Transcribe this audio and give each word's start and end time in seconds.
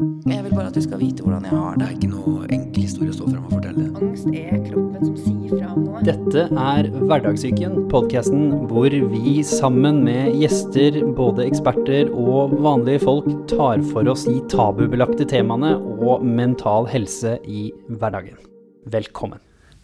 Jeg 0.00 0.44
vil 0.46 0.54
bare 0.54 0.70
at 0.70 0.76
du 0.76 0.80
skal 0.80 1.00
vite 1.00 1.24
hvordan 1.24 1.44
jeg 1.44 1.52
har 1.52 1.74
Det 1.74 1.80
det. 1.80 1.86
er 1.86 1.96
ikke 1.98 2.10
noe 2.12 2.46
enkel 2.54 2.84
historie 2.86 3.12
å 3.12 3.16
stå 3.16 3.26
frem 3.28 3.42
og 3.42 3.50
fortelle. 3.52 3.86
Angst 4.00 4.28
er 4.30 4.62
kroppen 4.64 5.02
som 5.04 5.16
sier 5.18 5.50
fra 5.52 5.72
om 5.74 5.82
noe. 5.84 6.02
Dette 6.06 6.44
er 6.48 6.88
Hverdagssyken, 6.94 7.74
podkasten 7.92 8.46
hvor 8.70 8.96
vi 9.12 9.34
sammen 9.44 10.00
med 10.06 10.38
gjester, 10.40 10.96
både 11.18 11.44
eksperter 11.50 12.12
og 12.14 12.54
vanlige 12.64 13.02
folk, 13.04 13.28
tar 13.50 13.84
for 13.90 14.08
oss 14.08 14.24
de 14.28 14.38
tabubelagte 14.52 15.26
temaene 15.28 15.74
og 15.76 16.24
mental 16.24 16.88
helse 16.88 17.36
i 17.44 17.68
hverdagen. 17.90 18.40
Velkommen. 18.88 19.42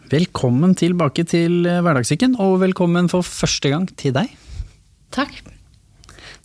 Velkommen 0.08 0.72
tilbake 0.78 1.26
til 1.28 1.66
Hverdagssyken, 1.66 2.38
og 2.40 2.62
velkommen 2.62 3.10
for 3.12 3.26
første 3.26 3.74
gang 3.74 3.90
til 4.00 4.16
deg. 4.16 4.32
Takk. 5.12 5.55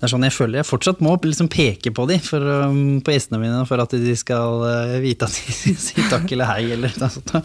Det 0.02 0.07
er 0.07 0.13
sånn 0.15 0.25
jeg 0.25 0.33
føler 0.33 0.63
jeg 0.63 0.65
fortsatt 0.65 1.02
må 1.05 1.13
liksom 1.21 1.45
peke 1.54 1.91
på 1.93 2.07
de 2.09 2.17
for, 2.25 2.41
um, 2.41 2.97
på 3.05 3.13
gjestene 3.13 3.38
mine 3.38 3.59
for 3.70 3.84
at 3.84 3.93
de 3.93 4.16
skal 4.17 4.63
uh, 4.66 4.95
vite 5.03 5.30
at 5.30 5.35
de 5.38 5.76
sier 5.85 6.07
takk 6.09 6.26
eller 6.34 6.49
hei 6.49 6.71
eller 6.73 6.95
noe 6.98 7.12
sånt. 7.13 7.35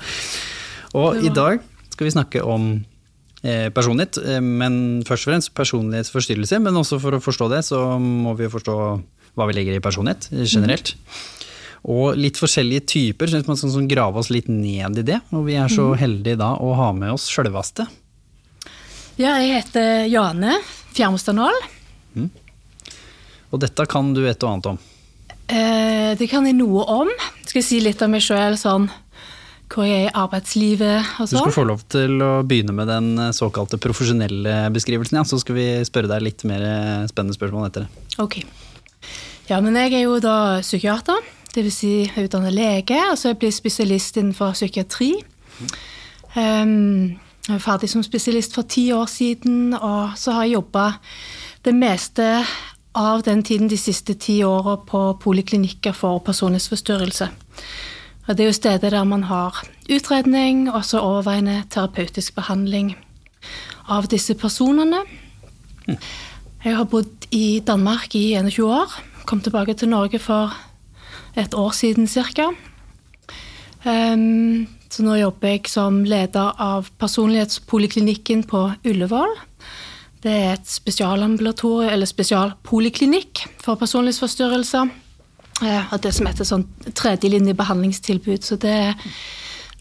Og 0.97 1.21
i 1.21 1.29
dag 1.29 1.61
skal 1.93 2.09
vi 2.09 2.15
snakke 2.15 2.41
om 2.45 2.71
eh, 3.45 3.69
personlighet, 3.75 4.19
eh, 4.25 4.41
men 4.41 5.03
først 5.07 5.27
og 5.27 5.33
fremst 5.33 5.53
personlighetsforstyrrelse. 5.57 6.61
Men 6.65 6.81
også 6.81 7.01
for 7.03 7.17
å 7.17 7.23
forstå 7.23 7.51
det, 7.53 7.63
så 7.69 7.83
må 8.01 8.35
vi 8.39 8.47
jo 8.47 8.55
forstå 8.57 8.77
hva 9.37 9.49
vi 9.49 9.57
legger 9.57 9.77
i 9.77 9.85
personlighet 9.85 10.31
eh, 10.33 10.47
generelt. 10.49 10.95
Og 11.87 12.17
litt 12.19 12.41
forskjellige 12.41 12.87
typer, 12.91 13.31
så 13.31 13.43
man 13.47 13.59
skal 13.59 13.75
sånn 13.77 13.91
grave 13.91 14.19
oss 14.19 14.33
litt 14.33 14.49
ned 14.51 14.99
i 15.03 15.07
det. 15.07 15.21
Og 15.37 15.47
vi 15.47 15.59
er 15.61 15.71
så 15.71 15.93
heldige 15.99 16.41
da 16.41 16.55
å 16.59 16.73
ha 16.79 16.91
med 16.97 17.15
oss 17.15 17.29
sjølveste. 17.31 17.87
Ja, 19.21 19.37
jeg 19.41 19.63
heter 19.63 20.09
Jane 20.11 20.59
Fjermostadnål. 20.97 21.63
Og 23.53 23.63
dette 23.63 23.87
kan 23.91 24.13
du 24.17 24.25
et 24.27 24.43
og 24.43 24.53
annet 24.53 24.71
om. 24.73 24.79
Eh, 25.47 26.13
det 26.19 26.27
kan 26.31 26.47
jeg 26.49 26.57
noe 26.59 26.83
om. 26.91 27.11
Skal 27.47 27.61
jeg 27.61 27.67
si 27.69 27.81
litt 27.85 28.03
om 28.03 28.11
meg 28.17 28.25
sjøl, 28.25 28.57
sånn 28.59 28.89
hvor 29.67 29.83
jeg 29.83 30.05
er 30.05 30.09
i 30.13 30.15
arbeidslivet 30.15 31.09
og 31.19 31.27
Du 31.27 31.33
skal 31.33 31.41
sånn? 31.49 31.55
få 31.57 31.65
lov 31.67 31.81
til 31.91 32.21
å 32.23 32.31
begynne 32.47 32.75
med 32.75 32.87
den 32.87 33.09
eh, 33.19 33.33
såkalte 33.35 33.81
profesjonelle 33.83 34.69
beskrivelsen, 34.75 35.19
ja. 35.19 35.25
Så 35.27 35.41
skal 35.43 35.57
vi 35.59 35.67
spørre 35.87 36.11
deg 36.11 36.23
litt 36.23 36.45
mer 36.47 36.63
eh, 36.63 37.07
spennende 37.11 37.35
spørsmål 37.35 37.67
etter 37.71 37.87
det. 37.87 38.05
Ok. 38.23 38.39
Ja, 39.51 39.59
men 39.63 39.75
jeg 39.79 39.93
er 39.95 40.05
jo 40.07 40.21
da 40.23 40.61
psykiater, 40.63 41.19
dvs. 41.55 41.75
Si 41.81 41.91
jeg 42.05 42.13
er 42.15 42.29
utdannet 42.29 42.55
lege, 42.55 42.99
og 43.11 43.19
så 43.19 43.29
er 43.31 43.35
jeg 43.35 43.41
blitt 43.43 43.59
spesialist 43.59 44.19
innenfor 44.19 44.55
psykiatri. 44.55 45.13
Um, 46.37 47.17
jeg 47.47 47.55
var 47.55 47.63
ferdig 47.63 47.89
som 47.91 48.03
spesialist 48.07 48.55
for 48.57 48.67
ti 48.71 48.89
år 48.95 49.07
siden, 49.11 49.75
og 49.75 50.17
så 50.19 50.35
har 50.35 50.47
jeg 50.47 50.57
jobba 50.59 50.89
det 51.67 51.75
meste 51.79 52.27
av 52.97 53.23
den 53.23 53.43
tiden 53.45 53.69
de 53.69 53.77
siste 53.77 54.15
ti 54.15 54.41
åra 54.45 54.77
på 54.89 55.01
poliklinikker 55.21 55.93
for 55.93 56.23
personlighetsforstyrrelse. 56.25 57.29
Det 58.27 58.43
er 58.43 58.49
jo 58.49 58.57
steder 58.57 58.91
der 58.91 59.05
man 59.05 59.23
har 59.29 59.61
utredning 59.93 60.67
og 60.73 60.85
så 60.85 60.99
overveiende 61.05 61.63
terapeutisk 61.71 62.35
behandling 62.35 62.97
av 63.89 64.09
disse 64.11 64.35
personene. 64.35 65.05
Jeg 65.87 66.75
har 66.75 66.89
bodd 66.91 67.29
i 67.31 67.61
Danmark 67.67 68.15
i 68.19 68.33
21 68.35 68.67
år. 68.67 68.97
Kom 69.27 69.41
tilbake 69.41 69.75
til 69.75 69.93
Norge 69.93 70.19
for 70.19 70.57
et 71.37 71.55
år 71.55 71.71
siden 71.71 72.09
ca. 72.09 72.51
så 74.91 75.03
nå 75.03 75.15
jobber 75.15 75.49
jeg 75.49 75.69
som 75.69 76.05
leder 76.05 76.57
av 76.59 76.89
personlighetspoliklinikken 76.99 78.43
på 78.51 78.73
Ullevål. 78.85 79.37
Det 80.25 80.33
er 80.33 80.55
et 80.55 80.69
spesialambulatorium, 80.69 81.91
eller 81.93 82.09
spesialpoliklinikk 82.09 83.45
for 83.63 83.79
personlighetsforstyrrelser. 83.81 84.95
Eh, 85.65 85.93
og 85.93 86.01
det 86.05 86.13
som 86.13 86.29
heter 86.29 86.49
sånn 86.49 86.67
tredjelinjebehandlingstilbud. 86.89 88.45
Så 88.45 88.59
det 88.61 88.73
er 88.73 89.13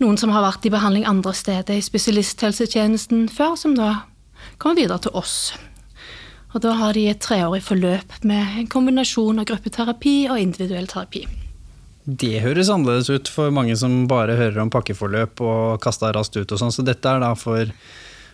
noen 0.02 0.20
som 0.20 0.34
har 0.36 0.46
vært 0.46 0.68
i 0.68 0.74
behandling 0.74 1.08
andre 1.08 1.34
steder 1.36 1.78
i 1.78 1.84
spesialisthelsetjenesten 1.84 3.30
før, 3.32 3.56
som 3.60 3.78
da 3.78 3.94
kommer 4.62 4.80
videre 4.82 5.02
til 5.04 5.16
oss. 5.16 5.56
Og 6.56 6.62
da 6.64 6.76
har 6.80 6.96
de 6.96 7.10
et 7.12 7.20
treårig 7.20 7.64
forløp 7.66 8.22
med 8.24 8.62
en 8.62 8.70
kombinasjon 8.72 9.42
av 9.42 9.48
gruppeterapi 9.50 10.16
og 10.32 10.40
individuell 10.40 10.88
terapi. 10.88 11.26
Det 12.06 12.38
høres 12.44 12.70
annerledes 12.70 13.10
ut 13.10 13.30
for 13.34 13.52
mange 13.52 13.76
som 13.80 14.06
bare 14.08 14.38
hører 14.38 14.62
om 14.62 14.72
pakkeforløp 14.72 15.42
og 15.42 15.82
kasta 15.84 16.12
raskt 16.16 16.38
ut 16.38 16.52
og 16.54 16.62
sånn, 16.62 16.72
så 16.72 16.86
dette 16.86 17.10
er 17.10 17.24
da 17.24 17.32
for, 17.40 17.72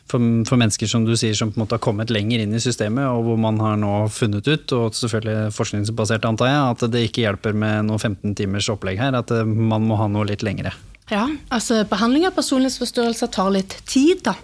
for, 0.10 0.22
for 0.48 0.60
mennesker 0.60 0.90
som 0.90 1.06
du 1.08 1.14
sier 1.20 1.36
som 1.38 1.52
på 1.52 1.60
en 1.60 1.64
måte 1.64 1.78
har 1.78 1.84
kommet 1.84 2.12
lenger 2.14 2.44
inn 2.44 2.56
i 2.56 2.62
systemet, 2.64 3.06
og 3.08 3.26
hvor 3.28 3.40
man 3.42 3.60
har 3.64 3.80
nå 3.80 3.94
funnet 4.14 4.48
ut, 4.48 4.76
og 4.78 4.98
selvfølgelig 4.98 5.54
forskningsbasert 5.56 6.28
antar 6.28 6.52
jeg, 6.52 6.62
at 6.76 6.86
det 6.94 7.06
ikke 7.08 7.26
hjelper 7.26 7.58
med 7.58 7.90
noe 7.90 8.00
15 8.02 8.36
timers 8.40 8.70
opplegg 8.74 9.02
her, 9.02 9.18
at 9.18 9.34
eh, 9.36 9.48
man 9.48 9.86
må 9.88 10.00
ha 10.02 10.10
noe 10.12 10.28
litt 10.30 10.46
lengre. 10.46 10.74
Ja, 11.12 11.26
altså 11.52 11.82
Behandling 11.90 12.28
av 12.30 12.38
personlighetsforstyrrelser 12.38 13.32
tar 13.36 13.52
litt 13.54 13.76
tid, 13.90 14.24
da. 14.28 14.38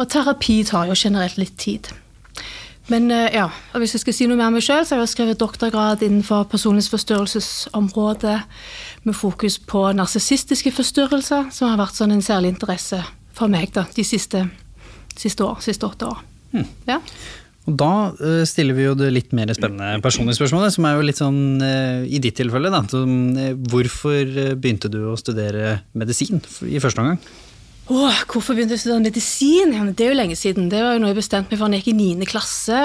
Og 0.00 0.08
terapi 0.10 0.62
tar 0.66 0.88
jo 0.88 0.96
generelt 0.96 1.36
litt 1.38 1.58
tid. 1.60 1.90
Men 2.92 3.08
eh, 3.12 3.32
ja, 3.32 3.46
og 3.72 3.80
hvis 3.80 3.94
jeg 3.96 4.02
skal 4.04 4.16
si 4.16 4.26
noe 4.28 4.36
mer 4.36 4.50
om 4.50 4.58
meg 4.58 4.64
sjøl, 4.64 4.84
så 4.84 4.96
har 4.96 5.04
jeg 5.04 5.14
skrevet 5.14 5.40
doktorgrad 5.40 6.02
innenfor 6.04 6.44
personlighetsforstyrrelsesområdet 6.52 8.38
med 9.08 9.16
fokus 9.16 9.56
på 9.60 9.86
narsissistiske 9.96 10.72
forstyrrelser, 10.74 11.48
som 11.54 11.72
har 11.72 11.80
vært 11.80 11.96
sånn 11.96 12.12
en 12.16 12.24
særlig 12.24 12.52
interesse 12.54 13.00
for 13.34 13.50
meg 13.50 13.72
da, 13.74 13.86
de 13.96 14.04
siste, 14.06 14.44
siste, 15.20 15.46
år, 15.46 15.62
siste 15.64 15.86
åtte 15.88 16.10
år. 16.10 16.20
Ja. 16.88 17.00
Og 17.64 17.78
da 17.80 17.92
uh, 18.12 18.42
stiller 18.48 18.76
vi 18.76 18.84
jo 18.84 18.96
det 18.98 19.08
litt 19.14 19.32
mer 19.36 19.48
spennende 19.56 19.96
personlige 20.04 20.36
spørsmålet, 20.36 20.74
som 20.74 20.84
er 20.84 20.98
jo 20.98 21.06
litt 21.08 21.20
sånn 21.20 21.40
uh, 21.64 22.04
i 22.04 22.20
ditt 22.20 22.36
tilfelle, 22.36 22.72
da. 22.72 22.82
Så, 22.90 23.04
uh, 23.08 23.54
hvorfor 23.72 24.28
begynte 24.60 24.92
du 24.92 25.00
å 25.08 25.16
studere 25.20 25.78
medisin 25.96 26.44
i 26.68 26.82
første 26.82 27.00
omgang? 27.00 27.18
Åh, 27.92 28.22
hvorfor 28.28 28.56
begynte 28.56 28.76
jeg 28.76 28.80
å 28.80 28.84
studere 28.84 29.04
medisin? 29.04 29.72
Ja, 29.76 29.84
det 29.88 30.06
er 30.06 30.12
jo 30.12 30.20
lenge 30.20 30.36
siden. 30.40 30.70
Det 30.72 30.80
var 30.80 30.96
jo 30.96 31.02
noe 31.02 31.12
jeg 31.12 31.20
bestemte 31.20 31.52
meg 31.52 31.60
for 31.60 31.68
da 31.68 31.76
jeg 31.76 31.84
gikk 31.84 31.92
i 31.92 32.14
9. 32.16 32.28
klasse. 32.30 32.82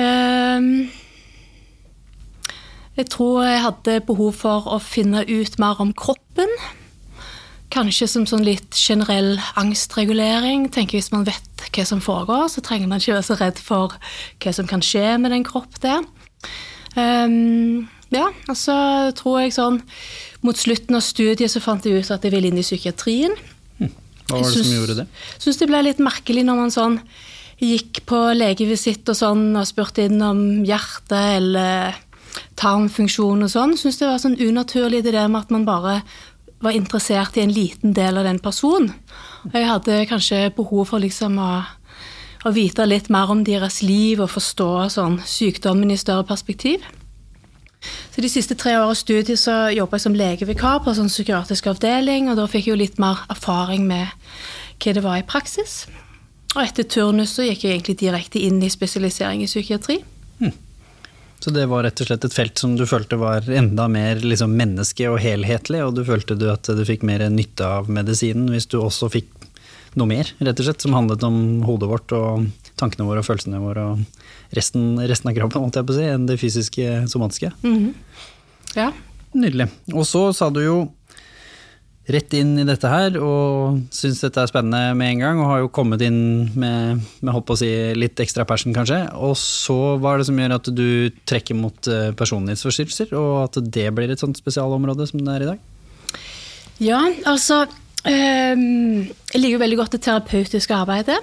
Ehm, 0.00 0.68
jeg 2.98 3.08
tror 3.12 3.44
jeg 3.46 3.62
hadde 3.64 3.94
behov 4.08 4.36
for 4.42 4.68
å 4.68 4.80
finne 4.84 5.24
ut 5.24 5.56
mer 5.62 5.80
om 5.80 5.94
kroppen. 5.96 6.52
Kanskje 7.74 8.06
som 8.10 8.26
sånn 8.28 8.44
litt 8.46 8.76
generell 8.78 9.34
angstregulering. 9.58 10.68
Tenker 10.74 11.00
Hvis 11.00 11.10
man 11.14 11.26
vet 11.26 11.64
hva 11.74 11.86
som 11.88 12.02
foregår, 12.04 12.46
så 12.52 12.62
trenger 12.62 12.90
man 12.90 13.02
ikke 13.02 13.16
være 13.16 13.26
så 13.26 13.38
redd 13.40 13.58
for 13.58 13.96
hva 14.42 14.52
som 14.54 14.68
kan 14.70 14.84
skje 14.84 15.16
med 15.18 15.34
den 15.34 15.46
kropp 15.46 15.80
der. 15.82 16.04
Um, 16.94 17.88
ja, 18.14 18.28
og 18.46 18.54
så 18.54 18.76
tror 19.18 19.40
jeg 19.42 19.54
sånn 19.56 19.80
Mot 20.44 20.58
slutten 20.60 20.94
av 20.94 21.02
studiet 21.02 21.50
så 21.50 21.58
fant 21.64 21.86
jeg 21.88 22.04
ut 22.04 22.10
at 22.12 22.22
jeg 22.22 22.34
ville 22.34 22.50
inn 22.50 22.60
i 22.60 22.62
psykiatrien. 22.62 23.32
Hva 23.80 24.38
var 24.38 24.44
det 24.44 24.60
som 24.60 24.74
gjorde 24.74 24.98
det? 24.98 25.06
Syns 25.40 25.58
det 25.60 25.68
ble 25.70 25.80
litt 25.86 26.02
merkelig 26.04 26.44
når 26.44 26.58
man 26.58 26.74
sånn 26.74 26.98
gikk 27.64 28.02
på 28.08 28.18
legevisitt 28.36 29.08
og 29.08 29.16
sånn 29.16 29.46
og 29.56 29.64
spurte 29.68 30.04
inn 30.04 30.20
om 30.24 30.42
hjerte 30.68 31.20
eller 31.38 31.96
tarmfunksjon 32.60 33.46
og 33.46 33.50
sånn. 33.50 33.74
Syns 33.80 34.00
det 34.00 34.10
var 34.10 34.20
sånn 34.20 34.36
unaturlig 34.36 35.00
det 35.06 35.14
der 35.16 35.30
med 35.32 35.46
at 35.46 35.54
man 35.54 35.66
bare 35.68 35.96
var 36.64 36.76
interessert 36.76 37.36
i 37.36 37.44
en 37.44 37.52
liten 37.52 37.94
del 37.96 38.18
av 38.18 38.26
den 38.28 38.40
personen. 38.42 38.92
Og 39.44 39.54
Jeg 39.54 39.68
hadde 39.68 40.06
kanskje 40.10 40.50
behov 40.56 40.88
for 40.90 41.02
liksom 41.02 41.38
å, 41.38 41.62
å 42.44 42.52
vite 42.54 42.86
litt 42.88 43.10
mer 43.12 43.30
om 43.30 43.44
deres 43.44 43.82
liv 43.82 44.20
og 44.20 44.32
forstå 44.32 44.70
sånn 44.96 45.20
sykdommen 45.28 45.92
i 45.92 46.00
større 46.00 46.26
perspektiv. 46.28 46.84
Så 48.14 48.22
De 48.24 48.30
siste 48.32 48.56
tre 48.56 48.76
årene 48.78 48.96
studiet 48.96 49.40
så 49.40 49.68
jobba 49.74 49.98
jeg 49.98 50.06
som 50.06 50.16
legevikar 50.16 50.80
på 50.80 50.90
en 50.90 50.98
sånn 51.02 51.12
psykiatrisk 51.12 51.68
avdeling, 51.74 52.30
og 52.30 52.38
da 52.40 52.46
fikk 52.48 52.68
jeg 52.68 52.72
jo 52.72 52.80
litt 52.80 52.98
mer 53.02 53.20
erfaring 53.28 53.84
med 53.88 54.08
hva 54.80 54.94
det 54.96 55.04
var 55.04 55.20
i 55.20 55.26
praksis. 55.26 55.84
Og 56.54 56.62
etter 56.62 56.86
turnus 56.86 57.34
så 57.34 57.44
gikk 57.44 57.66
jeg 57.66 57.76
egentlig 57.76 57.98
direkte 58.00 58.40
inn 58.40 58.62
i 58.62 58.70
spesialisering 58.72 59.42
i 59.42 59.50
psykiatri. 59.50 59.98
Så 61.44 61.52
det 61.52 61.66
var 61.68 61.82
rett 61.84 62.00
og 62.00 62.08
slett 62.08 62.22
et 62.24 62.32
felt 62.32 62.56
som 62.56 62.72
du 62.72 62.86
følte 62.88 63.18
var 63.20 63.44
enda 63.52 63.84
mer 63.92 64.22
liksom, 64.24 64.54
menneske 64.56 65.10
og 65.12 65.18
helhetlig, 65.20 65.82
og 65.84 65.92
du 65.92 66.00
følte 66.08 66.38
du 66.40 66.46
at 66.48 66.70
du 66.72 66.80
fikk 66.88 67.02
mer 67.04 67.20
nytte 67.28 67.66
av 67.68 67.90
medisinen 67.92 68.46
hvis 68.48 68.64
du 68.72 68.78
også 68.80 69.10
fikk 69.12 69.28
noe 70.00 70.08
mer, 70.08 70.30
rett 70.40 70.62
og 70.62 70.64
slett, 70.64 70.80
som 70.80 70.96
handlet 70.96 71.26
om 71.28 71.36
hodet 71.68 71.90
vårt 71.90 72.14
og 72.16 72.46
tankene 72.80 73.04
våre 73.10 73.20
og 73.20 73.28
følelsene 73.28 73.60
våre 73.60 73.84
og 73.90 74.56
resten, 74.56 74.96
resten 75.04 75.34
av 75.34 75.36
kroppen, 75.36 75.66
måtte 75.66 75.82
jeg 75.82 75.90
på 75.90 75.92
å 75.92 75.98
si, 75.98 76.08
enn 76.14 76.24
det 76.30 76.38
fysiske, 76.40 76.88
somatiske. 77.12 77.52
Ja. 78.72 78.88
Nydelig. 79.36 79.68
Og 79.92 80.08
så 80.08 80.30
sa 80.32 80.48
du 80.48 80.62
jo 80.64 80.78
rett 82.04 82.34
inn 82.36 82.58
i 82.60 82.66
dette 82.68 82.88
her 82.90 83.14
og 83.16 83.78
syns 83.94 84.20
dette 84.20 84.42
er 84.42 84.50
spennende 84.50 84.96
med 84.98 85.14
en 85.14 85.22
gang, 85.22 85.38
og 85.40 85.48
har 85.48 85.60
jo 85.62 85.70
kommet 85.72 86.02
inn 86.04 86.50
med, 86.52 87.04
med 87.24 87.38
på 87.48 87.56
å 87.56 87.60
si, 87.60 87.70
litt 87.96 88.20
ekstra 88.20 88.44
passion, 88.48 88.74
kanskje. 88.76 89.00
Og 89.16 89.32
så 89.40 89.96
hva 89.96 90.12
er 90.14 90.20
det 90.20 90.28
som 90.28 90.40
gjør 90.40 90.56
at 90.58 90.68
du 90.76 90.88
trekker 91.24 91.56
mot 91.56 91.88
eh, 91.88 92.10
personlighetsforstyrrelser, 92.18 93.14
og 93.16 93.30
at 93.46 93.60
det 93.64 93.86
blir 93.96 94.12
et 94.12 94.20
sånt 94.20 94.40
spesialområde 94.40 95.08
som 95.08 95.22
det 95.24 95.36
er 95.36 95.46
i 95.46 95.48
dag? 95.54 95.70
Ja, 96.82 97.00
altså 97.30 97.62
ehm, 98.10 99.06
Jeg 99.30 99.38
liker 99.38 99.54
jo 99.54 99.62
veldig 99.62 99.78
godt 99.78 99.96
det 99.96 100.02
terapeutiske 100.04 100.76
arbeidet. 100.76 101.20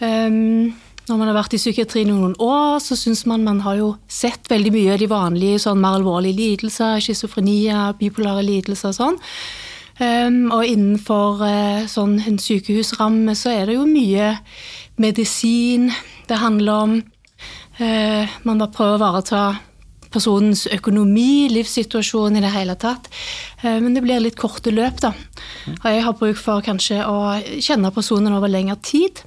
Um, 0.00 0.70
når 1.10 1.18
man 1.18 1.30
har 1.32 1.36
vært 1.40 1.56
i 1.56 1.60
psykiatri 1.60 2.04
noen 2.06 2.36
år, 2.38 2.78
så 2.84 2.94
syns 2.94 3.24
man 3.26 3.42
man 3.42 3.64
har 3.64 3.80
jo 3.80 3.88
sett 4.06 4.46
veldig 4.52 4.70
mye 4.76 4.94
av 4.94 5.02
de 5.02 5.08
vanlige 5.10 5.64
sånn 5.64 5.80
mer 5.82 5.98
alvorlige 5.98 6.38
lidelser, 6.38 7.00
schizofrenia, 7.02 7.88
bipolare 7.98 8.44
lidelser 8.46 8.92
og 8.92 8.98
sånn. 9.00 9.18
Um, 10.00 10.46
og 10.48 10.64
innenfor 10.64 11.42
uh, 11.44 11.88
sånn 11.90 12.14
en 12.24 12.38
sykehusramme 12.40 13.34
så 13.36 13.52
er 13.52 13.68
det 13.68 13.74
jo 13.76 13.82
mye 13.84 14.30
medisin 15.00 15.90
det 16.28 16.38
handler 16.40 16.86
om. 16.86 16.94
Uh, 17.76 18.24
man 18.48 18.62
må 18.62 18.70
prøve 18.72 18.96
å 18.96 19.00
ivareta 19.00 19.42
personens 20.10 20.64
økonomi, 20.72 21.50
livssituasjon 21.52 22.40
i 22.40 22.42
det 22.42 22.54
hele 22.54 22.78
tatt. 22.80 23.10
Uh, 23.60 23.76
men 23.76 23.92
det 23.92 24.04
blir 24.06 24.24
litt 24.24 24.40
korte 24.40 24.72
løp, 24.72 25.02
da. 25.04 25.12
Og 25.76 25.86
jeg 25.92 26.04
har 26.08 26.16
bruk 26.16 26.40
for 26.40 26.64
kanskje 26.64 27.04
å 27.04 27.36
kjenne 27.60 27.92
personen 27.92 28.40
over 28.40 28.48
lengre 28.48 28.80
tid. 28.80 29.20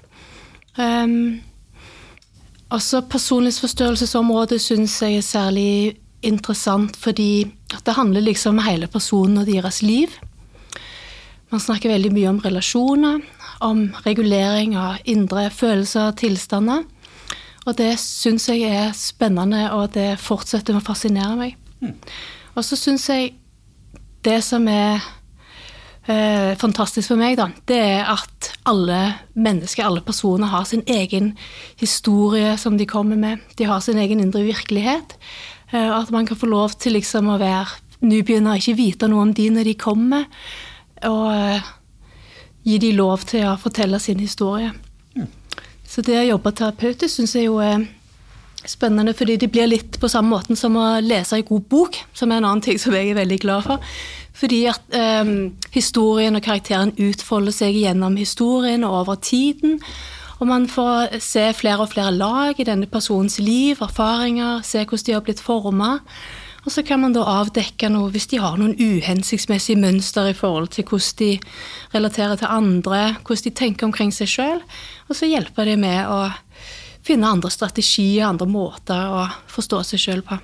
Um, 0.74 1.38
også 2.74 3.06
personlighetsforstørrelsesområdet 3.14 4.58
syns 4.58 4.98
jeg 5.06 5.22
er 5.22 5.26
særlig 5.26 5.74
interessant 6.26 6.96
fordi 6.98 7.46
det 7.86 7.94
handler 7.94 8.24
liksom 8.26 8.58
om 8.58 8.66
hele 8.66 8.90
personen 8.90 9.44
og 9.44 9.50
deres 9.54 9.84
liv. 9.86 10.10
Man 11.54 11.62
snakker 11.62 11.92
veldig 11.94 12.10
mye 12.16 12.30
om 12.32 12.40
relasjoner, 12.42 13.20
om 13.62 13.84
regulering 14.08 14.72
av 14.74 15.04
indre 15.06 15.52
følelser 15.54 16.08
og 16.10 16.16
tilstander. 16.18 16.82
Og 17.68 17.76
det 17.78 17.92
syns 18.02 18.48
jeg 18.50 18.64
er 18.66 18.96
spennende, 18.98 19.68
og 19.76 19.92
det 19.94 20.16
fortsetter 20.18 20.74
å 20.74 20.82
fascinere 20.82 21.36
meg. 21.38 21.54
Og 22.56 22.66
så 22.66 22.80
syns 22.80 23.06
jeg 23.12 23.36
det 24.26 24.40
som 24.42 24.66
er 24.72 24.98
eh, 26.10 26.58
fantastisk 26.58 27.14
for 27.14 27.22
meg, 27.22 27.38
da, 27.38 27.52
det 27.70 27.80
er 27.84 28.10
at 28.16 28.50
alle 28.66 29.00
mennesker, 29.38 29.86
alle 29.86 30.02
personer, 30.02 30.50
har 30.50 30.66
sin 30.66 30.82
egen 30.90 31.36
historie 31.78 32.58
som 32.58 32.82
de 32.82 32.90
kommer 32.90 33.20
med. 33.20 33.46
De 33.62 33.70
har 33.70 33.86
sin 33.86 34.02
egen 34.02 34.26
indre 34.26 34.42
virkelighet. 34.50 35.20
Eh, 35.70 35.90
at 36.02 36.10
man 36.10 36.26
kan 36.26 36.42
få 36.42 36.50
lov 36.50 36.80
til 36.82 36.98
liksom 36.98 37.30
å 37.30 37.38
være 37.38 37.78
nybegynner, 38.02 38.58
ikke 38.58 38.80
vite 38.82 39.12
noe 39.12 39.30
om 39.30 39.38
de 39.38 39.52
når 39.54 39.70
de 39.70 39.82
kommer. 39.86 40.32
Og 41.10 41.28
eh, 41.34 41.72
gi 42.64 42.80
de 42.80 42.94
lov 42.96 43.26
til 43.28 43.48
å 43.50 43.58
fortelle 43.60 44.00
sin 44.00 44.22
historie. 44.24 44.72
Så 45.84 46.02
det 46.02 46.16
å 46.18 46.30
jobbe 46.32 46.54
terapeutisk 46.56 47.20
syns 47.20 47.36
jeg 47.38 47.50
jo 47.50 47.60
er 47.62 47.84
spennende, 48.66 49.14
fordi 49.14 49.36
det 49.42 49.52
blir 49.52 49.68
litt 49.68 50.00
på 50.00 50.10
samme 50.10 50.32
måten 50.32 50.58
som 50.58 50.78
å 50.80 50.88
lese 51.04 51.38
en 51.38 51.46
god 51.48 51.68
bok, 51.70 52.00
som 52.16 52.32
er 52.32 52.40
en 52.40 52.48
annen 52.48 52.64
ting 52.64 52.80
som 52.80 52.96
jeg 52.96 53.12
er 53.12 53.20
veldig 53.20 53.40
glad 53.44 53.68
for. 53.68 53.96
Fordi 54.34 54.64
at 54.72 54.98
eh, 54.98 55.34
historien 55.76 56.40
og 56.40 56.46
karakteren 56.46 56.96
utfolder 56.98 57.54
seg 57.54 57.78
gjennom 57.84 58.18
historien 58.18 58.86
og 58.88 59.04
over 59.04 59.20
tiden. 59.22 59.82
Og 60.40 60.50
man 60.50 60.66
får 60.68 61.20
se 61.24 61.46
flere 61.56 61.86
og 61.86 61.92
flere 61.94 62.12
lag 62.16 62.58
i 62.60 62.66
denne 62.68 62.90
personens 62.92 63.38
liv, 63.40 63.78
erfaringer, 63.84 64.64
se 64.66 64.82
hvordan 64.82 65.06
de 65.08 65.14
har 65.16 65.24
blitt 65.24 65.44
forma. 65.44 66.00
Og 66.64 66.72
så 66.72 66.84
kan 66.88 67.02
man 67.04 67.12
da 67.16 67.26
avdekke 67.28 67.90
noe 67.92 68.12
hvis 68.14 68.30
de 68.32 68.40
har 68.40 68.56
noen 68.60 68.76
uhensiktsmessige 68.80 69.80
mønster 69.82 70.30
i 70.32 70.38
forhold 70.38 70.70
til 70.72 70.86
hvordan 70.88 71.18
de 71.20 71.32
relaterer 71.94 72.40
til 72.40 72.48
andre, 72.48 73.02
hvordan 73.20 73.44
de 73.50 73.52
tenker 73.60 73.90
omkring 73.90 74.14
seg 74.16 74.32
sjøl. 74.32 74.64
Og 75.10 75.20
så 75.20 75.28
hjelper 75.28 75.68
det 75.68 75.76
med 75.82 76.08
å 76.08 76.30
finne 77.04 77.28
andre 77.28 77.52
strategier, 77.52 78.30
andre 78.30 78.48
måter 78.48 79.12
å 79.12 79.26
forstå 79.52 79.84
seg 79.92 80.00
sjøl 80.06 80.24
på. 80.24 80.40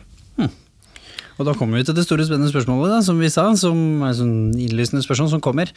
Og 1.39 1.47
da 1.47 1.53
kommer 1.55 1.79
vi 1.79 1.85
til 1.87 1.95
det 1.95 2.03
store 2.03 2.25
spennende 2.27 2.51
spørsmålet, 2.51 2.91
da, 2.91 2.99
som 2.99 3.19
vi 3.23 3.29
sa, 3.31 3.45
som 3.55 4.01
er 4.03 4.11
sånn 4.17 4.33
innlysende 4.59 4.99
spørsmål 5.05 5.29
som 5.31 5.43
kommer. 5.43 5.71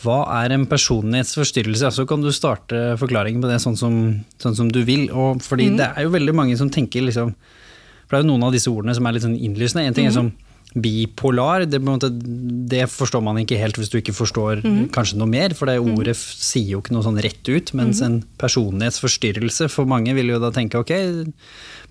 Hva 0.00 0.22
er 0.38 0.54
en 0.54 0.64
personlighetsforstyrrelse? 0.64 1.90
Så 1.92 2.06
kan 2.08 2.24
du 2.24 2.30
starte 2.32 2.94
forklaringen 2.96 3.42
på 3.44 3.50
det 3.50 3.58
sånn 3.60 3.76
som, 3.76 3.98
sånn 4.40 4.56
som 4.56 4.70
du 4.72 4.80
vil. 4.88 5.10
Og 5.12 5.42
fordi 5.44 5.68
Mm. 5.68 5.76
det 5.76 5.88
er 5.92 6.02
jo 6.08 6.14
veldig 6.16 6.34
mange 6.34 6.56
som 6.56 6.70
tenker 6.72 7.04
liksom 7.04 7.34
For 8.10 8.16
det 8.16 8.24
er 8.24 8.26
jo 8.26 8.32
noen 8.34 8.42
av 8.48 8.52
disse 8.52 8.66
ordene 8.68 8.94
som 8.98 9.06
er 9.06 9.12
litt 9.14 9.22
sånn 9.22 9.38
innlysende. 9.38 9.86
En 9.86 9.94
ting 9.94 10.06
er 10.06 10.10
Mm. 10.10 10.14
som 10.18 10.32
bipolar, 10.80 11.64
det, 11.68 11.80
måte, 11.82 12.08
det 12.10 12.84
forstår 12.90 13.22
man 13.22 13.36
ikke 13.38 13.58
helt 13.58 13.74
hvis 13.78 13.88
du 13.90 13.96
ikke 14.00 14.14
forstår 14.14 14.62
Mm. 14.62 14.88
kanskje 14.90 15.16
noe 15.18 15.26
mer, 15.26 15.50
for 15.54 15.66
det 15.66 15.80
ordet 15.80 16.14
f- 16.14 16.34
sier 16.38 16.68
jo 16.76 16.80
ikke 16.80 16.92
noe 16.92 17.02
sånn 17.02 17.20
rett 17.20 17.42
ut. 17.48 17.72
Mens 17.74 18.00
Mm. 18.00 18.06
en 18.06 18.24
personlighetsforstyrrelse, 18.38 19.68
for 19.70 19.84
mange 19.84 20.14
vil 20.14 20.28
jo 20.28 20.38
da 20.38 20.50
tenke 20.50 20.78
ok, 20.78 20.92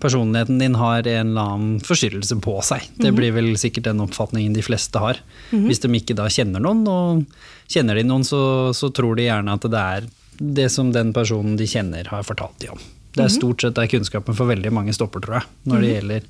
personligheten 0.00 0.58
din 0.58 0.74
har 0.74 1.06
en 1.06 1.28
eller 1.28 1.40
annen 1.42 1.80
forstyrrelse 1.80 2.40
på 2.40 2.62
seg. 2.62 2.80
Mhm. 2.80 3.02
Det 3.04 3.14
blir 3.14 3.32
vel 3.32 3.52
sikkert 3.56 3.82
den 3.84 4.00
oppfatningen 4.00 4.54
de 4.54 4.62
fleste 4.62 4.98
har. 4.98 5.18
Hvis 5.52 5.80
de 5.80 5.88
ikke 5.88 6.14
da 6.16 6.24
kjenner 6.28 6.60
noen, 6.60 6.86
og 6.88 7.26
kjenner 7.68 7.94
de 7.96 8.02
noen, 8.04 8.22
så, 8.24 8.70
så 8.72 8.90
tror 8.92 9.16
de 9.16 9.24
gjerne 9.28 9.52
at 9.52 9.60
det 9.60 9.74
er 9.74 10.08
det 10.54 10.70
som 10.70 10.90
den 10.90 11.12
personen 11.12 11.56
de 11.56 11.64
kjenner 11.66 12.06
har 12.06 12.22
fortalt 12.22 12.58
de 12.60 12.68
om. 12.68 12.78
Det 13.12 13.24
er 13.24 13.28
Mhm. 13.28 13.36
stort 13.40 13.60
sett 13.60 13.74
der 13.74 13.86
kunnskapen 13.90 14.34
for 14.36 14.46
veldig 14.46 14.70
mange 14.72 14.92
stopper, 14.94 15.20
tror 15.20 15.40
jeg, 15.40 15.46
når 15.66 15.80
det 15.80 15.94
gjelder 16.02 16.20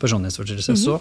personlighetsforstyrrelse. 0.00 0.72
Mhm. 0.72 0.82
Så 0.84 1.00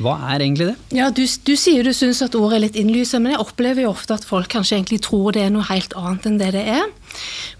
hva 0.00 0.14
er 0.32 0.38
egentlig 0.40 0.66
det? 0.70 0.76
Ja, 0.96 1.10
du, 1.10 1.22
du 1.26 1.52
sier 1.56 1.82
du 1.84 1.90
syns 1.92 2.22
at 2.22 2.34
ordet 2.38 2.56
er 2.56 2.62
litt 2.66 2.76
innlysende, 2.80 3.22
men 3.26 3.32
jeg 3.32 3.40
opplever 3.40 3.82
jo 3.84 3.90
ofte 3.90 4.14
at 4.16 4.24
folk 4.24 4.48
kanskje 4.48 4.78
egentlig 4.78 5.00
tror 5.04 5.32
det 5.32 5.42
er 5.42 5.50
noe 5.50 5.66
helt 5.68 5.92
annet 5.98 6.24
enn 6.26 6.38
det 6.40 6.52
det 6.52 6.66
er. 6.68 6.86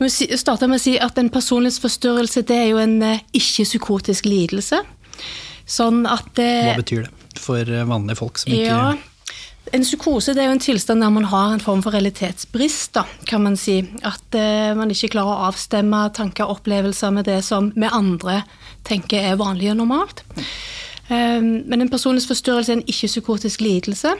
Jeg 0.01 0.39
starter 0.41 0.69
med 0.71 0.79
å 0.81 0.85
si 0.85 0.95
at 0.99 1.19
En 1.19 1.29
personlighetsforstyrrelse 1.29 2.45
det 2.47 2.57
er 2.57 2.69
jo 2.71 2.79
en 2.79 3.03
eh, 3.03 3.21
ikke-psykotisk 3.37 4.25
lidelse. 4.25 4.81
Sånn 5.67 6.07
at 6.09 6.25
det 6.35 6.49
Hva 6.65 6.77
betyr 6.81 7.03
det 7.09 7.39
for 7.41 7.61
eh, 7.61 7.85
vanlige 7.85 8.17
folk 8.17 8.39
som 8.39 8.53
ikke 8.53 8.67
Ja, 8.67 8.95
en 9.71 9.85
psykose 9.85 10.33
det 10.35 10.43
er 10.43 10.49
jo 10.49 10.57
en 10.57 10.63
tilstand 10.63 11.03
der 11.05 11.13
man 11.15 11.29
har 11.31 11.55
en 11.55 11.63
form 11.63 11.83
for 11.85 11.95
realitetsbrist, 11.95 12.95
da, 12.97 13.05
kan 13.29 13.45
man 13.45 13.59
si. 13.61 13.79
At 14.07 14.35
eh, 14.39 14.73
man 14.77 14.91
ikke 14.91 15.13
klarer 15.15 15.37
å 15.37 15.49
avstemme 15.51 16.07
tanker 16.17 16.47
og 16.47 16.59
opplevelser 16.59 17.13
med 17.15 17.29
det 17.31 17.41
som 17.47 17.71
vi 17.77 17.91
andre 17.91 18.41
tenker 18.89 19.31
er 19.31 19.41
vanlig 19.41 19.71
og 19.73 19.81
normalt. 19.83 20.25
Eh, 21.11 21.41
men 21.43 21.81
en 21.81 21.93
personlighetsforstyrrelse 21.93 22.73
er 22.73 22.81
en 22.81 22.89
ikke-psykotisk 22.91 23.63
lidelse. 23.65 24.17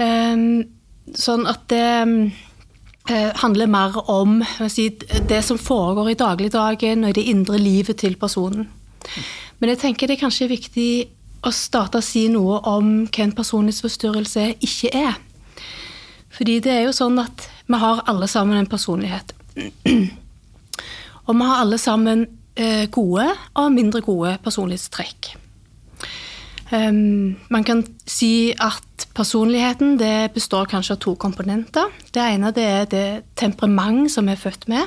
Eh, 0.00 0.46
sånn 1.18 1.46
at 1.50 1.66
det 1.72 1.84
eh, 3.10 3.30
handler 3.42 3.70
mer 3.70 4.00
om 4.06 4.40
si, 4.70 4.88
det 5.28 5.42
som 5.44 5.60
foregår 5.60 6.12
i 6.12 6.20
dagligdagen 6.20 7.04
og 7.04 7.12
i 7.12 7.18
det 7.20 7.28
indre 7.32 7.60
livet 7.60 8.00
til 8.00 8.16
personen. 8.20 8.70
Men 9.60 9.74
jeg 9.74 9.82
tenker 9.82 10.08
det 10.08 10.16
er 10.16 10.24
kanskje 10.24 10.52
viktig 10.54 10.90
å 11.46 11.52
starte 11.54 12.00
å 12.00 12.04
si 12.04 12.26
noe 12.32 12.60
om 12.68 12.90
hva 13.06 13.24
en 13.24 13.36
personlighetsforstyrrelse 13.36 14.46
ikke 14.60 14.92
er. 14.96 15.18
Fordi 16.30 16.58
det 16.64 16.72
er 16.72 16.86
jo 16.86 16.96
sånn 16.96 17.18
at 17.22 17.48
vi 17.70 17.78
har 17.80 18.04
alle 18.10 18.28
sammen 18.30 18.60
en 18.60 18.70
personlighet. 18.70 19.34
Og 21.26 21.36
vi 21.36 21.46
har 21.46 21.62
alle 21.62 21.78
sammen 21.78 22.26
eh, 22.58 22.86
gode 22.92 23.26
og 23.54 23.72
mindre 23.74 24.02
gode 24.04 24.36
personlighetstrekk. 24.44 25.34
Um, 26.70 27.34
man 27.50 27.64
kan 27.66 27.82
si 28.06 28.52
at 28.54 29.08
personligheten 29.14 29.96
det 29.98 30.30
består 30.34 30.68
kanskje 30.70 30.94
av 30.94 31.00
to 31.02 31.16
komponenter. 31.18 31.90
Det 32.14 32.22
ene 32.22 32.52
det 32.54 32.66
er 32.66 32.84
det 32.90 33.08
temperament 33.38 34.10
som 34.12 34.30
vi 34.30 34.36
er 34.36 34.42
født 34.42 34.68
med. 34.70 34.86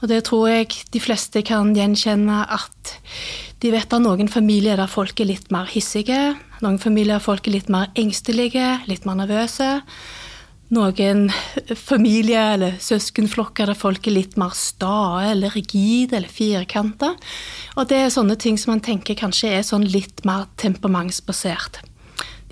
Og 0.00 0.08
det 0.08 0.22
tror 0.28 0.48
jeg 0.48 0.70
de 0.94 1.00
fleste 1.02 1.42
kan 1.44 1.74
gjenkjenne 1.76 2.40
at 2.54 2.94
de 3.58 3.72
vet 3.74 3.90
at 3.90 4.02
noen 4.02 4.30
familier 4.30 4.78
der 4.78 4.90
folk 4.90 5.18
er 5.18 5.30
litt 5.32 5.50
mer 5.54 5.66
hissige, 5.70 6.36
noen 6.62 6.78
familier 6.82 7.16
der 7.18 7.24
folk 7.24 7.48
er 7.48 7.56
litt 7.56 7.70
mer 7.72 7.90
engstelige, 7.98 8.78
litt 8.90 9.06
mer 9.08 9.18
nervøse. 9.18 9.78
Noen 10.74 11.30
familier 11.88 12.54
eller 12.58 12.76
søskenflokker 12.82 13.70
der 13.70 13.78
folk 13.78 14.06
er 14.06 14.18
litt 14.18 14.36
mer 14.40 14.52
stae 14.58 15.30
eller 15.32 15.54
rigide 15.56 16.18
eller 16.18 16.30
firkanta. 16.30 17.14
Og 17.76 17.88
det 17.88 18.02
er 18.04 18.14
sånne 18.14 18.36
ting 18.38 18.60
som 18.60 18.74
man 18.74 18.84
tenker 18.84 19.18
kanskje 19.18 19.54
er 19.56 19.66
sånn 19.66 19.86
litt 19.88 20.26
mer 20.28 20.46
temperamentsbasert. 20.60 21.80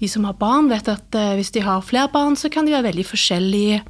De 0.00 0.08
som 0.12 0.26
har 0.28 0.36
barn, 0.40 0.68
vet 0.68 0.88
at 0.92 1.16
eh, 1.16 1.34
hvis 1.38 1.54
de 1.54 1.62
har 1.64 1.84
flere 1.84 2.10
barn, 2.12 2.34
så 2.36 2.50
kan 2.52 2.66
de 2.66 2.74
være 2.74 2.90
veldig 2.90 3.04
forskjellige, 3.08 3.80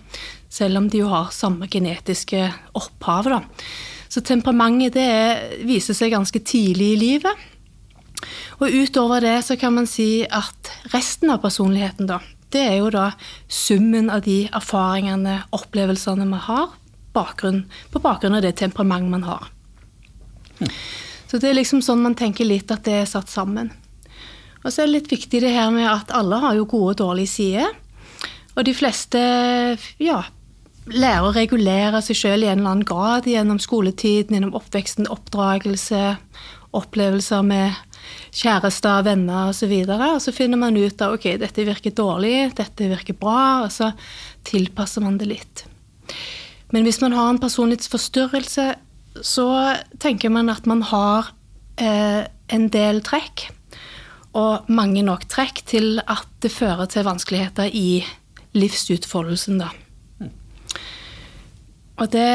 selv 0.53 0.79
om 0.79 0.87
de 0.91 1.01
jo 1.03 1.11
har 1.11 1.33
samme 1.35 1.67
genetiske 1.71 2.45
opphav. 2.79 3.31
Da. 3.33 3.41
Så 4.17 4.23
temperamentet 4.25 4.95
det 4.95 5.03
er- 5.05 5.67
viser 5.67 5.93
seg 5.93 6.11
ganske 6.11 6.41
tidlig 6.41 6.95
i 6.95 6.97
livet. 6.97 7.37
Og 8.61 8.71
utover 8.73 9.21
det 9.21 9.45
så 9.45 9.59
kan 9.61 9.75
man 9.75 9.87
si 9.87 10.25
at 10.25 10.71
resten 10.95 11.29
av 11.29 11.43
personligheten, 11.43 12.07
da, 12.07 12.21
det 12.51 12.63
er 12.63 12.79
jo 12.79 12.89
da 12.89 13.13
summen 13.47 14.09
av 14.09 14.23
de 14.23 14.49
erfaringene, 14.49 15.43
opplevelsene 15.53 16.27
man 16.27 16.41
har, 16.41 16.71
bakgrunn, 17.13 17.67
på 17.93 18.01
bakgrunn 18.01 18.37
av 18.37 18.41
det 18.41 18.57
temperament 18.57 19.11
man 19.11 19.23
har. 19.23 19.51
Så 21.29 21.39
det 21.39 21.51
er 21.51 21.61
liksom 21.61 21.83
sånn 21.83 22.01
man 22.01 22.15
tenker 22.15 22.47
litt 22.47 22.71
at 22.71 22.85
det 22.85 23.03
er 23.03 23.05
satt 23.05 23.29
sammen. 23.29 23.71
Og 24.65 24.73
så 24.73 24.83
er 24.83 24.87
det 24.87 24.95
litt 24.95 25.13
viktig 25.13 25.43
det 25.43 25.53
her 25.53 25.71
med 25.71 25.91
at 25.91 26.11
alle 26.11 26.41
har 26.41 26.55
jo 26.55 26.65
gode 26.65 26.95
og 26.95 26.97
dårlige 26.97 27.29
sider. 27.29 27.69
Og 28.57 28.65
de 28.65 28.73
fleste 28.73 29.19
ja, 29.99 30.23
lærer 30.87 31.27
å 31.27 31.35
regulere 31.35 32.01
seg 32.05 32.19
sjøl 32.19 32.45
i 32.45 32.51
en 32.51 32.61
eller 32.61 32.73
annen 32.77 32.87
grad 32.87 33.27
gjennom 33.27 33.59
skoletiden, 33.63 34.37
gjennom 34.37 34.55
oppveksten, 34.59 35.09
oppdragelse, 35.11 36.17
opplevelser 36.77 37.43
med 37.47 37.75
kjærester, 38.37 39.03
venner 39.07 39.51
osv. 39.51 39.73
Og, 39.83 39.91
så 39.91 40.11
og 40.15 40.21
så 40.23 40.35
finner 40.35 40.61
man 40.61 40.79
ut 40.79 41.03
av 41.03 41.17
ok, 41.17 41.33
dette 41.43 41.67
virker 41.67 41.95
dårlig, 41.97 42.53
dette 42.59 42.91
virker 42.91 43.19
bra, 43.19 43.65
og 43.65 43.73
så 43.75 43.91
tilpasser 44.47 45.05
man 45.05 45.19
det 45.21 45.31
litt. 45.31 45.65
Men 46.75 46.87
hvis 46.87 47.01
man 47.03 47.15
har 47.17 47.31
en 47.33 47.43
personlighetsforstyrrelse, 47.43 48.69
så 49.25 49.49
tenker 50.03 50.33
man 50.33 50.51
at 50.53 50.67
man 50.69 50.83
har 50.87 51.33
eh, 51.81 52.27
en 52.53 52.69
del 52.71 53.01
trekk, 53.07 53.49
og 54.37 54.69
mange 54.69 55.01
nok 55.07 55.25
trekk 55.33 55.63
til 55.67 55.97
at 56.05 56.29
det 56.45 56.53
fører 56.53 56.91
til 56.93 57.07
vanskeligheter 57.09 57.73
i 57.73 58.05
livsutfoldelsen, 58.57 59.63
da. 59.63 59.73
Og 61.97 62.13
det 62.13 62.29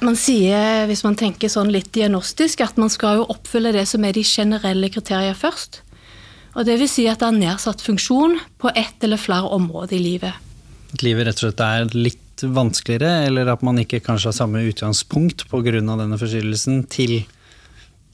Man 0.00 0.16
sier, 0.16 0.86
hvis 0.88 1.02
man 1.04 1.16
tenker 1.20 1.50
sånn 1.52 1.68
litt 1.68 1.90
diagnostisk, 1.92 2.62
at 2.64 2.78
man 2.80 2.88
skal 2.88 3.18
jo 3.18 3.26
oppfylle 3.34 3.74
det 3.76 3.84
som 3.84 4.04
er 4.08 4.14
de 4.16 4.22
generelle 4.24 4.88
kriterier 4.88 5.36
først. 5.36 5.82
Og 6.56 6.64
det 6.64 6.78
vil 6.80 6.88
si 6.88 7.04
at 7.10 7.20
det 7.20 7.28
er 7.28 7.36
nedsatt 7.36 7.84
funksjon 7.84 8.38
på 8.56 8.72
ett 8.72 9.04
eller 9.04 9.20
flere 9.20 9.50
områder 9.52 9.98
i 9.98 10.00
livet. 10.00 10.38
At 10.94 11.04
livet 11.04 11.28
rett 11.28 11.36
og 11.36 11.44
slett 11.44 11.60
er 11.66 11.92
litt 11.92 12.40
vanskeligere, 12.40 13.26
eller 13.28 13.52
at 13.52 13.60
man 13.66 13.76
ikke 13.82 14.00
kanskje 14.00 14.30
har 14.30 14.38
samme 14.38 14.64
utgangspunkt 14.64 15.44
pga. 15.50 15.76
denne 15.84 16.16
forstyrrelsen 16.16 16.86
til 16.88 17.20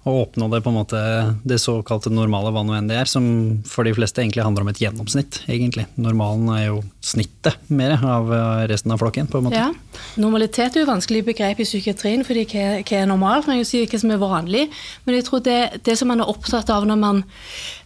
å 0.06 0.12
oppnå 0.22 0.46
det 0.52 0.60
på 0.62 0.70
en 0.70 0.76
måte 0.78 1.00
det 1.48 1.58
såkalte 1.58 2.12
normale, 2.14 2.52
hva 2.54 2.62
nå 2.62 2.76
enn 2.76 2.86
det 2.90 3.00
er, 3.00 3.10
som 3.10 3.26
for 3.66 3.86
de 3.86 3.94
fleste 3.96 4.22
egentlig 4.22 4.44
handler 4.46 4.62
om 4.62 4.70
et 4.70 4.80
gjennomsnitt, 4.80 5.40
egentlig. 5.50 5.88
Normalen 5.98 6.46
er 6.54 6.64
jo 6.68 6.80
snittet 7.02 7.58
mer 7.74 7.96
av 7.98 8.30
resten 8.70 8.94
av 8.94 9.02
flokken, 9.02 9.26
på 9.30 9.40
en 9.40 9.48
måte. 9.48 9.58
Ja. 9.58 9.72
Normalitet 10.20 10.76
er 10.76 10.84
jo 10.84 10.90
vanskelig 10.92 11.24
begrep 11.26 11.60
i 11.60 11.66
psykiatrien, 11.66 12.22
fordi 12.26 12.46
hva, 12.52 12.66
hva 12.86 13.00
er 13.00 13.10
normalt? 13.10 13.48
Man 13.48 13.56
kan 13.56 13.62
jo 13.64 13.68
si 13.68 13.82
hva 13.82 14.00
som 14.02 14.14
er 14.14 14.22
vanlig. 14.22 14.64
Men 15.06 15.18
jeg 15.18 15.26
tror 15.26 15.42
det, 15.46 15.60
det 15.86 15.98
som 15.98 16.10
man 16.12 16.22
er 16.22 16.30
opptatt 16.30 16.70
av 16.72 16.86
når 16.86 17.00
man 17.02 17.22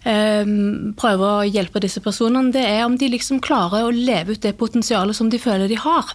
eh, 0.05 0.55
prøver 1.01 1.27
å 1.31 1.49
hjelpe 1.49 1.83
disse 1.83 2.05
personene, 2.05 2.53
det 2.55 2.67
er 2.69 2.85
om 2.85 3.01
de 3.01 3.11
liksom 3.17 3.41
klarer 3.45 3.87
å 3.87 3.95
leve 3.95 4.37
ut 4.37 4.45
det 4.45 4.59
potensialet 4.61 5.17
som 5.17 5.33
de 5.33 5.41
føler 5.41 5.73
de 5.73 5.81
har. 5.81 6.13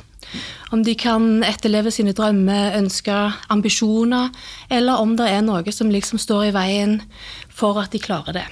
Om 0.74 0.84
de 0.84 0.96
kan 1.00 1.44
etterleve 1.46 1.94
sine 1.94 2.16
drømmer, 2.18 2.76
ønsker, 2.80 3.38
ambisjoner, 3.54 4.32
eller 4.70 5.02
om 5.02 5.16
det 5.20 5.30
er 5.32 5.46
noe 5.46 5.74
som 5.76 5.92
liksom 5.94 6.20
står 6.22 6.50
i 6.50 6.54
veien 6.56 7.00
for 7.54 7.80
at 7.82 7.94
de 7.94 8.02
klarer 8.04 8.40
det. 8.42 8.46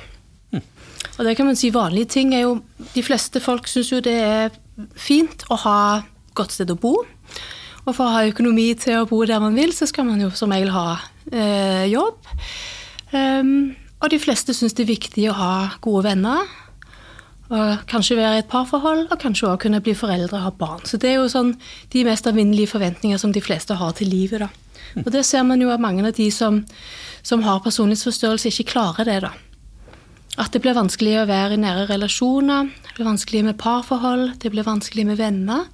Og 1.18 1.26
det 1.28 1.36
kan 1.38 1.46
man 1.46 1.58
si 1.58 1.70
Vanlige 1.74 2.10
ting 2.16 2.34
er 2.34 2.46
jo 2.48 2.54
De 2.96 3.04
fleste 3.06 3.42
folk 3.44 3.68
syns 3.70 3.92
jo 3.92 4.00
det 4.04 4.16
er 4.18 4.54
fint 4.98 5.44
å 5.54 5.58
ha 5.62 5.80
godt 6.34 6.56
sted 6.56 6.72
å 6.74 6.80
bo. 6.80 6.96
Og 7.84 7.92
for 7.94 8.08
å 8.08 8.14
ha 8.16 8.24
økonomi 8.26 8.72
til 8.80 9.04
å 9.04 9.08
bo 9.10 9.20
der 9.28 9.42
man 9.44 9.54
vil, 9.54 9.70
så 9.76 9.86
skal 9.86 10.08
man 10.08 10.22
jo 10.24 10.32
som 10.34 10.54
regel 10.54 10.72
ha 10.74 10.96
eh, 11.30 11.86
jobb. 11.92 12.18
Um, 13.14 13.76
og 14.02 14.10
de 14.10 14.18
fleste 14.24 14.56
syns 14.58 14.74
det 14.74 14.88
er 14.88 14.94
viktig 14.96 15.28
å 15.30 15.36
ha 15.38 15.54
gode 15.84 16.08
venner. 16.08 16.48
Og 17.52 17.84
kanskje 17.92 18.18
være 18.18 18.38
i 18.38 18.42
et 18.44 18.50
parforhold, 18.50 19.08
og 19.12 19.20
kanskje 19.20 19.50
også 19.50 19.66
kunne 19.66 19.82
bli 19.84 19.94
foreldre 19.98 20.38
og 20.40 20.46
ha 20.46 20.52
barn. 20.58 20.86
Så 20.88 20.98
det 20.98 21.12
er 21.12 21.18
jo 21.20 21.32
sånn 21.32 21.54
de 21.94 22.06
mest 22.08 22.28
alminnelige 22.30 22.72
forventninger 22.72 23.20
som 23.20 23.34
de 23.36 23.44
fleste 23.44 23.76
har 23.76 23.96
til 23.98 24.10
livet. 24.10 24.46
da. 24.46 24.50
Og 25.04 25.12
det 25.12 25.26
ser 25.26 25.44
man 25.44 25.62
jo 25.62 25.72
at 25.74 25.82
mange 25.82 26.06
av 26.06 26.14
de 26.16 26.30
som, 26.32 26.64
som 27.22 27.44
har 27.44 27.64
personlighetsforstørrelse, 27.66 28.54
ikke 28.54 28.72
klarer 28.72 29.10
det. 29.10 29.20
da. 29.26 29.34
At 30.42 30.54
det 30.54 30.64
blir 30.64 30.78
vanskelig 30.78 31.20
å 31.22 31.28
være 31.30 31.58
i 31.58 31.62
nære 31.62 31.90
relasjoner, 31.92 32.72
det 32.88 32.96
blir 32.98 33.12
vanskelig 33.12 33.44
med 33.50 33.60
parforhold, 33.62 34.32
det 34.42 34.50
blir 34.54 34.66
vanskelig 34.66 35.06
med 35.12 35.20
venner. 35.20 35.68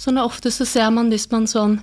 Sånn 0.00 0.18
at 0.18 0.26
ofte 0.26 0.50
så 0.50 0.66
ser 0.66 0.90
man 0.90 1.12
hvis 1.12 1.28
man 1.30 1.46
sånn 1.46 1.78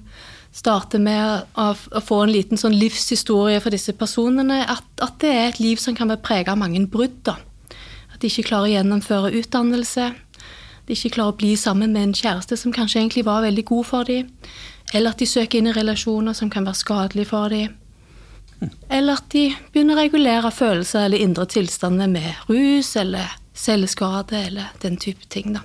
starter 0.55 1.00
med 1.00 1.45
å, 1.55 1.69
å 1.71 2.01
få 2.03 2.24
en 2.25 2.33
liten 2.33 2.59
sånn 2.59 2.75
livshistorie 2.75 3.62
for 3.63 3.71
disse 3.71 3.93
personene, 3.95 4.63
at, 4.65 4.88
at, 5.00 5.15
det 5.21 5.29
er 5.31 5.45
et 5.51 5.62
liv 5.62 5.79
som 5.79 5.95
kan 5.95 6.09
være 6.09 6.25
preget 6.25 6.51
av 6.51 6.59
mange 6.59 6.81
brudd. 6.91 7.21
da. 7.29 7.38
De 8.19 8.27
ikke 8.27 8.49
klarer 8.51 8.69
å 8.69 8.73
gjennomføre 8.73 9.31
utdannelse. 9.39 10.09
De 10.88 10.95
ikke 10.95 11.13
klarer 11.17 11.33
å 11.33 11.39
bli 11.39 11.53
sammen 11.59 11.93
med 11.93 12.07
en 12.07 12.17
kjæreste 12.17 12.57
som 12.59 12.73
kanskje 12.75 12.99
egentlig 13.01 13.25
var 13.27 13.45
veldig 13.45 13.65
god 13.69 13.85
for 13.85 14.09
dem. 14.09 14.31
Eller 14.93 15.13
at 15.13 15.21
de 15.21 15.27
søker 15.29 15.59
inn 15.59 15.69
i 15.69 15.75
relasjoner 15.75 16.33
som 16.38 16.49
kan 16.49 16.65
være 16.65 16.81
skadelige 16.81 17.29
for 17.29 17.53
dem. 17.53 17.75
Eller 18.89 19.19
at 19.19 19.29
de 19.31 19.45
begynner 19.71 19.95
å 19.95 20.01
regulere 20.01 20.51
følelser 20.51 21.05
eller 21.05 21.23
indre 21.23 21.45
tilstander 21.47 22.09
med 22.11 22.49
rus 22.49 22.95
eller 22.99 23.38
selvskade 23.55 24.39
eller 24.49 24.73
den 24.83 24.97
type 24.99 25.29
ting. 25.31 25.53
da. 25.53 25.63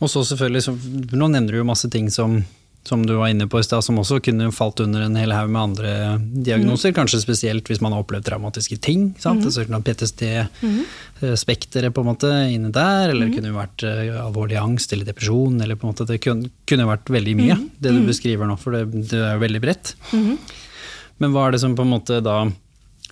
Og 0.00 0.10
så 0.10 0.24
selvfølgelig, 0.24 1.12
Nå 1.12 1.28
nevner 1.28 1.52
du 1.52 1.58
jo 1.58 1.68
masse 1.68 1.90
ting 1.90 2.10
som 2.10 2.42
som 2.88 3.06
du 3.06 3.14
var 3.16 3.28
inne 3.32 3.46
på 3.48 3.60
i 3.60 3.64
stad, 3.64 3.84
som 3.84 3.98
også 4.00 4.18
kunne 4.24 4.52
falt 4.52 4.80
under 4.84 5.00
en 5.06 5.16
hel 5.16 5.32
haug 5.32 5.50
med 5.50 5.62
andre 5.62 6.18
diagnoser. 6.20 6.88
Mm. 6.92 6.96
Kanskje 6.98 7.20
spesielt 7.22 7.68
hvis 7.70 7.80
man 7.84 7.92
har 7.94 8.00
opplevd 8.04 8.24
traumatiske 8.28 8.76
ting. 8.84 9.00
sant? 9.18 9.40
Mm. 9.40 9.46
Altså 9.48 9.60
PTSD-spekteret 9.88 11.88
mm. 11.88 11.94
på 11.96 12.00
en 12.04 12.10
måte 12.10 12.30
inne 12.52 12.70
der, 12.74 13.04
eller 13.14 13.26
mm. 13.30 13.34
kunne 13.38 13.56
vært 13.56 13.80
uh, 13.88 14.26
alvorlig 14.26 14.58
angst 14.60 14.88
eller 14.92 15.06
depresjon. 15.08 15.56
eller 15.64 15.76
på 15.80 15.84
en 15.86 15.92
måte 15.94 16.10
Det 16.10 16.18
kunne, 16.20 16.90
vært 16.90 17.08
veldig 17.10 17.34
mye, 17.40 17.56
mm. 17.56 17.64
det 17.78 17.90
du 17.90 18.00
mm. 18.02 18.10
beskriver 18.12 18.44
nå, 18.50 18.56
for 18.60 18.70
det, 18.76 18.82
det 19.08 19.20
er 19.22 19.32
jo 19.38 19.44
veldig 19.46 19.62
bredt. 19.64 19.86
Men 21.22 21.28
hva 21.32 21.42
er 21.46 21.50
det 21.54 21.62
som 21.62 21.76
på 21.78 21.84
en 21.86 21.94
måte 21.94 22.14
da 22.24 22.36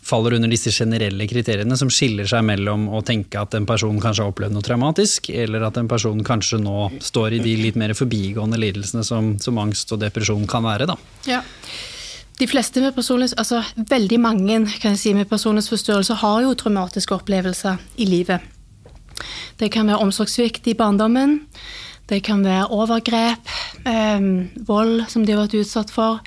faller 0.02 0.32
under 0.32 0.50
disse 0.50 0.72
generelle 0.74 1.26
kriteriene 1.30 1.76
som 1.78 1.90
skiller 1.92 2.26
seg 2.28 2.42
mellom 2.46 2.88
å 2.90 3.02
tenke 3.06 3.38
at 3.38 3.54
en 3.54 3.66
person 3.68 4.00
kanskje 4.02 4.24
har 4.24 4.32
opplevd 4.32 4.56
noe 4.56 4.66
traumatisk, 4.66 5.30
eller 5.30 5.62
at 5.68 5.78
en 5.78 5.90
person 5.90 6.24
kanskje 6.26 6.58
nå 6.62 6.88
står 7.02 7.38
i 7.38 7.42
de 7.44 7.54
litt 7.60 7.78
mer 7.78 7.94
forbigående 7.94 8.58
lidelsene 8.58 9.06
som, 9.06 9.36
som 9.42 9.60
angst 9.62 9.94
og 9.94 10.02
depresjon 10.02 10.46
kan 10.50 10.66
være. 10.66 10.90
Da. 10.90 10.98
Ja. 11.30 11.42
De 12.40 12.48
fleste 12.50 12.82
med 12.82 12.96
personlighets, 12.96 13.36
altså 13.38 13.60
Veldig 13.76 14.18
mange 14.18 14.56
kan 14.82 14.96
jeg 14.96 15.02
si, 15.02 15.12
med 15.14 15.30
personlighetsforstyrrelse 15.30 16.18
har 16.24 16.40
jo 16.42 16.56
traumatiske 16.58 17.14
opplevelser 17.14 17.78
i 18.02 18.08
livet. 18.10 18.42
Det 19.60 19.70
kan 19.70 19.86
være 19.86 20.02
omsorgssvikt 20.02 20.66
i 20.72 20.74
barndommen. 20.74 21.38
Det 22.10 22.24
kan 22.26 22.42
være 22.42 22.66
overgrep, 22.74 23.52
eh, 23.86 24.24
vold 24.66 25.06
som 25.08 25.22
de 25.24 25.36
har 25.36 25.44
vært 25.44 25.60
utsatt 25.60 25.94
for. 25.94 26.18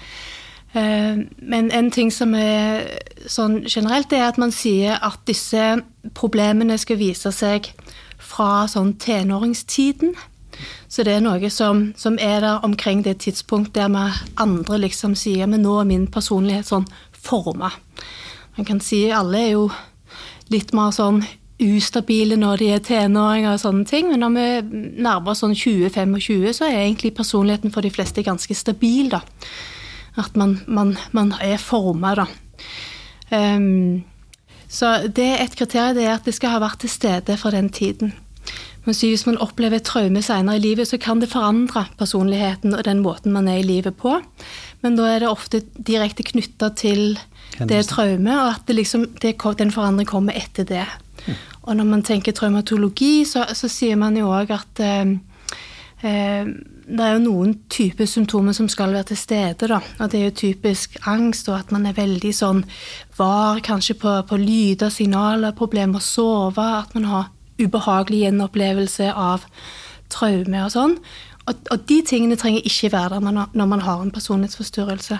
Eh, 0.75 1.17
men 1.37 1.71
en 1.71 1.91
ting 1.91 2.11
som 2.11 2.33
er 2.35 2.85
sånn 3.31 3.61
generelt, 3.63 4.11
er 4.13 4.27
at 4.27 4.39
man 4.41 4.51
sier 4.51 4.99
at 4.99 5.21
disse 5.27 5.79
problemene 6.17 6.77
skal 6.81 6.99
vise 6.99 7.31
seg 7.31 7.71
fra 8.19 8.65
sånn 8.67 8.95
tenåringstiden. 8.99 10.15
Så 10.87 11.03
det 11.03 11.17
er 11.17 11.23
noe 11.23 11.49
som, 11.51 11.89
som 11.99 12.19
er 12.19 12.41
der 12.43 12.63
omkring 12.63 13.03
det 13.03 13.17
tidspunkt 13.23 13.73
der 13.75 13.89
vi 13.91 14.03
andre 14.39 14.79
liksom 14.85 15.15
sier 15.19 15.49
men 15.51 15.65
nå 15.65 15.73
er 15.81 15.89
min 15.89 16.05
personlighet 16.11 16.69
sånn 16.69 16.87
forma. 17.11 17.71
Man 18.55 18.67
kan 18.67 18.79
si 18.79 19.09
alle 19.11 19.41
er 19.41 19.51
jo 19.55 19.65
litt 20.53 20.71
mer 20.75 20.93
sånn 20.95 21.23
ustabile 21.59 22.35
når 22.39 22.59
de 22.59 22.69
er 22.75 22.83
tenåringer 22.83 23.55
og 23.55 23.61
sånne 23.63 23.87
ting, 23.87 24.09
men 24.11 24.23
når 24.23 24.35
vi 24.35 24.81
nærmer 25.03 25.31
oss 25.31 25.43
sånn 25.43 25.55
20-25, 25.55 26.51
så 26.55 26.67
er 26.67 26.81
egentlig 26.83 27.15
personligheten 27.15 27.71
for 27.71 27.83
de 27.83 27.91
fleste 27.95 28.23
ganske 28.23 28.55
stabil, 28.55 29.09
da. 29.11 29.21
At 30.17 30.35
man, 30.35 30.59
man, 30.67 30.95
man 31.11 31.33
er 31.41 31.57
forma, 31.57 32.15
da. 32.15 32.27
Um, 33.31 34.03
så 34.67 35.07
det 35.07 35.27
et 35.41 35.55
kriterium 35.57 35.95
det 35.97 36.05
er 36.05 36.15
at 36.17 36.27
det 36.27 36.35
skal 36.35 36.55
ha 36.55 36.61
vært 36.63 36.83
til 36.83 36.91
stede 36.91 37.37
fra 37.39 37.51
den 37.51 37.69
tiden. 37.69 38.13
Men 38.85 38.93
hvis 38.93 39.25
man 39.25 39.39
opplever 39.41 39.79
et 39.79 39.87
traume 39.87 40.21
senere 40.21 40.59
i 40.59 40.61
livet, 40.61 40.87
så 40.87 40.99
kan 41.01 41.21
det 41.21 41.31
forandre 41.31 41.87
personligheten 41.97 42.75
og 42.77 42.85
den 42.85 43.01
måten 43.01 43.33
man 43.33 43.47
er 43.49 43.57
i 43.61 43.65
livet 43.65 43.97
på. 43.97 44.19
Men 44.85 44.97
da 44.97 45.07
er 45.09 45.23
det 45.23 45.31
ofte 45.31 45.63
direkte 45.87 46.23
knytta 46.23 46.69
til 46.77 47.17
det 47.57 47.87
traumet, 47.89 48.35
og 48.35 48.51
at 48.53 48.75
liksom, 48.75 49.07
det, 49.21 49.35
den 49.57 49.73
forandringen 49.73 50.11
kommer 50.11 50.37
etter 50.37 50.67
det. 50.69 50.85
Mm. 51.25 51.33
Og 51.63 51.75
når 51.79 51.89
man 51.89 52.03
tenker 52.05 52.35
traumatologi, 52.35 53.25
så, 53.25 53.47
så 53.57 53.69
sier 53.71 53.97
man 53.97 54.17
jo 54.19 54.29
òg 54.29 54.53
at 54.53 54.81
eh, 54.85 55.15
eh, 56.05 56.51
det 56.85 57.01
er 57.01 57.15
jo 57.15 57.23
noen 57.23 57.53
typer 57.71 58.05
symptomer 58.09 58.53
som 58.53 58.67
skal 58.69 58.93
være 58.93 59.09
til 59.09 59.17
stede. 59.17 59.67
da, 59.67 59.79
og 59.99 60.11
Det 60.11 60.19
er 60.19 60.25
jo 60.25 60.39
typisk 60.41 60.97
angst, 61.05 61.49
og 61.49 61.59
at 61.59 61.71
man 61.71 61.85
er 61.85 61.97
veldig 61.97 62.33
sånn 62.33 62.63
var 63.17 63.59
kanskje 63.65 63.95
på, 63.97 64.21
på 64.29 64.37
lyder, 64.37 64.89
signaler, 64.89 65.51
problemer 65.51 65.95
med 65.97 66.01
å 66.01 66.05
sove. 66.05 66.61
At 66.61 66.93
man 66.93 67.05
har 67.09 67.31
ubehagelig 67.57 68.25
gjenopplevelse 68.25 69.13
av 69.13 69.47
traume 70.13 70.65
og 70.65 70.73
sånn. 70.73 70.97
Og, 71.45 71.55
og, 71.71 71.85
de 71.89 72.01
tingene 72.05 72.37
trenger 72.37 72.65
ikke 72.65 72.91
være 72.93 73.19
der 73.19 73.49
når 73.53 73.69
man 73.69 73.81
har 73.85 74.01
en 74.01 74.13
personlighetsforstyrrelse. 74.13 75.19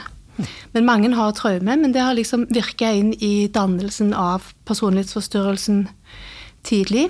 Men 0.74 0.86
mange 0.86 1.14
har 1.16 1.32
traume, 1.32 1.78
men 1.80 1.94
det 1.96 2.02
har 2.04 2.18
liksom 2.18 2.48
virka 2.54 2.92
inn 2.92 3.14
i 3.24 3.48
dannelsen 3.48 4.14
av 4.14 4.52
personlighetsforstyrrelsen 4.68 5.86
tidlig. 6.68 7.08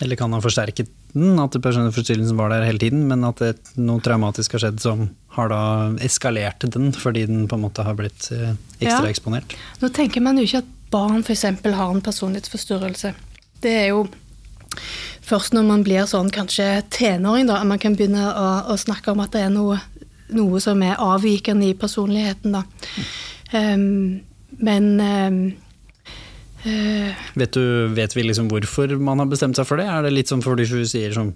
Eller 0.00 0.16
kan 0.16 0.32
ha 0.32 0.40
forsterket 0.42 0.90
den, 1.12 1.40
at 1.40 1.56
personlighetsforstyrrelsen 1.56 2.38
var 2.38 2.52
der 2.52 2.64
hele 2.66 2.80
tiden, 2.80 3.04
men 3.10 3.24
at 3.28 3.40
det, 3.42 3.74
noe 3.80 4.00
traumatisk 4.04 4.56
har 4.56 4.64
skjedd 4.64 4.80
som 4.82 5.08
har 5.36 5.50
da 5.52 5.62
eskalert 6.04 6.64
den, 6.72 6.90
fordi 6.96 7.26
den 7.28 7.46
på 7.48 7.58
en 7.58 7.64
måte 7.66 7.84
har 7.84 7.96
blitt 7.98 8.30
eh, 8.32 8.54
ekstra 8.78 9.06
ja. 9.06 9.12
eksponert. 9.12 9.56
Nå 9.82 9.92
tenker 9.92 10.24
man 10.24 10.40
jo 10.40 10.46
ikke 10.48 10.62
at 10.64 10.72
barn 10.92 11.24
f.eks. 11.24 11.46
har 11.64 11.88
en 11.88 12.04
personlighetsforstyrrelse. 12.04 13.14
Det 13.64 13.72
er 13.84 13.88
jo 13.92 14.06
først 15.22 15.54
når 15.56 15.68
man 15.68 15.84
blir 15.86 16.08
sånn 16.08 16.30
kanskje 16.32 16.66
tenåring, 16.92 17.48
da, 17.48 17.60
at 17.60 17.68
man 17.68 17.80
kan 17.82 17.96
begynne 17.96 18.24
å, 18.28 18.48
å, 18.72 18.78
snakke 18.80 19.12
om 19.12 19.22
at 19.24 19.34
det 19.36 19.46
er 19.46 19.52
noe, 19.54 19.78
noe 20.32 20.60
som 20.64 20.80
er 20.84 21.00
avvikende 21.00 21.68
i 21.70 21.76
personligheten. 21.78 22.56
Da. 22.56 22.64
Um, 23.52 24.22
men 24.62 24.88
um, 25.00 25.42
Vet, 26.62 27.56
du, 27.56 27.88
vet 27.96 28.14
vi 28.14 28.22
liksom 28.22 28.46
hvorfor 28.50 28.92
man 29.02 29.18
har 29.18 29.26
bestemt 29.30 29.58
seg 29.58 29.66
for 29.66 29.80
det? 29.80 29.88
Er 29.90 30.04
det 30.06 30.12
litt 30.14 30.30
som 30.30 30.42
fordi 30.44 30.66
du 30.70 30.84
sier 30.86 31.14
som 31.16 31.32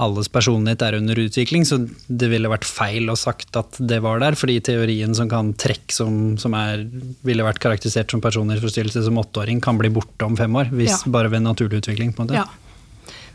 alles 0.00 0.30
personlighet 0.32 0.82
er 0.86 0.96
under 0.96 1.18
utvikling, 1.20 1.66
så 1.68 1.82
det 2.08 2.30
ville 2.32 2.50
vært 2.50 2.64
feil 2.64 3.12
å 3.12 3.18
sagt 3.18 3.58
at 3.60 3.76
det 3.78 4.00
var 4.04 4.22
der, 4.22 4.36
fordi 4.38 4.58
teorien 4.64 5.12
som 5.14 5.28
kan 5.30 5.52
trekk 5.60 5.92
som, 5.92 6.38
som 6.40 6.56
er, 6.56 6.86
ville 7.26 7.44
vært 7.46 7.60
karakterisert 7.62 8.10
som 8.10 8.24
personlighetsforstyrrelse 8.24 9.04
som 9.04 9.20
åtteåring, 9.20 9.60
kan 9.62 9.78
bli 9.80 9.92
borte 9.92 10.26
om 10.26 10.38
fem 10.40 10.56
år, 10.56 10.72
hvis 10.72 10.96
Ja. 10.96 11.12
bare 11.12 11.30
ved 11.30 11.44
naturlig 11.44 11.82
utvikling. 11.82 12.16
på 12.16 12.22
en 12.22 12.28
måte. 12.28 12.40
Ja. 12.40 12.48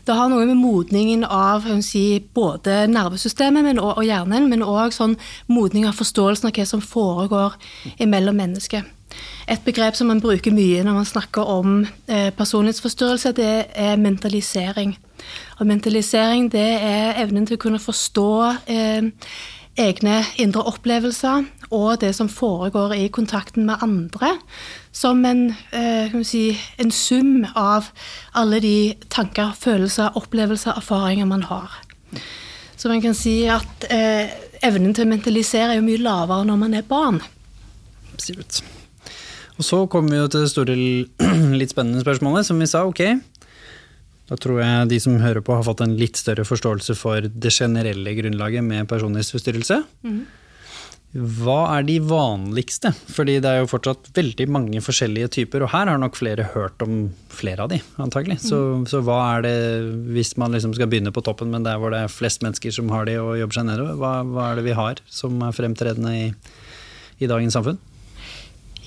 Det 0.08 0.14
har 0.16 0.30
noe 0.32 0.46
med 0.48 0.56
modningen 0.56 1.24
av 1.24 1.66
si, 1.84 2.18
både 2.34 2.86
nervesystemet 2.88 3.62
men, 3.62 3.78
og, 3.78 3.98
og 3.98 4.04
hjernen, 4.04 4.48
men 4.48 4.64
òg 4.64 4.94
sånn 4.96 5.18
modning 5.52 5.84
av 5.86 5.98
forståelsen 5.98 6.48
av 6.48 6.52
hva 6.56 6.64
som 6.66 6.80
foregår 6.80 7.52
mellom 8.08 8.36
mennesker. 8.40 8.86
Et 9.48 9.64
begrep 9.64 9.96
som 9.96 10.10
man 10.10 10.20
bruker 10.20 10.52
mye 10.52 10.82
når 10.84 10.96
man 10.98 11.06
snakker 11.08 11.48
om 11.48 11.86
eh, 12.06 12.28
personlighetsforstyrrelse, 12.36 13.32
det 13.32 13.52
er 13.72 13.96
mentalisering. 13.96 14.98
Og 15.58 15.66
mentalisering 15.66 16.50
det 16.52 16.66
er 16.84 17.22
evnen 17.22 17.46
til 17.48 17.56
å 17.56 17.62
kunne 17.62 17.80
forstå 17.80 18.28
eh, 18.68 19.08
egne 19.78 20.18
indre 20.42 20.66
opplevelser 20.68 21.46
og 21.70 22.00
det 22.00 22.14
som 22.16 22.28
foregår 22.28 22.94
i 22.96 23.08
kontakten 23.12 23.66
med 23.68 23.82
andre, 23.84 24.34
som 24.92 25.24
en, 25.24 25.54
eh, 25.72 26.22
si, 26.22 26.58
en 26.78 26.90
sum 26.90 27.46
av 27.56 27.90
alle 28.34 28.60
de 28.60 28.94
tanker, 29.10 29.52
følelser, 29.58 30.16
opplevelser, 30.16 30.76
erfaringer 30.76 31.26
man 31.26 31.42
har. 31.42 31.80
Så 32.76 32.88
man 32.88 33.02
kan 33.02 33.14
si 33.14 33.44
at 33.44 33.86
eh, 33.90 34.28
evnen 34.62 34.94
til 34.94 35.06
å 35.06 35.12
mentalisere 35.12 35.72
er 35.72 35.80
jo 35.80 35.86
mye 35.86 36.02
lavere 36.02 36.44
når 36.44 36.56
man 36.56 36.74
er 36.74 36.82
barn. 36.82 37.22
Absolutt. 38.14 38.62
Og 39.58 39.66
så 39.66 39.82
kommer 39.90 40.14
vi 40.14 40.20
jo 40.20 40.30
til 40.30 40.46
det 40.46 40.52
store, 40.52 40.78
litt 41.60 41.74
spennende 41.74 42.04
spørsmålet, 42.04 42.46
som 42.46 42.62
vi 42.62 42.70
sa, 42.70 42.84
ok. 42.86 43.04
Da 44.28 44.36
tror 44.36 44.60
jeg 44.60 44.90
de 44.90 44.98
som 45.00 45.16
hører 45.22 45.42
på 45.44 45.56
har 45.56 45.64
fått 45.66 45.82
en 45.84 45.96
litt 45.98 46.18
større 46.20 46.44
forståelse 46.44 46.94
for 46.98 47.24
det 47.26 47.54
generelle 47.54 48.12
grunnlaget 48.18 48.64
med 48.64 48.88
personlighetsforstyrrelse. 48.90 49.80
Hva 51.16 51.60
er 51.78 51.86
de 51.88 51.94
vanligste? 52.04 52.92
Fordi 53.16 53.38
det 53.40 53.48
er 53.48 53.62
jo 53.62 53.70
fortsatt 53.70 54.10
veldig 54.14 54.46
mange 54.52 54.82
forskjellige 54.84 55.30
typer, 55.38 55.64
og 55.64 55.72
her 55.72 55.88
har 55.88 56.00
nok 56.02 56.18
flere 56.20 56.44
hørt 56.52 56.84
om 56.84 57.06
flere 57.32 57.64
av 57.64 57.72
de, 57.72 57.80
antagelig. 58.04 58.36
Så, 58.44 58.60
så 58.92 59.00
hva 59.06 59.16
er 59.38 59.46
det, 59.46 59.56
hvis 60.12 60.34
man 60.38 60.52
liksom 60.52 60.76
skal 60.76 60.92
begynne 60.92 61.14
på 61.16 61.24
toppen, 61.24 61.48
men 61.54 61.64
der 61.64 61.80
hvor 61.80 61.96
det 61.96 62.04
er 62.04 62.12
flest 62.12 62.44
mennesker 62.44 62.76
som 62.76 62.92
har 62.92 63.08
de 63.08 63.16
og 63.22 63.38
jobber 63.40 63.56
seg 63.56 63.70
nedover, 63.70 63.96
hva, 63.96 64.14
hva 64.28 64.50
er 64.50 64.60
det 64.60 64.68
vi 64.68 64.76
har 64.76 65.00
som 65.08 65.40
er 65.48 65.56
fremtredende 65.56 66.12
i, 66.12 66.26
i 67.24 67.32
dagens 67.32 67.56
samfunn? 67.56 67.80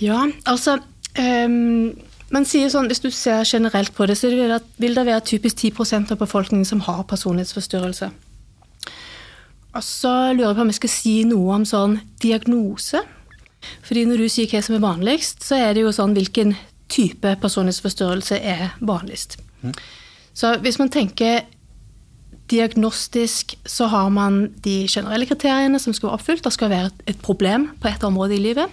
Ja, 0.01 0.25
altså 0.49 0.79
um, 1.19 1.91
Man 2.31 2.45
sier 2.47 2.69
sånn, 2.71 2.87
Hvis 2.89 3.03
du 3.03 3.09
ser 3.11 3.43
generelt 3.45 3.93
på 3.93 4.05
det, 4.07 4.15
så 4.17 4.29
vil 4.31 4.49
det, 4.49 4.61
vil 4.81 4.95
det 4.95 5.05
være 5.05 5.21
typisk 5.27 5.57
10% 5.67 6.11
av 6.15 6.17
befolkningen 6.21 6.65
som 6.65 6.79
har 6.87 7.03
personlighetsforstyrrelse. 7.09 8.09
Og 9.75 9.83
så 9.83 10.11
lurer 10.33 10.49
jeg 10.49 10.55
på 10.57 10.61
om 10.65 10.71
jeg 10.71 10.79
skal 10.79 10.93
si 10.95 11.15
noe 11.27 11.55
om 11.59 11.65
sånn 11.67 11.97
diagnose. 12.23 13.03
Fordi 13.85 14.05
når 14.07 14.23
du 14.23 14.29
sier 14.31 14.49
hva 14.51 14.61
som 14.63 14.75
er 14.75 14.83
vanligst, 14.83 15.43
så 15.45 15.59
er 15.59 15.75
det 15.75 15.83
jo 15.85 15.93
sånn 15.95 16.15
hvilken 16.17 16.55
type 16.91 17.35
personlighetsforstyrrelse 17.43 18.39
er 18.41 18.71
vanligst. 18.81 19.37
Så 20.33 20.55
hvis 20.63 20.79
man 20.79 20.89
tenker 20.91 21.43
diagnostisk, 22.51 23.55
så 23.67 23.87
har 23.91 24.09
man 24.11 24.41
de 24.63 24.85
generelle 24.91 25.27
kriteriene 25.29 25.79
som 25.79 25.93
skal 25.95 26.09
være 26.09 26.17
oppfylt. 26.19 26.43
Det 26.43 26.53
skal 26.53 26.69
være 26.71 26.85
et- 26.91 27.03
et 27.07 27.21
problem 27.21 27.69
på 27.79 27.87
et 27.87 28.03
område 28.03 28.35
i 28.35 28.43
livet, 28.43 28.67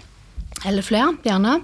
eller 0.66 0.82
flere, 0.86 1.14
gjerne. 1.24 1.58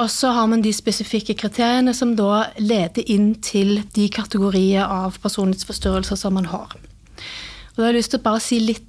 Og 0.00 0.08
så 0.10 0.30
har 0.32 0.48
man 0.48 0.62
de 0.64 0.72
spesifikke 0.72 1.36
kriteriene 1.36 1.92
som 1.94 2.14
da 2.16 2.46
leder 2.60 3.04
inn 3.12 3.34
til 3.44 3.82
de 3.96 4.08
kategorier 4.12 4.88
av 4.88 5.18
personlighetsforstyrrelser 5.22 6.16
som 6.16 6.38
man 6.38 6.48
har. 6.48 6.72
Og 6.72 7.76
da 7.76 7.84
har 7.84 7.92
jeg 7.92 8.00
lyst 8.00 8.14
til 8.14 8.22
å 8.22 8.24
bare 8.24 8.40
si 8.44 8.60
litt 8.62 8.88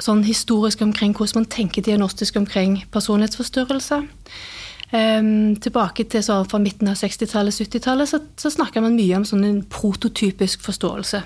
sånn 0.00 0.22
historisk 0.24 0.82
omkring 0.86 1.12
hvordan 1.16 1.42
man 1.42 1.50
tenker 1.52 1.84
diagnostisk 1.84 2.38
omkring 2.38 2.78
personlighetsforstyrrelse. 2.94 4.04
Um, 4.94 5.56
tilbake 5.58 6.04
til 6.06 6.22
så 6.22 6.38
fra 6.46 6.60
midten 6.62 6.86
av 6.86 6.94
60-tallet, 7.00 7.56
70-tallet, 7.58 8.06
så, 8.06 8.20
så 8.38 8.52
snakka 8.54 8.80
man 8.84 8.94
mye 8.94 9.18
om 9.18 9.24
sånn 9.26 9.42
en 9.44 9.64
prototypisk 9.66 10.62
forståelse. 10.62 11.22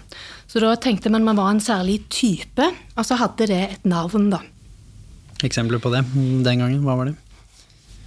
Så 0.48 0.62
da 0.64 0.72
tenkte 0.80 1.12
man 1.12 1.26
man 1.28 1.36
var 1.36 1.52
en 1.52 1.60
særlig 1.60 2.00
type, 2.08 2.70
og 2.96 3.04
så 3.04 3.20
hadde 3.20 3.50
det 3.52 3.60
et 3.66 3.84
navn, 3.84 4.30
da. 4.32 4.40
Eksempler 5.44 5.80
på 5.80 5.92
det 5.92 6.06
den 6.16 6.64
gangen, 6.64 6.80
hva 6.86 6.96
var 6.96 7.12
det? 7.12 7.18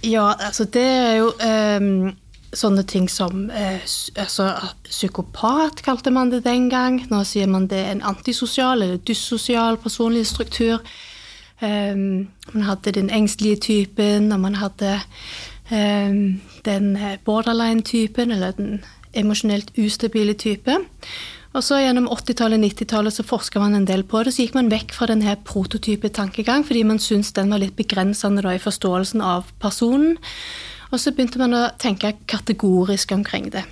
Ja, 0.04 0.32
altså 0.38 0.64
det 0.64 0.82
er 0.82 1.14
jo 1.16 1.32
um, 1.32 2.12
sånne 2.54 2.84
ting 2.86 3.08
som 3.10 3.46
uh, 3.50 3.80
altså, 4.20 4.50
Psykopat 4.84 5.82
kalte 5.84 6.12
man 6.14 6.32
det 6.32 6.44
den 6.44 6.68
gang. 6.70 7.00
Nå 7.10 7.22
sier 7.24 7.48
man 7.50 7.68
det 7.70 7.80
er 7.80 7.94
en 7.94 8.04
antisosial 8.04 8.82
eller 8.82 9.00
dyssosial 9.00 9.78
personlighetsstruktur. 9.80 10.84
Um, 11.62 12.28
man 12.52 12.66
hadde 12.68 12.92
den 12.92 13.10
engstelige 13.10 13.56
typen, 13.56 14.32
og 14.32 14.40
man 14.40 14.54
hadde 14.60 14.98
um, 15.70 16.40
den 16.64 16.96
eh, 16.96 17.16
borderline-typen, 17.24 18.30
eller 18.30 18.50
den 18.50 18.84
emosjonelt 19.14 19.72
ustabile 19.78 20.34
type. 20.34 20.76
Og 21.54 21.62
så 21.62 21.78
Gjennom 21.78 22.08
80-tallet 22.10 22.58
og 22.58 22.64
90-tallet 22.66 23.14
så 23.14 23.24
forska 23.26 23.60
man 23.62 23.76
en 23.78 23.86
del 23.86 24.02
på 24.10 24.24
det. 24.26 24.32
Så 24.34 24.42
gikk 24.42 24.56
man 24.56 24.72
vekk 24.72 24.90
fra 24.96 25.06
denne 25.10 25.36
prototype-tankegang, 25.46 26.64
fordi 26.66 26.82
man 26.88 26.98
syntes 27.02 27.30
den 27.36 27.54
var 27.54 27.62
litt 27.62 27.76
begrensende 27.78 28.42
da, 28.42 28.56
i 28.56 28.62
forståelsen 28.62 29.22
av 29.22 29.46
personen. 29.62 30.16
Og 30.90 30.98
så 30.98 31.14
begynte 31.14 31.38
man 31.38 31.54
å 31.54 31.68
tenke 31.78 32.16
kategorisk 32.30 33.14
omkring 33.14 33.52
det. 33.54 33.62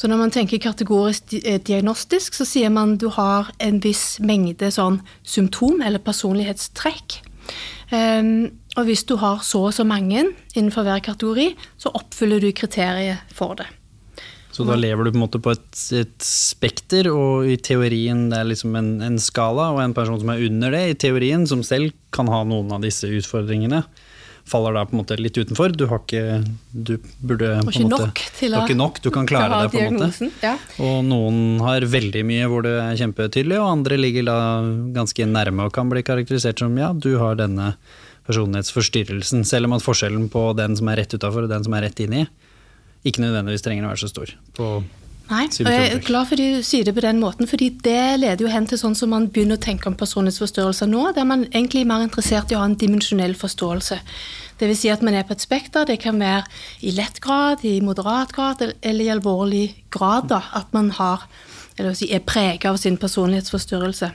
Så 0.00 0.08
når 0.08 0.22
man 0.22 0.32
tenker 0.32 0.62
kategorisk 0.62 1.34
eh, 1.42 1.58
diagnostisk, 1.60 2.38
så 2.38 2.46
sier 2.48 2.70
man 2.72 2.94
du 2.96 3.10
har 3.12 3.50
en 3.60 3.82
viss 3.82 4.20
mengde 4.24 4.70
sånn 4.72 5.02
symptom 5.26 5.82
eller 5.84 6.00
personlighetstrekk. 6.00 7.18
Um, 7.90 8.46
og 8.78 8.86
hvis 8.86 9.02
du 9.10 9.16
har 9.18 9.42
så 9.42 9.66
og 9.66 9.74
så 9.74 9.84
mange 9.84 10.22
innenfor 10.54 10.86
hver 10.86 11.02
kategori, 11.02 11.50
så 11.76 11.90
oppfyller 11.98 12.40
du 12.40 12.52
kriteriet 12.54 13.26
for 13.34 13.58
det. 13.58 13.66
Så 14.50 14.64
da 14.66 14.74
lever 14.74 15.06
du 15.06 15.12
på 15.12 15.18
en 15.20 15.22
måte 15.22 15.38
på 15.42 15.52
et, 15.54 15.80
et 15.94 16.24
spekter, 16.26 17.06
og 17.14 17.46
i 17.46 17.56
teorien 17.62 18.26
det 18.32 18.38
er 18.40 18.48
liksom 18.50 18.74
en, 18.76 18.88
en 19.06 19.18
skala, 19.22 19.68
og 19.76 19.78
en 19.84 19.94
person 19.94 20.18
som 20.20 20.32
er 20.34 20.42
under 20.48 20.74
det, 20.74 20.80
i 20.90 20.96
teorien, 21.06 21.46
som 21.46 21.62
selv 21.66 21.92
kan 22.12 22.26
ha 22.28 22.42
noen 22.44 22.72
av 22.74 22.82
disse 22.82 23.06
utfordringene, 23.06 23.84
faller 24.50 24.74
da 24.74 24.82
på 24.88 24.96
en 24.96 25.02
måte 25.04 25.14
litt 25.20 25.36
utenfor. 25.38 25.70
Du 25.78 25.84
har 25.86 26.00
ikke 26.02 26.40
Du 26.72 26.96
burde 27.22 27.52
på 27.62 27.70
en 27.70 27.86
måte 27.86 28.02
nok 28.08 28.22
til 28.34 28.50
Du 28.50 28.56
har 28.56 28.64
å- 28.64 28.66
ikke 28.66 28.78
nok, 28.80 28.98
du 29.04 29.10
kan 29.14 29.28
klare 29.30 29.60
deg, 29.62 29.70
på 29.76 29.84
en 29.84 29.98
måte. 30.00 30.30
Ja. 30.42 30.56
Og 30.82 31.04
noen 31.06 31.60
har 31.62 31.86
veldig 31.86 32.24
mye 32.26 32.48
hvor 32.50 32.66
det 32.66 32.74
er 32.82 32.98
kjempetydelig, 32.98 33.60
og 33.60 33.70
andre 33.76 34.00
ligger 34.00 34.26
da 34.26 34.38
ganske 34.96 35.28
nærme 35.30 35.68
og 35.68 35.72
kan 35.76 35.88
bli 35.92 36.02
karakterisert 36.02 36.58
som 36.58 36.74
ja, 36.80 36.90
du 36.92 37.12
har 37.22 37.38
denne 37.38 37.76
personlighetsforstyrrelsen, 38.26 39.44
selv 39.46 39.66
om 39.70 39.76
at 39.78 39.84
forskjellen 39.84 40.28
på 40.32 40.48
den 40.58 40.74
som 40.78 40.88
er 40.90 41.00
rett 41.04 41.14
utafor 41.14 41.46
og 41.46 41.52
den 41.52 41.64
som 41.66 41.74
er 41.78 41.86
rett 41.86 42.00
inni, 42.02 42.26
ikke 43.04 43.22
nødvendigvis 43.24 43.64
trenger 43.64 43.86
å 43.86 43.92
være 43.92 44.02
så 44.04 44.10
stor. 44.10 44.32
På 44.56 44.72
Nei, 45.30 45.44
og 45.46 45.68
jeg 45.70 45.90
er 45.94 46.00
glad 46.02 46.26
for 46.26 46.40
de 46.40 46.46
sier 46.66 46.86
det 46.86 46.96
på 46.96 47.02
den 47.04 47.20
måten, 47.22 47.46
fordi 47.46 47.68
det 47.84 48.18
leder 48.18 48.42
jo 48.42 48.50
hen 48.50 48.64
til 48.66 48.80
sånn 48.80 48.96
som 48.98 49.12
man 49.14 49.28
begynner 49.30 49.60
å 49.60 49.62
tenke 49.62 49.86
om 49.86 49.94
personlighetsforstyrrelser 49.98 50.90
nå, 50.90 51.04
der 51.14 51.28
man 51.28 51.44
egentlig 51.52 51.84
er 51.84 51.90
mer 51.92 52.02
interessert 52.02 52.50
i 52.50 52.56
å 52.58 52.62
ha 52.64 52.66
en 52.66 52.74
dimensjonell 52.78 53.36
forståelse. 53.38 54.00
Det 54.58 54.66
vil 54.66 54.78
si 54.80 54.90
at 54.90 55.04
man 55.06 55.14
er 55.14 55.28
på 55.28 55.36
et 55.36 55.44
spekter, 55.44 55.86
det 55.86 56.00
kan 56.02 56.18
være 56.18 56.42
i 56.82 56.96
lett 56.96 57.22
grad, 57.22 57.62
i 57.62 57.76
moderat 57.84 58.34
grad 58.34 58.64
eller 58.66 59.04
i 59.04 59.12
alvorlig 59.14 59.62
grad, 59.94 60.26
da, 60.34 60.42
at 60.58 60.74
man 60.74 60.90
har, 60.98 61.22
eller 61.78 61.94
si, 61.94 62.10
er 62.10 62.26
preget 62.26 62.66
av 62.72 62.80
sin 62.82 62.98
personlighetsforstyrrelse. 62.98 64.10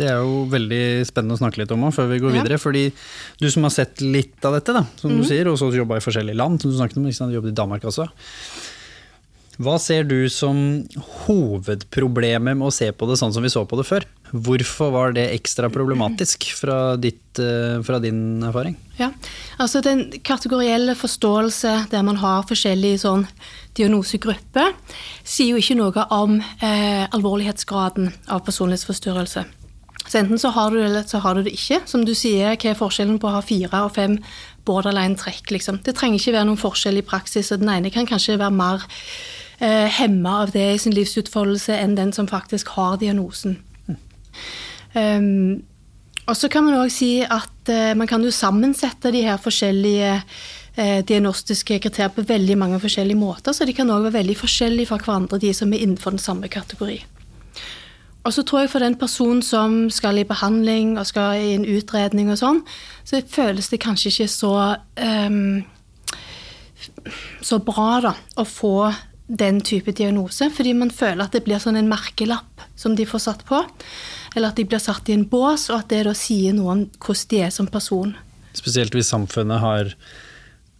Det 0.00 0.08
er 0.08 0.22
jo 0.24 0.46
veldig 0.48 1.04
spennende 1.08 1.36
å 1.36 1.42
snakke 1.42 1.60
litt 1.60 1.72
om 1.76 1.84
før 1.92 2.08
vi 2.08 2.20
går 2.22 2.32
Ja. 2.32 2.40
videre. 2.40 2.58
fordi 2.58 2.92
du 3.38 3.50
som 3.50 3.62
har 3.68 3.70
sett 3.74 4.00
litt 4.00 4.42
av 4.44 4.56
dette, 4.56 4.72
da, 4.72 4.86
som 4.96 5.12
mm. 5.12 5.20
du 5.20 5.28
sier, 5.28 5.48
og 5.48 5.58
så 5.60 5.68
jobba 5.74 6.00
i 6.00 6.04
forskjellige 6.04 6.40
land, 6.40 6.60
som 6.60 6.70
du 6.70 6.76
snakket 6.78 6.96
om, 6.96 7.06
liksom, 7.06 7.28
du 7.28 7.36
jobbet 7.36 7.52
i 7.52 7.60
Danmark 7.60 7.84
også. 7.84 8.08
Hva 9.60 9.74
ser 9.76 10.06
du 10.08 10.24
som 10.32 10.56
hovedproblemet 11.26 12.56
med 12.56 12.64
å 12.64 12.72
se 12.72 12.88
på 12.96 13.04
det 13.10 13.18
sånn 13.20 13.34
som 13.34 13.44
vi 13.44 13.50
så 13.52 13.66
på 13.68 13.76
det 13.76 13.84
før? 13.84 14.06
Hvorfor 14.32 14.88
var 14.94 15.12
det 15.12 15.26
ekstra 15.34 15.68
problematisk 15.68 16.46
fra, 16.56 16.96
ditt, 16.96 17.36
eh, 17.38 17.82
fra 17.84 17.98
din 18.00 18.40
erfaring? 18.40 18.78
Ja, 18.96 19.10
altså 19.58 19.82
Den 19.82 20.06
kategorielle 20.24 20.94
forståelse 20.96 21.90
der 21.90 22.02
man 22.02 22.16
har 22.16 22.48
forskjellige 22.48 23.02
sånn 23.04 23.26
diagnosegrupper, 23.76 24.72
sier 25.24 25.52
jo 25.52 25.60
ikke 25.60 25.76
noe 25.76 26.08
om 26.08 26.40
eh, 26.40 27.04
alvorlighetsgraden 27.12 28.14
av 28.28 28.40
personlighetsforstyrrelse. 28.46 29.44
Så 30.10 30.18
enten 30.18 30.40
så 30.42 30.50
har 30.50 30.72
du 30.72 30.80
det, 30.80 30.88
eller 30.88 31.06
så 31.06 31.20
har 31.22 31.38
du 31.38 31.44
det 31.46 31.54
ikke. 31.54 31.84
Som 31.86 32.02
du 32.06 32.16
sier, 32.18 32.56
hva 32.56 32.72
er 32.72 32.78
forskjellen 32.78 33.20
på 33.22 33.28
å 33.30 33.36
ha 33.36 33.42
fire 33.46 33.84
og 33.86 33.94
fem 33.94 34.16
borderline-trekk? 34.66 35.52
Liksom? 35.54 35.78
Det 35.86 35.94
trenger 35.94 36.18
ikke 36.18 36.34
være 36.34 36.48
noen 36.48 36.58
forskjell 36.58 36.98
i 36.98 37.06
praksis, 37.06 37.52
og 37.54 37.62
den 37.62 37.70
ene 37.76 37.92
kan 37.94 38.08
kanskje 38.10 38.40
være 38.40 38.56
mer 38.58 38.86
eh, 39.62 39.86
hemma 40.00 40.40
av 40.42 40.54
det 40.56 40.66
i 40.74 40.80
sin 40.82 40.96
livsutfoldelse 40.96 41.78
enn 41.78 41.94
den 41.98 42.10
som 42.16 42.26
faktisk 42.30 42.74
har 42.74 42.98
diagnosen. 42.98 43.60
Um, 44.90 45.62
og 46.26 46.34
så 46.38 46.50
kan 46.50 46.66
man 46.66 46.80
òg 46.80 46.90
si 46.90 47.20
at 47.22 47.70
eh, 47.70 47.92
man 47.94 48.10
kan 48.10 48.26
jo 48.26 48.34
sammensette 48.34 49.12
de 49.14 49.22
her 49.22 49.38
forskjellige 49.38 50.10
eh, 50.18 51.00
diagnostiske 51.06 51.78
kriterier 51.86 52.10
på 52.14 52.26
veldig 52.26 52.58
mange 52.58 52.82
forskjellige 52.82 53.18
måter, 53.18 53.54
så 53.54 53.66
de 53.66 53.74
kan 53.78 53.90
òg 53.90 54.08
være 54.08 54.18
veldig 54.18 54.36
forskjellige 54.42 54.90
fra 54.90 54.98
hverandre, 54.98 55.38
de 55.38 55.54
som 55.54 55.70
er 55.70 55.86
innenfor 55.86 56.18
den 56.18 56.22
samme 56.22 56.50
kategori. 56.50 56.98
Og 58.24 58.34
så 58.36 58.44
tror 58.44 58.64
jeg 58.64 58.70
for 58.72 58.84
den 58.84 58.98
personen 59.00 59.40
som 59.42 59.88
skal 59.90 60.20
i 60.20 60.28
behandling 60.28 60.98
og 61.00 61.08
skal 61.08 61.40
i 61.40 61.54
en 61.56 61.64
utredning 61.64 62.28
og 62.32 62.40
sånn, 62.40 62.62
så 63.04 63.22
føles 63.24 63.70
det 63.72 63.80
kanskje 63.80 64.12
ikke 64.12 64.28
så 64.28 64.54
um, 65.00 65.62
så 67.40 67.58
bra 67.64 67.88
da, 68.04 68.12
å 68.40 68.44
få 68.48 68.90
den 69.30 69.60
type 69.62 69.92
diagnose, 69.94 70.48
fordi 70.50 70.72
man 70.74 70.90
føler 70.90 71.22
at 71.24 71.36
det 71.36 71.44
blir 71.46 71.60
sånn 71.62 71.78
en 71.78 71.90
merkelapp 71.90 72.64
som 72.78 72.96
de 72.98 73.06
får 73.06 73.22
satt 73.26 73.44
på. 73.46 73.60
Eller 74.34 74.50
at 74.50 74.58
de 74.58 74.66
blir 74.66 74.82
satt 74.82 75.08
i 75.10 75.14
en 75.14 75.26
bås, 75.30 75.68
og 75.70 75.84
at 75.84 75.92
det 75.92 76.02
da 76.08 76.14
sier 76.16 76.56
noe 76.56 76.74
om 76.74 76.82
hvordan 76.98 77.30
de 77.30 77.44
er 77.46 77.54
som 77.54 77.68
person. 77.70 78.16
Spesielt 78.58 78.94
hvis 78.96 79.12
samfunnet 79.12 79.62
har 79.62 79.92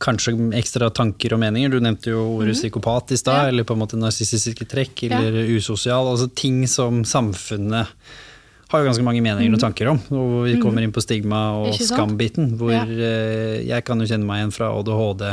kanskje 0.00 0.34
ekstra 0.58 0.88
tanker 0.94 1.34
og 1.36 1.42
meninger. 1.42 1.74
Du 1.74 1.84
nevnte 1.84 2.14
jo 2.14 2.24
ordet 2.38 2.54
mm. 2.54 2.58
psykopat 2.62 3.14
i 3.14 3.20
stad, 3.20 3.44
ja. 3.44 3.52
eller 3.52 3.68
på 3.68 3.76
en 3.76 3.82
måte 3.82 4.00
narsissistiske 4.00 4.66
trekk, 4.70 5.04
eller 5.10 5.42
ja. 5.42 5.46
usosial. 5.58 6.08
Altså 6.08 6.30
ting 6.32 6.62
som 6.70 7.04
samfunnet 7.04 7.92
har 8.70 8.82
jo 8.82 8.86
ganske 8.86 9.04
mange 9.04 9.22
meninger 9.22 9.50
mm. 9.50 9.58
og 9.58 9.62
tanker 9.62 9.92
om. 9.92 10.02
Og 10.14 10.34
vi 10.46 10.56
mhm. 10.56 10.64
kommer 10.64 10.86
inn 10.86 10.94
på 10.94 11.02
stigma 11.04 11.42
og 11.58 11.74
skambiten, 11.76 12.54
hvor 12.60 12.72
ja. 12.74 12.84
Eh, 12.86 13.60
jeg 13.66 13.86
kan 13.86 14.00
jo 14.00 14.08
kjenne 14.08 14.26
meg 14.28 14.44
igjen 14.44 14.54
fra 14.54 14.70
ADHD 14.78 15.26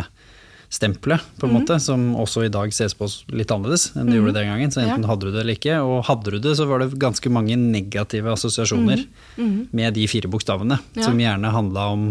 stempelet, 0.73 1.23
på 1.39 1.47
en 1.47 1.53
mm. 1.53 1.59
måte, 1.61 1.77
som 1.79 2.01
også 2.19 2.43
i 2.43 2.51
dag 2.51 2.73
ses 2.75 2.91
på 2.97 3.07
litt 3.31 3.51
annerledes 3.55 3.93
enn 3.93 4.09
det 4.09 4.17
mm. 4.17 4.17
gjorde 4.17 4.33
den 4.35 4.49
gangen. 4.51 4.73
Så 4.73 4.81
enten 4.83 5.07
hadde 5.07 5.29
du 5.29 5.31
det 5.31 5.45
eller 5.45 5.55
ikke. 5.55 5.77
Og 5.85 6.01
hadde 6.09 6.33
du 6.33 6.41
det, 6.43 6.57
så 6.59 6.67
var 6.67 6.83
det 6.83 6.89
ganske 6.99 7.31
mange 7.31 7.55
negative 7.61 8.33
assosiasjoner 8.33 9.05
med 9.37 9.95
de 9.95 10.07
fire 10.11 10.31
bokstavene, 10.33 10.81
som 10.99 11.23
gjerne 11.23 11.53
handla 11.55 11.87
om 11.93 12.07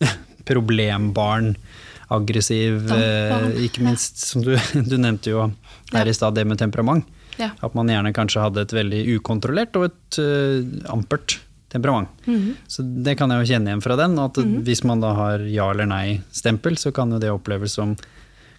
problembarn, 0.50 1.52
aggressiv 2.12 2.92
eh, 2.92 3.64
Ikke 3.66 3.84
minst, 3.84 4.20
som 4.22 4.44
du, 4.44 4.54
du 4.90 4.96
nevnte 4.98 5.32
jo 5.32 5.48
her 5.92 6.08
i 6.08 6.14
stad, 6.16 6.36
det 6.38 6.46
med 6.48 6.60
temperament. 6.60 7.08
At 7.42 7.74
man 7.74 7.88
gjerne 7.90 8.12
kanskje 8.14 8.42
hadde 8.44 8.62
et 8.66 8.74
veldig 8.76 9.00
ukontrollert 9.16 9.76
og 9.80 9.88
et 9.88 10.18
uh, 10.20 10.60
ampert 10.92 11.40
temperament. 11.72 12.10
Mm. 12.28 12.52
Så 12.68 12.84
det 12.84 13.16
kan 13.18 13.32
jeg 13.32 13.42
jo 13.42 13.50
kjenne 13.54 13.72
igjen 13.72 13.84
fra 13.84 13.96
den. 13.98 14.18
At 14.20 14.36
mm. 14.38 14.58
hvis 14.66 14.84
man 14.86 15.02
da 15.02 15.14
har 15.16 15.46
ja 15.48 15.70
eller 15.72 15.88
nei-stempel, 15.88 16.76
så 16.78 16.92
kan 16.94 17.12
jo 17.14 17.20
det 17.22 17.32
oppleves 17.32 17.78
som 17.80 17.96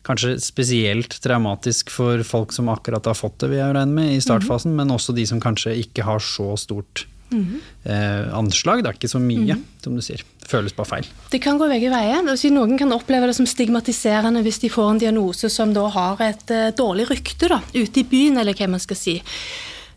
kanskje 0.04 0.36
spesielt 0.44 1.16
traumatisk 1.24 1.94
for 1.94 2.26
folk 2.28 2.52
som 2.52 2.68
akkurat 2.74 3.06
har 3.08 3.16
fått 3.16 3.38
det, 3.40 3.54
vil 3.54 3.62
jeg 3.62 3.76
regne 3.78 3.96
med, 3.96 4.12
i 4.18 4.24
startfasen, 4.24 4.74
mm. 4.74 4.82
men 4.82 4.96
også 4.98 5.16
de 5.16 5.24
som 5.30 5.40
kanskje 5.44 5.78
ikke 5.86 6.04
har 6.04 6.20
så 6.24 6.50
stort 6.60 7.06
eh, 7.32 8.30
anslag. 8.36 8.84
Det 8.84 8.92
er 8.92 8.98
ikke 8.98 9.12
så 9.12 9.22
mye, 9.22 9.58
som 9.84 9.98
du 9.98 10.04
sier. 10.06 10.24
Det 10.44 10.50
føles 10.52 10.76
bare 10.76 10.90
feil. 10.90 11.10
Det 11.32 11.42
kan 11.44 11.60
gå 11.60 11.68
begge 11.72 11.92
veier. 11.94 12.24
Noen 12.54 12.78
kan 12.80 12.96
oppleve 12.96 13.30
det 13.30 13.38
som 13.38 13.48
stigmatiserende 13.50 14.44
hvis 14.46 14.62
de 14.64 14.72
får 14.74 14.92
en 14.92 15.04
diagnose 15.04 15.50
som 15.52 15.74
da 15.76 15.88
har 15.94 16.22
et 16.26 16.54
uh, 16.54 16.72
dårlig 16.76 17.08
rykte 17.12 17.50
da, 17.52 17.62
ute 17.74 18.04
i 18.04 18.08
byen, 18.08 18.40
eller 18.42 18.58
hva 18.58 18.70
man 18.76 18.84
skal 18.84 19.00
si. 19.00 19.20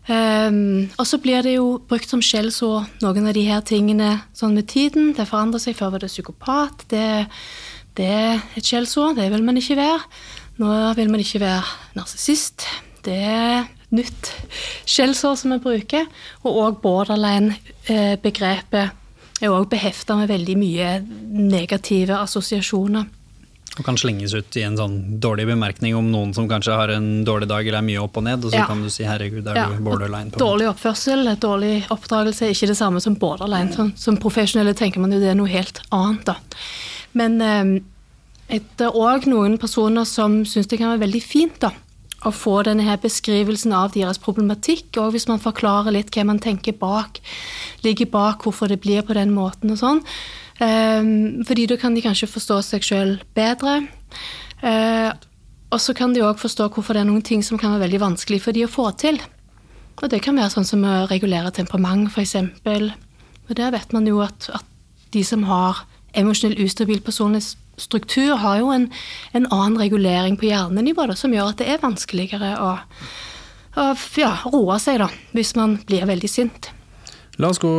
Um, 0.07 0.87
og 0.95 1.03
så 1.03 1.19
blir 1.19 1.43
det 1.43 1.57
jo 1.57 1.81
brukt 1.83 2.07
som 2.07 2.23
skjellsord, 2.23 2.87
noen 3.03 3.27
av 3.27 3.35
de 3.35 3.43
her 3.49 3.63
tingene 3.67 4.21
sånn 4.37 4.55
med 4.55 4.69
tiden. 4.71 5.11
Det 5.17 5.27
forandrer 5.27 5.61
seg. 5.63 5.75
Før 5.75 5.97
var 5.97 6.03
det 6.03 6.13
psykopat. 6.13 6.87
Det, 6.93 7.07
det 7.99 8.07
er 8.07 8.43
et 8.55 8.63
skjellsord. 8.63 9.17
Det 9.19 9.27
vil 9.33 9.43
man 9.43 9.59
ikke 9.59 9.79
være. 9.79 9.99
Nå 10.61 10.75
vil 10.97 11.11
man 11.11 11.21
ikke 11.21 11.43
være 11.43 11.97
narsissist. 11.99 12.65
Det 13.05 13.19
nytt 13.95 14.31
skjellsord 14.87 15.37
som 15.41 15.51
vi 15.55 15.59
bruker. 15.63 16.03
Og 16.43 16.51
òg 16.63 16.73
borderline-begrepet 16.83 18.83
eh, 18.83 18.95
er 19.41 19.53
òg 19.53 19.69
behefta 19.71 20.17
med 20.19 20.27
veldig 20.31 20.57
mye 20.59 20.89
negative 21.29 22.17
assosiasjoner. 22.17 23.05
Og 23.77 23.85
kan 23.85 23.97
slenges 23.99 24.33
ut 24.33 24.55
i 24.57 24.63
en 24.65 24.77
sånn 24.77 25.19
dårlig 25.21 25.45
bemerkning 25.51 25.93
om 25.97 26.07
noen 26.09 26.31
som 26.33 26.47
kanskje 26.49 26.73
har 26.73 26.89
en 26.95 27.23
dårlig 27.27 27.47
dag 27.51 27.61
eller 27.61 27.83
er 27.83 27.85
mye 27.85 28.01
opp 28.01 28.17
og 28.17 28.25
ned, 28.25 28.41
og 28.41 28.49
så 28.49 28.63
ja. 28.63 28.65
kan 28.65 28.81
du 28.81 28.89
si 28.89 29.05
'herregud, 29.05 29.45
er 29.45 29.59
ja. 29.59 29.67
du 29.69 29.83
borderline'? 29.85 30.31
På 30.33 30.41
dårlig 30.41 30.71
oppførsel, 30.71 31.29
dårlig 31.37 31.85
oppdragelse 31.93 32.47
er 32.47 32.55
ikke 32.55 32.71
det 32.73 32.79
samme 32.79 32.99
som 33.03 33.19
borderline. 33.21 33.69
Som, 33.75 33.93
som 33.95 34.17
profesjonelle 34.17 34.73
tenker 34.73 35.03
man 35.03 35.13
jo 35.13 35.21
det 35.21 35.29
er 35.29 35.37
noe 35.37 35.51
helt 35.51 35.83
annet, 35.93 36.25
da. 36.25 36.39
Men 37.13 37.37
eh, 37.41 37.77
det 38.49 38.87
er 38.87 38.97
òg 38.97 39.29
noen 39.29 39.59
personer 39.61 40.09
som 40.09 40.41
syns 40.45 40.69
det 40.71 40.81
kan 40.81 40.95
være 40.95 41.05
veldig 41.05 41.21
fint 41.21 41.61
da, 41.61 41.69
å 42.25 42.31
få 42.33 42.61
denne 42.65 42.85
her 42.87 42.97
beskrivelsen 43.01 43.73
av 43.77 43.93
deres 43.93 44.17
problematikk, 44.21 44.89
og 44.97 45.13
hvis 45.13 45.27
man 45.29 45.41
forklarer 45.41 45.93
litt 45.93 46.09
hva 46.15 46.25
man 46.25 46.41
tenker 46.41 46.73
bak, 46.77 47.21
ligger 47.85 48.09
bak 48.13 48.45
hvorfor 48.45 48.71
det 48.71 48.81
blir 48.81 49.05
på 49.05 49.17
den 49.17 49.35
måten 49.35 49.73
og 49.73 49.81
sånn. 49.81 50.03
Um, 50.57 51.43
fordi 51.45 51.67
da 51.69 51.77
kan 51.77 51.93
de 51.93 52.01
kanskje 52.01 52.29
forstå 52.31 52.61
seg 52.65 52.85
sjøl 52.85 53.17
bedre. 53.37 53.83
Uh, 54.63 55.13
og 55.69 55.81
så 55.83 55.93
kan 55.93 56.15
de 56.15 56.23
òg 56.25 56.39
forstå 56.41 56.71
hvorfor 56.73 56.97
det 56.97 57.03
er 57.03 57.09
noen 57.09 57.25
ting 57.25 57.43
som 57.45 57.59
kan 57.61 57.75
være 57.75 57.85
veldig 57.85 58.01
vanskelig 58.05 58.41
for 58.41 58.55
de 58.55 58.65
å 58.65 58.71
få 58.71 58.89
til. 58.97 59.19
Og 60.01 60.09
det 60.09 60.23
kan 60.25 60.37
være 60.37 60.53
sånn 60.53 60.65
som 60.65 60.85
å 60.85 61.03
regulere 61.11 61.51
temperament, 61.53 62.09
f.eks. 62.09 62.35
Og 63.47 63.53
der 63.57 63.73
vet 63.75 63.93
man 63.93 64.07
jo 64.09 64.21
at, 64.25 64.49
at 64.53 64.65
de 65.13 65.23
som 65.25 65.45
har 65.49 65.85
emosjonell 66.17 66.59
ustabil 66.65 67.01
personlig 67.03 67.43
struktur, 67.77 68.35
har 68.41 68.61
jo 68.61 68.71
en, 68.73 68.89
en 69.37 69.47
annen 69.47 69.77
regulering 69.79 70.37
på 70.39 70.49
hjernenivå 70.49 71.07
da, 71.09 71.17
som 71.17 71.33
gjør 71.33 71.53
at 71.53 71.61
det 71.61 71.69
er 71.71 71.83
vanskeligere 71.83 72.55
å, 72.63 72.71
å 73.77 73.91
ja, 74.17 74.33
roe 74.49 74.79
seg 74.81 75.01
da, 75.03 75.11
hvis 75.37 75.53
man 75.59 75.77
blir 75.87 76.07
veldig 76.09 76.31
sint. 76.31 76.71
La 77.37 77.51
oss 77.53 77.59
gå 77.61 77.69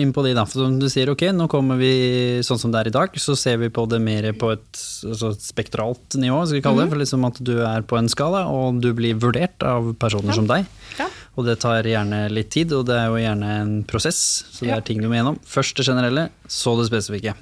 inn 0.00 0.12
på 0.16 0.22
de, 0.24 0.30
da. 0.32 0.46
For 0.48 0.64
som 0.64 0.78
du 0.80 0.86
sier, 0.88 1.10
ok, 1.12 1.26
nå 1.36 1.44
kommer 1.52 1.76
vi 1.76 2.40
sånn 2.46 2.60
som 2.60 2.72
det 2.72 2.80
er 2.80 2.88
i 2.88 2.94
dag, 2.94 3.18
så 3.20 3.34
ser 3.36 3.58
vi 3.60 3.68
på 3.68 3.84
det 3.90 3.98
mer 4.00 4.30
på 4.40 4.54
et 4.54 4.80
altså, 5.04 5.34
spektralt 5.36 6.16
nivå, 6.16 6.38
skal 6.46 6.56
vi 6.56 6.62
kalle 6.64 6.80
det. 6.80 6.86
-hmm. 6.86 6.94
For 6.94 7.02
liksom 7.02 7.24
at 7.28 7.40
du 7.44 7.52
er 7.60 7.82
på 7.82 7.98
en 7.98 8.08
skala, 8.08 8.46
og 8.48 8.80
du 8.80 8.92
blir 8.94 9.14
vurdert 9.20 9.62
av 9.62 9.92
personer 10.00 10.32
ja. 10.32 10.34
som 10.34 10.46
deg. 10.46 10.64
Ja. 10.98 11.10
Og 11.36 11.44
det 11.44 11.60
tar 11.60 11.84
gjerne 11.84 12.28
litt 12.32 12.50
tid, 12.50 12.72
og 12.72 12.86
det 12.86 12.96
er 12.96 13.06
jo 13.08 13.20
gjerne 13.20 13.60
en 13.60 13.84
prosess, 13.84 14.44
så 14.50 14.64
det 14.64 14.70
ja. 14.70 14.76
er 14.76 14.80
ting 14.80 15.02
du 15.02 15.08
må 15.08 15.14
gjennom. 15.14 15.38
Først 15.44 15.76
det 15.76 15.84
generelle, 15.84 16.30
så 16.48 16.76
det 16.80 16.88
spesifikke. 16.88 17.34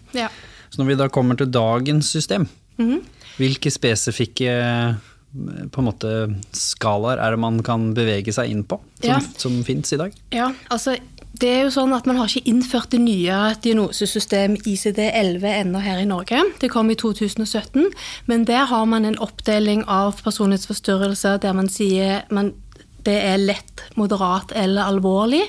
Så 0.71 0.81
når 0.81 0.91
vi 0.91 0.99
da 1.01 1.09
kommer 1.13 1.39
til 1.39 1.51
dagens 1.51 2.07
system, 2.07 2.49
mm 2.79 2.91
-hmm. 2.91 3.01
hvilke 3.37 3.71
spesifikke 3.71 4.97
på 5.71 5.81
en 5.81 5.87
måte 5.87 6.11
skalaer 6.53 7.19
er 7.23 7.31
det 7.31 7.39
man 7.39 7.63
kan 7.63 7.95
bevege 7.95 8.33
seg 8.33 8.51
inn 8.51 8.65
på, 8.65 8.81
som, 9.01 9.11
ja. 9.11 9.21
som 9.39 9.65
fins 9.65 9.93
i 9.93 9.97
dag? 9.97 10.13
Ja, 10.35 10.51
altså 10.71 10.97
det 11.41 11.49
er 11.49 11.61
jo 11.65 11.71
sånn 11.71 11.93
at 11.95 12.07
Man 12.09 12.19
har 12.19 12.29
ikke 12.29 12.51
innført 12.51 12.91
det 12.91 13.01
nye 13.01 13.37
diagnosesystemet 13.63 14.67
ICD-11 14.67 15.45
ennå 15.47 15.83
her 15.85 16.01
i 16.03 16.09
Norge. 16.09 16.43
Det 16.61 16.71
kom 16.73 16.91
i 16.91 16.97
2017, 16.99 17.87
men 18.27 18.45
der 18.49 18.67
har 18.71 18.89
man 18.91 19.07
en 19.09 19.19
oppdeling 19.23 19.85
av 19.87 20.21
personlighetsforstyrrelser 20.25 21.39
der 21.39 21.55
man 21.57 21.71
sier 21.73 22.27
man, 22.31 22.53
det 23.07 23.17
er 23.25 23.39
lett, 23.41 23.87
moderat 23.97 24.53
eller 24.59 24.91
alvorlig. 24.91 25.47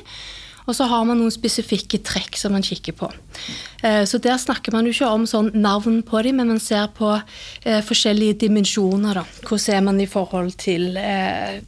Og 0.67 0.75
så 0.77 0.87
har 0.91 1.05
man 1.07 1.19
noen 1.19 1.33
spesifikke 1.33 2.01
trekk 2.05 2.37
som 2.39 2.55
man 2.55 2.65
kikker 2.65 2.95
på. 2.97 3.09
Eh, 3.83 4.03
så 4.09 4.19
der 4.21 4.37
snakker 4.41 4.75
man 4.75 4.87
jo 4.87 4.93
ikke 4.93 5.09
om 5.09 5.27
sånn 5.29 5.51
navn 5.57 6.01
på 6.07 6.21
dem, 6.25 6.41
men 6.41 6.51
man 6.53 6.61
ser 6.63 6.89
på 6.97 7.13
eh, 7.17 7.79
forskjellige 7.85 8.41
dimensjoner. 8.45 9.21
Da. 9.21 9.25
Hvordan 9.47 9.77
er 9.77 9.87
man 9.87 10.01
i 10.03 10.09
forhold 10.09 10.53
til 10.61 10.99
eh, 11.01 11.61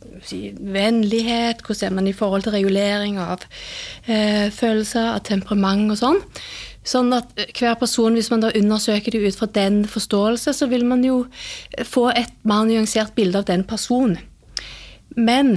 vennlighet, 0.60 1.64
hvordan 1.66 1.90
er 1.90 1.98
man 2.02 2.12
i 2.12 2.18
forhold 2.18 2.46
til 2.46 2.58
regulering 2.58 3.18
av 3.22 3.48
følelser, 4.04 5.14
av 5.16 5.24
temperament 5.26 5.92
og 5.94 5.98
sånn. 6.00 6.22
Sånn 6.84 7.14
at 7.16 7.32
hver 7.56 7.78
person, 7.80 8.16
hvis 8.18 8.30
man 8.34 8.44
da 8.44 8.52
undersøker 8.60 9.16
det 9.16 9.22
ut 9.24 9.38
fra 9.40 9.48
den 9.56 9.84
forståelse, 9.88 10.52
så 10.56 10.68
vil 10.72 10.84
man 10.88 11.04
jo 11.08 11.22
få 11.88 12.10
et 12.12 12.34
mer 12.48 12.66
nyansert 12.68 13.14
bilde 13.16 13.40
av 13.40 13.48
den 13.48 13.64
personen. 13.68 14.20
Men 15.16 15.56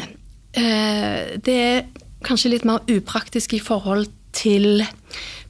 eh, 0.54 1.34
det 1.42 1.56
er 1.56 1.82
kanskje 2.24 2.54
litt 2.54 2.64
mer 2.68 2.84
upraktisk 2.88 3.56
i 3.56 3.62
forhold 3.62 4.08
til 4.36 4.84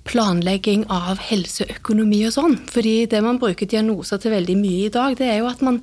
planlegging 0.07 0.85
av 0.92 1.20
helseøkonomi 1.26 2.22
og 2.29 2.35
sånn. 2.37 2.57
Fordi 2.70 2.96
det 3.11 3.22
man 3.24 3.40
bruker 3.42 3.68
diagnoser 3.68 4.20
til 4.22 4.35
veldig 4.37 4.57
mye 4.61 4.87
i 4.87 4.92
dag, 4.94 5.16
det 5.18 5.31
er 5.31 5.40
jo 5.40 5.50
at 5.50 5.62
man, 5.66 5.81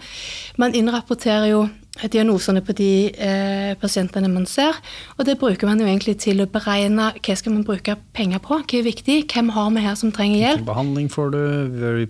man 0.59 0.75
innrapporterer 0.77 1.49
jo 1.51 1.65
diagnosene 2.01 2.63
på 2.65 2.73
de 2.75 2.89
eh, 3.13 3.73
pasientene 3.79 4.29
man 4.31 4.47
ser. 4.49 4.77
Og 5.17 5.27
det 5.27 5.37
bruker 5.41 5.69
man 5.69 5.79
jo 5.79 5.85
egentlig 5.85 6.15
til 6.23 6.41
å 6.41 6.47
beregne 6.49 7.11
hva 7.13 7.35
skal 7.37 7.53
man 7.53 7.65
bruke 7.67 7.95
penger 8.17 8.41
på, 8.43 8.57
hva 8.57 8.79
er 8.79 8.87
viktig, 8.87 9.19
hvem 9.29 9.51
har 9.53 9.69
vi 9.75 9.83
her 9.85 9.97
som 9.99 10.11
trenger 10.15 10.39
hjelp. 10.41 10.63
Hvilken 10.63 10.71
behandling 10.71 11.11
får 11.13 11.33
du, 11.35 11.41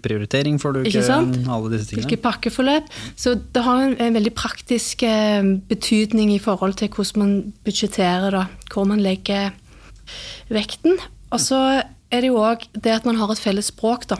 prioritering 0.05 0.59
får 0.61 0.77
du, 0.77 0.79
ikke, 0.83 1.03
ikke 1.03 1.17
alle 1.57 1.73
disse 1.75 1.89
tingene. 1.89 2.07
Hvilke 2.07 2.21
pakkeforløp. 2.23 2.93
Så 3.19 3.35
det 3.35 3.65
har 3.65 3.83
en, 3.83 3.97
en 4.07 4.19
veldig 4.19 4.33
praktisk 4.39 5.03
eh, 5.07 5.51
betydning 5.69 6.31
i 6.33 6.39
forhold 6.43 6.79
til 6.79 6.91
hvordan 6.93 7.25
man 7.25 7.35
budsjetterer, 7.67 8.31
da, 8.39 8.45
hvor 8.71 8.87
man 8.87 9.03
legger 9.03 9.51
vekten. 10.53 10.95
Og 11.33 11.41
så 11.41 11.59
er 12.13 12.21
det 12.21 12.29
jo 12.29 12.39
òg 12.43 12.67
det 12.77 12.93
at 12.93 13.05
man 13.07 13.17
har 13.17 13.31
et 13.33 13.41
felles 13.41 13.71
språk 13.71 14.05
da, 14.11 14.19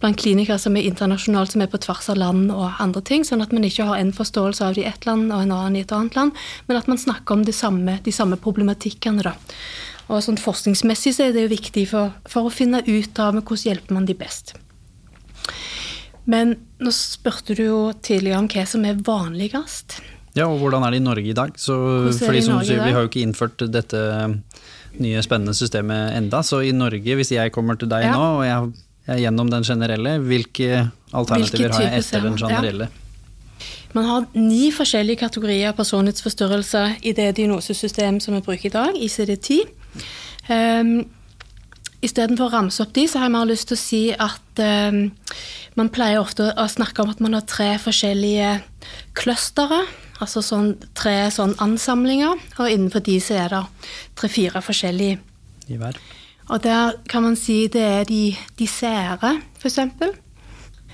blant 0.00 0.20
klinikere 0.20 0.60
som 0.62 0.76
er 0.78 0.86
internasjonalt, 0.86 1.54
som 1.54 1.64
er 1.64 1.70
på 1.72 1.80
tvers 1.82 2.08
av 2.12 2.20
land 2.20 2.52
og 2.54 2.80
andre 2.82 3.02
ting, 3.08 3.26
sånn 3.26 3.42
at 3.42 3.54
man 3.54 3.66
ikke 3.66 3.88
har 3.88 3.98
en 3.98 4.12
forståelse 4.14 4.64
av 4.66 4.76
det 4.76 4.84
i 4.84 4.90
ett 4.90 5.06
land 5.08 5.32
og 5.32 5.42
en 5.42 5.54
annen 5.56 5.80
i 5.80 5.84
et 5.84 5.94
annet 5.94 6.18
land, 6.18 6.36
men 6.68 6.78
at 6.78 6.90
man 6.90 7.00
snakker 7.00 7.34
om 7.34 7.46
samme, 7.52 7.98
de 8.04 8.14
samme 8.14 8.38
problematikkene. 8.40 9.26
da. 9.26 9.34
Og 10.08 10.22
sånn 10.24 10.40
Forskningsmessig 10.40 11.14
så 11.16 11.28
er 11.28 11.34
det 11.34 11.46
jo 11.46 11.54
viktig 11.54 11.86
for, 11.90 12.14
for 12.28 12.48
å 12.48 12.54
finne 12.54 12.82
ut 12.86 13.18
av 13.22 13.34
hvordan 13.38 13.66
hjelper 13.66 13.96
man 13.96 14.06
de 14.08 14.16
best. 14.18 14.54
Men 16.24 16.54
nå 16.78 16.92
spurte 16.94 17.56
du 17.58 17.64
jo 17.64 17.78
tidligere 17.98 18.42
om 18.42 18.50
hva 18.50 18.66
som 18.68 18.84
er 18.86 19.00
vanligst. 19.02 19.98
Ja, 20.38 20.46
og 20.46 20.62
hvordan 20.62 20.84
er 20.86 20.94
det 20.94 21.02
i 21.02 21.04
Norge 21.04 21.28
i 21.28 21.36
dag? 21.36 21.56
Så, 21.60 21.74
fordi 22.16 22.40
i 22.40 22.44
som 22.46 22.62
sier? 22.64 22.80
Vi 22.86 22.94
har 22.94 23.04
jo 23.04 23.10
ikke 23.10 23.24
innført 23.24 23.64
dette 23.72 24.00
nye 25.00 25.22
spennende 25.24 25.54
systemet 25.56 26.16
enda, 26.18 26.42
så 26.44 26.60
i 26.62 26.72
Norge, 26.76 27.16
hvis 27.16 27.32
jeg 27.32 27.52
kommer 27.52 27.78
til 27.78 27.88
deg 27.88 28.04
Ja. 28.04 28.12
nå 28.12 28.26
og 28.40 28.44
jeg 28.44 28.72
jeg 29.06 29.24
gjennom 29.24 29.48
den 29.50 29.64
generelle, 29.66 30.18
hvilke 30.22 30.90
alternativer 31.12 31.72
har 31.74 31.88
jeg 31.88 32.02
etter 32.04 32.22
den 32.22 32.36
generelle? 32.38 32.86
Ja. 32.86 33.66
Man 33.92 34.04
har 34.08 34.28
ni 34.38 34.70
forskjellige 34.72 35.20
kategorier 35.20 35.68
av 35.72 35.76
personlighetsforstyrrelser 35.76 37.02
i 37.04 37.12
det 37.16 37.32
diagnosesystemet 37.36 38.24
som 38.24 38.36
vi 38.38 38.44
bruker 38.46 38.70
i 38.70 38.72
dag, 38.72 38.94
ICD-10. 38.96 39.74
Um, 40.48 40.94
Istedenfor 42.02 42.48
å 42.48 42.50
ramse 42.50 42.82
opp 42.82 42.94
de, 42.96 43.04
så 43.06 43.20
har 43.20 43.28
jeg 43.28 43.34
mer 43.36 43.44
lyst 43.46 43.68
til 43.70 43.76
å 43.76 43.78
si 43.78 44.00
at 44.10 44.62
um, 44.90 45.04
man 45.78 45.90
pleier 45.94 46.18
ofte 46.18 46.48
å 46.58 46.64
snakke 46.66 47.04
om 47.04 47.12
at 47.12 47.20
man 47.22 47.36
har 47.36 47.44
tre 47.46 47.76
forskjellige 47.78 48.56
clustere, 49.14 49.84
altså 50.22 50.42
sånn, 50.44 50.74
tre 50.98 51.16
sånn 51.34 51.54
ansamlinger, 51.62 52.40
og 52.58 52.70
innenfor 52.70 53.04
de 53.04 53.18
så 53.22 53.38
er 53.44 53.54
det 53.54 53.62
tre-fire 54.18 54.62
forskjellige 54.64 55.18
I 55.68 55.78
hver. 55.80 55.98
og 56.48 56.62
der 56.64 56.98
kan 57.10 57.26
man 57.26 57.36
si 57.38 57.66
det 57.72 57.82
er 57.82 58.04
de, 58.08 58.36
de 58.58 58.68
sære, 58.68 59.36
f.eks. 59.58 59.78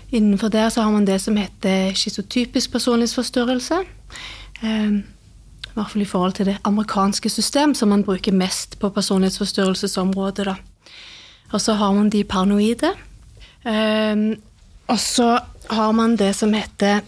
Innenfor 0.09 0.49
der 0.49 0.69
så 0.73 0.83
har 0.83 0.91
man 0.91 1.07
det 1.07 1.21
som 1.21 1.37
heter 1.37 1.93
schizotypisk 1.95 2.73
personlighetsforstyrrelse. 2.73 3.83
Um, 4.63 5.05
I 5.69 5.75
hvert 5.75 5.91
fall 5.91 6.03
i 6.03 6.09
forhold 6.09 6.33
til 6.33 6.47
det 6.49 6.57
amerikanske 6.65 7.29
system, 7.29 7.75
som 7.75 7.93
man 7.93 8.05
bruker 8.05 8.33
mest 8.33 8.79
på 8.81 8.89
personlighetsforstyrrelsesområdet. 8.89 10.47
Da. 10.47 10.55
Og 11.53 11.61
så 11.61 11.75
har 11.75 11.93
man 11.93 12.11
de 12.11 12.25
paranoide. 12.25 12.95
Um, 13.65 14.37
og 14.89 14.99
så 14.99 15.39
har 15.71 15.93
man 15.93 16.17
det 16.17 16.33
som 16.37 16.53
heter 16.57 17.01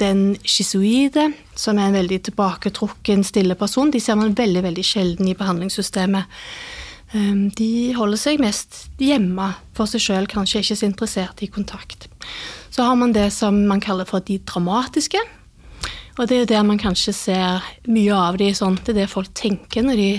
den 0.00 0.36
schizoide, 0.46 1.26
som 1.58 1.78
er 1.78 1.90
en 1.90 1.96
veldig 1.98 2.20
tilbaketrukken, 2.30 3.24
stille 3.26 3.56
person. 3.60 3.90
De 3.92 4.00
ser 4.00 4.16
man 4.16 4.36
veldig, 4.38 4.62
veldig 4.64 4.84
sjelden 4.86 5.28
i 5.28 5.34
behandlingssystemet. 5.36 6.30
Um, 7.12 7.50
De 7.58 7.90
holder 7.96 8.20
seg 8.22 8.40
mest 8.40 8.84
hjemme 9.02 9.48
for 9.74 9.90
seg 9.90 10.04
sjøl, 10.04 10.28
kanskje 10.30 10.62
ikke 10.62 10.78
så 10.78 10.86
interessert 10.86 11.42
i 11.42 11.50
kontakt. 11.50 12.06
Så 12.70 12.86
har 12.86 12.94
man 12.96 13.12
det 13.12 13.32
som 13.34 13.66
man 13.66 13.82
kaller 13.82 14.06
for 14.06 14.22
de 14.22 14.38
dramatiske. 14.38 15.18
Og 16.18 16.28
det 16.28 16.36
er 16.36 16.44
jo 16.44 16.50
der 16.52 16.66
man 16.68 16.78
kanskje 16.78 17.14
ser 17.16 17.66
mye 17.88 18.14
av 18.14 18.38
de 18.38 18.52
sånn, 18.54 18.78
det 18.84 18.94
er 18.94 19.02
det 19.02 19.10
folk 19.10 19.32
tenker 19.34 19.82
når 19.86 19.98
de 19.98 20.10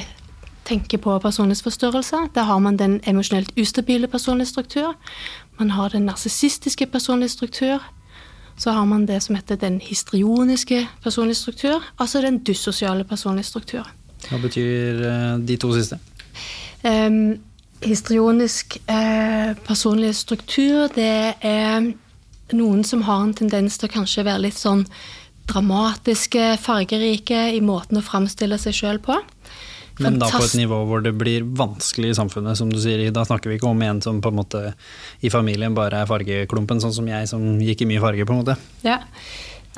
tenker 0.67 1.01
på 1.01 1.15
personlighetsforstyrrelser. 1.23 2.29
Der 2.35 2.47
har 2.49 2.59
man 2.59 2.77
den 2.77 2.99
emosjonelt 3.07 3.51
ustabile 3.59 4.07
personlighetsstruktur. 4.11 4.93
Man 5.59 5.73
har 5.77 5.89
den 5.89 6.05
narsissistiske 6.09 6.87
personlighetsstruktur. 6.91 7.79
Så 8.57 8.73
har 8.75 8.85
man 8.85 9.05
det 9.09 9.21
som 9.23 9.35
heter 9.35 9.59
den 9.59 9.79
histrioniske 9.83 10.83
personlige 11.03 11.39
struktur, 11.39 11.83
altså 11.99 12.21
den 12.21 12.41
dyssosiale 12.45 13.03
personlighetsstruktur. 13.03 13.87
Hva 14.29 14.41
betyr 14.41 15.01
eh, 15.07 15.37
de 15.41 15.57
to 15.57 15.71
siste? 15.73 15.97
Um, 16.85 17.39
histrionisk 17.81 18.77
eh, 18.89 19.55
personlighetsstruktur, 19.65 20.91
det 20.95 21.35
er 21.41 21.91
noen 22.53 22.83
som 22.85 23.03
har 23.07 23.23
en 23.23 23.33
tendens 23.37 23.79
til 23.79 23.89
å 23.89 23.95
kanskje 23.95 24.25
være 24.27 24.45
litt 24.47 24.59
sånn 24.59 24.85
dramatiske, 25.49 26.55
fargerike 26.61 27.47
i 27.55 27.61
måten 27.65 27.99
å 27.99 28.05
framstille 28.05 28.59
seg 28.61 28.77
sjøl 28.77 29.01
på. 29.03 29.17
Men 29.99 30.19
da 30.21 30.29
på 30.31 30.43
et 30.45 30.57
nivå 30.59 30.81
hvor 30.87 31.03
det 31.03 31.13
blir 31.19 31.43
vanskelig 31.43 32.13
i 32.13 32.17
samfunnet, 32.17 32.57
som 32.59 32.71
du 32.71 32.79
sier. 32.81 33.03
Da 33.13 33.25
snakker 33.27 33.51
vi 33.51 33.59
ikke 33.59 33.69
om 33.69 33.81
en 33.85 34.01
som 34.03 34.21
på 34.23 34.31
en 34.31 34.39
måte 34.39 34.63
i 35.21 35.31
familien 35.33 35.75
bare 35.77 36.03
er 36.03 36.09
fargeklumpen, 36.09 36.81
sånn 36.83 36.95
som 36.95 37.09
jeg 37.09 37.29
som 37.31 37.43
gikk 37.61 37.83
i 37.83 37.89
mye 37.91 38.03
farge, 38.03 38.27
på 38.27 38.35
en 38.35 38.43
måte. 38.43 38.57
Ja. 38.87 39.01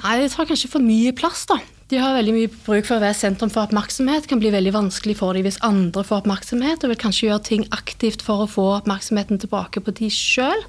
Nei, 0.04 0.18
det 0.24 0.32
tar 0.34 0.50
kanskje 0.50 0.72
for 0.72 0.84
mye 0.84 1.14
plass, 1.18 1.46
da. 1.50 1.60
De 1.92 2.00
har 2.02 2.16
veldig 2.16 2.34
mye 2.34 2.50
bruk 2.50 2.88
for 2.88 2.98
å 2.98 3.04
være 3.04 3.18
sentrum 3.18 3.52
for 3.54 3.68
oppmerksomhet. 3.68 4.28
kan 4.30 4.42
bli 4.42 4.54
veldig 4.54 4.74
vanskelig 4.74 5.18
for 5.20 5.38
dem 5.38 5.46
hvis 5.46 5.62
andre 5.62 6.06
får 6.08 6.24
oppmerksomhet, 6.24 6.84
og 6.84 6.94
vil 6.94 7.02
kanskje 7.04 7.28
gjøre 7.28 7.48
ting 7.50 7.66
aktivt 7.76 8.24
for 8.26 8.46
å 8.46 8.50
få 8.50 8.66
oppmerksomheten 8.80 9.42
tilbake 9.44 9.84
på 9.84 9.94
de 10.00 10.10
sjøl. 10.10 10.66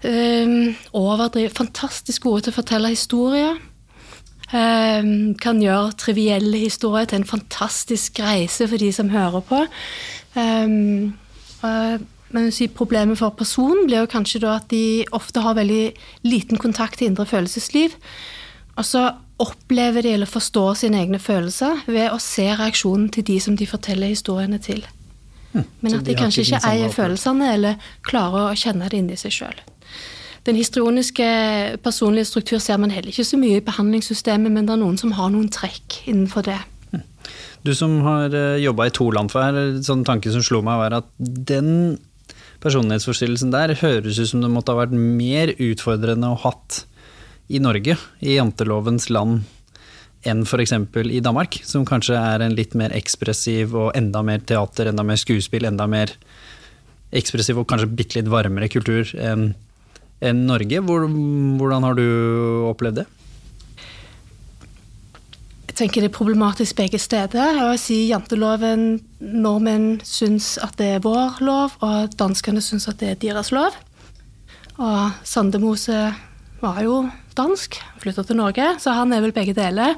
Um, 0.00 0.74
overdrive. 0.96 1.52
Fantastisk 1.56 2.24
gode 2.24 2.46
til 2.46 2.54
å 2.54 2.58
fortelle 2.60 2.92
historier. 2.92 3.60
Um, 4.50 5.36
kan 5.38 5.60
gjøre 5.62 5.92
trivielle 5.94 6.58
historier 6.58 7.06
til 7.06 7.20
en 7.20 7.28
fantastisk 7.28 8.18
reise 8.18 8.66
for 8.66 8.82
de 8.82 8.88
som 8.92 9.12
hører 9.12 9.44
på. 9.46 9.60
Uh, 10.34 12.00
men 12.30 12.52
problemet 12.74 13.18
for 13.18 13.34
personen 13.34 13.86
blir 13.86 14.04
jo 14.04 14.10
kanskje 14.10 14.42
da 14.42 14.56
at 14.58 14.70
de 14.70 15.04
ofte 15.14 15.42
har 15.42 15.58
veldig 15.58 15.92
liten 16.26 16.58
kontakt 16.58 16.98
til 16.98 17.10
indre 17.10 17.26
følelsesliv. 17.26 17.94
Og 18.76 18.84
så 18.86 19.10
opplever 19.40 20.02
de 20.02 20.14
eller 20.14 20.26
forstår 20.26 20.74
sine 20.82 21.00
egne 21.00 21.18
følelser 21.18 21.86
ved 21.86 22.10
å 22.10 22.18
se 22.22 22.46
reaksjonen 22.50 23.08
til 23.14 23.26
de 23.26 23.40
som 23.40 23.56
de 23.56 23.66
forteller 23.66 24.12
historiene 24.12 24.58
til. 24.58 24.84
Men 25.52 25.96
at 25.96 26.06
de 26.06 26.14
kanskje 26.14 26.46
ikke 26.46 26.62
eier 26.68 26.92
følelsene 26.94 27.54
eller 27.54 27.90
klarer 28.06 28.50
å 28.50 28.58
kjenne 28.58 28.90
det 28.90 28.98
inni 28.98 29.18
seg 29.18 29.34
sjøl. 29.34 29.62
Den 30.48 30.56
histrioniske 30.56 31.26
personlige 31.84 32.30
struktur 32.30 32.60
ser 32.62 32.78
man 32.80 32.92
heller 32.94 33.12
ikke 33.12 33.26
så 33.28 33.38
mye 33.40 33.58
i 33.60 33.64
behandlingssystemet, 33.64 34.52
men 34.52 34.68
det 34.68 34.74
er 34.74 34.80
noen 34.80 34.96
som 35.00 35.12
har 35.18 35.32
noen 35.32 35.50
trekk 35.52 36.00
innenfor 36.08 36.46
det. 36.48 36.60
Du 37.62 37.74
som 37.76 37.98
har 38.06 38.32
jobba 38.56 38.88
i 38.88 38.94
to 38.96 39.10
land 39.12 39.32
før, 39.32 39.58
sånn 39.84 40.06
tanke 40.08 40.32
som 40.32 40.44
slo 40.44 40.62
meg, 40.64 40.80
var 40.80 40.96
at 41.02 41.10
den 41.20 41.98
personlighetsforstyrrelsen 42.64 43.52
der 43.52 43.74
høres 43.80 44.20
ut 44.20 44.30
som 44.32 44.44
det 44.44 44.52
måtte 44.52 44.72
ha 44.72 44.82
vært 44.82 44.96
mer 44.96 45.52
utfordrende 45.56 46.32
å 46.32 46.40
hatt 46.40 46.84
i 47.50 47.60
Norge, 47.62 47.96
i 48.24 48.36
jantelovens 48.36 49.08
land, 49.12 49.42
enn 50.28 50.44
f.eks. 50.44 50.74
i 51.00 51.22
Danmark, 51.24 51.56
som 51.64 51.86
kanskje 51.88 52.18
er 52.20 52.44
en 52.44 52.56
litt 52.56 52.76
mer 52.78 52.92
ekspressiv 52.96 53.72
og 53.74 53.90
enda 53.98 54.22
mer 54.24 54.44
teater, 54.44 54.90
enda 54.90 55.04
mer 55.06 55.20
skuespill, 55.20 55.66
enda 55.68 55.88
mer 55.90 56.12
ekspressiv 57.16 57.58
og 57.58 57.68
kanskje 57.70 57.90
bitte 57.90 58.20
litt 58.20 58.30
varmere 58.30 58.68
kultur 58.70 59.08
enn 59.18 59.50
enn 60.20 60.44
Norge. 60.48 60.82
Hvor, 60.84 61.06
hvordan 61.08 61.86
har 61.88 61.98
du 61.98 62.06
opplevd 62.70 63.02
det? 63.02 63.06
Jeg 65.70 65.76
tenker 65.86 66.04
det 66.04 66.10
er 66.10 66.16
problematisk 66.18 66.76
begge 66.76 67.00
steder. 67.00 67.54
Jeg 67.56 67.68
vil 67.70 67.80
si 67.80 68.00
Janteloven 68.10 68.98
Nordmenn 69.20 70.02
syns 70.04 70.58
at 70.60 70.76
det 70.80 70.96
er 70.96 71.04
vår 71.04 71.40
lov, 71.46 71.78
og 71.80 72.12
danskene 72.20 72.60
syns 72.64 72.88
at 72.90 73.00
det 73.00 73.14
er 73.14 73.22
deres 73.22 73.52
lov. 73.54 73.78
Og 74.80 75.16
Sandemose 75.24 76.02
var 76.60 76.82
jo 76.84 77.06
dansk, 77.36 77.78
flytta 78.02 78.26
til 78.28 78.40
Norge, 78.40 78.66
så 78.80 78.92
han 78.98 79.12
er 79.16 79.24
vel 79.24 79.32
begge 79.36 79.56
deler. 79.56 79.96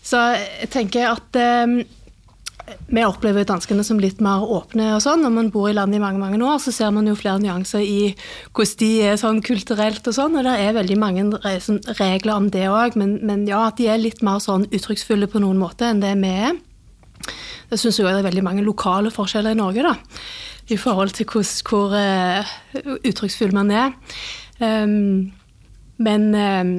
Så 0.00 0.20
jeg 0.38 0.70
tenker 0.72 1.10
at 1.10 1.36
eh, 1.36 1.82
vi 2.90 3.02
opplever 3.06 3.46
danskene 3.46 3.84
som 3.86 4.00
litt 4.02 4.20
mer 4.24 4.42
åpne 4.42 4.92
og 4.96 5.02
sånn. 5.04 5.22
Når 5.24 5.32
man 5.34 5.50
bor 5.54 5.68
i 5.70 5.74
landet 5.76 5.98
i 5.98 6.02
mange 6.02 6.20
mange 6.22 6.40
år, 6.44 6.58
så 6.62 6.72
ser 6.74 6.92
man 6.94 7.08
jo 7.08 7.16
flere 7.18 7.42
nyanser 7.42 7.84
i 7.84 8.12
hvordan 8.56 8.78
de 8.82 8.90
er 9.06 9.20
sånn 9.20 9.40
kulturelt 9.46 10.06
og 10.06 10.16
sånn. 10.16 10.38
Og 10.38 10.46
det 10.46 10.56
er 10.58 10.76
veldig 10.76 10.98
mange 11.00 11.26
sånn 11.64 11.80
regler 12.00 12.34
om 12.36 12.50
det 12.52 12.66
òg, 12.70 12.98
men, 13.00 13.18
men 13.26 13.46
ja, 13.48 13.66
at 13.68 13.80
de 13.80 13.88
er 13.90 14.02
litt 14.02 14.22
mer 14.26 14.42
sånn 14.42 14.68
uttrykksfulle 14.70 15.30
på 15.30 15.42
noen 15.42 15.60
måte 15.60 15.88
enn 15.90 16.02
det 16.04 16.14
vi 16.20 16.34
er. 16.50 16.58
Det 17.70 17.78
syns 17.78 18.00
jeg 18.00 18.08
det 18.08 18.18
er 18.18 18.26
veldig 18.26 18.46
mange 18.46 18.64
lokale 18.66 19.12
forskjeller 19.14 19.54
i 19.54 19.60
Norge, 19.60 19.84
da. 19.86 19.94
I 20.70 20.78
forhold 20.78 21.14
til 21.14 21.26
hvor, 21.30 21.46
hvor 21.66 21.94
uh, 21.94 22.56
uttrykksfull 23.06 23.54
man 23.54 23.70
er. 23.74 23.94
Um, 24.58 25.30
men 25.98 26.30
um, 26.34 26.74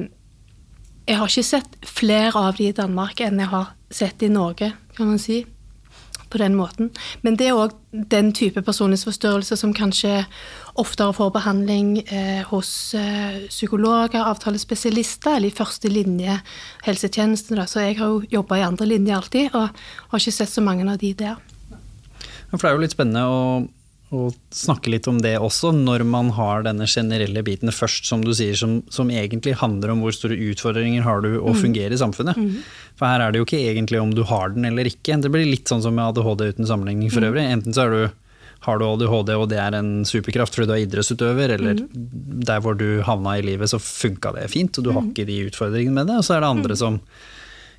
jeg 1.08 1.18
har 1.18 1.30
ikke 1.30 1.44
sett 1.46 1.78
flere 1.86 2.38
av 2.38 2.56
de 2.58 2.68
i 2.70 2.76
Danmark 2.76 3.20
enn 3.24 3.40
jeg 3.42 3.50
har 3.52 3.72
sett 3.92 4.22
i 4.24 4.30
Norge, 4.32 4.72
kan 4.96 5.10
man 5.10 5.20
si. 5.20 5.42
På 6.32 6.40
den 6.40 6.54
måten. 6.56 6.88
Men 7.20 7.36
det 7.36 7.50
er 7.50 7.58
òg 7.60 7.74
den 7.92 8.30
type 8.32 8.62
personlighetsforstyrrelse 8.64 9.58
som 9.60 9.74
kanskje 9.76 10.22
oftere 10.80 11.12
får 11.12 11.32
behandling 11.34 11.90
eh, 12.06 12.40
hos 12.48 12.94
eh, 12.96 13.42
psykologer, 13.52 14.22
avtalespesialister, 14.24 15.36
eller 15.36 15.50
i 15.50 15.56
første 15.56 15.92
linje 15.92 16.38
helsetjenesten. 16.86 17.60
Da. 17.60 17.66
Så 17.68 17.84
jeg 17.84 17.98
har 18.00 18.14
jo 18.14 18.22
jobba 18.32 18.62
i 18.62 18.64
andre 18.64 18.88
linje 18.88 19.16
alltid, 19.16 19.52
og 19.52 19.68
har 20.08 20.24
ikke 20.24 20.38
sett 20.38 20.54
så 20.54 20.64
mange 20.64 20.88
av 20.88 20.96
de 21.02 21.12
der. 21.20 21.36
For 22.52 22.64
det 22.64 22.70
er 22.70 22.76
jo 22.78 22.84
litt 22.86 22.96
spennende 22.96 23.28
å, 23.28 23.44
å 24.12 24.26
snakke 24.52 24.90
litt 24.92 25.06
om 25.08 25.18
det 25.24 25.38
også, 25.40 25.70
når 25.72 26.02
man 26.04 26.28
har 26.36 26.66
denne 26.66 26.84
generelle 26.90 27.42
biten 27.46 27.72
først, 27.72 28.04
som 28.08 28.20
du 28.24 28.34
sier, 28.36 28.54
som, 28.58 28.82
som 28.92 29.10
egentlig 29.10 29.54
handler 29.62 29.94
om 29.94 30.02
hvor 30.04 30.12
store 30.12 30.36
utfordringer 30.50 31.04
har 31.06 31.24
du 31.24 31.38
å 31.40 31.54
fungere 31.56 31.96
i 31.96 32.00
samfunnet. 32.00 32.36
For 33.00 33.08
her 33.08 33.24
er 33.24 33.32
det 33.32 33.40
jo 33.40 33.46
ikke 33.48 33.62
egentlig 33.70 34.02
om 34.02 34.12
du 34.12 34.22
har 34.28 34.52
den 34.52 34.68
eller 34.68 34.90
ikke. 34.90 35.16
Det 35.22 35.32
blir 35.32 35.48
litt 35.48 35.72
sånn 35.72 35.80
som 35.84 35.96
med 35.96 36.12
ADHD 36.12 36.44
uten 36.52 36.68
sammenligning 36.68 37.12
for 37.14 37.24
øvrig. 37.24 37.46
Enten 37.56 37.72
så 37.72 37.86
er 37.86 37.96
du, 37.96 38.02
har 38.66 38.78
du 38.78 38.84
ADHD 38.90 39.32
og 39.38 39.48
det 39.48 39.62
er 39.64 39.78
en 39.80 39.92
superkraft 40.08 40.58
fordi 40.58 40.68
du 40.68 40.74
er 40.76 40.84
idrettsutøver, 40.84 41.56
eller 41.56 41.80
der 42.52 42.60
hvor 42.60 42.76
du 42.76 43.00
havna 43.08 43.38
i 43.40 43.46
livet 43.48 43.72
så 43.72 43.80
funka 43.80 44.36
det 44.36 44.50
fint, 44.52 44.76
og 44.76 44.84
du 44.84 44.92
har 44.92 45.08
ikke 45.08 45.28
de 45.30 45.46
utfordringene 45.48 46.02
med 46.02 46.12
det. 46.12 46.20
Og 46.20 46.28
så 46.28 46.36
er 46.36 46.44
det 46.44 46.52
andre 46.52 46.76
som 46.76 47.00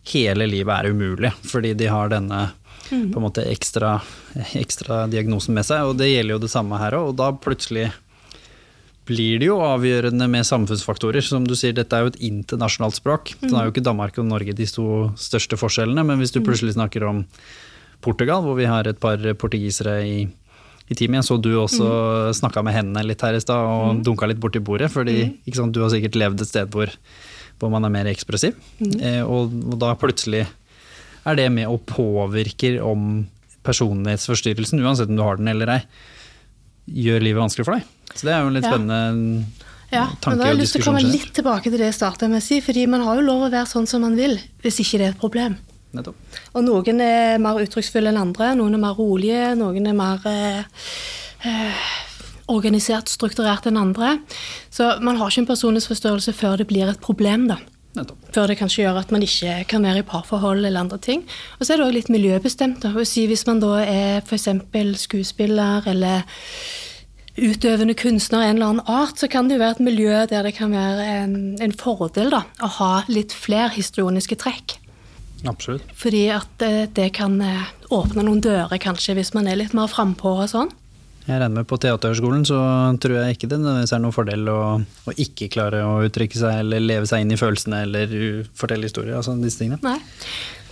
hele 0.09 0.49
livet 0.49 0.73
er 0.81 0.91
umulig, 0.91 1.31
fordi 1.45 1.77
de 1.77 1.93
har 1.93 2.09
denne 2.11 2.47
på 2.89 3.19
en 3.19 3.23
måte 3.23 3.45
ekstra, 3.49 3.97
ekstra 4.59 5.05
diagnosen 5.11 5.55
med 5.55 5.67
seg. 5.67 5.89
Og 5.89 5.99
det 5.99 6.11
gjelder 6.11 6.37
jo 6.37 6.43
det 6.43 6.51
samme 6.53 6.79
her 6.81 6.97
òg. 6.99 7.11
Og 7.11 7.19
da 7.19 7.31
plutselig 7.33 7.89
blir 9.07 9.41
det 9.41 9.49
jo 9.49 9.59
avgjørende 9.63 10.29
med 10.31 10.47
samfunnsfaktorer. 10.47 11.23
Som 11.25 11.47
du 11.47 11.55
sier, 11.59 11.75
dette 11.75 11.95
er 11.95 12.05
jo 12.05 12.13
et 12.13 12.21
internasjonalt 12.23 12.99
språk. 12.99 13.35
Så 13.41 13.51
er 13.51 13.67
jo 13.67 13.73
ikke 13.73 13.85
Danmark 13.85 14.19
og 14.21 14.29
Norge 14.29 14.55
de 14.55 14.67
to 14.69 14.87
største 15.19 15.59
forskjellene, 15.59 16.05
men 16.07 16.21
hvis 16.21 16.35
du 16.35 16.43
plutselig 16.43 16.77
snakker 16.77 17.07
om 17.09 17.25
Portugal, 18.03 18.43
hvor 18.43 18.57
vi 18.59 18.67
har 18.67 18.87
et 18.87 18.99
par 18.99 19.21
portugisere 19.39 19.97
i, 20.03 20.15
i 20.91 20.95
teamet. 20.95 21.21
Jeg 21.21 21.29
så 21.29 21.37
du 21.39 21.53
også 21.55 21.87
mm. 21.87 22.33
snakka 22.41 22.63
med 22.65 22.75
hendene 22.75 23.05
litt 23.07 23.23
her 23.23 23.37
i 23.37 23.43
stad 23.43 23.63
og 23.63 23.85
mm. 23.93 24.01
dunka 24.07 24.27
litt 24.29 24.41
borti 24.43 24.59
bordet, 24.63 24.91
fordi 24.93 25.19
mm. 25.29 25.53
sant, 25.55 25.75
du 25.75 25.83
har 25.83 25.93
sikkert 25.93 26.19
levd 26.19 26.43
et 26.43 26.51
sted 26.51 26.73
hvor, 26.73 26.91
hvor 27.61 27.71
man 27.73 27.87
er 27.87 27.93
mer 27.95 28.11
ekspressiv. 28.11 28.57
Mm. 28.83 28.97
Eh, 28.99 29.21
og, 29.23 29.55
og, 29.63 29.77
da 29.81 29.93
plutselig 29.99 30.45
er 31.25 31.39
det 31.39 31.49
med 31.55 31.69
og 31.71 31.83
påvirker 31.89 32.81
om 32.83 33.23
personlighetsforstyrrelsen, 33.63 34.81
uansett 34.83 35.11
om 35.11 35.19
du 35.19 35.23
har 35.23 35.39
den 35.39 35.51
eller 35.53 35.77
ei, 35.77 35.81
gjør 37.05 37.23
livet 37.23 37.45
vanskelig 37.45 37.67
for 37.67 37.77
deg. 37.77 37.91
Så 38.13 38.27
det 38.27 38.33
er 38.35 38.41
jo 38.43 38.51
en 38.51 38.57
litt 38.57 38.67
spennende 38.67 39.63
ja, 39.93 40.07
men 40.25 40.39
da 40.39 40.47
har 40.47 40.55
jeg 40.55 40.61
lyst 40.63 40.73
til 40.73 40.81
å 40.81 40.87
komme 40.87 41.03
litt 41.05 41.33
tilbake 41.37 41.69
til 41.69 41.77
det 41.77 41.91
jeg 41.91 41.97
starta 41.99 42.25
med 42.29 42.41
å 42.41 42.43
si, 42.43 42.57
fordi 42.65 42.87
man 42.89 43.03
har 43.05 43.19
jo 43.19 43.27
lov 43.27 43.45
å 43.45 43.49
være 43.53 43.69
sånn 43.69 43.85
som 43.89 44.01
man 44.01 44.15
vil, 44.17 44.39
hvis 44.63 44.79
ikke 44.81 44.99
det 44.99 45.05
er 45.05 45.13
et 45.13 45.21
problem. 45.21 45.59
Nettopp. 45.93 46.39
Og 46.57 46.65
noen 46.65 47.01
er 47.05 47.37
mer 47.41 47.59
uttrykksfulle 47.61 48.09
enn 48.09 48.17
andre, 48.17 48.55
noen 48.57 48.73
er 48.73 48.81
mer 48.81 48.97
rolige, 48.97 49.51
noen 49.59 49.91
er 49.91 49.97
mer 49.97 50.25
eh, 50.29 50.87
eh, 51.45 51.83
organisert, 52.49 53.11
strukturert 53.13 53.69
enn 53.69 53.77
andre. 53.77 54.15
Så 54.73 54.95
man 55.05 55.19
har 55.21 55.29
ikke 55.29 55.43
en 55.43 55.51
personlighetsforstørrelse 55.51 56.33
før 56.39 56.57
det 56.63 56.69
blir 56.71 56.89
et 56.89 57.03
problem, 57.03 57.45
da. 57.51 57.59
Nettopp. 57.93 58.29
Før 58.33 58.49
det 58.49 58.57
kanskje 58.57 58.85
gjør 58.85 59.01
at 59.03 59.11
man 59.13 59.25
ikke 59.25 59.57
kan 59.69 59.83
være 59.85 60.01
i 60.01 60.07
parforhold 60.07 60.65
eller 60.65 60.81
andre 60.81 60.97
ting. 60.97 61.25
Og 61.59 61.65
så 61.65 61.73
er 61.73 61.81
det 61.81 61.87
òg 61.87 61.97
litt 61.97 62.13
miljøbestemt. 62.13 62.81
Da. 62.81 62.93
Hvis 62.97 63.45
man 63.49 63.61
da 63.61 63.75
er 63.83 64.23
f.eks. 64.23 64.49
skuespiller 65.03 65.85
eller 65.91 66.25
utøvende 67.37 67.95
kunstner 67.97 68.43
av 68.43 68.47
en 68.47 68.55
eller 68.55 68.71
annen 68.71 68.89
art, 68.89 69.17
så 69.21 69.29
kan 69.29 69.49
det 69.49 69.57
jo 69.57 69.63
være 69.63 69.77
et 69.77 69.85
miljø 69.87 70.23
der 70.29 70.45
det 70.45 70.55
kan 70.57 70.73
være 70.73 71.05
en, 71.23 71.35
en 71.61 71.73
fordel 71.73 72.33
da, 72.33 72.43
å 72.61 72.69
ha 72.79 72.93
litt 73.09 73.33
flere 73.33 73.71
historiske 73.73 74.37
trekk. 74.41 74.77
Absolutt. 75.49 75.89
Fordi 75.99 76.27
at 76.31 76.63
eh, 76.63 76.85
det 76.95 77.09
kan 77.17 77.39
eh, 77.43 77.71
åpne 77.93 78.23
noen 78.23 78.41
dører, 78.43 78.77
kanskje, 78.81 79.17
hvis 79.17 79.33
man 79.35 79.49
er 79.49 79.59
litt 79.59 79.73
mer 79.75 79.89
frampå 79.91 80.37
og 80.45 80.49
sånn. 80.53 80.71
Jeg 81.23 81.39
regner 81.39 81.55
med 81.55 81.67
på 81.69 81.77
Teaterhøgskolen 81.79 82.41
så 82.43 82.57
tror 82.99 83.15
jeg 83.21 83.37
ikke 83.37 83.47
det 83.47 83.61
nødvendigvis 83.61 83.93
er 83.95 84.01
noen 84.03 84.15
fordel 84.15 84.49
å, 84.51 84.59
å, 84.83 85.13
ikke 85.23 85.47
klare 85.53 85.79
å 85.87 86.01
uttrykke 86.03 86.35
seg 86.35 86.65
eller 86.65 86.83
leve 86.83 87.07
seg 87.07 87.23
inn 87.23 87.31
i 87.31 87.39
følelsene 87.39 87.79
eller 87.85 88.17
fortelle 88.59 88.89
historier. 88.89 89.15
altså 89.15 89.37
disse 89.39 89.61
tingene. 89.61 89.79
Nei. 89.85 90.01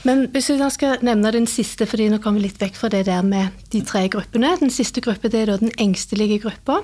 Men 0.04 0.26
hvis 0.34 0.50
vi 0.50 0.58
da 0.58 0.68
skal 0.74 1.04
nevne 1.06 1.32
den 1.32 1.48
siste, 1.48 1.86
fordi 1.88 2.10
nå 2.10 2.18
kommer 2.20 2.42
vi 2.42 2.50
litt 2.50 2.60
vekk 2.60 2.80
fra 2.80 2.90
det 2.92 3.06
der 3.08 3.24
med 3.24 3.54
de 3.72 3.84
tre 3.86 4.08
gruppene. 4.12 4.56
Den 4.60 4.74
siste 4.74 5.04
gruppa 5.04 5.30
er 5.30 5.54
da 5.54 5.60
den 5.62 5.72
engstelige 5.80 6.42
gruppa. 6.42 6.82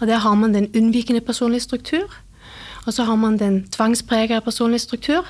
Og 0.00 0.06
Der 0.06 0.24
har 0.24 0.34
man 0.34 0.54
den 0.54 0.70
unnvikende 0.74 1.20
personlige 1.20 1.68
struktur. 1.68 2.08
Og 2.86 2.94
så 2.94 3.04
har 3.04 3.16
man 3.16 3.38
den 3.38 3.68
tvangspregede 3.68 4.40
personlige 4.40 4.86
struktur 4.88 5.26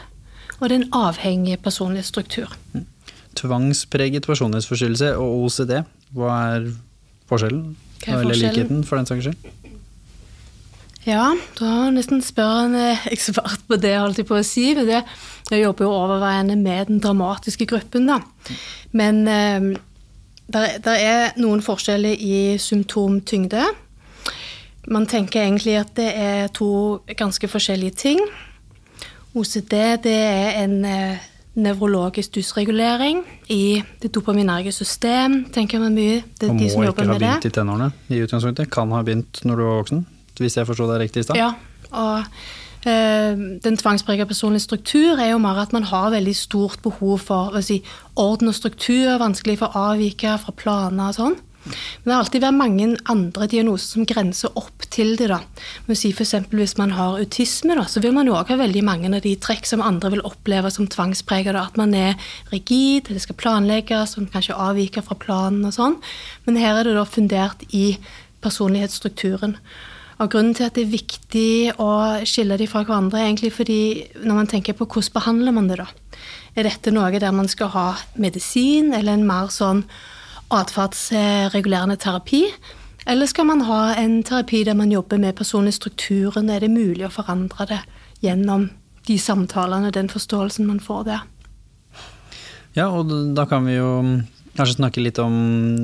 og 0.60 0.68
den 0.70 0.88
avhengige 0.92 1.56
personlige 1.56 2.02
struktur. 2.02 2.54
Tvangspreget 3.34 4.26
personlighetsforstyrrelse 4.26 5.16
og 5.16 5.44
OCD, 5.44 5.82
hva 6.14 6.36
er 6.54 6.70
forskjellen? 7.28 7.76
Er 8.06 8.20
Eller 8.20 8.38
likheten, 8.38 8.84
for 8.86 9.00
den 9.00 9.08
saks 9.08 9.28
skyld? 9.28 9.54
Ja, 11.08 11.32
da 11.56 11.88
nesten 11.94 12.20
spør 12.24 12.66
en 12.66 12.76
ekspert 13.14 13.64
på 13.68 13.78
det, 13.80 13.96
holdt 13.96 14.20
jeg 14.20 14.28
på 14.28 14.38
å 14.38 14.46
si. 14.46 14.70
Men 14.76 14.88
det, 14.90 15.02
jeg 15.50 15.64
jobber 15.64 15.86
jo 15.86 15.96
overveiende 15.96 16.58
med 16.60 16.90
den 16.90 17.02
dramatiske 17.04 17.68
gruppen, 17.70 18.08
da. 18.10 18.20
Men 18.96 19.22
eh, 19.28 19.68
det 20.48 20.96
er 20.96 21.38
noen 21.40 21.62
forskjeller 21.64 22.16
i 22.16 22.58
symptomtyngde. 22.60 23.64
Man 24.88 25.08
tenker 25.08 25.44
egentlig 25.44 25.76
at 25.80 25.90
det 25.98 26.12
er 26.16 26.52
to 26.56 27.00
ganske 27.16 27.50
forskjellige 27.50 27.98
ting. 28.00 28.22
OCD 29.36 29.74
det 30.04 30.14
er 30.16 30.62
en 30.62 30.78
eh, 30.88 31.26
nevrologisk 31.58 32.36
dysregulering 32.36 33.22
i 33.52 33.80
det 34.02 34.12
dopaminerge 34.14 34.72
system, 34.72 35.40
tenker 35.54 35.82
man 35.82 35.96
mye. 35.96 36.22
Det 36.38 36.48
er 36.48 36.54
og 36.54 36.60
de 36.60 36.70
må 36.74 36.86
ikke 36.86 37.08
ha 37.08 37.18
begynt 37.18 37.48
i 37.48 37.52
tenårene 37.54 37.90
i 38.14 38.22
utgangspunktet. 38.24 38.70
Kan 38.74 38.94
ha 38.94 39.02
begynt 39.06 39.42
når 39.44 39.60
du 39.60 39.64
var 39.66 39.82
voksen, 39.82 40.06
hvis 40.38 40.58
jeg 40.58 40.68
forsto 40.68 40.88
deg 40.90 41.02
riktig 41.06 41.24
i 41.24 41.28
stad? 41.28 41.40
Ja, 41.40 41.50
og 41.90 42.22
øh, 42.86 43.42
den 43.64 43.80
tvangsprega 43.80 44.28
personlige 44.28 44.66
struktur 44.66 45.18
er 45.18 45.32
jo 45.32 45.42
mer 45.42 45.60
at 45.64 45.74
man 45.74 45.88
har 45.90 46.12
veldig 46.14 46.36
stort 46.36 46.78
behov 46.82 47.18
for 47.26 47.60
si, 47.64 47.82
orden 48.16 48.52
og 48.52 48.54
struktur, 48.54 49.18
vanskelig 49.18 49.58
for 49.62 49.74
å 49.74 49.90
avvike 49.92 50.38
fra 50.44 50.56
planer 50.56 51.10
og 51.10 51.18
sånn. 51.18 51.38
Men 51.64 52.04
det 52.04 52.12
har 52.14 52.22
alltid 52.22 52.44
vært 52.44 52.56
mange 52.56 52.86
andre 53.12 53.48
diagnoser 53.50 53.96
som 53.96 54.06
grenser 54.08 54.54
opp 54.56 54.86
til 54.94 55.16
det. 55.18 55.28
da. 55.28 55.40
Si 55.94 56.12
for 56.12 56.46
Hvis 56.54 56.78
man 56.78 56.94
har 56.96 57.18
autisme, 57.18 57.74
da, 57.74 57.84
så 57.84 58.00
vil 58.00 58.14
man 58.14 58.26
jo 58.26 58.34
også 58.34 58.54
ha 58.54 58.62
veldig 58.62 58.84
mange 58.84 59.10
av 59.14 59.22
de 59.22 59.34
trekk 59.36 59.66
som 59.66 59.82
andre 59.82 60.10
vil 60.10 60.24
oppleve 60.24 60.70
som 60.70 60.86
tvangspreget. 60.86 61.56
At 61.56 61.76
man 61.76 61.94
er 61.94 62.14
rigid, 62.52 63.08
det 63.08 63.22
skal 63.22 63.36
planlegges, 63.36 64.14
som 64.14 64.26
kanskje 64.26 64.56
avviker 64.56 65.02
fra 65.02 65.18
planen 65.18 65.66
og 65.66 65.74
sånn. 65.74 66.00
Men 66.46 66.56
her 66.56 66.78
er 66.78 66.84
det 66.84 66.96
da 66.96 67.04
fundert 67.04 67.64
i 67.70 67.98
personlighetsstrukturen. 68.40 69.58
Og 70.18 70.30
Grunnen 70.32 70.54
til 70.54 70.66
at 70.66 70.74
det 70.74 70.82
er 70.82 70.94
viktig 70.96 71.50
å 71.78 71.90
skille 72.26 72.56
de 72.58 72.66
fra 72.66 72.82
hverandre, 72.82 73.20
er 73.20 73.28
egentlig 73.28 73.52
fordi 73.54 73.80
når 74.24 74.34
man 74.34 74.48
tenker 74.50 74.74
på 74.74 74.86
hvordan 74.86 75.14
behandler 75.14 75.54
man 75.54 75.68
det, 75.70 75.78
da. 75.78 75.86
Er 76.58 76.66
dette 76.66 76.90
noe 76.90 77.20
der 77.22 77.34
man 77.34 77.50
skal 77.50 77.70
ha 77.70 77.88
medisin, 78.18 78.90
eller 78.94 79.14
en 79.14 79.26
mer 79.28 79.52
sånn 79.54 79.84
atferdsregulerende 80.54 81.96
terapi? 82.00 82.44
Eller 83.08 83.26
skal 83.26 83.48
man 83.48 83.64
ha 83.64 83.94
en 83.96 84.22
terapi 84.22 84.64
der 84.68 84.76
man 84.76 84.92
jobber 84.92 85.18
med 85.18 85.36
personlig 85.36 85.74
Er 85.74 86.60
det 86.60 86.70
mulig 86.70 87.06
å 87.06 87.10
forandre 87.10 87.66
det 87.66 87.80
gjennom 88.20 88.70
de 89.06 89.18
samtalene, 89.18 89.90
den 89.90 90.08
forståelsen 90.08 90.66
man 90.66 90.80
får 90.80 91.04
der? 91.04 91.20
Ja, 92.76 92.88
og 92.88 93.08
da 93.34 93.46
kan 93.46 93.64
vi 93.64 93.78
jo 93.78 94.20
kanskje 94.58 94.78
snakke 94.78 95.02
litt 95.02 95.18
om 95.22 95.34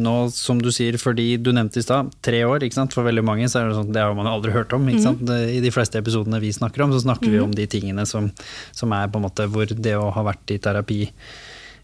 nå, 0.02 0.14
som 0.34 0.58
du 0.62 0.70
sier, 0.74 0.98
fordi 0.98 1.36
du 1.38 1.52
nevnte 1.54 1.78
i 1.80 1.84
stad, 1.84 2.10
tre 2.24 2.42
år. 2.46 2.64
ikke 2.66 2.76
sant? 2.76 2.94
For 2.96 3.06
veldig 3.06 3.24
mange 3.26 3.48
så 3.50 3.60
er 3.60 3.70
det 3.70 3.78
sånn, 3.78 3.92
det 3.94 4.02
har 4.02 4.14
man 4.18 4.28
aldri 4.30 4.54
hørt 4.54 4.74
om. 4.76 4.86
ikke 4.90 5.04
sant? 5.04 5.22
Mm. 5.22 5.48
I 5.54 5.60
de 5.64 5.72
fleste 5.74 6.00
episodene 6.02 6.42
vi 6.42 6.52
snakker 6.54 6.84
om, 6.84 6.94
så 6.94 7.04
snakker 7.04 7.30
mm. 7.30 7.34
vi 7.34 7.42
om 7.44 7.54
de 7.54 7.68
tingene 7.70 8.06
som, 8.10 8.30
som, 8.74 8.94
er 8.96 9.10
på 9.10 9.20
en 9.20 9.26
måte 9.28 9.46
hvor 9.50 9.70
det 9.70 9.94
å 9.98 10.10
ha 10.14 10.26
vært 10.26 10.56
i 10.56 10.60
terapi 10.62 11.02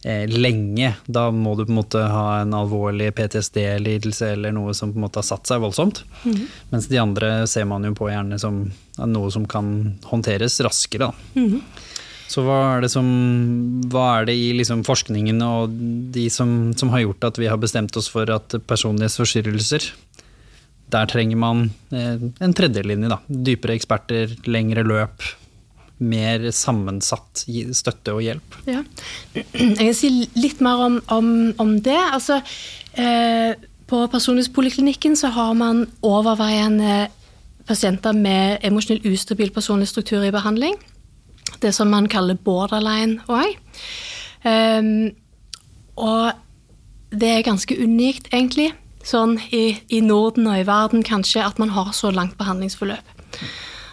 lenge. 0.02 0.94
Da 1.04 1.26
må 1.30 1.52
du 1.58 1.66
på 1.66 1.74
en 1.74 1.80
måte 1.82 2.00
ha 2.08 2.40
en 2.40 2.54
alvorlig 2.56 3.10
PTSD-lidelse 3.18 4.30
eller 4.32 4.54
noe 4.56 4.72
som 4.74 4.94
på 4.94 5.00
en 5.00 5.04
måte 5.04 5.20
har 5.20 5.28
satt 5.28 5.50
seg 5.50 5.60
voldsomt. 5.60 6.02
Mm. 6.24 6.46
Mens 6.70 6.88
de 6.88 7.00
andre 7.02 7.32
ser 7.50 7.68
man 7.68 7.84
jo 7.84 7.92
på 7.98 8.08
gjerne 8.08 8.38
som 8.40 8.62
noe 8.96 9.32
som 9.32 9.44
kan 9.48 9.98
håndteres 10.08 10.56
raskere. 10.64 11.10
Mm. 11.36 11.60
Så 12.30 12.44
hva 12.46 12.58
er 12.76 12.84
det, 12.84 12.92
som, 12.92 13.06
hva 13.90 14.04
er 14.20 14.28
det 14.28 14.36
i 14.38 14.52
liksom 14.54 14.84
forskningen 14.86 15.40
og 15.42 15.72
de 16.14 16.28
som, 16.30 16.70
som, 16.78 16.92
har 16.94 17.02
gjort 17.02 17.26
at 17.26 17.40
vi 17.42 17.48
har 17.50 17.58
bestemt 17.58 17.96
oss 17.98 18.06
for 18.12 18.30
at 18.30 18.54
personlighetsforstyrrelser 18.70 19.90
der 20.90 21.10
trenger 21.10 21.38
man 21.38 21.68
eh, 21.94 22.22
en 22.42 22.54
tredjelinje, 22.56 23.10
da. 23.12 23.20
Dypere 23.26 23.76
eksperter, 23.78 24.32
lengre 24.50 24.82
løp, 24.86 25.26
mer 26.00 26.48
sammensatt 26.54 27.44
støtte 27.76 28.14
og 28.16 28.22
hjelp. 28.24 28.58
Ja. 28.68 28.82
Jeg 29.34 29.76
kan 29.76 29.96
si 29.96 30.10
litt 30.38 30.62
mer 30.64 30.84
om, 30.86 31.00
om, 31.12 31.30
om 31.60 31.74
det. 31.84 31.98
Altså, 32.00 32.40
eh, 32.96 33.52
på 33.90 34.02
Personlighetspoliklinikken 34.12 35.16
så 35.18 35.32
har 35.34 35.54
man 35.58 35.84
overveiende 36.06 37.08
pasienter 37.66 38.14
med 38.16 38.62
emosjonell 38.66 39.12
ustabil 39.12 39.50
personlig 39.54 39.88
struktur 39.90 40.24
i 40.24 40.34
behandling. 40.34 40.76
Det 41.60 41.74
som 41.74 41.90
man 41.90 42.08
kaller 42.08 42.38
borderline 42.38 43.20
òg. 43.28 43.56
Um, 44.46 45.10
og 46.00 46.32
det 47.12 47.28
er 47.28 47.44
ganske 47.44 47.76
unikt, 47.76 48.30
egentlig, 48.32 48.70
sånn 49.04 49.36
i, 49.50 49.80
i 49.90 50.00
Norden 50.04 50.46
og 50.48 50.60
i 50.60 50.66
verden 50.68 51.02
kanskje, 51.04 51.42
at 51.44 51.58
man 51.58 51.74
har 51.74 51.92
så 51.96 52.12
langt 52.14 52.38
behandlingsforløp. 52.38 53.16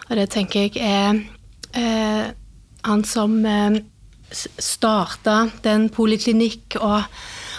Og 0.08 0.16
det 0.16 0.28
tenker 0.32 0.68
jeg 0.68 0.78
er 0.80 1.18
eh, 1.78 2.30
han 2.88 3.04
som 3.06 3.40
eh, 3.46 3.80
starta 4.30 5.48
den 5.64 5.88
poliklinikk 5.94 6.78
og 6.82 7.04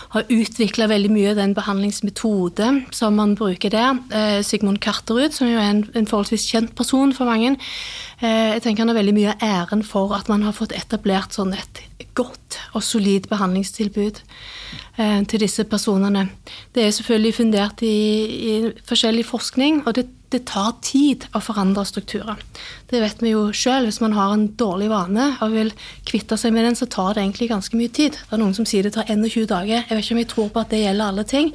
har 0.09 0.25
utvikla 0.33 0.87
veldig 0.89 1.09
mye 1.13 1.35
den 1.37 1.53
behandlingsmetode 1.57 2.69
som 2.95 3.17
man 3.19 3.35
bruker 3.37 3.69
der. 3.73 3.97
Eh, 4.09 4.39
Sigmund 4.45 4.81
Karterud, 4.81 5.35
som 5.35 5.49
jo 5.49 5.59
er 5.59 5.69
en, 5.69 5.83
en, 5.93 6.07
forholdsvis 6.09 6.47
kjent 6.49 6.73
person 6.77 7.13
for 7.13 7.29
mange. 7.29 7.53
Eh, 8.21 8.55
jeg 8.55 8.63
tenker 8.65 8.81
Han 8.81 8.93
har 8.93 8.97
veldig 8.97 9.13
mye 9.13 9.35
av 9.35 9.45
æren 9.45 9.83
for 9.85 10.15
at 10.17 10.29
man 10.29 10.43
har 10.47 10.57
fått 10.57 10.73
etablert 10.73 11.37
sånn 11.37 11.53
et 11.53 11.83
godt 12.17 12.57
og 12.73 12.83
solid 12.83 13.29
behandlingstilbud 13.29 14.17
eh, 14.17 14.25
til 14.99 15.39
disse 15.39 15.63
personene. 15.63 16.25
Det 16.75 16.83
er 16.83 16.91
selvfølgelig 16.91 17.35
fundert 17.37 17.83
i, 17.87 17.99
i 18.51 18.55
forskjellig 18.89 19.23
forskning, 19.29 19.83
og 19.87 19.95
det 19.95 20.09
det 20.29 20.43
tar 20.45 20.75
tid 20.85 21.25
å 21.33 21.41
forandre 21.41 21.81
strukturer. 21.89 22.37
Det 22.89 22.99
vet 23.01 23.21
vi 23.23 23.31
jo 23.31 23.47
sjøl. 23.55 23.87
Hvis 23.87 23.99
man 24.03 24.13
har 24.13 24.35
en 24.35 24.45
dårlig 24.59 24.89
vane 24.91 25.25
og 25.41 25.55
vil 25.55 25.71
kvitte 26.05 26.37
seg 26.37 26.53
med 26.53 26.67
den, 26.67 26.77
så 26.77 26.85
tar 26.85 27.15
det 27.15 27.23
egentlig 27.23 27.49
ganske 27.49 27.77
mye 27.77 27.89
tid. 27.89 28.17
Det 28.17 28.37
er 28.37 28.41
noen 28.41 28.53
som 28.57 28.67
sier 28.69 28.85
det 28.85 28.93
tar 28.93 29.09
21 29.09 29.47
dager. 29.49 29.81
Jeg 29.81 29.89
vet 29.89 30.05
ikke 30.05 30.17
om 30.17 30.21
jeg 30.21 30.29
tror 30.33 30.51
på 30.53 30.61
at 30.61 30.73
det 30.73 30.81
gjelder 30.83 31.13
alle 31.13 31.25
ting. 31.29 31.49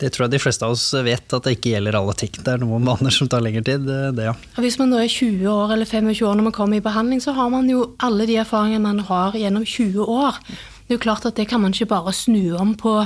Det 0.00 0.10
tror 0.12 0.26
jeg 0.26 0.34
de 0.34 0.42
fleste 0.42 0.68
av 0.68 0.76
oss 0.76 0.84
vet 1.06 1.36
at 1.36 1.46
det 1.46 1.54
ikke 1.56 1.72
gjelder 1.72 1.96
alle 1.96 2.16
ting. 2.20 2.34
Det 2.36 2.52
er 2.52 2.60
noen 2.60 2.90
vaner 2.90 3.14
som 3.14 3.30
tar 3.30 3.44
lengre 3.44 3.64
tid. 3.64 3.88
det 3.88 4.28
ja. 4.28 4.34
Og 4.56 4.66
hvis 4.66 4.76
man 4.80 4.92
da 4.92 5.00
er 5.00 5.08
20 5.14 5.48
år 5.54 5.72
eller 5.76 5.88
25 5.88 6.28
år 6.28 6.36
når 6.36 6.50
man 6.50 6.56
kommer 6.56 6.80
i 6.80 6.84
behandling, 6.84 7.24
så 7.24 7.36
har 7.38 7.48
man 7.52 7.72
jo 7.72 7.86
alle 8.04 8.28
de 8.28 8.36
erfaringene 8.42 8.84
man 8.84 9.00
har 9.08 9.40
gjennom 9.40 9.64
20 9.64 10.04
år. 10.04 10.42
Det 10.90 10.96
er 10.96 10.98
jo 10.98 11.04
klart 11.04 11.26
at 11.28 11.36
det 11.38 11.44
kan 11.46 11.60
man 11.62 11.70
ikke 11.70 11.86
bare 11.86 12.10
snu 12.10 12.56
om 12.58 12.72
på 12.74 12.96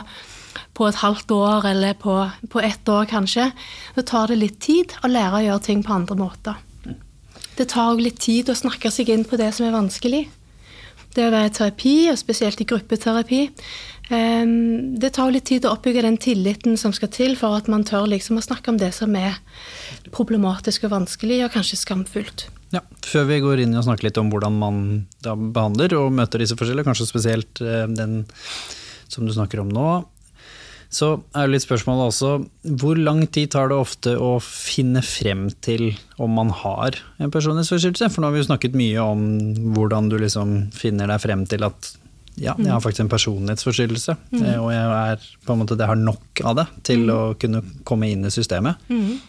på 0.74 0.86
et 0.88 0.96
halvt 1.02 1.30
år 1.36 1.66
eller 1.68 1.92
på, 2.00 2.14
på 2.50 2.60
ett 2.64 2.88
år, 2.88 3.04
kanskje. 3.04 3.50
Det 3.94 4.06
tar 4.08 4.30
det 4.30 4.38
litt 4.38 4.56
tid 4.62 4.94
å 5.04 5.10
lære 5.10 5.36
å 5.36 5.42
gjøre 5.44 5.62
ting 5.66 5.82
på 5.84 5.92
andre 5.92 6.16
måter. 6.16 6.56
Det 7.58 7.66
tar 7.68 7.92
òg 7.92 8.00
litt 8.00 8.18
tid 8.24 8.48
å 8.48 8.56
snakke 8.56 8.90
seg 8.90 9.12
inn 9.12 9.26
på 9.28 9.36
det 9.36 9.50
som 9.52 9.66
er 9.66 9.76
vanskelig. 9.76 10.22
Det 11.14 11.26
å 11.26 11.30
være 11.34 11.50
i 11.50 11.54
terapi, 11.58 11.94
og 12.10 12.18
spesielt 12.18 12.62
i 12.64 12.66
gruppeterapi, 12.72 13.42
ehm, 14.08 14.96
det 14.98 15.12
tar 15.18 15.30
litt 15.34 15.46
tid 15.52 15.68
å 15.68 15.76
oppbygge 15.76 16.06
den 16.08 16.18
tilliten 16.18 16.80
som 16.80 16.96
skal 16.96 17.12
til 17.12 17.36
for 17.36 17.54
at 17.58 17.68
man 17.68 17.84
tør 17.84 18.08
liksom 18.10 18.40
å 18.40 18.46
snakke 18.48 18.72
om 18.72 18.80
det 18.80 18.94
som 18.96 19.14
er 19.14 19.36
problematisk 20.10 20.88
og 20.88 20.96
vanskelig, 20.96 21.44
og 21.44 21.54
kanskje 21.54 21.82
skamfullt. 21.84 22.48
Ja, 22.74 22.82
Før 23.06 23.28
vi 23.28 23.42
går 23.44 23.62
inn 23.62 23.76
og 23.78 23.86
snakker 23.86 24.08
litt 24.08 24.18
om 24.18 24.32
hvordan 24.32 24.56
man 24.58 24.80
behandler 25.22 25.94
og 26.00 26.14
møter 26.16 26.42
disse 26.42 26.56
forskjellene, 26.58 26.86
kanskje 26.86 27.06
spesielt 27.08 27.62
eh, 27.62 27.86
den 27.90 28.24
som 29.12 29.28
du 29.28 29.34
snakker 29.34 29.62
om 29.62 29.70
nå, 29.70 29.88
så 30.94 31.08
er 31.34 31.46
jo 31.46 31.54
litt 31.54 31.64
spørsmålet 31.64 32.10
også 32.12 32.30
hvor 32.78 32.98
lang 32.98 33.24
tid 33.34 33.50
tar 33.54 33.70
det 33.70 33.78
ofte 33.78 34.14
å 34.20 34.36
finne 34.42 35.02
frem 35.06 35.48
til 35.64 35.88
om 36.22 36.36
man 36.38 36.52
har 36.54 37.00
en 37.18 37.32
personlighetsforstyrrelse? 37.34 38.10
For 38.12 38.22
nå 38.22 38.30
har 38.30 38.36
vi 38.36 38.42
jo 38.44 38.48
snakket 38.50 38.78
mye 38.78 39.02
om 39.02 39.24
hvordan 39.74 40.10
du 40.12 40.18
liksom 40.22 40.56
finner 40.74 41.10
deg 41.10 41.22
frem 41.24 41.46
til 41.50 41.66
at 41.66 41.94
ja, 42.34 42.54
jeg 42.58 42.70
har 42.70 42.80
faktisk 42.82 43.04
en 43.04 43.12
personlighetsforstyrrelse, 43.12 44.16
mm. 44.32 44.40
Eh, 44.42 44.56
og 44.58 44.72
jeg, 44.74 44.86
er, 45.14 45.54
måte, 45.54 45.76
jeg 45.78 45.86
har 45.86 46.00
nok 46.00 46.42
av 46.42 46.56
det 46.58 46.64
til 46.86 47.04
mm. 47.06 47.12
å 47.14 47.20
kunne 47.38 47.60
komme 47.86 48.10
inn 48.10 48.26
i 48.26 48.32
systemet. 48.34 48.82
Mm. 48.90 49.20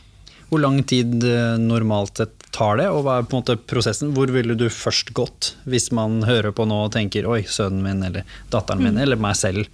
Hvor 0.49 0.61
lang 0.61 0.81
tid 0.87 1.23
eh, 1.25 1.55
normalt 1.61 2.21
sett 2.21 2.45
tar 2.55 2.79
det, 2.79 2.87
og 2.91 3.03
hva 3.05 3.17
er 3.19 3.25
på 3.27 3.35
en 3.35 3.43
måte 3.43 3.57
prosessen? 3.67 4.13
Hvor 4.15 4.31
ville 4.31 4.55
du 4.57 4.67
først 4.71 5.11
gått 5.17 5.53
hvis 5.67 5.89
man 5.95 6.21
hører 6.27 6.53
på 6.55 6.67
nå 6.69 6.85
og 6.85 6.93
tenker 6.95 7.27
oi, 7.27 7.41
sønnen 7.49 7.83
min 7.83 8.05
eller 8.05 8.37
datteren 8.53 8.83
min 8.83 8.95
mm. 8.95 9.01
eller 9.03 9.19
meg 9.19 9.35
selv 9.39 9.67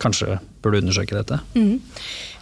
kanskje 0.00 0.38
burde 0.62 0.80
undersøke 0.84 1.18
dette? 1.18 1.40
Mm. 1.58 1.82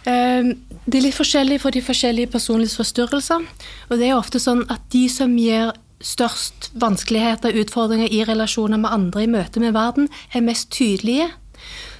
Ehm, 0.07 0.53
det 0.85 0.99
er 0.99 1.07
litt 1.09 1.17
forskjellig 1.17 1.59
for 1.63 1.75
de 1.75 1.83
forskjellige 1.83 2.31
personlighetsforstyrrelser. 2.35 3.43
Og 3.89 3.99
det 3.99 4.07
er 4.07 4.15
ofte 4.15 4.41
sånn 4.41 4.63
at 4.71 4.85
de 4.93 5.07
som 5.11 5.33
gir 5.39 5.73
størst 6.03 6.71
vanskeligheter 6.77 7.51
og 7.51 7.65
utfordringer 7.65 8.13
i 8.13 8.21
relasjoner 8.27 8.79
med 8.79 8.93
andre 8.93 9.25
i 9.25 9.31
møte 9.33 9.61
med 9.63 9.73
verden, 9.75 10.11
er 10.31 10.45
mest 10.45 10.69
tydelige. 10.75 11.31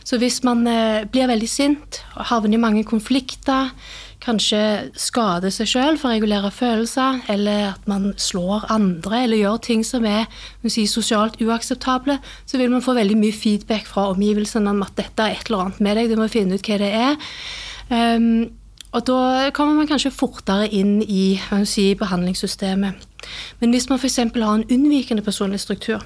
Så 0.08 0.20
hvis 0.22 0.40
man 0.46 0.62
eh, 0.70 1.04
blir 1.10 1.28
veldig 1.28 1.50
sint 1.52 2.02
og 2.16 2.30
havner 2.30 2.56
i 2.56 2.62
mange 2.62 2.86
konflikter, 2.88 3.74
kanskje 4.28 4.62
skade 5.00 5.52
seg 5.54 5.70
sjøl 5.72 5.98
for 6.00 6.12
å 6.12 6.18
regulere 6.18 6.52
følelser, 6.54 7.22
eller 7.32 7.72
at 7.72 7.88
man 7.90 8.12
slår 8.20 8.68
andre, 8.74 9.24
eller 9.24 9.42
gjør 9.42 9.64
ting 9.70 9.86
som 9.88 10.06
er 10.08 10.28
si, 10.68 10.86
sosialt 10.90 11.40
uakseptable, 11.42 12.20
så 12.46 12.62
vil 12.62 12.72
man 12.74 12.84
få 12.86 12.98
veldig 12.98 13.18
mye 13.20 13.36
feedback 13.36 13.88
fra 13.90 14.10
omgivelsene 14.14 14.76
om 14.76 14.84
at 14.86 14.96
dette 15.00 15.24
er 15.24 15.38
et 15.38 15.50
eller 15.50 15.68
annet 15.68 15.84
med 15.88 16.00
deg, 16.02 16.12
du 16.12 16.20
må 16.20 16.30
finne 16.32 16.60
ut 16.60 16.72
hva 16.72 16.80
det 16.84 16.94
er. 17.02 17.20
Um, 17.88 18.30
og 18.98 19.06
da 19.06 19.50
kommer 19.54 19.78
man 19.78 19.88
kanskje 19.90 20.10
fortere 20.10 20.66
inn 20.74 21.04
i 21.06 21.38
si, 21.70 21.92
behandlingssystemet. 22.00 23.04
Men 23.60 23.74
hvis 23.74 23.88
man 23.90 24.00
f.eks. 24.00 24.18
har 24.18 24.54
en 24.56 24.66
unnvikende 24.74 25.22
personlig 25.22 25.60
struktur, 25.62 26.02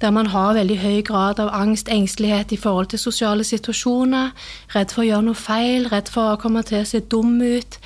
der 0.00 0.12
man 0.12 0.26
har 0.26 0.56
veldig 0.58 0.76
høy 0.82 1.00
grad 1.06 1.40
av 1.40 1.52
angst, 1.56 1.88
engstelighet 1.88 2.52
i 2.52 2.58
forhold 2.60 2.90
til 2.92 3.00
sosiale 3.00 3.44
situasjoner, 3.44 4.34
redd 4.74 4.92
for 4.92 5.04
å 5.04 5.06
gjøre 5.06 5.26
noe 5.30 5.38
feil, 5.38 5.88
redd 5.92 6.10
for 6.12 6.34
å 6.34 6.40
komme 6.40 6.64
til 6.66 6.82
å 6.82 6.88
se 6.88 7.00
dum 7.00 7.38
ut, 7.40 7.78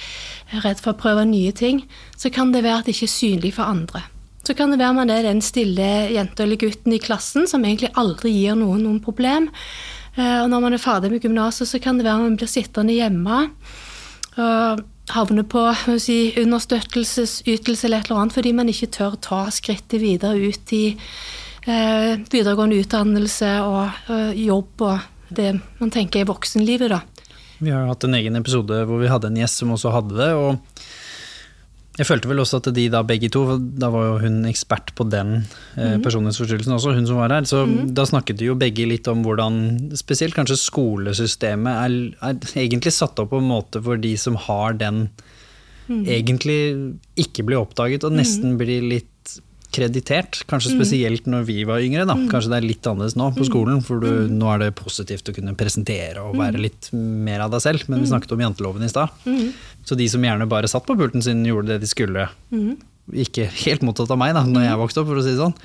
redd 0.64 0.82
for 0.82 0.94
å 0.94 0.98
prøve 0.98 1.28
nye 1.30 1.52
ting, 1.54 1.84
så 2.18 2.32
kan 2.34 2.50
det 2.50 2.64
være 2.66 2.80
at 2.80 2.90
det 2.90 2.96
ikke 2.96 3.06
er 3.06 3.14
synlig 3.14 3.54
for 3.58 3.70
andre. 3.70 4.02
Så 4.42 4.56
kan 4.58 4.72
det 4.72 4.80
være 4.80 4.96
man 4.96 5.12
er 5.12 5.28
den 5.28 5.44
stille 5.44 5.90
jenta 6.10 6.42
eller 6.42 6.58
gutten 6.58 6.96
i 6.96 7.02
klassen 7.02 7.46
som 7.46 7.62
egentlig 7.62 7.92
aldri 8.00 8.32
gir 8.34 8.58
noen 8.58 8.82
noen 8.82 8.98
problem. 9.04 9.46
Eh, 10.16 10.40
og 10.40 10.48
når 10.50 10.64
man 10.64 10.74
er 10.74 10.82
ferdig 10.82 11.12
med 11.12 11.22
gymnaset, 11.22 11.68
så 11.68 11.78
kan 11.78 12.00
det 12.00 12.08
være 12.08 12.24
man 12.24 12.40
blir 12.40 12.50
sittende 12.50 12.96
hjemme 12.96 13.44
og 14.38 14.82
havne 15.10 15.44
på 15.48 15.62
si, 15.98 16.32
understøttelsesytelse 16.38 17.88
eller 17.88 18.02
et 18.02 18.10
eller 18.10 18.22
annet 18.22 18.36
fordi 18.36 18.52
man 18.54 18.70
ikke 18.70 18.90
tør 18.94 19.16
ta 19.22 19.44
skrittet 19.54 20.02
videre 20.02 20.38
ut 20.38 20.74
i 20.76 20.84
eh, 20.94 22.12
videregående 22.30 22.78
utdannelse 22.82 23.54
og 23.66 24.12
eh, 24.12 24.44
jobb 24.46 24.86
og 24.86 25.08
det 25.30 25.54
man 25.78 25.92
tenker 25.94 26.22
er 26.22 26.30
voksenlivet, 26.30 26.90
da. 26.90 27.00
Vi 27.60 27.70
har 27.70 27.84
jo 27.84 27.90
hatt 27.92 28.06
en 28.06 28.16
egen 28.16 28.38
episode 28.38 28.78
hvor 28.88 29.02
vi 29.02 29.10
hadde 29.10 29.28
en 29.28 29.40
gjest 29.42 29.60
som 29.60 29.74
også 29.74 29.92
hadde 29.92 30.16
det. 30.16 30.30
og 30.34 30.69
jeg 31.98 32.06
følte 32.06 32.30
vel 32.30 32.40
også 32.40 32.60
at 32.60 32.68
de 32.76 32.84
da 32.92 33.02
begge 33.06 33.28
to, 33.34 33.42
da 33.58 33.90
var 33.92 34.06
jo 34.06 34.12
hun 34.22 34.44
ekspert 34.48 34.92
på 34.96 35.04
den 35.10 35.40
eh, 35.40 35.96
mhm. 35.96 36.04
personlighetsforstyrrelsen 36.04 36.76
også, 36.76 36.94
hun 36.96 37.08
som 37.08 37.18
var 37.18 37.34
her. 37.34 37.48
Så 37.50 37.64
mm. 37.66 37.90
da 37.96 38.06
snakket 38.08 38.44
jo 38.46 38.54
begge 38.58 38.86
litt 38.88 39.10
om 39.10 39.24
hvordan 39.26 39.58
spesielt 39.98 40.36
kanskje 40.36 40.60
skolesystemet 40.62 41.82
er, 41.82 41.98
er, 42.30 42.38
egentlig 42.62 42.94
satt 42.94 43.18
opp 43.20 43.32
på 43.34 43.42
en 43.42 43.50
måte 43.50 43.82
for 43.84 44.00
de 44.00 44.14
som 44.20 44.38
har 44.46 44.78
den, 44.80 45.08
mm. 45.90 46.04
egentlig 46.06 46.60
ikke 47.20 47.44
blir 47.48 47.60
oppdaget 47.64 48.06
og 48.06 48.14
nesten 48.16 48.54
mm. 48.54 48.60
blir 48.62 48.86
litt 48.86 49.10
kreditert. 49.70 50.40
Kanskje 50.50 50.72
mm. 50.72 50.78
spesielt 50.78 51.28
når 51.30 51.44
vi 51.48 51.58
var 51.68 51.82
yngre. 51.84 52.06
Da. 52.08 52.16
Mm. 52.18 52.26
Kanskje 52.30 52.52
det 52.52 52.58
er 52.58 52.66
litt 52.66 52.86
annerledes 52.90 53.16
nå 53.18 53.30
på 53.34 53.44
mm. 53.44 53.48
skolen, 53.48 53.82
for 53.86 54.02
du, 54.02 54.10
nå 54.30 54.48
er 54.54 54.64
det 54.64 54.70
positivt 54.78 55.30
å 55.30 55.34
kunne 55.36 55.54
presentere 55.58 56.24
og 56.24 56.38
være 56.38 56.62
litt 56.62 56.90
mer 56.94 57.44
av 57.46 57.54
deg 57.54 57.64
selv. 57.64 57.86
Men 57.90 58.02
vi 58.02 58.10
snakket 58.10 58.34
om 58.34 58.42
janteloven 58.46 58.86
i 58.86 58.90
stad. 58.90 59.14
Så 59.90 59.98
de 59.98 60.06
som 60.06 60.22
gjerne 60.22 60.46
bare 60.46 60.70
satt 60.70 60.86
på 60.86 60.94
pulten 60.94 61.24
sin, 61.24 61.42
gjorde 61.42 61.72
det 61.72 61.80
de 61.82 61.88
skulle. 61.90 62.28
Ikke 63.10 63.48
helt 63.64 63.82
mottatt 63.82 64.12
av 64.14 64.20
meg 64.20 64.36
da 64.36 64.44
når 64.46 64.68
jeg 64.68 64.78
vokste 64.84 65.02
opp, 65.02 65.10
for 65.10 65.18
å 65.18 65.24
si 65.26 65.32
det 65.34 65.40
sånn. 65.40 65.56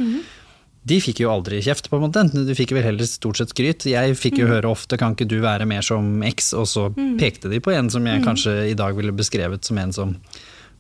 De 0.86 0.97
fikk 1.01 1.21
jo 1.21 1.30
aldri 1.34 1.59
kjeft, 1.65 1.91
på 1.91 1.97
en 1.97 2.07
måte. 2.07 2.23
De 2.34 2.55
fikk 2.57 2.73
vel 2.73 2.86
heller 2.86 3.05
stort 3.09 3.38
sett 3.38 3.53
skryt. 3.53 3.86
Jeg 3.89 4.17
fikk 4.17 4.39
jo 4.41 4.49
høre 4.49 4.69
ofte 4.69 4.97
'kan 4.97 5.13
ikke 5.13 5.30
du 5.30 5.39
være 5.41 5.65
mer 5.69 5.86
som 5.86 6.23
X', 6.26 6.53
og 6.57 6.65
så 6.69 6.89
pekte 7.21 7.49
de 7.53 7.61
på 7.61 7.73
en 7.73 7.89
som 7.89 8.05
jeg 8.05 8.26
kanskje 8.26 8.69
i 8.71 8.78
dag 8.78 8.97
ville 8.97 9.13
beskrevet 9.13 9.65
som 9.65 9.78
en 9.78 9.93
som 9.93 10.17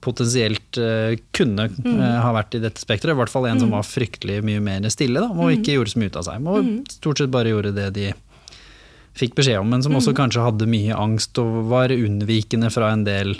potensielt 0.01 0.77
uh, 0.77 1.17
kunne 1.33 1.69
mm. 1.69 1.97
uh, 1.97 2.21
ha 2.21 2.33
vært 2.35 2.57
i 2.57 2.61
dette 2.61 2.81
spekteret. 2.81 3.15
I 3.15 3.19
hvert 3.21 3.33
fall 3.33 3.47
en 3.49 3.57
mm. 3.57 3.63
som 3.63 3.73
var 3.73 3.87
fryktelig 3.87 4.43
mye 4.45 4.61
mer 4.61 4.85
stille 4.93 5.21
da, 5.21 5.29
og 5.33 5.49
mm. 5.49 5.53
ikke 5.57 5.77
gjorde 5.77 5.93
så 5.93 6.01
mye 6.01 6.13
ut 6.13 6.19
av 6.21 6.27
seg. 6.27 6.45
Og 6.45 6.65
mm. 6.65 6.77
stort 6.97 7.21
sett 7.21 7.33
bare 7.33 7.53
gjorde 7.53 7.73
det 7.77 7.89
de 7.97 8.11
fikk 9.15 9.35
beskjed 9.37 9.61
om, 9.61 9.69
men 9.71 9.83
som 9.83 9.95
også 9.95 10.13
mm. 10.13 10.17
kanskje 10.17 10.45
hadde 10.45 10.69
mye 10.69 10.95
angst 10.99 11.39
og 11.41 11.69
var 11.71 11.93
unnvikende 11.95 12.71
fra 12.73 12.91
en 12.93 13.05
del 13.07 13.37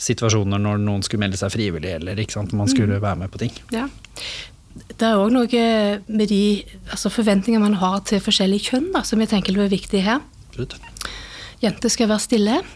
situasjoner 0.00 0.60
når 0.60 0.82
noen 0.82 1.04
skulle 1.04 1.24
melde 1.24 1.40
seg 1.40 1.52
frivillig, 1.54 1.94
eller 1.98 2.20
ikke 2.20 2.36
sant, 2.36 2.52
man 2.56 2.70
skulle 2.70 3.00
være 3.00 3.22
med 3.22 3.32
på 3.32 3.40
ting. 3.44 3.54
Ja. 3.74 3.86
Det 4.74 5.06
er 5.06 5.20
òg 5.20 5.30
noe 5.32 5.64
med 6.08 6.28
de 6.30 6.44
altså 6.90 7.12
forventninger 7.12 7.62
man 7.62 7.78
har 7.78 8.00
til 8.08 8.22
forskjellige 8.24 8.72
kjønn, 8.72 8.90
da, 8.94 9.04
som 9.06 9.22
jeg 9.22 9.30
tenker 9.30 9.56
er 9.56 9.72
viktig 9.72 10.02
her. 10.04 10.22
Absolutt. 10.50 10.76
Jenter 11.62 11.92
skal 11.92 12.10
være 12.10 12.24
stille. 12.24 12.60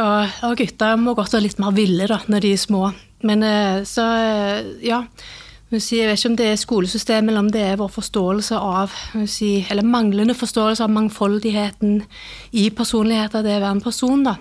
Og, 0.00 0.36
og 0.46 0.54
gutter 0.56 0.98
må 1.00 1.12
godt 1.18 1.34
være 1.34 1.44
litt 1.48 1.58
mer 1.60 1.74
ville 1.76 2.06
da, 2.08 2.20
når 2.30 2.44
de 2.44 2.52
er 2.54 2.60
små. 2.62 2.84
Men 3.26 3.42
eh, 3.44 3.80
så, 3.88 4.04
eh, 4.16 4.68
ja. 4.86 5.02
Jeg 5.70 6.08
vet 6.08 6.18
ikke 6.18 6.30
om 6.32 6.36
det 6.38 6.46
er 6.50 6.56
skolesystemet 6.58 7.30
eller 7.30 7.44
om 7.44 7.50
det 7.54 7.60
er 7.62 7.76
vår 7.78 7.92
forståelse 7.94 8.58
av 8.58 8.94
si, 9.30 9.60
Eller 9.70 9.86
manglende 9.86 10.34
forståelse 10.34 10.82
av 10.82 10.90
mangfoldigheten 10.90 12.00
i 12.58 12.64
personligheter, 12.74 13.44
det 13.46 13.54
å 13.54 13.62
være 13.62 13.76
en 13.76 13.84
person, 13.84 14.24
da. 14.26 14.34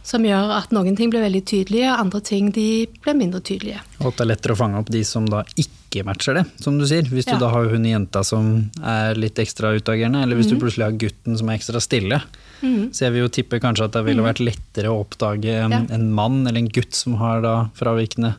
Som 0.00 0.24
gjør 0.24 0.54
at 0.56 0.72
noen 0.72 0.96
ting 0.96 1.12
blir 1.12 1.20
veldig 1.20 1.42
tydelige, 1.44 1.90
og 1.90 2.06
andre 2.06 2.22
ting 2.24 2.48
de 2.56 2.86
blir 3.04 3.18
mindre 3.18 3.42
tydelige. 3.44 3.82
Og 4.00 4.08
at 4.08 4.16
det 4.16 4.24
er 4.24 4.30
lettere 4.32 4.56
å 4.56 4.60
fange 4.62 4.80
opp 4.80 4.88
de 4.88 5.04
som 5.04 5.28
da 5.28 5.42
ikke 5.60 6.06
matcher 6.08 6.40
det, 6.40 6.46
som 6.64 6.80
du 6.80 6.86
sier. 6.88 7.04
Hvis 7.04 7.28
du 7.28 7.34
ja. 7.34 7.42
da 7.42 7.52
har 7.52 7.68
hun 7.68 7.84
jenta 7.84 8.24
som 8.24 8.48
er 8.80 9.20
litt 9.20 9.36
ekstra 9.42 9.74
utagerende, 9.76 10.24
eller 10.24 10.40
hvis 10.40 10.48
mm. 10.48 10.56
du 10.56 10.64
plutselig 10.64 10.88
har 10.88 10.96
gutten 11.04 11.36
som 11.36 11.52
er 11.52 11.60
ekstra 11.60 11.84
stille. 11.84 12.22
Mm. 12.64 12.88
Så 12.96 13.04
jeg 13.04 13.12
vil 13.12 13.26
jo 13.26 13.34
tippe 13.36 13.60
kanskje 13.60 13.90
at 13.90 14.00
det 14.00 14.06
ville 14.08 14.24
mm. 14.24 14.30
vært 14.32 14.44
lettere 14.48 14.88
å 14.88 15.02
oppdage 15.04 15.60
en, 15.60 15.76
ja. 15.76 15.84
en 15.92 16.08
mann 16.16 16.46
eller 16.46 16.62
en 16.62 16.72
gutt 16.72 16.96
som 16.96 17.20
har 17.20 17.44
da 17.44 17.56
fravikende 17.76 18.38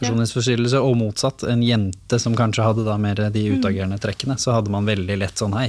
personlighetsforstyrrelse, 0.00 0.80
og 0.82 0.96
motsatt. 1.00 1.44
En 1.50 1.62
jente 1.64 2.18
som 2.22 2.36
kanskje 2.38 2.66
hadde 2.66 2.86
da 2.88 2.96
mer 3.00 3.20
de 3.28 3.44
mm. 3.46 3.60
utagerende 3.60 4.00
trekkene. 4.02 4.38
Så 4.40 4.56
hadde 4.56 4.72
man 4.72 4.88
veldig 4.88 5.20
lett 5.20 5.40
sånn 5.40 5.54
hei, 5.58 5.68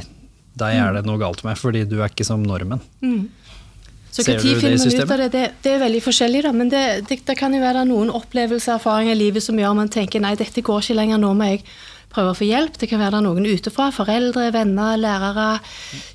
deg 0.60 0.80
er 0.80 0.98
det 0.98 1.06
noe 1.08 1.22
galt 1.22 1.46
med, 1.48 1.60
fordi 1.60 1.86
du 1.88 2.00
er 2.02 2.12
ikke 2.12 2.28
som 2.28 2.44
normen. 2.44 2.82
Mm. 3.04 3.30
Så 4.12 4.26
Ser 4.26 4.42
du 4.44 4.50
det 4.60 4.74
i 4.76 4.80
systemet? 4.80 5.08
Det, 5.08 5.30
det, 5.32 5.46
det, 5.64 5.72
er 5.72 5.80
veldig 5.86 6.02
forskjellig, 6.04 6.42
da. 6.44 6.52
Men 6.52 6.72
det, 6.72 6.84
det, 7.08 7.22
det 7.28 7.38
kan 7.40 7.54
jo 7.56 7.62
være 7.64 7.86
noen 7.88 8.12
opplevelser 8.12 8.74
og 8.74 8.82
erfaringer 8.82 9.16
i 9.16 9.22
livet 9.22 9.46
som 9.46 9.60
gjør 9.60 9.78
man 9.78 9.92
tenker 9.92 10.20
nei, 10.24 10.34
dette 10.40 10.64
går 10.68 10.84
ikke 10.84 10.98
lenger, 11.00 11.22
nå 11.22 11.32
må 11.40 11.48
jeg 11.54 11.64
prøve 12.12 12.34
å 12.34 12.36
få 12.36 12.48
hjelp. 12.50 12.76
Det 12.80 12.90
kan 12.92 13.00
være 13.00 13.22
noen 13.24 13.48
utenfra, 13.48 13.88
foreldre, 13.96 14.50
venner, 14.52 15.00
lærere, 15.00 15.48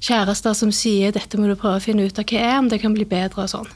kjærester 0.04 0.56
som 0.58 0.72
sier 0.74 1.14
'dette 1.16 1.40
må 1.40 1.48
du 1.48 1.56
prøve 1.56 1.80
å 1.80 1.86
finne 1.86 2.04
ut 2.04 2.20
av 2.20 2.28
hva 2.28 2.42
er', 2.42 2.58
om 2.58 2.68
det 2.68 2.82
kan 2.84 2.92
bli 2.92 3.08
bedre 3.08 3.46
og 3.46 3.52
sånn. 3.54 3.72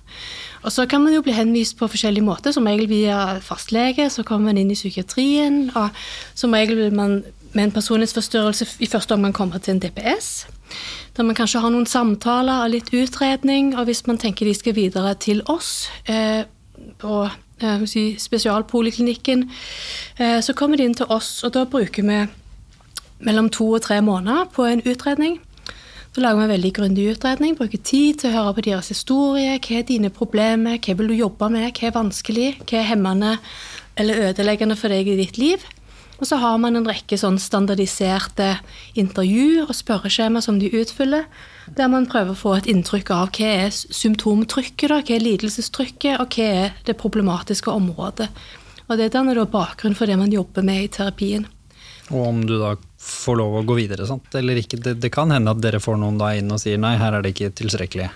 Og 0.62 0.72
så 0.72 0.86
kan 0.86 1.00
man 1.00 1.14
jo 1.14 1.22
bli 1.24 1.32
henvist 1.32 1.78
på 1.78 1.88
forskjellige 1.88 2.24
måter, 2.24 2.52
som 2.52 2.66
regel 2.68 2.88
via 2.88 3.38
fastlege, 3.44 4.10
så 4.10 4.22
kommer 4.22 4.50
man 4.50 4.60
inn 4.60 4.72
i 4.72 4.76
psykiatrien, 4.76 5.70
og 5.74 5.88
som 6.34 6.52
regel 6.52 6.76
vil 6.76 6.94
man 6.94 7.22
med 7.52 7.64
en 7.64 7.72
personlighetsforstyrrelse 7.74 8.66
i 8.78 8.86
første 8.86 9.14
omgang 9.14 9.34
komme 9.34 9.58
til 9.58 9.74
en 9.74 9.82
DPS. 9.82 10.46
Der 11.16 11.22
man 11.22 11.34
kanskje 11.34 11.60
har 11.60 11.72
noen 11.72 11.86
samtaler 11.86 12.64
og 12.64 12.70
litt 12.70 12.92
utredning, 12.94 13.72
og 13.76 13.88
hvis 13.88 14.06
man 14.06 14.18
tenker 14.18 14.46
de 14.46 14.54
skal 14.54 14.76
videre 14.76 15.14
til 15.18 15.42
oss 15.50 15.88
eh, 16.06 16.44
på 17.00 17.16
eh, 17.26 17.86
si, 17.90 18.04
spesialpoliklinikken, 18.18 19.48
eh, 20.18 20.38
så 20.40 20.54
kommer 20.54 20.76
de 20.76 20.86
inn 20.86 20.94
til 20.94 21.10
oss, 21.10 21.40
og 21.44 21.56
da 21.56 21.64
bruker 21.64 22.06
vi 22.06 22.20
mellom 23.20 23.50
to 23.50 23.72
og 23.76 23.82
tre 23.82 24.00
måneder 24.00 24.46
på 24.54 24.64
en 24.64 24.82
utredning. 24.86 25.40
Så 26.10 26.24
lager 26.24 26.40
vi 26.40 26.42
en 26.42 26.50
veldig 26.50 26.70
grundig 26.74 27.04
utredning, 27.12 27.52
bruker 27.54 27.78
tid 27.86 28.16
til 28.18 28.32
å 28.32 28.34
høre 28.34 28.54
på 28.56 28.64
deres 28.66 28.88
historie. 28.90 29.58
Hva 29.62 29.76
er 29.78 29.84
dine 29.86 30.08
problemer, 30.10 30.80
hva 30.82 30.94
vil 30.98 31.12
du 31.12 31.14
jobbe 31.14 31.46
med, 31.54 31.68
hva 31.70 31.86
er 31.86 31.94
vanskelig, 31.94 32.48
hva 32.64 32.80
er 32.80 32.88
hemmende 32.88 33.36
eller 34.00 34.24
ødeleggende 34.30 34.74
for 34.80 34.90
deg 34.90 35.06
i 35.06 35.20
ditt 35.20 35.38
liv? 35.38 35.62
Og 36.18 36.26
så 36.26 36.40
har 36.42 36.58
man 36.60 36.74
en 36.76 36.88
rekke 36.88 37.16
sånn 37.16 37.38
standardiserte 37.40 38.50
intervju 38.98 39.62
og 39.68 39.72
spørreskjema 39.72 40.42
som 40.44 40.58
de 40.60 40.72
utfyller, 40.82 41.30
der 41.78 41.88
man 41.88 42.10
prøver 42.10 42.34
å 42.34 42.40
få 42.42 42.56
et 42.58 42.68
inntrykk 42.68 43.14
av 43.14 43.30
hva 43.38 43.54
er 43.62 43.70
symptomtrykket, 43.70 44.90
da, 44.90 44.98
hva 45.00 45.16
er 45.16 45.24
lidelsestrykket, 45.24 46.18
og 46.18 46.34
hva 46.34 46.50
er 46.66 46.76
det 46.90 46.98
problematiske 47.00 47.70
området. 47.70 48.28
Og 48.90 48.98
det 48.98 49.12
danner 49.14 49.38
da 49.38 49.46
bakgrunn 49.46 49.94
for 49.94 50.10
det 50.10 50.18
man 50.18 50.34
jobber 50.34 50.66
med 50.66 50.88
i 50.88 50.92
terapien. 50.98 51.46
Og 52.10 52.26
om 52.26 52.42
du 52.42 52.58
da 52.58 52.74
får 53.00 53.38
lov 53.40 53.54
å 53.60 53.62
gå 53.66 53.76
videre, 53.78 54.06
sant? 54.06 54.26
eller 54.36 54.58
ikke. 54.60 54.78
Det, 54.82 54.96
det 55.00 55.10
kan 55.14 55.30
hende 55.32 55.50
at 55.54 55.60
dere 55.64 55.80
får 55.80 55.96
noen 56.00 56.18
da 56.20 56.34
inn 56.36 56.50
og 56.52 56.60
sier 56.62 56.78
nei, 56.80 56.96
her 57.00 57.16
er 57.16 57.24
det 57.24 57.32
ikke 57.34 57.52
tilstrekkelig. 57.62 58.10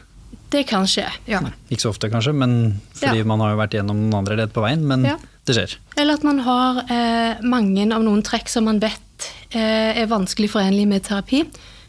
Det 0.55 0.65
kan 0.71 0.85
skje, 0.87 1.07
ja. 1.27 1.41
Ikke 1.73 1.83
så 1.83 1.91
ofte 1.91 2.11
kanskje, 2.13 2.35
men 2.37 2.81
fordi 2.95 3.23
Ja. 3.25 3.25
man 3.27 3.41
har 3.43 3.55
jo 3.55 3.59
vært 3.63 3.75
gjennom 3.79 4.03
noen 4.05 4.19
andre 4.21 4.37
ledd 4.43 4.53
på 4.55 4.63
veien, 4.63 4.85
men 4.87 5.05
Ja. 5.09 5.17
det 5.47 5.57
skjer. 5.57 5.77
Eller 5.97 6.15
at 6.15 6.23
man 6.27 6.39
har 6.47 6.85
eh, 6.91 7.41
mange 7.43 7.89
av 7.93 8.03
noen 8.05 8.23
trekk 8.23 8.49
som 8.53 8.65
man 8.69 8.79
vet 8.79 9.31
eh, 9.51 9.99
er 10.03 10.07
vanskelig 10.07 10.51
forenlig 10.53 10.87
med 10.87 11.03
terapi. 11.09 11.45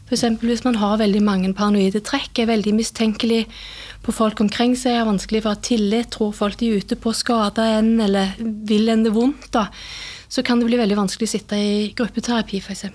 F.eks. 0.08 0.22
hvis 0.40 0.64
man 0.64 0.76
har 0.78 0.98
veldig 0.98 1.22
mange 1.22 1.52
paranoide 1.54 2.00
trekk, 2.06 2.38
er 2.38 2.46
veldig 2.46 2.74
mistenkelig 2.78 3.44
på 4.06 4.12
folk 4.14 4.40
omkring 4.40 4.76
seg, 4.78 5.00
er 5.00 5.08
vanskelig 5.08 5.42
for 5.42 5.50
å 5.50 5.54
ha 5.56 5.62
tillit, 5.66 6.10
tror 6.14 6.32
folk 6.34 6.56
de 6.60 6.68
er 6.70 6.78
ute 6.78 6.94
på 6.96 7.10
å 7.10 7.14
skade 7.16 7.58
en 7.58 8.00
eller 8.00 8.34
vil 8.38 8.88
en 8.88 9.02
det 9.02 9.10
vondt, 9.12 9.48
da, 9.50 9.66
så 10.28 10.42
kan 10.42 10.60
det 10.60 10.68
bli 10.68 10.78
veldig 10.80 10.98
vanskelig 10.98 11.28
å 11.28 11.32
sitte 11.34 11.58
i 11.60 11.74
gruppeterapi, 11.96 12.60
f.eks. 12.62 12.86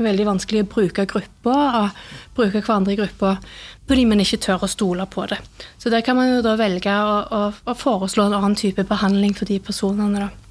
Veldig 0.00 0.26
vanskelig 0.26 0.64
å 0.64 0.70
bruke 0.70 1.06
grupper 1.10 1.78
og 1.82 2.02
bruke 2.36 2.62
hverandre 2.62 2.96
i 2.96 3.00
grupper 3.00 3.38
fordi 3.90 4.04
man 4.06 4.22
ikke 4.22 4.38
tør 4.38 4.62
å 4.62 4.70
stole 4.70 5.02
på 5.10 5.24
det. 5.26 5.40
Så 5.82 5.90
der 5.90 6.04
kan 6.06 6.14
man 6.14 6.28
jo 6.30 6.44
da 6.46 6.52
velge 6.58 6.92
å, 6.94 7.16
å, 7.26 7.40
å 7.50 7.74
foreslå 7.74 8.28
en 8.28 8.36
annen 8.38 8.54
type 8.58 8.84
behandling 8.86 9.34
for 9.34 9.50
de 9.50 9.58
personene. 9.66 10.28
da. 10.28 10.50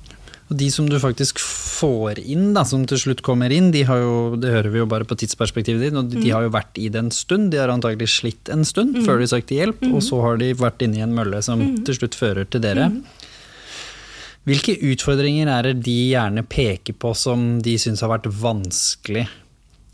Og 0.49 0.57
de 0.57 0.67
som 0.73 0.87
du 0.89 0.97
faktisk 0.97 1.37
får 1.39 2.19
inn, 2.23 2.49
da, 2.55 2.63
som 2.65 2.81
til 2.89 2.97
slutt 2.97 3.21
kommer 3.25 3.53
inn, 3.53 3.69
de 3.71 3.83
har 3.85 4.01
jo, 4.01 4.35
det 4.41 4.49
hører 4.49 4.73
vi 4.73 4.81
jo 4.81 4.87
bare 4.89 5.05
på 5.07 5.15
tidsperspektivet 5.21 5.83
ditt, 5.85 5.97
og 5.99 6.09
de, 6.09 6.23
de 6.23 6.33
har 6.33 6.47
jo 6.47 6.53
vært 6.55 6.79
i 6.81 6.87
det 6.89 7.03
en 7.03 7.11
stund. 7.13 7.51
De 7.53 7.61
har 7.61 7.69
antagelig 7.69 8.09
slitt 8.15 8.49
en 8.51 8.65
stund 8.65 8.97
før 9.05 9.21
de 9.21 9.29
søkte 9.29 9.59
hjelp, 9.59 9.85
og 9.93 10.01
så 10.03 10.19
har 10.25 10.41
de 10.41 10.49
vært 10.57 10.81
inne 10.83 10.99
i 10.99 11.05
en 11.05 11.13
mølle 11.13 11.41
som 11.45 11.61
til 11.85 11.99
slutt 12.01 12.17
fører 12.17 12.49
til 12.49 12.65
dere. 12.65 12.89
Hvilke 14.49 14.73
utfordringer 14.91 15.49
er 15.53 15.67
det 15.67 15.83
de 15.85 15.97
gjerne 16.09 16.41
peker 16.49 16.95
på 16.97 17.13
som 17.13 17.59
de 17.61 17.75
syns 17.77 18.01
har 18.01 18.09
vært 18.09 18.29
vanskelig 18.33 19.27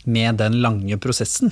med 0.08 0.39
den 0.39 0.62
lange 0.64 0.95
prosessen? 1.01 1.51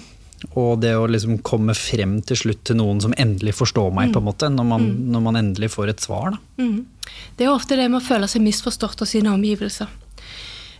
Og 0.60 0.80
det 0.84 0.94
å 0.96 1.08
liksom 1.08 1.42
komme 1.44 1.76
frem 1.76 2.18
til 2.28 2.40
slutt 2.40 2.64
til 2.68 2.80
noen 2.80 3.00
som 3.04 3.16
endelig 3.20 3.56
forstår 3.58 3.92
meg, 3.96 4.12
på 4.16 4.20
en 4.20 4.28
måte, 4.28 4.50
når 4.52 4.68
man, 4.68 4.88
når 5.12 5.24
man 5.24 5.40
endelig 5.40 5.72
får 5.76 5.94
et 5.94 6.04
svar. 6.04 6.36
Da. 6.36 6.64
Det 7.36 7.48
er 7.48 7.52
ofte 7.52 7.78
det 7.80 7.90
med 7.90 8.02
å 8.02 8.06
føle 8.06 8.28
seg 8.32 8.44
misforstått 8.44 9.04
av 9.04 9.10
sine 9.10 9.32
omgivelser. 9.32 9.92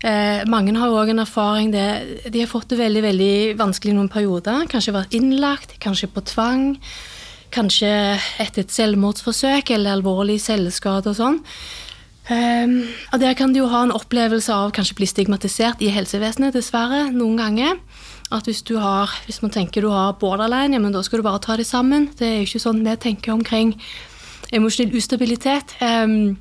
Eh, 0.04 0.44
mange 0.52 0.76
har 0.76 0.92
òg 0.92 1.14
en 1.14 1.24
erfaring 1.24 1.72
det, 1.72 1.86
De 2.28 2.42
har 2.42 2.50
fått 2.52 2.74
det 2.74 2.82
veldig 2.82 3.04
veldig 3.06 3.36
vanskelig 3.60 3.94
i 3.94 3.96
noen 3.96 4.12
perioder. 4.12 4.68
Kanskje 4.72 4.96
vært 4.96 5.16
innlagt, 5.16 5.78
kanskje 5.84 6.12
på 6.12 6.24
tvang. 6.28 6.66
Kanskje 7.56 7.92
etter 8.44 8.66
et 8.66 8.76
selvmordsforsøk 8.76 9.72
eller 9.72 9.96
alvorlig 9.96 10.42
selvskade 10.44 11.14
og 11.14 11.20
sånn. 11.20 11.40
Eh, 12.30 12.68
og 13.12 13.20
Der 13.20 13.34
kan 13.34 13.54
du 13.54 13.60
jo 13.60 13.68
ha 13.68 13.84
en 13.84 13.92
opplevelse 13.92 14.54
av 14.54 14.72
kanskje 14.72 14.96
bli 14.96 15.08
stigmatisert 15.10 15.82
i 15.82 15.92
helsevesenet, 15.92 16.54
dessverre, 16.54 17.12
noen 17.12 17.38
ganger. 17.38 17.78
At 18.32 18.48
hvis 18.48 18.64
du 18.64 18.78
har, 18.80 19.12
hvis 19.26 19.42
man 19.42 19.52
tenker 19.52 19.82
du 19.82 19.90
har 19.90 20.16
borderline, 20.20 20.74
ja, 20.74 20.80
men 20.80 20.94
da 20.94 21.04
skal 21.04 21.20
du 21.20 21.24
bare 21.24 21.40
ta 21.40 21.58
det 21.58 21.68
sammen. 21.68 22.10
Det 22.18 22.28
er 22.28 22.38
jo 22.40 22.48
ikke 22.48 22.64
sånn 22.64 22.84
vi 22.86 22.96
tenker 22.96 23.34
omkring 23.34 23.76
emosjonell 24.54 24.96
ustabilitet. 24.98 25.76
Um, 25.82 26.38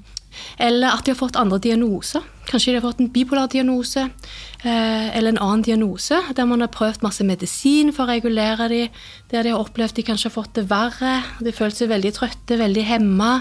eller 0.59 0.95
at 0.95 1.05
de 1.05 1.13
har 1.13 1.19
fått 1.19 1.37
andre 1.37 1.59
diagnoser. 1.63 2.25
Kanskje 2.49 2.73
de 2.73 2.81
har 2.81 2.87
fått 2.87 3.03
en 3.03 3.11
bipolar 3.13 3.51
diagnose 3.53 4.03
eh, 4.03 5.09
eller 5.17 5.33
en 5.33 5.43
annen 5.45 5.65
diagnose, 5.67 6.19
der 6.35 6.49
man 6.49 6.65
har 6.65 6.73
prøvd 6.75 7.05
masse 7.05 7.25
medisin 7.27 7.93
for 7.95 8.07
å 8.07 8.11
regulere 8.11 8.69
de, 8.73 8.81
der 9.31 9.47
de 9.47 9.53
har 9.55 9.63
opplevd 9.63 9.99
de 9.99 10.07
kanskje 10.09 10.31
har 10.31 10.37
fått 10.37 10.57
det 10.59 10.67
verre. 10.71 11.21
De 11.45 11.55
følt 11.55 11.79
seg 11.79 11.93
veldig 11.93 12.15
trøtte, 12.17 12.59
veldig 12.61 12.87
hemma, 12.89 13.33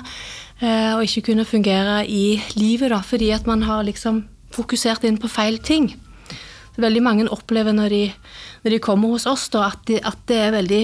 og 0.61 1.01
ikke 1.01 1.23
kunne 1.31 1.45
fungere 1.47 2.03
i 2.05 2.35
livet 2.53 2.91
da, 2.93 2.99
fordi 3.01 3.31
at 3.33 3.47
man 3.49 3.63
har 3.65 3.81
liksom 3.87 4.19
fokusert 4.53 5.07
inn 5.09 5.17
på 5.17 5.29
feil 5.31 5.57
ting. 5.57 5.87
Veldig 6.77 7.01
mange 7.01 7.29
opplever 7.33 7.73
når 7.73 7.89
de, 7.89 8.03
når 8.61 8.75
de 8.75 8.81
kommer 8.83 9.15
hos 9.15 9.25
oss, 9.25 9.47
da, 9.49 9.71
at, 9.71 9.81
de, 9.89 9.97
at 10.05 10.21
det 10.29 10.37
er 10.37 10.53
veldig 10.53 10.83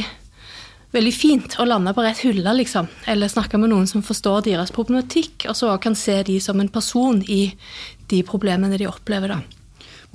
veldig 0.96 1.14
fint 1.14 1.58
å 1.60 1.66
lande 1.68 1.94
på 1.94 2.04
rett 2.06 2.22
hylle, 2.26 2.54
liksom. 2.62 2.88
Eller 3.10 3.32
snakke 3.32 3.60
med 3.60 3.72
noen 3.74 3.88
som 3.90 4.04
forstår 4.06 4.46
deres 4.48 4.74
problematikk, 4.74 5.48
og 5.50 5.58
så 5.60 5.74
kan 5.84 5.98
se 5.98 6.22
de 6.28 6.40
som 6.44 6.60
en 6.62 6.72
person 6.72 7.20
i 7.28 7.52
de 8.12 8.24
problemene 8.28 8.80
de 8.80 8.90
opplever, 8.90 9.36
da. 9.36 9.42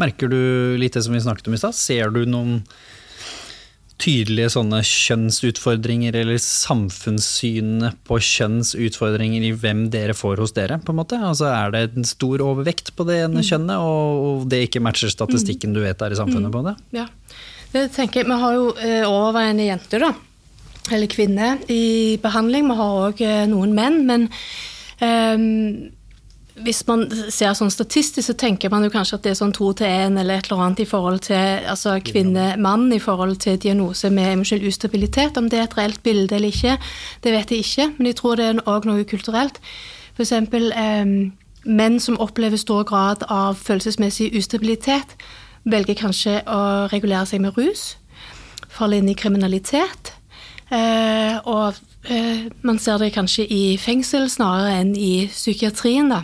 Merker 0.01 0.31
du 0.33 0.41
litt 0.81 0.97
det 0.97 1.05
som 1.05 1.15
vi 1.15 1.21
snakket 1.23 1.51
om 1.51 1.57
i 1.57 1.61
stad? 1.61 1.77
Ser 1.77 2.13
du 2.15 2.25
noen 2.25 2.63
tydelige 4.03 4.51
sånne 4.57 4.81
kjønnsutfordringer, 4.87 6.17
eller 6.19 6.41
samfunnssynet 6.43 8.01
på 8.09 8.19
kjønnsutfordringer 8.27 9.47
i 9.47 9.53
hvem 9.55 9.87
dere 9.93 10.17
får 10.17 10.43
hos 10.43 10.55
dere? 10.57 10.81
på 10.83 10.93
en 10.95 10.99
måte? 10.99 11.21
Altså 11.23 11.47
Er 11.53 11.71
det 11.75 11.85
en 11.97 12.09
stor 12.09 12.43
overvekt 12.43 12.95
på 12.97 13.07
det 13.09 13.21
ene 13.27 13.45
kjønnet, 13.47 13.79
og, 13.79 14.49
det 14.51 14.65
ikke 14.67 14.83
matcher 14.83 15.13
statistikken 15.13 15.77
du 15.77 15.83
vet 15.85 16.03
er 16.03 16.15
i 16.15 16.19
samfunnet 16.19 16.53
på 16.53 16.65
det? 16.67 16.77
Ja. 16.99 17.07
Det 17.73 17.87
tenker 17.95 18.21
jeg, 18.21 18.29
Vi 18.29 18.43
har 18.43 18.59
jo 18.59 18.69
eh, 18.77 19.07
overveiende 19.09 19.65
jenter, 19.71 20.05
da. 20.05 20.13
Eller 20.93 21.09
kvinner 21.09 21.63
i 21.71 22.19
behandling. 22.21 22.67
Vi 22.69 22.77
har 22.77 22.99
òg 23.07 23.23
eh, 23.25 23.45
noen 23.49 23.73
menn. 23.77 24.03
Men 24.09 24.27
eh, 25.01 25.93
hvis 26.61 26.83
man 26.87 27.07
ser 27.33 27.55
sånn 27.57 27.73
statistisk, 27.73 28.27
så 28.27 28.35
tenker 28.37 28.71
man 28.73 28.85
jo 28.85 28.91
kanskje 28.93 29.17
at 29.17 29.25
det 29.25 29.31
er 29.33 29.39
sånn 29.39 29.55
to 29.57 29.71
til 29.77 29.89
én 29.89 30.19
eller 30.21 30.41
et 30.41 30.51
eller 30.51 30.65
annet 30.67 30.83
i 30.85 30.89
forhold 30.89 31.23
til 31.25 31.69
altså 31.73 31.95
kvinne-mann 32.05 32.91
i 32.93 33.01
forhold 33.01 33.39
til 33.41 33.57
diagnose 33.61 34.11
med 34.13 34.35
emosjonell 34.35 34.69
ustabilitet. 34.69 35.39
Om 35.41 35.49
det 35.49 35.59
er 35.59 35.69
et 35.69 35.77
reelt 35.79 36.03
bilde 36.05 36.37
eller 36.37 36.53
ikke, 36.53 36.77
det 37.25 37.33
vet 37.33 37.55
jeg 37.55 37.65
ikke. 37.65 37.87
Men 37.97 38.11
jeg 38.11 38.19
tror 38.21 38.37
det 38.37 38.49
er 38.51 38.61
òg 38.69 38.89
noe 38.89 39.07
kulturelt. 39.09 39.63
For 40.13 40.27
eksempel 40.27 40.69
eh, 40.77 41.15
menn 41.65 42.01
som 42.05 42.21
opplever 42.21 42.61
stor 42.61 42.85
grad 42.85 43.25
av 43.33 43.57
følelsesmessig 43.63 44.33
ustabilitet, 44.37 45.17
velger 45.65 45.97
kanskje 45.97 46.41
å 46.51 46.89
regulere 46.93 47.25
seg 47.31 47.41
med 47.45 47.57
rus, 47.57 47.95
falle 48.73 48.99
inn 48.99 49.09
i 49.09 49.17
kriminalitet. 49.17 50.13
Eh, 50.73 51.37
og 51.49 51.77
eh, 52.09 52.49
man 52.65 52.81
ser 52.81 53.01
det 53.01 53.13
kanskje 53.17 53.47
i 53.49 53.63
fengsel 53.81 54.29
snarere 54.33 54.79
enn 54.83 54.95
i 54.97 55.29
psykiatrien, 55.33 56.13
da. 56.13 56.23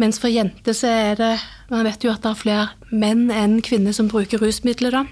Mens 0.00 0.20
for 0.22 0.32
jenter 0.32 0.76
så 0.76 0.90
er 0.90 1.20
det 1.20 1.34
Man 1.70 1.86
vet 1.86 2.04
jo 2.04 2.12
at 2.12 2.22
det 2.22 2.30
er 2.30 2.38
flere 2.38 2.66
menn 2.94 3.30
enn 3.34 3.58
kvinner 3.64 3.94
som 3.96 4.06
bruker 4.10 4.38
rusmidler, 4.38 4.94
da. 4.94 5.04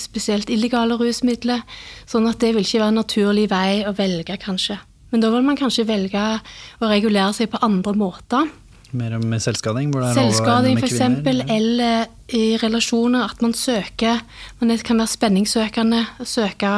Spesielt 0.00 0.50
illegale 0.50 0.96
rusmidler. 0.98 1.62
Sånn 2.10 2.26
at 2.30 2.40
det 2.42 2.54
vil 2.56 2.66
ikke 2.66 2.80
være 2.80 2.94
en 2.94 2.98
naturlig 2.98 3.46
vei 3.50 3.84
å 3.86 3.94
velge, 3.94 4.34
kanskje. 4.42 4.80
Men 5.10 5.22
da 5.22 5.30
vil 5.30 5.46
man 5.46 5.58
kanskje 5.58 5.86
velge 5.86 6.24
å 6.82 6.90
regulere 6.90 7.34
seg 7.36 7.52
på 7.52 7.62
andre 7.66 7.94
måter. 7.98 8.50
Mer 8.90 9.18
med 9.22 9.42
selvskading? 9.42 9.92
Hvor 9.94 10.02
det 10.02 10.10
er 10.10 10.18
Selvskading 10.18 10.80
f.eks., 10.80 11.00
eller 11.54 12.06
i 12.34 12.56
relasjoner 12.58 13.26
at 13.28 13.42
man 13.42 13.54
søker 13.54 14.22
Man 14.58 14.72
kan 14.82 14.98
være 14.98 15.14
spenningssøkende, 15.14 16.00
søke 16.26 16.72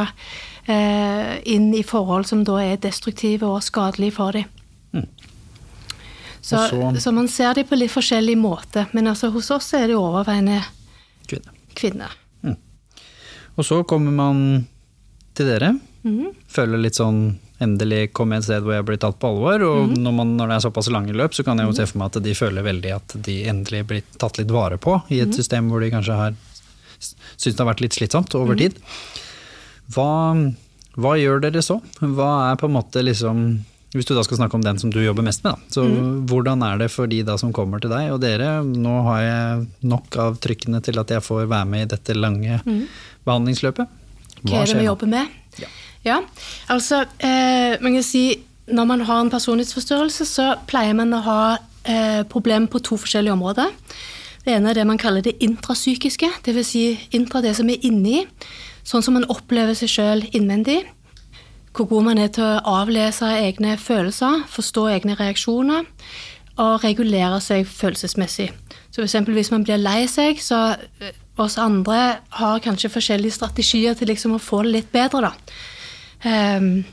eh, 0.68 1.38
inn 1.48 1.70
i 1.72 1.84
forhold 1.86 2.28
som 2.28 2.44
da 2.44 2.58
er 2.60 2.82
destruktive 2.82 3.48
og 3.48 3.64
skadelige 3.64 4.16
for 4.18 4.36
dem. 4.36 4.50
Så, 6.42 6.58
så- 6.68 7.00
så 7.00 7.12
man 7.14 7.28
ser 7.28 7.54
dem 7.54 7.64
på 7.66 7.76
litt 7.78 7.90
forskjellig 7.92 8.36
måte. 8.36 8.86
Men 8.92 9.06
altså, 9.06 9.30
hos 9.30 9.50
oss 9.50 9.72
er 9.74 9.86
det 9.86 9.96
overveiende 9.96 10.62
Kvinner. 11.28 11.52
kvinner. 11.74 12.10
Og 13.56 13.64
så 13.64 13.82
kommer 13.86 14.10
man 14.12 14.66
til 15.34 15.46
dere, 15.46 15.78
Mhm. 16.04 16.34
føler 16.48 16.78
litt 16.82 16.94
sånn 16.96 17.38
endelig 17.60 18.12
komme 18.12 18.36
et 18.38 18.44
sted 18.44 18.62
hvor 18.62 18.72
jeg 18.74 18.84
blir 18.84 18.96
tatt 18.98 19.18
på 19.20 19.28
alvor. 19.28 19.62
Og 19.62 19.88
Mhm. 19.90 19.96
når, 20.02 20.12
man, 20.14 20.36
når 20.36 20.48
det 20.48 20.56
er 20.56 20.70
såpass 20.70 20.88
lange 20.90 21.12
løp, 21.12 21.30
så 21.32 21.44
kan 21.44 21.58
jeg 21.58 21.66
jo 21.68 21.72
se 21.72 21.86
for 21.86 21.98
meg 21.98 22.16
at 22.16 22.22
de 22.22 22.32
føler 22.34 22.62
veldig 22.64 22.94
at 22.96 23.22
de 23.22 23.44
endelig 23.44 23.86
blir 23.86 24.02
tatt 24.18 24.38
litt 24.38 24.48
vare 24.50 24.78
på 24.78 25.02
i 25.10 25.20
et 25.20 25.28
Mhm. 25.28 25.34
system 25.34 25.68
hvor 25.70 25.80
de 25.80 25.90
kanskje 25.90 26.16
har 26.16 26.34
syns 27.38 27.54
det 27.56 27.58
har 27.58 27.74
vært 27.74 27.80
litt 27.82 27.92
slitsomt 27.94 28.30
Mhm. 28.34 28.40
over 28.40 28.54
tid. 28.56 28.74
Hva, 29.90 30.54
hva 30.96 31.12
gjør 31.18 31.40
dere 31.42 31.62
så? 31.62 31.80
Hva 32.00 32.52
er 32.52 32.56
på 32.56 32.64
en 32.64 32.72
måte 32.74 33.02
liksom 33.04 33.60
hvis 33.92 34.06
du 34.08 34.14
da 34.16 34.22
skal 34.24 34.38
snakke 34.38 34.54
om 34.56 34.62
den 34.64 34.78
som 34.80 34.90
du 34.90 35.00
jobber 35.04 35.22
mest 35.26 35.42
med, 35.44 35.52
da. 35.52 35.72
Så 35.74 35.82
Mm. 35.84 36.26
hvordan 36.26 36.62
er 36.64 36.78
det 36.78 36.90
for 36.90 37.06
de 37.06 37.22
da 37.22 37.36
som 37.36 37.52
kommer 37.52 37.80
til 37.80 37.90
deg 37.90 38.10
og 38.12 38.20
dere? 38.22 38.62
Nå 38.64 39.02
har 39.04 39.20
jeg 39.20 39.66
nok 39.82 40.16
av 40.16 40.38
trykkene 40.40 40.80
til 40.82 40.98
at 40.98 41.08
jeg 41.08 41.20
får 41.22 41.46
være 41.48 41.66
med 41.68 41.82
i 41.82 41.90
dette 41.96 42.14
lange 42.16 42.60
behandlingsløpet. 43.26 43.86
Hva, 44.42 44.50
Hva 44.50 44.62
er 44.62 44.66
det 44.72 44.78
vi 44.80 44.86
jobber 44.88 45.06
med? 45.12 45.28
Ja. 45.60 45.68
Ja, 46.04 46.16
altså 46.68 47.04
eh, 47.20 47.76
man 47.80 47.94
kan 47.94 48.02
si 48.02 48.40
Når 48.72 48.86
man 48.86 49.00
har 49.00 49.20
en 49.20 49.28
personlighetsforstyrrelse, 49.30 50.24
så 50.24 50.44
pleier 50.70 50.94
man 50.94 51.10
å 51.12 51.20
ha 51.26 51.58
eh, 51.84 52.22
problemer 52.30 52.68
på 52.70 52.78
to 52.80 52.94
forskjellige 52.96 53.32
områder. 53.34 53.72
Det 54.44 54.54
ene 54.54 54.70
er 54.70 54.74
det 54.78 54.86
man 54.86 54.98
kaller 54.98 55.20
det 55.20 55.34
intrapsykiske, 55.42 56.28
dvs. 56.46 56.66
Si 56.70 56.84
intra 57.10 57.42
det 57.42 57.56
som 57.58 57.68
er 57.68 57.82
inni. 57.82 58.24
Sånn 58.86 59.02
som 59.02 59.14
man 59.14 59.26
opplever 59.28 59.74
seg 59.74 59.90
sjøl 59.90 60.22
innvendig. 60.30 60.84
Hvor 61.72 61.88
god 61.88 62.04
man 62.10 62.20
er 62.20 62.28
til 62.32 62.44
å 62.44 62.80
avlese 62.82 63.30
egne 63.46 63.78
følelser, 63.80 64.44
forstå 64.52 64.86
egne 64.92 65.16
reaksjoner 65.16 65.86
og 66.60 66.82
regulere 66.84 67.40
seg 67.40 67.64
følelsesmessig. 67.68 68.50
Så 68.92 69.04
eksempel 69.04 69.36
hvis 69.38 69.50
man 69.54 69.64
blir 69.64 69.80
lei 69.80 70.04
seg, 70.10 70.40
så 70.44 70.74
eh, 71.00 71.14
oss 71.40 71.56
andre 71.60 72.00
har 72.36 72.64
kanskje 72.64 72.92
forskjellige 72.92 73.38
strategier 73.38 73.96
til 73.96 74.12
liksom 74.12 74.36
å 74.36 74.42
få 74.42 74.62
det 74.66 74.74
litt 74.76 74.90
bedre, 74.92 75.30
da. 75.30 75.32
Um, 76.22 76.84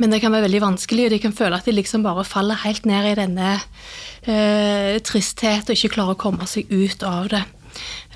men 0.00 0.10
det 0.10 0.18
kan 0.24 0.32
være 0.34 0.48
veldig 0.48 0.62
vanskelig, 0.64 1.04
og 1.06 1.12
de 1.14 1.20
kan 1.22 1.36
føle 1.36 1.58
at 1.60 1.68
de 1.68 1.76
liksom 1.76 2.02
bare 2.02 2.24
faller 2.26 2.58
helt 2.64 2.88
ned 2.88 3.12
i 3.12 3.18
denne 3.18 3.52
uh, 3.60 4.96
tristhet 5.06 5.68
og 5.68 5.76
ikke 5.76 5.92
klarer 5.98 6.16
å 6.16 6.22
komme 6.24 6.48
seg 6.50 6.72
ut 6.72 7.04
av 7.06 7.28
det. 7.30 7.44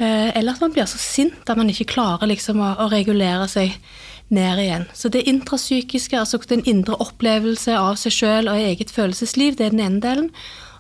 Uh, 0.01 0.33
eller 0.33 0.57
at 0.57 0.65
man 0.65 0.75
blir 0.75 0.89
så 0.91 0.99
sint 0.99 1.47
at 1.47 1.59
man 1.59 1.71
ikke 1.71 1.93
klarer 1.93 2.31
liksom 2.31 2.63
å, 2.65 2.73
å 2.83 2.89
regulere 2.91 3.47
seg 3.51 3.77
ned 4.35 4.61
igjen. 4.63 4.87
Så 4.95 5.09
det 5.09 5.27
intrapsykiske, 5.29 6.19
altså 6.19 6.41
den 6.49 6.65
indre 6.69 6.99
opplevelse 7.01 7.77
av 7.79 7.97
seg 8.01 8.15
sjøl 8.15 8.51
og 8.51 8.61
eget 8.61 8.93
følelsesliv, 8.93 9.57
det 9.57 9.67
er 9.67 9.77
den 9.77 9.85
ene 9.85 10.03
delen. 10.05 10.33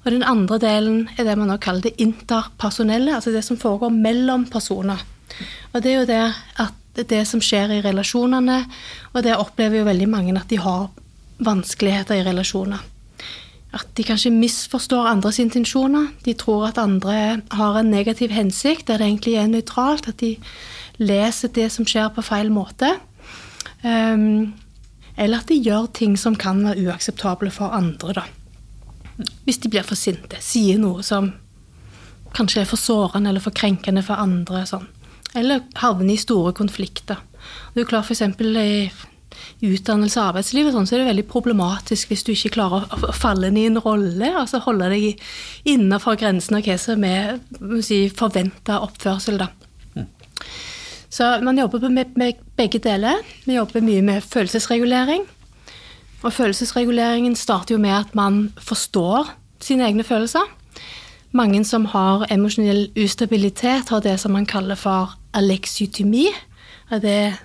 Og 0.05 0.12
den 0.14 0.24
andre 0.24 0.59
delen 0.62 1.09
er 1.18 1.26
det 1.26 1.36
man 1.38 1.51
nå 1.53 1.59
kaller 1.62 1.88
det 1.88 1.96
interpersonelle, 2.03 3.14
altså 3.14 3.32
det 3.34 3.44
som 3.44 3.59
foregår 3.61 3.92
mellom 3.94 4.46
personer. 4.49 5.03
Og 5.72 5.82
det 5.82 5.92
er 5.92 5.99
jo 5.99 6.09
det 6.09 6.22
at 6.64 7.03
det 7.09 7.24
som 7.30 7.42
skjer 7.44 7.76
i 7.76 7.82
relasjonene, 7.84 8.62
og 9.12 9.24
det 9.26 9.36
opplever 9.36 9.80
jo 9.80 9.88
veldig 9.88 10.09
mange 10.11 10.36
at 10.38 10.49
de 10.51 10.61
har 10.62 10.88
vanskeligheter 11.44 12.18
i 12.18 12.24
relasjoner. 12.26 12.80
At 13.76 13.90
de 13.99 14.05
kanskje 14.07 14.32
misforstår 14.32 15.11
andres 15.11 15.38
intensjoner. 15.42 16.09
De 16.24 16.32
tror 16.34 16.70
at 16.70 16.80
andre 16.80 17.42
har 17.53 17.76
en 17.76 17.90
negativ 17.92 18.32
hensikt, 18.32 18.86
der 18.88 18.99
det 18.99 19.07
egentlig 19.11 19.34
er 19.36 19.51
nøytralt. 19.51 20.09
At 20.09 20.22
de 20.22 20.38
leser 20.96 21.53
det 21.53 21.68
som 21.72 21.86
skjer, 21.86 22.09
på 22.09 22.24
feil 22.24 22.49
måte. 22.51 22.94
Um, 23.85 24.55
eller 25.18 25.43
at 25.43 25.51
de 25.51 25.59
gjør 25.59 25.89
ting 25.95 26.16
som 26.18 26.37
kan 26.39 26.62
være 26.66 26.89
uakseptable 26.89 27.51
for 27.55 27.74
andre, 27.74 28.14
da. 28.20 28.24
Hvis 29.47 29.59
de 29.64 29.70
blir 29.72 29.87
for 29.87 29.99
sinte, 29.99 30.39
sier 30.43 30.79
noe 30.79 31.03
som 31.03 31.33
kanskje 32.37 32.62
er 32.62 32.70
for 32.70 32.79
sårende 32.81 33.33
eller 33.33 33.43
for 33.43 33.57
krenkende 33.57 34.05
for 34.07 34.20
andre. 34.20 34.62
Sånn. 34.68 34.87
Eller 35.39 35.64
havner 35.83 36.14
i 36.14 36.20
store 36.20 36.55
konflikter. 36.57 37.18
Du 37.74 37.83
er 37.83 37.89
for 37.91 38.14
eksempel 38.14 38.57
i 38.61 38.91
utdannelse 39.64 40.18
og 40.20 40.33
arbeidsliv 40.33 40.70
sånn, 40.72 40.87
så 40.89 40.97
er 40.97 41.03
det 41.03 41.11
veldig 41.11 41.26
problematisk 41.31 42.12
hvis 42.12 42.24
du 42.26 42.33
ikke 42.33 42.55
klarer 42.59 42.87
å 42.95 43.12
falle 43.16 43.51
ned 43.51 43.62
i 43.62 43.70
en 43.72 43.83
rolle. 43.83 44.33
altså 44.41 44.62
Holde 44.64 44.91
deg 44.93 45.22
innenfor 45.68 46.18
grensen 46.20 46.59
av 46.59 46.66
hva 46.66 46.79
som 46.81 47.05
er 47.07 47.39
si, 47.85 48.07
forventa 48.14 48.81
oppførsel. 48.87 49.41
da. 49.43 49.51
Så 51.11 51.41
man 51.43 51.59
jobber 51.59 51.89
med, 51.89 52.17
med 52.17 52.41
begge 52.57 52.79
deler. 52.79 53.23
Vi 53.45 53.57
jobber 53.57 53.85
mye 53.85 54.03
med 54.05 54.23
følelsesregulering. 54.23 55.25
Og 56.23 56.33
følelsesreguleringen 56.33 57.37
starter 57.37 57.77
jo 57.77 57.81
med 57.81 57.95
at 57.95 58.15
man 58.19 58.49
forstår 58.61 59.31
sine 59.63 59.87
egne 59.87 60.05
følelser. 60.05 60.45
Mange 61.37 61.61
som 61.65 61.85
har 61.93 62.27
emosjonell 62.33 62.89
ustabilitet, 62.97 63.89
har 63.89 64.01
det 64.01 64.17
som 64.21 64.33
man 64.33 64.47
kaller 64.49 64.79
for 64.79 65.15
aleksytymi. 65.37 66.27
Det 67.03 67.37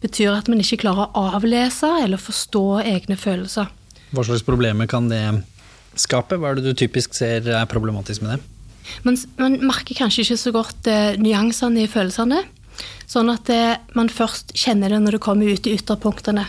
betyr 0.00 0.34
at 0.36 0.48
man 0.48 0.60
ikke 0.60 0.82
klarer 0.84 1.08
å 1.16 1.26
avlese 1.36 1.88
eller 2.04 2.20
forstå 2.20 2.64
egne 2.84 3.16
følelser. 3.16 3.70
Hva 4.10 4.24
slags 4.26 4.44
problemer 4.44 4.88
kan 4.90 5.08
det 5.10 5.22
skape? 5.98 6.36
Hva 6.36 6.52
er 6.52 6.60
det 6.60 6.68
du 6.68 6.76
typisk 6.76 7.14
ser 7.16 7.48
er 7.48 7.68
problematisk 7.70 8.24
med 8.24 8.36
det? 8.36 8.40
Man, 9.06 9.16
man 9.38 9.58
merker 9.64 9.96
kanskje 9.96 10.24
ikke 10.24 10.40
så 10.40 10.52
godt 10.54 10.88
eh, 10.90 11.16
nyansene 11.20 11.84
i 11.84 11.90
følelsene. 11.90 12.42
Sånn 13.10 13.30
at 13.32 13.46
det, 13.50 13.80
man 13.98 14.10
først 14.12 14.54
kjenner 14.58 14.92
det 14.92 15.00
når 15.02 15.16
det 15.16 15.24
kommer 15.24 15.50
ut 15.50 15.66
i 15.66 15.74
ytterpunktene. 15.78 16.46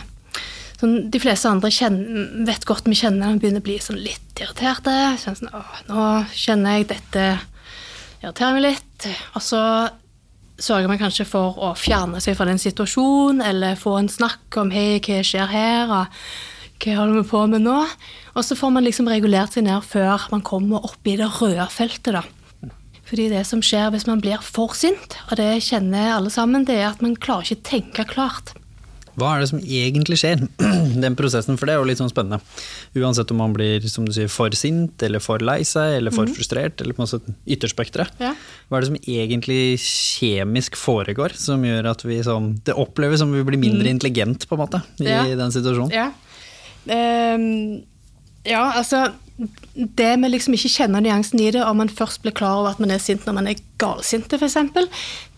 Sånn, 0.78 0.96
de 1.14 1.20
fleste 1.22 1.50
andre 1.50 1.70
kjenner, 1.70 2.28
vet 2.46 2.66
godt 2.66 2.88
vi 2.90 2.98
kjenner 2.98 3.32
det, 3.32 3.42
begynner 3.42 3.62
å 3.62 3.66
bli 3.68 3.78
sånn 3.82 4.00
litt 4.02 4.42
irriterte. 4.42 4.94
Sånn, 5.22 5.50
nå 5.90 6.06
kjenner 6.34 6.80
jeg 6.80 6.88
dette 6.94 7.26
irriterer 8.22 8.56
meg 8.56 8.66
litt. 8.70 9.10
Og 9.36 9.44
så 9.44 9.62
sørger 10.62 10.90
man 10.90 11.00
kanskje 11.00 11.26
for 11.26 11.58
å 11.58 11.72
fjerne 11.78 12.20
seg 12.22 12.36
fra 12.38 12.46
den 12.48 12.60
situasjonen, 12.62 13.42
eller 13.46 13.78
få 13.78 13.96
en 13.98 14.10
snakk 14.12 14.58
om 14.62 14.70
hei, 14.74 15.00
hva 15.02 15.22
skjer 15.26 15.50
her, 15.50 15.90
og 15.90 16.82
hva 16.82 16.98
holder 16.98 17.18
vi 17.20 17.30
på 17.30 17.46
med 17.50 17.64
nå? 17.66 17.78
Og 18.34 18.46
så 18.46 18.58
får 18.58 18.74
man 18.74 18.86
liksom 18.86 19.10
regulert 19.10 19.54
seg 19.54 19.66
ned 19.66 19.86
før 19.86 20.28
man 20.32 20.44
kommer 20.46 20.84
opp 20.86 21.06
i 21.06 21.18
det 21.20 21.30
røde 21.38 21.66
feltet, 21.70 22.14
da. 22.18 22.24
Fordi 23.12 23.26
det 23.28 23.42
som 23.44 23.60
skjer 23.60 23.90
hvis 23.92 24.06
man 24.08 24.22
blir 24.24 24.40
for 24.40 24.72
sint, 24.72 25.18
og 25.28 25.36
det 25.36 25.50
kjenner 25.66 26.14
alle 26.14 26.30
sammen, 26.32 26.64
det 26.64 26.78
er 26.80 26.86
at 26.94 27.02
man 27.04 27.12
klarer 27.20 27.44
ikke 27.52 27.66
tenke 27.68 28.06
klart. 28.08 28.54
Hva 29.20 29.34
er 29.34 29.42
det 29.42 29.50
som 29.50 29.58
egentlig 29.60 30.16
skjer? 30.22 30.46
Den 31.04 31.12
prosessen, 31.18 31.58
for 31.60 31.68
det 31.68 31.74
er 31.74 31.82
jo 31.82 31.88
litt 31.90 32.00
sånn 32.00 32.08
spennende. 32.08 32.38
Uansett 32.96 33.28
om 33.34 33.42
man 33.42 33.52
blir 33.52 33.84
som 33.92 34.06
du 34.08 34.14
sier, 34.16 34.30
for 34.32 34.56
sint, 34.56 35.04
eller 35.04 35.20
for 35.20 35.44
lei 35.44 35.58
seg, 35.68 35.98
eller 35.98 36.14
for 36.16 36.30
frustrert, 36.32 36.80
eller 36.80 36.96
på 36.96 37.04
en 37.04 37.10
måte 37.10 37.34
ytterspekteret. 37.52 38.16
Ja. 38.24 38.32
Hva 38.70 38.78
er 38.80 38.86
det 38.86 38.88
som 38.94 38.96
egentlig 39.04 39.60
kjemisk 39.84 40.80
foregår, 40.80 41.36
som 41.36 41.68
gjør 41.68 41.90
at 41.92 42.06
vi 42.08 42.16
sånn 42.24 42.54
Det 42.64 42.72
oppleves 42.80 43.20
som 43.20 43.36
vi 43.36 43.44
blir 43.44 43.60
mindre 43.60 43.92
intelligent, 43.92 44.48
på 44.48 44.56
en 44.56 44.64
måte, 44.64 44.80
i 45.04 45.10
Ja. 45.12 45.26
den 45.36 45.52
situasjonen? 45.52 45.92
Ja. 45.92 46.08
Um, 46.88 47.82
ja, 48.48 48.64
altså 48.80 49.10
Det 49.38 50.10
med 50.20 50.30
liksom 50.34 50.54
ikke 50.54 50.70
kjenner 50.70 51.02
nyansen 51.02 51.40
i 51.40 51.50
det, 51.54 51.62
om 51.64 51.80
man 51.80 51.90
først 51.90 52.22
blir 52.22 52.34
klar 52.36 52.60
over 52.60 52.74
at 52.74 52.82
man 52.82 52.92
er 52.92 53.00
sint 53.02 53.24
når 53.26 53.36
man 53.38 53.48
er 53.50 53.62
galsinte, 53.80 54.38
f.eks., 54.38 54.58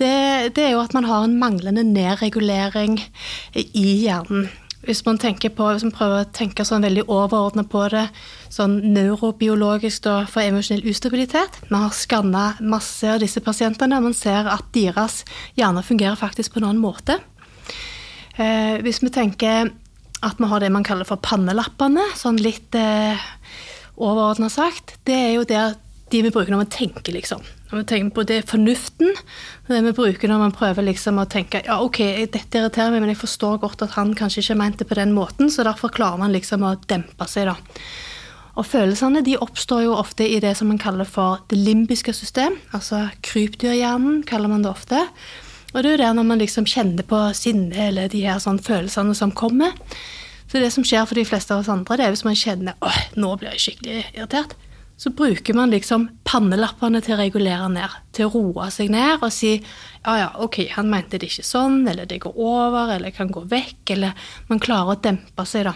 det, 0.01 0.11
det 0.57 0.65
er 0.67 0.75
jo 0.75 0.83
at 0.83 0.97
man 0.97 1.07
har 1.09 1.25
en 1.25 1.39
manglende 1.39 1.87
nedregulering 1.87 2.99
i 3.55 3.87
hjernen. 4.03 4.51
Hvis 4.85 5.01
man, 5.07 5.17
på, 5.17 5.67
hvis 5.73 5.85
man 5.87 5.95
prøver 5.97 6.23
å 6.23 6.33
tenke 6.37 6.65
sånn 6.67 6.85
veldig 6.85 7.07
overordna 7.09 7.65
på 7.65 7.87
det, 7.93 8.05
sånn 8.53 8.77
neurobiologisk 8.93 10.05
da, 10.05 10.17
for 10.29 10.45
emosjonell 10.45 10.85
ustabilitet 10.91 11.57
Man 11.71 11.87
har 11.87 11.95
skanna 11.97 12.43
masse 12.61 13.09
av 13.09 13.23
disse 13.23 13.41
pasientene, 13.41 13.97
og 13.97 14.11
man 14.11 14.17
ser 14.17 14.51
at 14.51 14.67
deres 14.77 15.23
hjerner 15.57 15.87
fungerer 15.87 16.21
faktisk 16.21 16.53
på 16.53 16.61
en 16.61 16.69
annen 16.69 16.85
måte. 16.85 17.17
Eh, 18.37 18.83
hvis 18.85 19.01
vi 19.01 19.13
tenker 19.15 19.73
at 20.25 20.41
vi 20.41 20.49
har 20.49 20.61
det 20.61 20.73
man 20.73 20.85
kaller 20.87 21.09
for 21.09 21.21
pannelappene, 21.23 22.05
sånn 22.19 22.41
litt 22.43 22.77
eh, 22.79 23.21
overordna 23.97 24.51
sagt, 24.51 24.97
det 25.09 25.17
er 25.17 25.33
jo 25.37 25.49
det 25.49 25.65
de 26.13 26.23
vi 26.23 26.31
bruker 26.31 26.53
når 26.53 26.65
vi 26.67 26.73
tenker, 26.75 27.15
liksom. 27.17 27.43
Når 27.71 27.81
vi 27.81 27.87
tenker 27.91 28.15
på 28.15 28.25
det 28.29 28.41
fornuften, 28.47 29.15
det 29.67 29.81
vi 29.87 29.93
bruker 29.97 30.31
når 30.31 30.43
man 30.45 30.55
prøver 30.55 30.87
liksom 30.87 31.19
å 31.19 31.27
tenke 31.31 31.63
ja, 31.65 31.81
ok, 31.83 32.01
dette 32.31 32.61
irriterer 32.61 32.93
meg, 32.93 33.03
men 33.03 33.15
jeg 33.15 33.23
forstår 33.23 33.59
godt 33.63 33.83
at 33.87 33.97
han 33.97 34.13
kanskje 34.19 34.45
ikke 34.45 34.59
mente 34.61 34.85
det 34.85 34.91
på 34.91 34.99
den 34.99 35.15
måten, 35.17 35.51
så 35.51 35.67
derfor 35.67 35.93
klarer 35.95 36.21
man 36.23 36.35
liksom 36.35 36.67
å 36.67 36.77
dempe 36.91 37.27
seg, 37.31 37.51
da. 37.51 37.57
Og 38.55 38.69
følelsene 38.69 39.25
de 39.27 39.35
oppstår 39.43 39.83
jo 39.89 39.97
ofte 39.97 40.27
i 40.31 40.39
det 40.43 40.53
som 40.59 40.69
man 40.71 40.79
kaller 40.79 41.09
for 41.09 41.43
det 41.51 41.59
limbiske 41.59 42.15
system, 42.15 42.61
altså 42.77 43.09
krypdyrhjernen, 43.27 44.23
kaller 44.29 44.53
man 44.53 44.63
det 44.63 44.71
ofte. 44.71 45.01
Og 45.73 45.83
det 45.83 45.89
er 45.89 45.97
jo 45.97 46.03
der 46.05 46.15
når 46.15 46.29
man 46.29 46.39
liksom 46.39 46.69
kjenner 46.71 47.03
på 47.09 47.19
sinne 47.35 47.89
eller 47.89 48.13
de 48.13 48.23
her 48.23 48.39
sånn 48.43 48.63
følelsene 48.63 49.17
som 49.19 49.35
kommer. 49.35 49.75
Så 50.55 50.61
det 50.63 50.69
som 50.71 50.85
skjer 50.87 51.03
for 51.03 51.19
de 51.19 51.25
fleste 51.27 51.51
av 51.51 51.65
oss 51.65 51.69
andre, 51.73 51.97
det 51.99 52.05
er 52.07 52.13
hvis 52.15 52.21
man 52.23 52.37
kjenner 52.39 52.77
åh, 52.79 52.99
nå 53.19 53.33
blir 53.41 53.57
jeg 53.57 53.63
skikkelig 53.65 54.03
irritert. 54.13 54.53
Så 54.95 55.11
bruker 55.11 55.57
man 55.59 55.73
liksom 55.75 56.05
pannelappene 56.23 57.01
til 57.03 57.17
å 57.17 57.19
regulere 57.19 57.67
ned, 57.73 57.97
til 58.15 58.29
å 58.29 58.31
roe 58.37 58.69
seg 58.71 58.93
ned 58.95 59.19
og 59.19 59.33
si 59.35 59.57
ja 59.57 60.15
ja, 60.21 60.29
ok, 60.39 60.61
han 60.77 60.93
mente 60.93 61.19
det 61.19 61.33
ikke 61.33 61.47
sånn, 61.49 61.81
eller 61.91 62.07
det 62.07 62.21
går 62.23 62.39
over, 62.39 62.93
eller 62.95 63.11
kan 63.17 63.35
gå 63.35 63.43
vekk, 63.51 63.97
eller 63.97 64.31
man 64.47 64.63
klarer 64.63 64.95
å 64.95 65.03
dempe 65.09 65.49
seg, 65.51 65.67
da. 65.67 65.75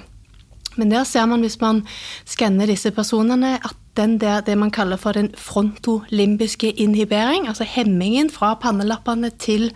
Men 0.78 0.94
der 0.94 1.02
ser 1.10 1.26
man, 1.26 1.42
hvis 1.42 1.58
man 1.58 1.82
skanner 2.22 2.70
disse 2.70 2.94
personene, 2.94 3.56
at 3.58 3.82
den 3.98 4.20
der, 4.22 4.46
det 4.46 4.54
man 4.62 4.70
kaller 4.70 5.02
for 5.02 5.18
den 5.18 5.32
frontolimbiske 5.34 6.70
inhibering, 6.78 7.50
altså 7.50 7.66
hemmingen 7.66 8.30
fra 8.30 8.54
pannelappene 8.62 9.34
til 9.42 9.72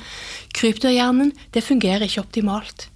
kryptohjernen, 0.54 1.34
det 1.50 1.66
fungerer 1.66 2.06
ikke 2.06 2.22
optimalt. 2.22 2.91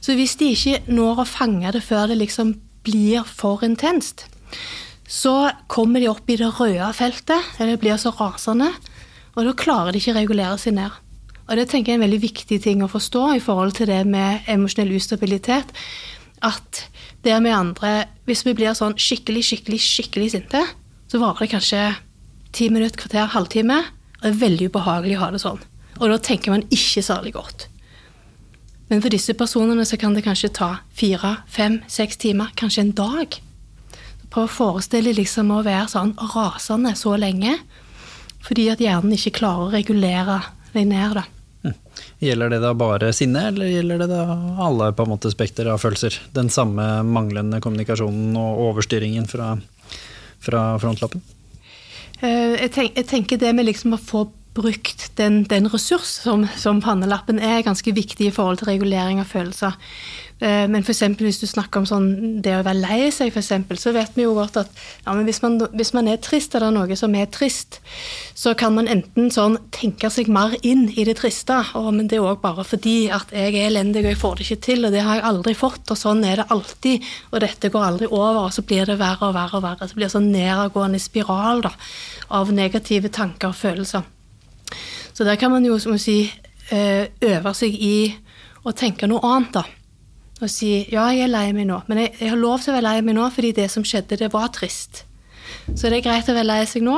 Så 0.00 0.16
hvis 0.18 0.36
de 0.40 0.52
ikke 0.54 0.80
når 0.90 1.22
å 1.22 1.28
fange 1.28 1.72
det 1.74 1.82
før 1.84 2.10
det 2.10 2.20
liksom 2.20 2.54
blir 2.86 3.26
for 3.28 3.64
intenst, 3.66 4.26
så 5.10 5.50
kommer 5.70 6.00
de 6.00 6.08
opp 6.10 6.28
i 6.30 6.38
det 6.38 6.52
røde 6.56 6.92
feltet, 6.94 7.54
der 7.58 7.72
det 7.72 7.80
blir 7.82 7.98
så 7.98 8.12
rasende, 8.14 8.70
og 9.34 9.46
da 9.46 9.54
klarer 9.58 9.92
de 9.92 10.00
ikke 10.00 10.14
å 10.14 10.20
regulere 10.20 10.58
seg 10.60 10.76
ned. 10.78 10.94
Og 11.50 11.58
det 11.58 11.66
tenker 11.70 11.92
jeg 11.92 11.98
er 11.98 12.00
en 12.00 12.06
veldig 12.06 12.22
viktig 12.22 12.60
ting 12.62 12.82
å 12.84 12.90
forstå 12.90 13.24
i 13.34 13.42
forhold 13.42 13.74
til 13.78 13.90
det 13.90 14.04
med 14.06 14.46
emosjonell 14.50 14.92
ustabilitet. 14.94 15.72
At 16.46 16.84
det 17.26 17.34
med 17.42 17.52
andre 17.52 18.06
Hvis 18.24 18.44
vi 18.46 18.54
blir 18.54 18.72
sånn 18.78 18.94
skikkelig, 18.94 19.42
skikkelig, 19.42 19.80
skikkelig 19.82 20.30
sinte, 20.30 20.62
så 21.10 21.18
varer 21.18 21.42
det 21.42 21.50
kanskje 21.50 21.80
ti 22.54 22.68
minutter, 22.70 22.96
kvarter, 23.02 23.26
halvtime. 23.34 23.80
Og 24.20 24.22
det 24.22 24.30
er 24.30 24.42
veldig 24.44 24.70
ubehagelig 24.70 25.18
å 25.18 25.24
ha 25.24 25.30
det 25.34 25.42
sånn. 25.42 25.58
Og 25.98 26.06
da 26.12 26.20
tenker 26.22 26.54
man 26.54 26.62
ikke 26.70 27.02
særlig 27.02 27.34
godt. 27.34 27.66
Men 28.90 29.02
for 29.02 29.12
disse 29.14 29.36
personene 29.38 29.84
så 29.86 29.96
kan 30.00 30.16
det 30.16 30.24
kanskje 30.26 30.50
ta 30.58 30.70
fire, 30.98 31.36
fem, 31.46 31.78
seks 31.86 32.18
timer, 32.18 32.50
kanskje 32.58 32.88
en 32.88 32.94
dag. 32.98 33.36
Prøv 34.30 34.48
å 34.48 34.50
forestille 34.50 35.14
liksom 35.14 35.52
å 35.54 35.62
være 35.66 35.86
sånn 35.92 36.16
rasende 36.34 36.96
så 36.98 37.14
lenge, 37.18 37.54
fordi 38.42 38.66
at 38.72 38.82
hjernen 38.82 39.14
ikke 39.14 39.36
klarer 39.38 39.68
å 39.68 39.74
regulere 39.74 40.40
deg 40.74 40.90
ned. 40.90 41.20
da. 41.20 41.74
Gjelder 42.20 42.50
det 42.50 42.60
da 42.64 42.72
bare 42.74 43.12
sinne, 43.16 43.46
eller 43.52 43.70
gjelder 43.70 44.02
det 44.02 44.08
da 44.10 44.24
alle 44.66 44.90
på 44.96 45.06
en 45.06 45.12
måte 45.12 45.30
spekter 45.32 45.70
av 45.70 45.80
følelser? 45.82 46.18
Den 46.34 46.50
samme 46.52 47.04
manglende 47.06 47.60
kommunikasjonen 47.62 48.34
og 48.40 48.64
overstyringen 48.70 49.28
fra, 49.30 49.54
fra 50.42 50.64
frontlappen? 50.82 51.22
Eh, 52.20 52.66
jeg, 52.66 53.06
tenker 53.08 53.40
det 53.40 53.54
med 53.56 53.70
liksom 53.70 53.96
å 53.96 54.02
få 54.02 54.26
brukt 54.60 55.10
den, 55.20 55.42
den 55.50 55.68
ressurs 55.72 56.12
som, 56.22 56.46
som 56.60 56.82
pannelappen 56.84 57.40
er, 57.42 57.64
ganske 57.66 57.94
viktig 57.96 58.28
i 58.28 58.34
forhold 58.34 58.60
til 58.60 58.72
regulering 58.74 59.22
av 59.22 59.30
følelser. 59.32 59.76
Eh, 60.40 60.68
men 60.68 60.84
for 60.84 60.94
eksempel, 60.94 61.26
hvis 61.28 61.40
du 61.42 61.46
snakker 61.48 61.82
om 61.82 61.86
sånn, 61.88 62.06
det 62.40 62.54
å 62.56 62.62
være 62.64 62.80
lei 62.80 63.00
seg, 63.12 63.28
for 63.32 63.42
eksempel, 63.42 63.76
så 63.80 63.92
vet 63.92 64.14
vi 64.16 64.24
jo 64.24 64.32
godt 64.38 64.56
at 64.62 64.70
ja, 65.04 65.12
hvis, 65.26 65.42
man, 65.44 65.58
hvis, 65.76 65.92
man, 65.96 66.08
er 66.08 66.20
trist, 66.24 66.54
eller 66.56 66.72
noe 66.72 66.96
som 66.96 67.14
er 67.14 67.28
trist, 67.32 67.80
så 68.38 68.54
kan 68.58 68.72
man 68.76 68.88
enten 68.88 69.28
sånn 69.34 69.58
tenke 69.76 70.08
seg 70.12 70.30
mer 70.32 70.56
inn 70.64 70.86
i 70.96 71.04
det 71.08 71.18
triste. 71.20 71.58
Å, 71.76 71.82
men 71.92 72.08
det 72.08 72.16
er 72.18 72.28
òg 72.30 72.40
bare 72.44 72.64
fordi 72.64 73.10
at 73.12 73.34
jeg 73.36 73.52
er 73.52 73.68
elendig 73.68 74.06
og 74.06 74.12
jeg 74.12 74.20
får 74.22 74.38
det 74.38 74.46
ikke 74.46 74.66
til, 74.70 74.88
og 74.88 74.96
det 74.96 75.04
har 75.04 75.20
jeg 75.20 75.28
aldri 75.32 75.56
fått, 75.58 75.84
og 75.92 76.00
sånn 76.00 76.24
er 76.24 76.40
det 76.40 76.48
alltid. 76.56 77.10
Og 77.34 77.44
dette 77.44 77.72
går 77.74 77.88
aldri 77.90 78.08
over, 78.08 78.46
og 78.46 78.56
så 78.56 78.64
blir 78.64 78.88
det 78.88 78.96
verre 79.02 79.28
og 79.28 79.36
verre 79.36 79.60
og 79.60 79.66
verre. 79.66 79.90
Så 79.90 79.98
blir 79.98 80.08
det 80.08 80.14
sånn 80.16 80.32
nedadgående 80.32 81.02
spiral 81.02 81.60
da, 81.68 81.74
av 82.40 82.54
negative 82.54 83.12
tanker 83.12 83.52
og 83.52 83.60
følelser. 83.60 84.08
Så 85.12 85.26
der 85.26 85.38
kan 85.40 85.52
man 85.52 85.66
jo, 85.66 85.78
som 85.82 85.96
å 85.96 86.00
si, 86.00 86.22
eh, 86.70 87.10
øve 87.20 87.54
seg 87.54 87.74
i 87.74 88.14
å 88.64 88.72
tenke 88.76 89.08
noe 89.10 89.22
annet, 89.26 89.52
da 89.60 89.66
og 90.40 90.48
si 90.48 90.70
ja, 90.88 91.04
jeg 91.12 91.26
er 91.26 91.32
lei 91.32 91.50
meg 91.56 91.68
nå, 91.68 91.82
men 91.90 92.04
jeg, 92.04 92.14
jeg, 92.16 92.32
har 92.32 92.40
lov 92.40 92.62
til 92.62 92.72
å 92.72 92.76
være 92.78 92.86
lei 92.86 93.04
meg 93.04 93.16
nå 93.18 93.26
fordi 93.34 93.52
det 93.58 93.68
som 93.72 93.84
skjedde, 93.86 94.18
det 94.20 94.30
var 94.32 94.48
trist. 94.56 95.04
Så 95.74 95.90
det 95.90 96.00
er 96.00 96.06
greit 96.06 96.30
å 96.30 96.36
være 96.36 96.48
lei 96.48 96.62
seg 96.68 96.84
nå, 96.86 96.96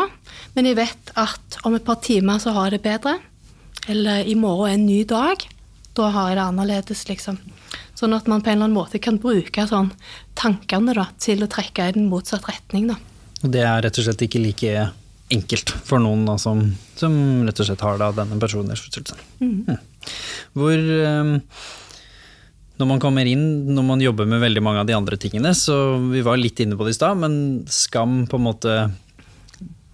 men 0.54 0.68
jeg 0.68 0.78
vet 0.78 1.12
at 1.18 1.58
om 1.66 1.74
et 1.76 1.84
par 1.86 1.98
timer 2.04 2.38
så 2.42 2.54
har 2.54 2.70
jeg 2.70 2.78
det 2.78 2.86
bedre. 2.86 3.16
Eller 3.90 4.28
i 4.30 4.36
morgen 4.38 4.70
er 4.70 4.76
en 4.76 4.86
ny 4.86 5.00
dag. 5.08 5.42
Da 5.96 6.08
har 6.14 6.30
jeg 6.30 6.38
det 6.38 6.44
annerledes, 6.44 7.02
liksom. 7.08 7.40
Sånn 7.98 8.14
at 8.14 8.28
man 8.30 8.44
på 8.44 8.52
en 8.52 8.60
eller 8.60 8.68
annen 8.68 8.78
måte 8.78 9.00
kan 9.02 9.18
bruke 9.20 9.66
sånn 9.68 9.90
tankene 10.38 10.94
da, 10.96 11.08
til 11.20 11.42
å 11.42 11.50
trekke 11.50 11.88
i 11.88 11.96
den 11.96 12.06
motsatte 12.12 12.52
retning. 12.52 12.92
Da. 12.92 12.98
Det 13.42 13.64
er 13.66 13.82
rett 13.82 13.98
og 13.98 14.06
slett 14.06 14.22
ikke 14.28 14.44
like 14.44 14.86
enkelt 15.32 15.72
for 15.86 16.02
noen 16.02 16.24
da, 16.28 16.36
som, 16.40 16.64
som, 16.98 17.14
rett 17.46 17.62
og 17.62 17.68
slett 17.68 17.84
har 17.84 18.00
da, 18.00 18.10
denne 18.16 18.38
personlighetsforstyrrelsen. 18.42 19.22
Mm. 19.40 19.54
Mm. 19.66 20.10
Hvor 20.58 20.90
um, 21.22 21.32
når 22.80 22.90
man 22.90 23.02
kommer 23.02 23.28
inn, 23.28 23.44
når 23.72 23.86
man 23.86 24.02
jobber 24.02 24.28
med 24.28 24.42
veldig 24.42 24.62
mange 24.64 24.82
av 24.82 24.88
de 24.88 24.96
andre 24.96 25.18
tingene, 25.20 25.54
så 25.56 25.76
vi 26.10 26.24
var 26.24 26.40
litt 26.40 26.60
inne 26.64 26.78
på 26.78 26.86
det 26.86 26.96
i 26.96 26.98
stad, 26.98 27.20
men 27.20 27.34
skam 27.70 28.24
på 28.30 28.40
en 28.40 28.46
måte 28.48 28.76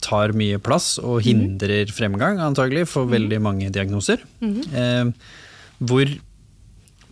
tar 0.05 0.33
mye 0.39 0.61
plass 0.63 0.97
og 1.03 1.21
hindrer 1.27 1.83
hindrer 1.83 1.93
fremgang, 1.95 2.39
antagelig, 2.43 2.87
for 2.93 3.07
mhm. 3.07 3.15
veldig 3.17 3.43
mange 3.45 3.71
diagnoser. 3.75 4.23
Mm. 4.41 4.59
Eh, 4.73 5.37
hvor 5.79 6.17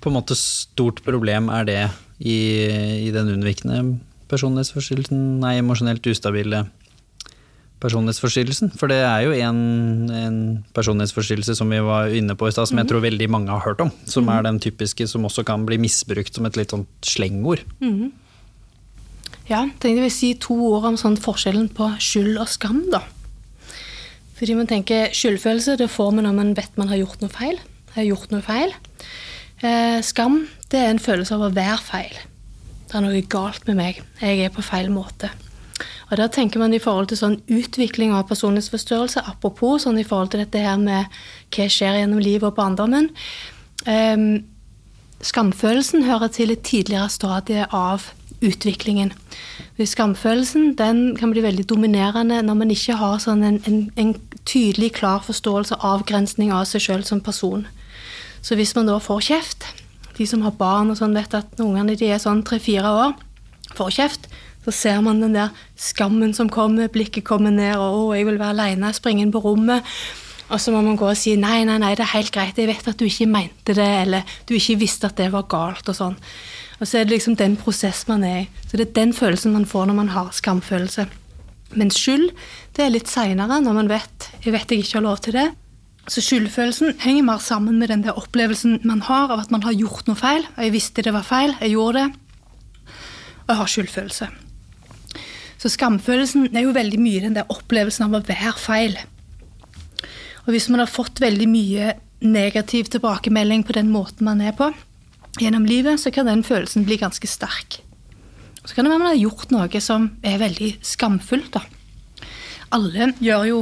på 0.01 0.11
en 0.11 0.16
måte 0.16 0.37
stort 0.39 1.03
problem 1.07 1.51
er 1.51 1.66
det 1.66 1.81
i, 2.18 2.39
i 3.09 3.11
den 3.14 3.33
unnvikende 3.35 3.99
personlighetsforstyrrelsen, 4.31 5.41
nei, 5.43 5.57
emosjonelt 5.61 6.07
ustabile 6.11 6.64
personlighetsforstyrrelsen. 7.87 8.74
For 8.80 8.91
det 8.91 9.01
er 9.07 9.24
jo 9.24 9.32
en, 9.47 9.62
en 10.11 10.39
personlighetsforstyrrelse 10.76 11.57
som 11.59 11.72
vi 11.72 11.80
var 11.87 12.12
inne 12.14 12.37
på 12.39 12.51
i 12.51 12.55
stad, 12.55 12.68
som 12.70 12.80
jeg 12.80 12.89
mhm. 12.89 12.93
tror 12.93 13.07
veldig 13.07 13.30
mange 13.32 13.55
har 13.55 13.64
hørt 13.64 13.82
om. 13.87 13.95
Som 14.05 14.28
er 14.28 14.43
mhm. 14.43 14.51
den 14.51 14.62
typiske 14.66 15.09
som 15.11 15.26
også 15.28 15.47
kan 15.47 15.66
bli 15.68 15.78
misbrukt 15.82 16.37
som 16.37 16.49
et 16.49 16.59
litt 16.59 16.74
sånn 16.74 16.87
slengord. 17.07 17.64
Mm. 17.80 18.11
Ja, 19.47 19.62
tenkte 19.62 19.93
jeg 19.93 20.03
vil 20.03 20.14
si 20.14 20.32
to 20.43 20.57
ord 20.72 20.89
om 20.89 20.97
sånn 20.99 21.18
forskjellen 21.22 21.68
på 21.74 21.93
skyld 22.03 22.34
og 22.43 22.51
skam, 22.51 22.82
da. 22.91 23.05
Fordi 24.37 24.57
man 24.59 24.68
tenker 24.68 25.14
Skyldfølelse 25.16 25.78
det 25.80 25.89
får 25.89 26.11
man 26.12 26.26
når 26.28 26.34
man 26.37 26.53
vet 26.59 26.74
man 26.76 26.91
har 26.91 27.01
gjort 27.01 27.22
noe 27.22 27.32
feil. 27.32 27.61
Har 27.95 28.05
gjort 28.05 28.34
noe 28.34 28.45
feil. 28.45 28.74
Eh, 29.64 30.03
skam 30.05 30.43
det 30.68 30.82
er 30.82 30.91
en 30.93 31.01
følelse 31.01 31.39
av 31.39 31.47
å 31.47 31.55
være 31.57 31.80
feil. 31.87 32.18
Det 32.87 32.99
er 32.99 33.05
noe 33.07 33.22
galt 33.32 33.64
med 33.70 33.78
meg. 33.78 34.03
Jeg 34.20 34.45
er 34.45 34.53
på 34.53 34.64
feil 34.66 34.91
måte. 34.93 35.30
Og 36.11 36.16
Da 36.16 36.29
tenker 36.33 36.62
man 36.62 36.74
i 36.74 36.81
forhold 36.83 37.11
til 37.11 37.20
sånn 37.20 37.41
utvikling 37.53 38.14
av 38.14 38.29
personlighetsforstyrrelse, 38.31 39.24
apropos 39.27 39.85
sånn 39.85 39.99
i 40.01 40.07
forhold 40.07 40.33
til 40.33 40.45
dette 40.45 40.62
her 40.62 40.79
med 40.81 41.11
hva 41.55 41.66
skjer 41.68 42.01
gjennom 42.01 42.22
livet 42.22 42.49
og 42.49 42.57
barndommen. 42.57 43.11
Um, 43.87 44.45
skamfølelsen 45.24 46.07
hører 46.07 46.33
til 46.33 46.55
et 46.55 46.64
tidligere 46.66 47.11
stadie 47.12 47.66
av 47.74 48.11
utviklingen. 48.45 49.12
Skamfølelsen 49.81 50.74
den 50.77 51.16
kan 51.16 51.33
bli 51.33 51.45
veldig 51.45 51.66
dominerende 51.68 52.43
når 52.45 52.59
man 52.61 52.72
ikke 52.72 52.97
har 53.01 53.20
sånn 53.22 53.45
en, 53.45 53.59
en, 53.68 53.81
en 53.97 54.14
tydelig, 54.47 54.93
klar 55.01 55.24
forståelse 55.27 55.79
av 55.79 56.01
avgrensning 56.01 56.53
av 56.55 56.66
seg 56.68 56.85
sjøl 56.85 57.05
som 57.05 57.20
person. 57.24 57.66
Så 58.45 58.57
hvis 58.57 58.74
man 58.77 58.89
da 58.89 59.01
får 59.03 59.24
kjeft 59.27 59.64
De 60.16 60.24
som 60.29 60.45
har 60.47 60.55
barn 60.57 60.89
og 60.89 60.97
sånn, 60.97 61.12
vet 61.12 61.35
at 61.37 61.59
ungene 61.61 61.93
de 61.99 62.07
er 62.09 62.20
sånn 62.22 62.39
tre-fire 62.47 62.89
år, 62.89 63.11
får 63.77 63.91
kjeft, 63.93 64.31
så 64.67 64.75
ser 64.75 65.01
man 65.01 65.23
den 65.23 65.37
der 65.37 65.55
skammen 65.79 66.35
som 66.35 66.51
kommer, 66.51 66.91
blikket 66.91 67.25
kommer 67.25 67.55
ned, 67.55 67.77
og 67.79 67.95
'å, 67.95 68.17
jeg 68.17 68.27
vil 68.27 68.39
være 68.39 68.55
aleine', 68.55 68.93
springe 68.93 69.23
inn 69.23 69.33
på 69.33 69.45
rommet. 69.45 69.83
Og 70.51 70.61
så 70.61 70.71
må 70.71 70.83
man 70.83 70.97
gå 70.97 71.07
og 71.07 71.17
si 71.17 71.37
'nei, 71.37 71.64
nei, 71.64 71.79
nei, 71.79 71.95
det 71.95 72.03
er 72.03 72.19
helt 72.19 72.33
greit, 72.33 72.59
jeg 72.59 72.67
vet 72.67 72.89
at 72.89 72.99
du 72.99 73.05
ikke 73.05 73.31
mente 73.31 73.75
det', 73.75 74.03
eller 74.03 74.23
'du 74.47 74.55
ikke 74.55 74.79
visste 74.79 75.07
at 75.07 75.17
det 75.17 75.31
var 75.33 75.47
galt', 75.47 75.89
og 75.89 75.95
sånn. 75.95 76.17
Og 76.81 76.87
så 76.87 76.99
er 76.99 77.05
det 77.05 77.12
liksom 77.14 77.37
den 77.37 77.57
prosessen 77.57 78.09
man 78.09 78.25
er 78.25 78.39
i. 78.41 78.49
Så 78.67 78.77
det 78.77 78.89
er 78.89 78.93
den 78.93 79.12
følelsen 79.12 79.53
man 79.53 79.64
får 79.67 79.87
når 79.87 79.95
man 79.95 80.09
har 80.09 80.29
skamfølelse. 80.33 81.07
Men 81.75 81.91
skyld, 81.91 82.31
det 82.77 82.85
er 82.85 82.91
litt 82.91 83.09
seinere, 83.09 83.61
når 83.62 83.73
man 83.73 83.89
vet 83.89 84.31
'jeg 84.45 84.53
vet 84.53 84.71
jeg 84.71 84.79
ikke 84.79 84.99
har 84.99 85.03
lov 85.03 85.19
til 85.19 85.33
det'. 85.33 85.55
Så 86.09 86.21
skyldfølelsen 86.21 87.01
henger 87.01 87.23
mer 87.23 87.39
sammen 87.39 87.79
med 87.79 87.89
den 87.89 88.03
der 88.03 88.14
opplevelsen 88.19 88.81
man 88.85 89.01
har 89.03 89.29
av 89.29 89.41
at 89.41 89.51
man 89.51 89.62
har 89.62 89.73
gjort 89.73 90.07
noe 90.07 90.17
feil. 90.17 90.47
Og 90.57 90.62
jeg 90.62 90.73
visste 90.73 91.03
det 91.03 91.12
var 91.12 91.23
feil, 91.23 91.57
jeg 91.61 91.71
gjorde 91.71 91.99
det. 91.99 92.12
Og 93.47 93.49
jeg 93.49 93.57
har 93.57 93.67
skyldfølelse. 93.67 94.45
Så 95.67 95.73
skamfølelsen 95.75 96.53
er 96.55 96.62
jo 96.62 96.75
veldig 96.77 96.99
mye 97.03 97.21
den 97.25 97.35
der 97.35 97.49
opplevelsen 97.51 98.05
av 98.05 98.12
å 98.14 98.19
være 98.23 98.53
feil. 98.62 98.93
Og 100.45 100.53
hvis 100.55 100.69
man 100.71 100.79
har 100.79 100.87
fått 100.87 101.19
veldig 101.19 101.49
mye 101.51 101.97
negativ 102.23 102.93
tilbakemelding 102.93 103.64
på 103.67 103.75
den 103.75 103.91
måten 103.91 104.29
man 104.29 104.45
er 104.47 104.55
på 104.55 104.69
gjennom 105.43 105.67
livet, 105.67 105.99
så 105.99 106.12
kan 106.14 106.31
den 106.31 106.45
følelsen 106.47 106.87
bli 106.87 107.01
ganske 107.01 107.27
sterk. 107.27 107.81
Så 108.62 108.77
kan 108.77 108.87
det 108.87 108.93
være 108.95 109.03
man 109.03 109.11
har 109.11 109.19
gjort 109.19 109.51
noe 109.57 109.83
som 109.83 110.07
er 110.23 110.39
veldig 110.45 110.71
skamfullt. 110.87 111.59
da. 111.59 111.64
Alle 112.71 113.11
gjør 113.19 113.51
jo 113.51 113.61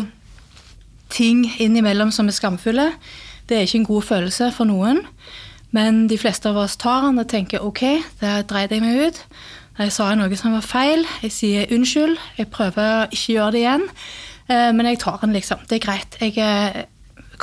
ting 1.08 1.46
innimellom 1.56 2.12
som 2.12 2.28
er 2.28 2.36
skamfulle. 2.36 2.90
Det 3.48 3.56
er 3.56 3.64
ikke 3.64 3.80
en 3.80 3.92
god 3.94 4.08
følelse 4.12 4.52
for 4.52 4.68
noen. 4.68 5.06
Men 5.72 6.04
de 6.12 6.20
fleste 6.20 6.52
av 6.52 6.60
oss 6.66 6.76
tar 6.76 7.08
den 7.08 7.24
og 7.24 7.32
tenker 7.32 7.64
ok, 7.64 7.86
der 8.20 8.44
dreit 8.44 8.76
jeg 8.76 8.84
meg 8.84 9.08
ut. 9.08 9.24
Jeg 9.74 9.90
sa 9.90 10.12
noe 10.14 10.36
som 10.38 10.52
var 10.54 10.62
feil. 10.62 11.00
Jeg 11.24 11.32
sier 11.34 11.72
unnskyld. 11.74 12.14
Jeg 12.38 12.46
prøver 12.54 12.90
å 13.02 13.06
ikke 13.10 13.34
gjøre 13.34 13.54
det 13.56 13.62
igjen. 13.64 13.86
Eh, 14.46 14.70
men 14.70 14.86
jeg 14.86 15.00
tar 15.02 15.18
den, 15.24 15.32
liksom. 15.34 15.64
Det 15.66 15.80
er 15.80 15.82
greit. 15.82 16.18
Jeg 16.22 16.36
eh, 16.38 16.84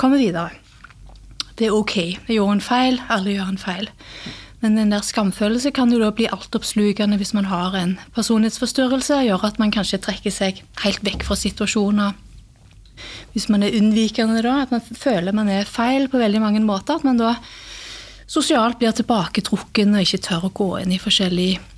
kommer 0.00 0.16
videre. 0.16 0.54
Det 1.58 1.66
er 1.68 1.74
ok. 1.76 1.96
Jeg 2.00 2.38
gjorde 2.38 2.54
en 2.56 2.64
feil. 2.64 2.96
Alle 3.12 3.34
gjør 3.34 3.50
en 3.52 3.60
feil. 3.60 3.90
Men 4.62 4.78
den 4.78 4.94
der 4.94 5.04
skamfølelse 5.04 5.74
kan 5.76 5.92
jo 5.92 5.98
da 6.00 6.08
bli 6.14 6.30
altoppslukende 6.32 7.18
hvis 7.20 7.34
man 7.36 7.50
har 7.50 7.76
en 7.76 7.98
personlighetsforstyrrelse. 8.16 9.18
Gjør 9.26 9.44
at 9.50 9.60
man 9.60 9.74
kanskje 9.74 10.00
trekker 10.00 10.32
seg 10.32 10.62
helt 10.86 11.04
vekk 11.04 11.26
fra 11.28 11.36
situasjoner. 11.36 12.16
Hvis 13.34 13.50
man 13.52 13.66
er 13.66 13.76
unnvikende 13.76 14.40
da, 14.40 14.62
at 14.64 14.72
man 14.72 14.80
føler 14.80 15.36
man 15.36 15.52
er 15.52 15.68
feil 15.68 16.08
på 16.08 16.22
veldig 16.22 16.40
mange 16.40 16.64
måter. 16.64 16.96
At 16.96 17.04
man 17.04 17.20
da 17.20 17.34
sosialt 18.24 18.80
blir 18.80 18.96
tilbaketrukken 18.96 19.98
og 19.98 20.06
ikke 20.06 20.22
tør 20.30 20.48
å 20.48 20.54
gå 20.56 20.70
inn 20.80 20.96
i 20.96 21.02
forskjellige 21.02 21.71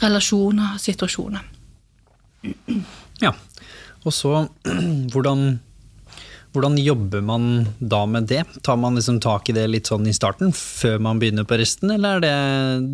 relasjoner 0.00 0.76
og 0.76 0.82
situasjoner. 0.82 1.52
Ja. 3.22 3.32
Og 4.06 4.14
så 4.14 4.32
hvordan, 5.12 5.58
hvordan 6.54 6.78
jobber 6.78 7.24
man 7.26 7.48
da 7.78 8.04
med 8.06 8.28
det? 8.30 8.44
Tar 8.62 8.78
man 8.80 8.98
liksom 8.98 9.20
tak 9.24 9.50
i 9.50 9.56
det 9.56 9.66
litt 9.70 9.90
sånn 9.90 10.06
i 10.06 10.14
starten, 10.16 10.54
før 10.54 11.00
man 11.02 11.20
begynner 11.22 11.48
på 11.48 11.58
resten, 11.60 11.92
eller 11.96 12.22
det, 12.22 12.34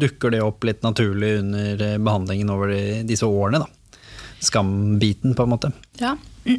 dukker 0.03 0.35
det 0.35 0.43
opp 0.45 0.65
litt 0.69 0.83
naturlig 0.87 1.37
under 1.43 1.87
eh, 1.89 2.01
behandlingen 2.01 2.53
over 2.55 2.75
disse 3.09 3.29
årene? 3.29 3.65
da? 3.65 3.99
Skambiten, 4.43 5.37
på 5.39 5.45
en 5.45 5.53
måte. 5.53 5.73
Ja. 6.01 6.17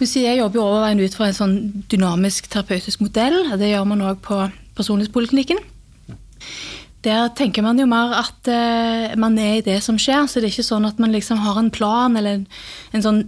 Jeg 0.00 0.36
jobber 0.36 0.58
jo 0.58 0.64
overveiende 0.66 1.06
ut 1.06 1.14
fra 1.16 1.30
en 1.30 1.36
sånn 1.36 1.54
dynamisk 1.92 2.50
terapeutisk 2.52 3.00
modell. 3.04 3.38
Det 3.60 3.70
gjør 3.70 3.86
man 3.88 4.04
òg 4.10 4.20
på 4.24 4.40
personlighetspoliklinikken. 4.76 5.60
Der 7.00 7.30
tenker 7.32 7.64
man 7.64 7.78
jo 7.80 7.86
mer 7.88 8.10
at 8.18 8.48
eh, 8.52 9.14
man 9.16 9.38
er 9.40 9.54
i 9.56 9.64
det 9.64 9.78
som 9.80 9.96
skjer, 9.96 10.26
så 10.28 10.36
det 10.36 10.50
er 10.50 10.52
ikke 10.52 10.66
sånn 10.66 10.84
at 10.84 10.98
man 11.00 11.14
liksom 11.14 11.38
har 11.40 11.56
en 11.56 11.70
plan 11.72 12.16
eller 12.18 12.36
en, 12.36 12.42
en 12.92 13.04
sånn 13.06 13.20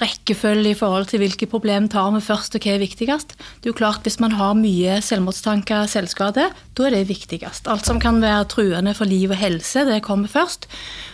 rekkefølge 0.00 0.72
i 0.72 0.78
forhold 0.78 1.06
til 1.12 1.22
hvilke 1.22 1.46
problem 1.50 1.86
tar 1.92 2.10
vi 2.16 2.22
først 2.26 2.58
og 2.58 2.66
hva 2.66 2.72
er 2.74 2.82
viktigst. 2.82 3.36
Det 3.38 3.68
er 3.68 3.70
jo 3.70 3.78
klart 3.78 4.02
Hvis 4.02 4.18
man 4.18 4.34
har 4.34 4.58
mye 4.58 4.96
selvmordstanker, 4.98 5.86
selvskade, 5.92 6.48
da 6.50 6.88
er 6.88 6.96
det 6.96 7.04
viktigst. 7.12 7.70
Alt 7.70 7.86
som 7.86 8.02
kan 8.02 8.18
være 8.24 8.48
truende 8.50 8.96
for 8.98 9.06
liv 9.06 9.30
og 9.30 9.38
helse, 9.38 9.86
det 9.86 10.02
kommer 10.02 10.28
først. 10.28 10.66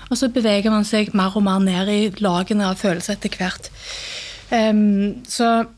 Og 0.08 0.16
så 0.16 0.32
beveger 0.32 0.72
man 0.72 0.88
seg 0.88 1.12
mer 1.12 1.36
og 1.36 1.44
mer 1.44 1.60
ned 1.60 1.92
i 1.92 2.00
lagene 2.24 2.70
av 2.70 2.80
følelser 2.80 3.18
etter 3.18 3.36
hvert. 3.36 3.68
Um, 4.48 5.20
så 5.28 5.68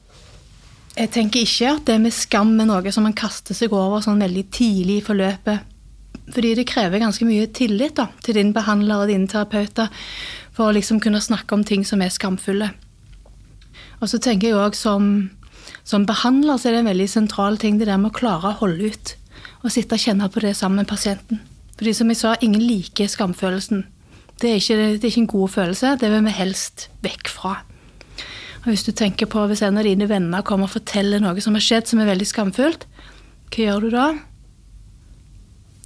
jeg 0.94 1.10
tenker 1.10 1.42
ikke 1.42 1.74
at 1.74 1.84
det 1.90 1.98
med 2.00 2.14
skam 2.14 2.54
er 2.62 2.70
noe 2.70 2.94
som 2.94 3.10
man 3.10 3.18
kaster 3.18 3.58
seg 3.58 3.74
over 3.74 4.04
sånn 4.04 4.22
veldig 4.22 4.46
tidlig 4.54 5.02
i 5.02 5.04
forløpet 5.10 5.71
fordi 6.32 6.54
det 6.56 6.68
krever 6.70 7.02
ganske 7.02 7.26
mye 7.26 7.48
tillit 7.54 7.96
da, 7.98 8.08
til 8.24 8.38
din 8.38 8.52
behandler 8.56 9.02
og 9.02 9.10
dine 9.10 9.28
terapeuter 9.28 9.90
for 10.54 10.68
å 10.68 10.74
liksom 10.76 11.00
kunne 11.02 11.20
snakke 11.22 11.56
om 11.56 11.64
ting 11.66 11.84
som 11.88 12.02
er 12.04 12.12
skamfulle. 12.12 12.70
Og 14.02 14.10
så 14.10 14.20
tenker 14.22 14.50
jeg 14.50 14.58
òg 14.58 14.76
som, 14.76 15.30
som, 15.84 16.06
behandler 16.08 16.58
så 16.58 16.68
er 16.68 16.76
det 16.76 16.84
en 16.84 16.92
veldig 16.92 17.08
sentral 17.10 17.58
ting 17.60 17.78
det 17.78 17.88
der 17.90 18.00
med 18.00 18.12
å 18.12 18.18
klare 18.18 18.52
å 18.52 18.60
holde 18.62 18.92
ut 18.92 19.16
og 19.62 19.70
sitte 19.70 19.98
og 19.98 20.02
kjenne 20.02 20.28
på 20.32 20.42
det 20.42 20.56
sammen 20.58 20.82
med 20.82 20.90
pasienten. 20.90 21.42
Fordi 21.78 21.92
som 21.94 22.10
jeg 22.10 22.18
sa, 22.18 22.34
ingen 22.42 22.62
liker 22.62 23.10
skamfølelsen. 23.10 23.84
Det 24.42 24.50
er, 24.50 24.58
ikke, 24.58 24.76
det 24.98 25.04
er 25.04 25.12
ikke 25.12 25.22
en 25.22 25.30
god 25.30 25.52
følelse. 25.54 25.92
Det 26.00 26.10
vil 26.10 26.24
vi 26.26 26.34
helst 26.34 26.88
vekk 27.06 27.30
fra. 27.30 27.54
Og 28.62 28.70
hvis 28.70 28.84
du 28.86 28.92
tenker 28.94 29.30
på 29.30 29.44
hvis 29.50 29.62
en 29.66 29.78
av 29.78 29.86
dine 29.86 30.06
venner 30.10 30.44
kommer 30.46 30.68
og 30.68 30.74
forteller 30.76 31.22
noe 31.22 31.42
som 31.42 31.54
har 31.58 31.64
skjedd 31.64 31.90
som 31.90 32.02
er 32.02 32.10
veldig 32.10 32.28
skamfullt, 32.30 32.86
hva 33.52 33.66
gjør 33.66 33.86
du 33.86 33.94
da? 33.94 34.06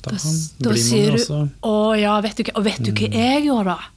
Da, 0.06 0.18
Da, 0.62 0.74
sier 0.78 1.16
du 1.16 1.18
også 1.18 1.38
'Å 1.66 1.76
ja, 1.98 2.20
vet 2.22 2.38
du 2.38 2.44
hva, 2.46 2.56
og 2.56 2.64
vet 2.64 2.82
du 2.82 2.92
hva 2.92 3.08
jeg 3.10 3.46
gjorde 3.48 3.74
da?' 3.74 3.90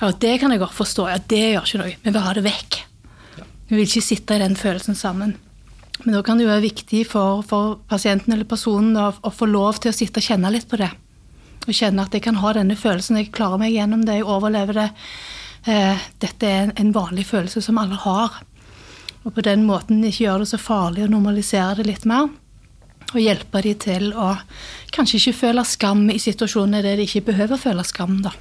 Ja, 0.00 0.12
det 0.12 0.38
kan 0.40 0.52
jeg 0.54 0.60
godt 0.62 0.76
forstå. 0.78 1.08
Ja, 1.10 1.18
det 1.18 1.42
gjør 1.52 1.66
ikke 1.66 1.78
noe. 1.80 1.96
Vi 2.02 2.10
vil 2.14 2.22
ha 2.22 2.32
det 2.32 2.44
vekk. 2.44 2.76
Vi 3.68 3.76
vil 3.76 3.84
ikke 3.84 4.04
sitte 4.06 4.36
i 4.36 4.38
den 4.38 4.54
følelsen 4.56 4.94
sammen. 4.94 5.34
Men 6.04 6.14
da 6.14 6.22
kan 6.22 6.38
det 6.38 6.46
jo 6.46 6.52
være 6.52 6.62
viktig 6.68 7.02
for, 7.10 7.42
for 7.42 7.80
pasienten 7.90 8.32
eller 8.32 8.46
personen 8.46 8.94
å, 8.96 9.10
å, 9.18 9.32
få 9.34 9.48
lov 9.50 9.80
til 9.82 9.90
å 9.90 9.96
sitte 9.96 10.22
og 10.22 10.28
kjenne 10.28 10.52
litt 10.54 10.68
på 10.70 10.78
det. 10.78 10.92
Og 11.66 11.74
kjenne 11.74 12.04
at 12.06 12.14
jeg 12.14 12.22
kan 12.24 12.38
ha 12.38 12.52
denne 12.54 12.78
følelsen, 12.78 13.18
jeg 13.18 13.32
klarer 13.34 13.58
meg 13.58 13.74
gjennom 13.74 14.04
det, 14.06 14.20
jeg 14.20 14.28
overlever 14.30 14.78
det. 14.78 14.86
Eh, 15.66 16.06
dette 16.22 16.46
er 16.46 16.68
en, 16.68 16.74
en 16.78 16.94
vanlig 16.94 17.26
følelse 17.28 17.60
som 17.64 17.80
alle 17.82 17.98
har. 17.98 18.38
Og 19.26 19.34
på 19.34 19.42
den 19.44 19.66
måten 19.66 20.04
ikke 20.06 20.28
gjøre 20.28 20.46
det 20.46 20.52
så 20.54 20.62
farlig 20.62 21.04
å 21.04 21.10
normalisere 21.10 21.80
det 21.80 21.88
litt 21.90 22.06
mer. 22.08 22.30
Og 23.14 23.22
hjelpe 23.22 23.62
de 23.64 23.72
til 23.80 24.10
å 24.12 24.34
kanskje 24.92 25.20
ikke 25.22 25.38
føle 25.38 25.64
skam 25.64 26.04
i 26.12 26.18
situasjoner 26.20 26.84
der 26.84 27.00
de 27.00 27.06
ikke 27.08 27.30
behøver 27.30 27.56
å 27.56 27.62
føle 27.62 27.84
skam. 27.86 28.20
da. 28.24 28.34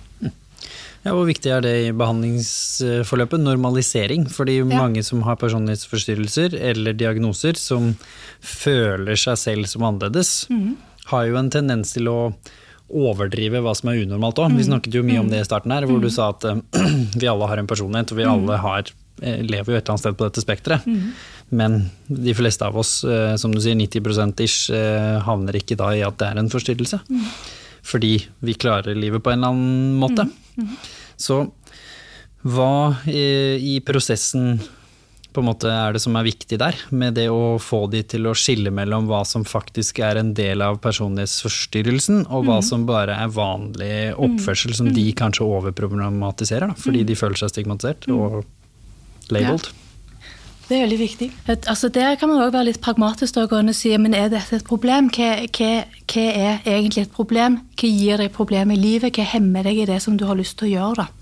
Ja, 1.05 1.13
Hvor 1.13 1.28
viktig 1.30 1.51
er 1.53 1.61
det 1.63 1.74
i 1.86 1.95
behandlingsforløpet? 1.95 3.39
Normalisering. 3.39 4.26
Fordi 4.28 4.59
mange 4.68 5.03
som 5.07 5.22
har 5.24 5.39
personlighetsforstyrrelser 5.39 6.57
eller 6.72 6.97
diagnoser 6.97 7.55
som 7.55 7.93
føler 8.43 9.15
seg 9.15 9.39
selv 9.39 9.72
som 9.72 9.86
annerledes, 9.88 10.47
har 11.07 11.28
jo 11.30 11.38
en 11.39 11.51
tendens 11.53 11.93
til 11.95 12.09
å 12.11 12.20
overdrive 12.88 13.61
hva 13.63 13.74
som 13.76 13.91
er 13.91 14.03
unormalt 14.03 14.39
òg. 14.39 14.55
Vi 14.55 14.68
snakket 14.68 14.95
jo 14.95 15.03
mye 15.03 15.20
om 15.20 15.32
det 15.32 15.41
i 15.43 15.47
starten 15.47 15.74
her, 15.76 15.88
hvor 15.88 15.99
du 16.03 16.09
sa 16.11 16.30
at 16.32 16.45
eh, 16.47 16.59
vi 17.20 17.28
alle 17.28 17.49
har 17.51 17.59
en 17.59 17.68
personlighet, 17.68 18.13
og 18.13 18.20
vi 18.22 18.28
alle 18.28 18.59
har, 18.63 18.91
lever 19.22 19.74
jo 19.74 19.78
et 19.78 19.84
eller 19.84 19.95
annet 19.95 20.03
sted 20.05 20.18
på 20.18 20.28
dette 20.28 20.43
spekteret. 20.43 20.88
Men 21.49 21.80
de 22.07 22.34
fleste 22.36 22.65
av 22.68 22.78
oss, 22.78 23.03
eh, 23.03 23.36
som 23.39 23.53
du 23.53 23.61
sier 23.63 23.78
90 23.80 24.43
ish, 24.43 24.70
eh, 24.70 25.20
havner 25.24 25.55
ikke 25.55 25.78
da 25.80 25.93
i 25.95 26.03
at 26.03 26.18
det 26.20 26.28
er 26.28 26.41
en 26.41 26.51
forstyrrelse. 26.51 26.99
Fordi 27.88 28.18
vi 28.43 28.53
klarer 28.53 28.95
livet 28.95 29.24
på 29.24 29.32
en 29.32 29.39
eller 29.39 29.53
annen 29.55 29.99
måte. 30.01 30.28
Så 31.18 31.45
hva 32.43 32.97
i, 33.07 33.80
prosessen 33.86 34.59
på 35.34 35.41
en 35.43 35.47
måte 35.47 35.70
er 35.70 35.93
det 35.93 36.01
som 36.01 36.15
er 36.18 36.26
viktig 36.26 36.57
der, 36.59 36.76
med 36.89 37.15
det 37.15 37.28
å 37.30 37.57
få 37.61 37.86
de 37.91 38.01
til 38.09 38.28
å 38.28 38.36
skille 38.38 38.72
mellom 38.74 39.07
hva 39.09 39.22
som 39.28 39.45
faktisk 39.45 39.99
er 40.03 40.18
en 40.20 40.34
del 40.38 40.63
av 40.65 40.80
personlighetsforstyrrelsen, 40.82 42.26
og 42.34 42.47
hva 42.47 42.57
som 42.65 42.88
bare 42.89 43.15
er 43.22 43.34
vanlig 43.34 44.15
oppførsel 44.18 44.74
som 44.78 44.89
de 44.93 45.05
kanskje 45.18 45.45
overproblematiserer, 45.45 46.74
da, 46.74 46.80
fordi 46.82 47.05
de 47.07 47.20
føler 47.20 47.38
seg 47.38 47.53
stigmatisert 47.53 48.09
og 48.09 48.41
labeled. 49.32 49.69
Det 50.67 50.75
er 50.75 50.84
veldig 50.84 50.99
viktig. 50.99 51.28
Et, 51.47 51.67
altså 51.71 51.88
Der 51.88 52.15
kan 52.19 52.28
man 52.30 52.41
også 52.41 52.51
være 52.57 52.67
litt 52.67 52.82
pragmatisk 52.84 53.38
og 53.39 53.49
gå 53.49 53.61
inn 53.61 53.71
og 53.71 53.75
si 53.78 53.93
men 53.97 54.13
er 54.13 54.28
dette 54.32 54.59
et 54.59 54.67
problem? 54.67 55.07
Hva, 55.15 55.30
hva, 55.55 55.69
hva 56.11 56.25
er 56.28 56.65
egentlig 56.65 57.05
et 57.05 57.13
problem? 57.15 57.61
Hva 57.80 57.91
gir 57.91 58.19
deg 58.19 58.34
problem 58.36 58.73
i 58.75 58.80
livet? 58.80 59.15
Hva 59.15 59.23
hemmer 59.32 59.63
deg 59.63 59.80
i 59.80 59.88
det 59.88 60.01
som 60.03 60.17
du 60.19 60.25
har 60.28 60.36
lyst 60.36 60.59
til 60.59 60.67
å 60.67 60.73
gjøre? 60.73 61.05
da? 61.05 61.16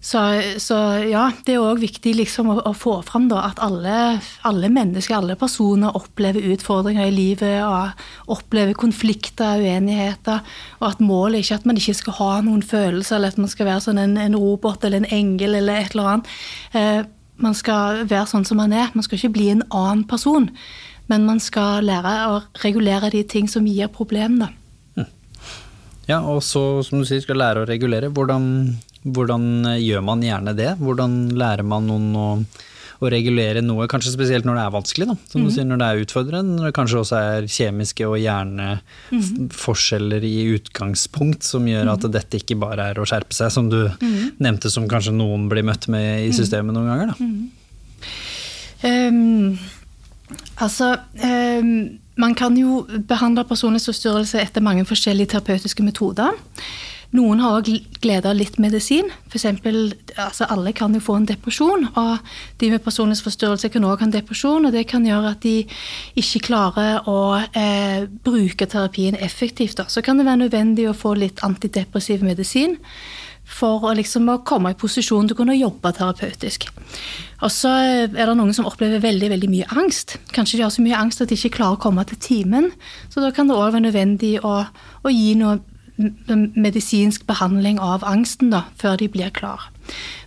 Så, 0.00 0.20
så 0.56 0.76
ja, 1.04 1.26
det 1.44 1.54
er 1.54 1.60
òg 1.60 1.82
viktig 1.82 2.14
liksom 2.16 2.48
å, 2.54 2.54
å, 2.64 2.72
få 2.72 2.94
fram 3.04 3.26
da, 3.28 3.42
at 3.50 3.58
alle, 3.60 4.16
alle, 4.48 4.70
mennesker, 4.72 5.18
alle 5.18 5.36
personer 5.36 5.96
opplever 5.96 6.46
utfordringer 6.54 7.10
i 7.10 7.12
livet 7.12 7.58
og 7.66 8.32
opplever 8.32 8.72
konflikter, 8.80 9.60
uenigheter, 9.60 10.40
og 10.80 10.86
at 10.88 11.02
målet 11.04 11.42
er 11.42 11.44
ikke 11.44 11.58
at 11.60 11.68
man 11.68 11.80
ikke 11.82 11.98
skal 11.98 12.16
ha 12.16 12.30
noen 12.46 12.64
følelser, 12.64 13.18
eller 13.18 13.34
at 13.34 13.42
man 13.44 13.52
skal 13.52 13.68
være 13.68 13.84
sånn 13.90 14.00
en, 14.00 14.16
en 14.24 14.38
robot 14.40 14.88
eller 14.88 15.02
en 15.02 15.12
engel 15.20 15.58
eller 15.60 15.82
et 15.82 15.92
eller 15.92 16.14
annet. 16.14 16.32
Eh, 16.72 17.02
man 17.40 17.56
skal 17.56 18.06
være 18.08 18.30
sånn 18.32 18.48
som 18.48 18.60
man 18.60 18.72
er. 18.76 18.88
Man 18.96 19.04
skal 19.04 19.20
ikke 19.20 19.34
bli 19.36 19.50
en 19.52 19.66
annen 19.68 20.06
person, 20.08 20.48
men 21.12 21.28
man 21.28 21.44
skal 21.44 21.84
lære 21.84 22.16
å 22.30 22.40
regulere 22.64 23.12
de 23.12 23.20
ting 23.28 23.52
som 23.52 23.68
gir 23.68 23.92
problemer. 23.92 24.48
da. 24.48 24.56
Ja, 26.10 26.18
og 26.26 26.40
så, 26.42 26.80
som 26.86 27.00
du 27.00 27.06
sier, 27.06 27.22
skal 27.22 27.38
lære 27.38 27.62
å 27.62 27.68
regulere. 27.68 28.10
Hvordan, 28.10 28.46
hvordan 29.04 29.66
gjør 29.80 30.00
man 30.04 30.22
gjerne 30.24 30.54
det? 30.56 30.78
Hvordan 30.80 31.28
lærer 31.38 31.62
man 31.66 31.86
noen 31.88 32.16
å, 32.18 32.44
å 33.00 33.10
regulere 33.12 33.60
noe, 33.64 33.86
kanskje 33.90 34.12
spesielt 34.12 34.44
når 34.44 34.54
det 34.58 34.64
er 34.64 34.70
vanskelig, 34.74 35.06
da. 35.08 35.16
Som 35.32 35.40
du 35.46 35.50
sier, 35.54 35.66
når 35.68 35.78
det 35.80 35.88
er 35.88 36.02
utfordrende, 36.04 36.54
når 36.58 36.64
det 36.68 36.76
kanskje 36.76 37.00
også 37.00 37.16
er 37.20 37.40
kjemiske 37.56 38.04
og 38.08 38.16
hjerneforskjeller 38.20 40.22
i 40.28 40.36
utgangspunkt 40.58 41.42
som 41.48 41.62
gjør 41.70 41.86
at 41.94 42.02
dette 42.12 42.34
ikke 42.42 42.60
bare 42.60 42.82
er 42.92 42.96
å 43.00 43.08
skjerpe 43.08 43.34
seg, 43.36 43.48
som 43.54 43.64
du 43.72 43.80
nevnte 44.42 44.68
som 44.72 44.90
kanskje 44.90 45.12
noen 45.16 45.42
blir 45.52 45.64
møtt 45.66 45.84
med 45.92 46.08
i 46.28 46.30
systemet 46.36 46.72
noen 46.76 46.90
ganger, 46.92 47.08
da. 47.14 47.18
Um, 48.80 49.48
altså 50.56 50.86
um, 51.20 52.00
man 52.20 52.34
kan 52.36 52.56
jo 52.58 52.82
behandle 53.08 53.44
personlighetsforstyrrelse 53.48 54.40
etter 54.42 54.64
mange 54.64 54.84
forskjellige 54.88 55.32
terapeutiske 55.34 55.84
metoder. 55.84 56.36
Noen 57.16 57.40
har 57.42 57.56
òg 57.58 57.68
glede 58.02 58.30
av 58.30 58.36
litt 58.38 58.60
medisin. 58.62 59.08
For 59.26 59.40
eksempel, 59.40 59.94
altså 60.14 60.46
alle 60.46 60.70
kan 60.76 60.94
jo 60.94 61.02
få 61.02 61.16
en 61.18 61.26
depresjon. 61.26 61.88
Og 61.98 62.34
de 62.62 62.68
med 62.70 62.84
personlighetsforstyrrelse 62.84 63.72
kan 63.74 63.86
òg 63.88 64.04
ha 64.04 64.06
en 64.06 64.14
depresjon, 64.14 64.68
og 64.68 64.76
det 64.76 64.86
kan 64.90 65.06
gjøre 65.06 65.34
at 65.34 65.42
de 65.42 65.56
ikke 66.22 66.44
klarer 66.50 67.08
å 67.10 67.40
eh, 67.50 68.06
bruke 68.06 68.68
terapien 68.70 69.18
effektivt. 69.18 69.80
Da. 69.80 69.88
Så 69.90 70.04
kan 70.06 70.20
det 70.20 70.28
være 70.28 70.44
nødvendig 70.44 70.86
å 70.86 70.94
få 70.96 71.16
litt 71.18 71.42
antidepressiv 71.46 72.22
medisin 72.26 72.78
for 73.50 73.82
å, 73.88 73.94
liksom, 73.98 74.28
komme 74.46 74.72
i 74.72 74.78
posisjon 74.78 75.26
til 75.26 75.34
å 75.34 75.40
kunne 75.40 75.58
jobbe 75.58 75.92
terapeutisk. 75.96 76.68
Og 77.40 77.50
så 77.52 77.72
er 77.80 78.12
det 78.12 78.36
noen 78.38 78.54
som 78.54 78.68
opplever 78.68 79.02
veldig 79.02 79.32
veldig 79.32 79.50
mye 79.50 79.68
angst. 79.80 80.18
Kanskje 80.34 80.60
de 80.60 80.66
har 80.66 80.72
så 80.74 80.84
mye 80.84 80.98
angst 80.98 81.24
at 81.24 81.32
de 81.32 81.38
ikke 81.38 81.56
klarer 81.58 81.78
å 81.78 81.82
komme 81.82 82.04
til 82.08 82.20
timen. 82.22 82.70
Så 83.10 83.24
da 83.24 83.32
kan 83.34 83.50
det 83.50 83.56
òg 83.56 83.72
være 83.72 83.88
nødvendig 83.88 84.36
å, 84.44 84.54
å, 85.02 85.10
gi 85.10 85.34
noe 85.40 85.58
medisinsk 86.54 87.26
behandling 87.28 87.80
av 87.82 88.04
angsten 88.06 88.52
da, 88.54 88.64
før 88.80 88.96
de 89.00 89.08
blir 89.12 89.32
klar. 89.34 89.68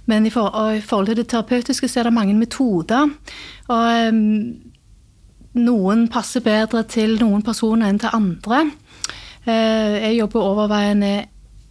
Men 0.06 0.28
i, 0.28 0.32
for, 0.34 0.52
i 0.76 0.82
forhold 0.84 1.12
til 1.12 1.22
det 1.22 1.30
terapeutiske 1.32 1.88
så 1.88 2.02
er 2.02 2.10
det 2.10 2.16
mange 2.16 2.36
metoder. 2.38 3.12
Og 3.72 4.10
um, 4.10 4.56
noen 5.54 6.08
passer 6.12 6.44
bedre 6.44 6.84
til 6.90 7.18
noen 7.22 7.46
personer 7.46 7.90
enn 7.90 8.02
til 8.02 8.14
andre. 8.14 8.66
Uh, 9.48 9.96
jeg 10.00 10.18
jobber 10.20 10.44
overveiende 10.44 11.14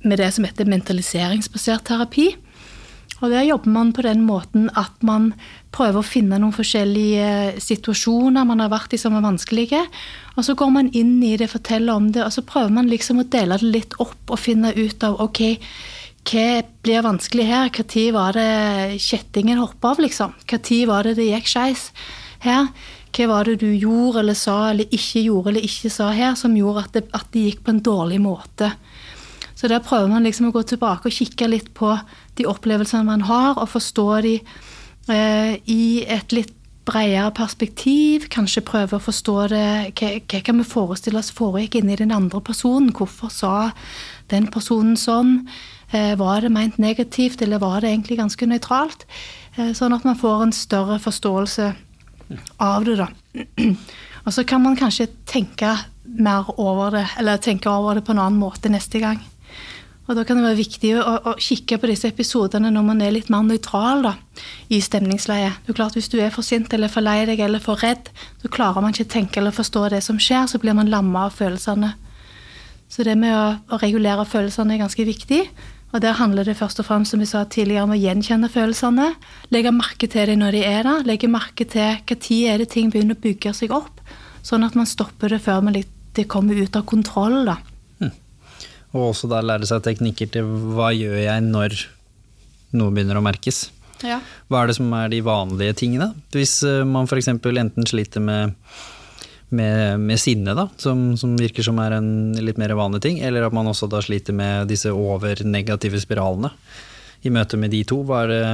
med 0.02 0.18
det 0.18 0.32
som 0.34 0.46
heter 0.48 0.70
mentaliseringsbasert 0.70 1.84
terapi. 1.86 2.32
Og 3.22 3.30
Der 3.30 3.46
jobber 3.46 3.70
man 3.70 3.92
på 3.94 4.02
den 4.02 4.24
måten 4.26 4.68
at 4.74 4.98
man 5.06 5.32
prøver 5.70 6.00
å 6.00 6.06
finne 6.06 6.40
noen 6.42 6.54
forskjellige 6.54 7.60
situasjoner 7.62 8.44
man 8.48 8.60
har 8.60 8.72
vært 8.72 8.96
i 8.96 8.98
som 8.98 9.14
er 9.14 9.22
vanskelige. 9.22 9.84
Og 10.34 10.44
så 10.44 10.56
går 10.58 10.72
man 10.74 10.90
inn 10.90 11.20
i 11.22 11.36
det, 11.38 11.50
forteller 11.52 11.94
om 11.94 12.10
det, 12.12 12.24
og 12.26 12.32
så 12.34 12.42
prøver 12.42 12.74
man 12.74 12.90
liksom 12.90 13.22
å 13.22 13.28
dele 13.30 13.60
det 13.62 13.70
litt 13.70 13.94
opp 14.02 14.34
og 14.34 14.42
finne 14.42 14.74
ut 14.74 15.06
av 15.06 15.20
ok, 15.22 15.42
hva 16.22 16.62
blir 16.82 17.02
vanskelig 17.02 17.46
her? 17.46 17.70
Når 17.70 18.12
var 18.14 18.36
det 18.38 18.98
kjettingen 19.02 19.58
hoppa 19.58 19.94
av, 19.94 20.02
liksom? 20.02 20.34
Når 20.50 20.86
var 20.90 21.06
det 21.06 21.16
det 21.18 21.30
gikk 21.30 21.50
skeis 21.50 21.88
her? 22.42 22.68
Hva 23.12 23.26
var 23.28 23.44
det 23.44 23.58
du 23.60 23.70
gjorde 23.70 24.22
eller 24.22 24.38
sa 24.38 24.70
eller 24.70 24.88
ikke 24.88 25.26
gjorde 25.26 25.52
eller 25.52 25.66
ikke 25.66 25.90
sa 25.92 26.10
her 26.16 26.34
som 26.38 26.54
gjorde 26.56 26.86
at 26.86 26.94
det, 26.94 27.02
at 27.12 27.26
det 27.34 27.46
gikk 27.48 27.64
på 27.66 27.74
en 27.74 27.82
dårlig 27.84 28.20
måte? 28.22 28.70
Så 29.54 29.68
der 29.68 29.82
prøver 29.84 30.08
man 30.10 30.24
liksom 30.24 30.48
å 30.48 30.54
gå 30.54 30.62
tilbake 30.66 31.10
og 31.10 31.14
kikke 31.14 31.46
litt 31.50 31.68
på 31.76 31.90
de 32.38 32.48
opplevelsene 32.48 33.04
man 33.06 33.26
har, 33.28 33.58
og 33.58 33.70
forstå 33.72 34.08
de 34.26 34.34
eh, 35.12 35.54
i 35.68 36.04
et 36.08 36.32
litt 36.32 36.54
bredere 36.88 37.30
perspektiv, 37.36 38.26
kanskje 38.32 38.64
prøve 38.66 38.98
å 38.98 39.02
forstå 39.02 39.36
det 39.52 39.66
Hva, 39.98 40.40
kan 40.42 40.58
vi 40.58 40.66
forestille 40.66 41.20
oss 41.20 41.30
foregikk 41.34 41.78
inni 41.78 41.98
den 42.00 42.14
andre 42.14 42.40
personen? 42.42 42.90
Hvorfor 42.96 43.30
sa 43.30 43.54
den 44.32 44.48
personen 44.50 44.96
sånn? 44.98 45.44
Eh, 45.92 46.16
var 46.18 46.42
det 46.42 46.50
meint 46.50 46.80
negativt, 46.82 47.42
eller 47.42 47.62
var 47.62 47.80
det 47.80 47.92
egentlig 47.92 48.18
ganske 48.18 48.48
nøytralt? 48.48 49.06
Eh, 49.56 49.72
sånn 49.76 49.94
at 49.94 50.06
man 50.08 50.18
får 50.18 50.46
en 50.48 50.56
større 50.56 50.98
forståelse 51.02 51.72
av 52.64 52.88
det, 52.88 52.96
da. 52.98 53.08
Og 54.24 54.32
så 54.34 54.44
kan 54.46 54.62
man 54.62 54.78
kanskje 54.78 55.10
tenke 55.26 55.74
mer 56.04 56.48
over 56.56 56.96
det, 56.96 57.06
eller 57.18 57.42
tenke 57.42 57.70
over 57.70 57.98
det 57.98 58.06
på 58.06 58.14
en 58.14 58.22
annen 58.22 58.40
måte 58.40 58.70
neste 58.72 59.02
gang. 59.02 59.20
Og 60.08 60.16
Da 60.18 60.24
kan 60.26 60.36
det 60.36 60.44
være 60.44 60.58
viktig 60.58 60.90
å, 60.98 61.02
å, 61.30 61.32
kikke 61.38 61.78
på 61.78 61.88
disse 61.88 62.08
episodene 62.10 62.72
når 62.74 62.84
man 62.84 63.02
er 63.04 63.14
litt 63.14 63.30
mer 63.30 63.44
nøytral 63.46 64.02
da, 64.02 64.16
i 64.68 64.80
stemningsleie. 64.82 65.52
Det 65.62 65.72
er 65.72 65.78
klart 65.78 65.96
Hvis 65.96 66.10
du 66.10 66.18
er 66.18 66.32
for 66.34 66.42
sint 66.42 66.72
eller 66.74 66.90
for 66.90 67.04
lei 67.04 67.22
deg 67.28 67.40
eller 67.40 67.62
for 67.62 67.78
redd, 67.78 68.10
så 68.42 68.50
klarer 68.50 68.82
man 68.82 68.92
ikke 68.92 69.06
å 69.06 69.12
tenke 69.14 69.40
eller 69.40 69.54
forstå 69.54 69.88
det 69.94 70.02
som 70.02 70.18
skjer, 70.18 70.48
så 70.50 70.58
blir 70.58 70.74
man 70.74 70.90
lamma 70.90 71.28
av 71.28 71.38
følelsene. 71.38 71.94
Så 72.92 73.06
det 73.06 73.14
med 73.16 73.32
å, 73.32 73.46
å, 73.72 73.78
regulere 73.80 74.26
følelsene 74.28 74.74
er 74.74 74.82
ganske 74.82 75.06
viktig. 75.06 75.46
Og 75.92 76.00
Der 76.00 76.16
handler 76.18 76.44
det 76.44 76.58
først 76.58 76.80
og 76.80 76.88
fremst 76.88 77.12
som 77.12 77.20
vi 77.20 77.28
sa 77.28 77.44
tidligere, 77.44 77.86
om 77.86 77.94
å 77.94 78.00
gjenkjenne 78.00 78.50
følelsene. 78.52 79.10
Legge 79.52 79.72
merke 79.76 80.08
til 80.10 80.32
dem 80.32 80.42
når 80.42 80.56
de 80.56 80.62
er 80.66 80.86
der. 80.88 81.08
Legge 81.08 81.30
merke 81.30 81.68
til 81.68 82.00
hva 82.00 82.16
tid 82.16 82.48
er 82.48 82.60
det 82.60 82.72
ting 82.72 82.90
begynner 82.92 83.16
å 83.16 83.22
bygge 83.22 83.52
seg 83.56 83.72
opp. 83.76 84.00
Sånn 84.42 84.64
at 84.66 84.74
man 84.76 84.88
stopper 84.88 85.32
det 85.32 85.44
før 85.44 85.62
det 86.12 86.28
kommer 86.28 86.58
ut 86.58 86.76
av 86.76 86.88
kontroll. 86.88 87.44
da. 87.46 87.60
Og 88.92 89.10
også 89.12 89.30
da 89.30 89.40
lære 89.44 89.68
seg 89.68 89.84
teknikker 89.84 90.30
til 90.34 90.48
hva 90.76 90.90
gjør 90.94 91.20
jeg 91.22 91.44
når 91.46 91.76
noe 92.76 92.92
begynner 92.92 93.20
å 93.20 93.24
merkes. 93.24 93.66
Ja. 94.02 94.18
Hva 94.50 94.62
er 94.62 94.70
det 94.70 94.78
som 94.78 94.90
er 94.96 95.12
de 95.12 95.20
vanlige 95.24 95.76
tingene? 95.84 96.10
Hvis 96.34 96.58
eh, 96.66 96.82
man 96.88 97.08
f.eks. 97.08 97.30
enten 97.32 97.88
sliter 97.88 98.24
med, 98.24 98.56
med, 99.54 100.02
med 100.02 100.20
sinne, 100.20 100.56
da, 100.58 100.66
som, 100.82 101.12
som, 101.20 101.36
virker 101.38 101.64
som 101.66 101.78
er 101.82 101.98
en 101.98 102.12
litt 102.40 102.60
mer 102.60 102.74
vanlig 102.78 103.02
ting, 103.04 103.20
eller 103.22 103.46
at 103.46 103.56
man 103.56 103.70
også 103.70 103.88
da 103.92 104.02
sliter 104.04 104.36
med 104.36 104.70
disse 104.72 104.92
over-negative 104.92 106.02
spiralene. 106.02 106.52
I 107.22 107.30
møte 107.30 107.60
med 107.60 107.70
de 107.70 107.84
to, 107.86 108.00
hva 108.06 108.24
er 108.24 108.32
det 108.32 108.44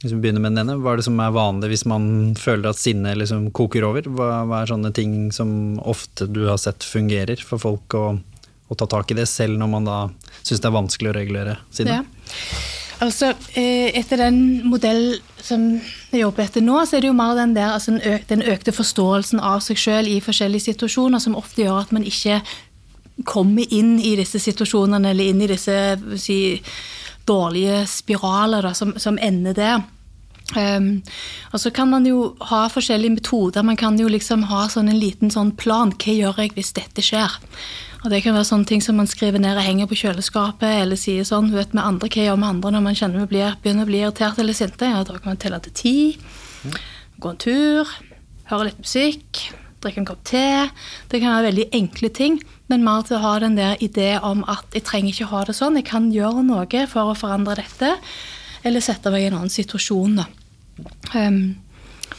hvis 0.00 0.14
vi 0.14 0.22
begynner 0.22 0.40
med 0.40 0.54
den 0.54 0.62
ene, 0.62 0.78
hva 0.80 0.94
er 0.94 1.00
det 1.00 1.04
som 1.04 1.18
er 1.20 1.32
vanlig 1.36 1.74
hvis 1.74 1.82
man 1.88 2.04
føler 2.40 2.70
at 2.70 2.78
sinnet 2.80 3.18
liksom 3.20 3.50
koker 3.52 3.84
over? 3.84 4.06
Hva, 4.08 4.46
hva, 4.48 4.62
er 4.62 4.70
sånne 4.70 4.94
ting 4.96 5.28
som 5.36 5.76
ofte 5.84 6.24
du 6.24 6.46
har 6.46 6.56
sett 6.60 6.86
fungerer 6.88 7.42
for 7.44 7.60
folk 7.60 7.96
å 7.98 8.04
å 8.70 8.76
ta 8.78 8.86
tak 8.90 9.10
i 9.10 9.18
det, 9.18 9.26
selv 9.28 9.58
når 9.58 9.72
man 9.72 9.88
da 9.88 9.96
syns 10.42 10.62
det 10.62 10.68
er 10.68 10.76
vanskelig 10.76 11.10
å 11.10 11.16
regulere 11.16 11.56
siden? 11.74 12.00
Ja. 12.00 12.36
Altså, 13.00 13.32
eh, 13.56 13.88
etter 13.96 14.20
den 14.20 14.40
modell 14.68 15.20
som 15.40 15.62
jeg 16.12 16.20
jobber 16.20 16.44
etter 16.44 16.64
nå, 16.64 16.76
så 16.84 16.98
er 16.98 17.04
det 17.04 17.08
jo 17.08 17.16
mer 17.16 17.38
den, 17.38 17.54
der, 17.56 17.72
altså 17.72 17.96
den 18.28 18.42
økte 18.44 18.74
forståelsen 18.76 19.40
av 19.40 19.62
seg 19.64 19.80
sjøl 19.80 20.10
i 20.10 20.18
forskjellige 20.20 20.68
situasjoner, 20.68 21.22
som 21.22 21.38
ofte 21.38 21.64
gjør 21.64 21.80
at 21.80 21.94
man 21.96 22.04
ikke 22.04 22.42
kommer 23.24 23.64
inn 23.72 23.96
i 24.04 24.12
disse 24.20 24.40
situasjonene, 24.40 25.14
eller 25.14 25.32
inn 25.32 25.40
i 25.40 25.48
disse 25.48 25.76
si, 26.20 26.38
dårlige 27.28 27.86
spiraler 27.88 28.68
da, 28.68 28.74
som, 28.76 28.92
som 29.00 29.18
ender 29.20 29.56
der. 29.56 29.80
Um, 30.56 31.02
og 31.52 31.60
så 31.62 31.70
kan 31.74 31.90
man 31.92 32.06
jo 32.08 32.32
ha 32.50 32.64
forskjellige 32.72 33.18
metoder. 33.18 33.62
Man 33.66 33.78
kan 33.78 33.98
jo 34.00 34.08
liksom 34.10 34.48
ha 34.50 34.64
sånn 34.72 34.90
en 34.90 34.98
liten 35.00 35.30
sånn 35.30 35.52
plan. 35.56 35.92
Hva 35.94 36.16
gjør 36.16 36.42
jeg 36.42 36.56
hvis 36.56 36.74
dette 36.78 37.04
skjer? 37.04 37.38
Og 38.00 38.10
Det 38.10 38.22
kan 38.24 38.32
være 38.32 38.48
sånne 38.48 38.68
ting 38.68 38.80
som 38.80 38.96
man 38.96 39.08
skriver 39.10 39.42
ned 39.42 39.58
og 39.60 39.64
henger 39.66 39.88
på 39.90 39.98
kjøleskapet, 40.02 40.84
eller 40.84 40.96
sier 40.96 41.26
sånn 41.28 41.50
vet 41.52 41.74
med 41.76 41.84
andre, 41.84 42.08
Hva 42.08 42.24
gjør 42.24 42.38
med 42.40 42.48
andre 42.48 42.70
når 42.72 42.84
man 42.86 42.96
kjenner 42.96 43.26
vi 43.26 43.42
begynner 43.60 43.84
å 43.84 43.90
bli 43.90 44.00
irritert 44.00 44.38
eller 44.40 44.56
sinte? 44.56 44.88
Ja, 44.88 45.02
da 45.04 45.18
kan 45.18 45.34
man 45.34 45.40
telle 45.42 45.60
til 45.60 45.74
ti, 45.76 45.96
gå 47.20 47.34
en 47.34 47.36
tur, 47.36 47.92
høre 48.48 48.70
litt 48.70 48.80
musikk, 48.80 49.42
drikke 49.84 50.00
en 50.00 50.08
kopp 50.08 50.24
te. 50.24 50.70
Det 51.12 51.20
kan 51.20 51.36
være 51.36 51.50
veldig 51.50 51.68
enkle 51.76 52.08
ting, 52.16 52.40
men 52.72 52.84
mer 52.86 53.04
til 53.04 53.18
å 53.18 53.24
ha 53.24 53.36
den 53.44 53.60
der 53.60 53.76
idé 53.84 54.14
om 54.24 54.46
at 54.48 54.72
jeg 54.72 54.86
trenger 54.88 55.12
ikke 55.12 55.32
ha 55.34 55.44
det 55.44 55.58
sånn, 55.60 55.76
jeg 55.76 55.88
kan 55.92 56.08
gjøre 56.14 56.44
noe 56.46 56.86
for 56.88 57.12
å 57.12 57.18
forandre 57.18 57.60
dette, 57.60 57.96
eller 58.64 58.84
sette 58.84 59.12
meg 59.12 59.26
i 59.26 59.30
en 59.30 59.42
annen 59.42 59.52
situasjon. 59.52 60.22
da. 60.22 60.28
Um, 61.14 61.58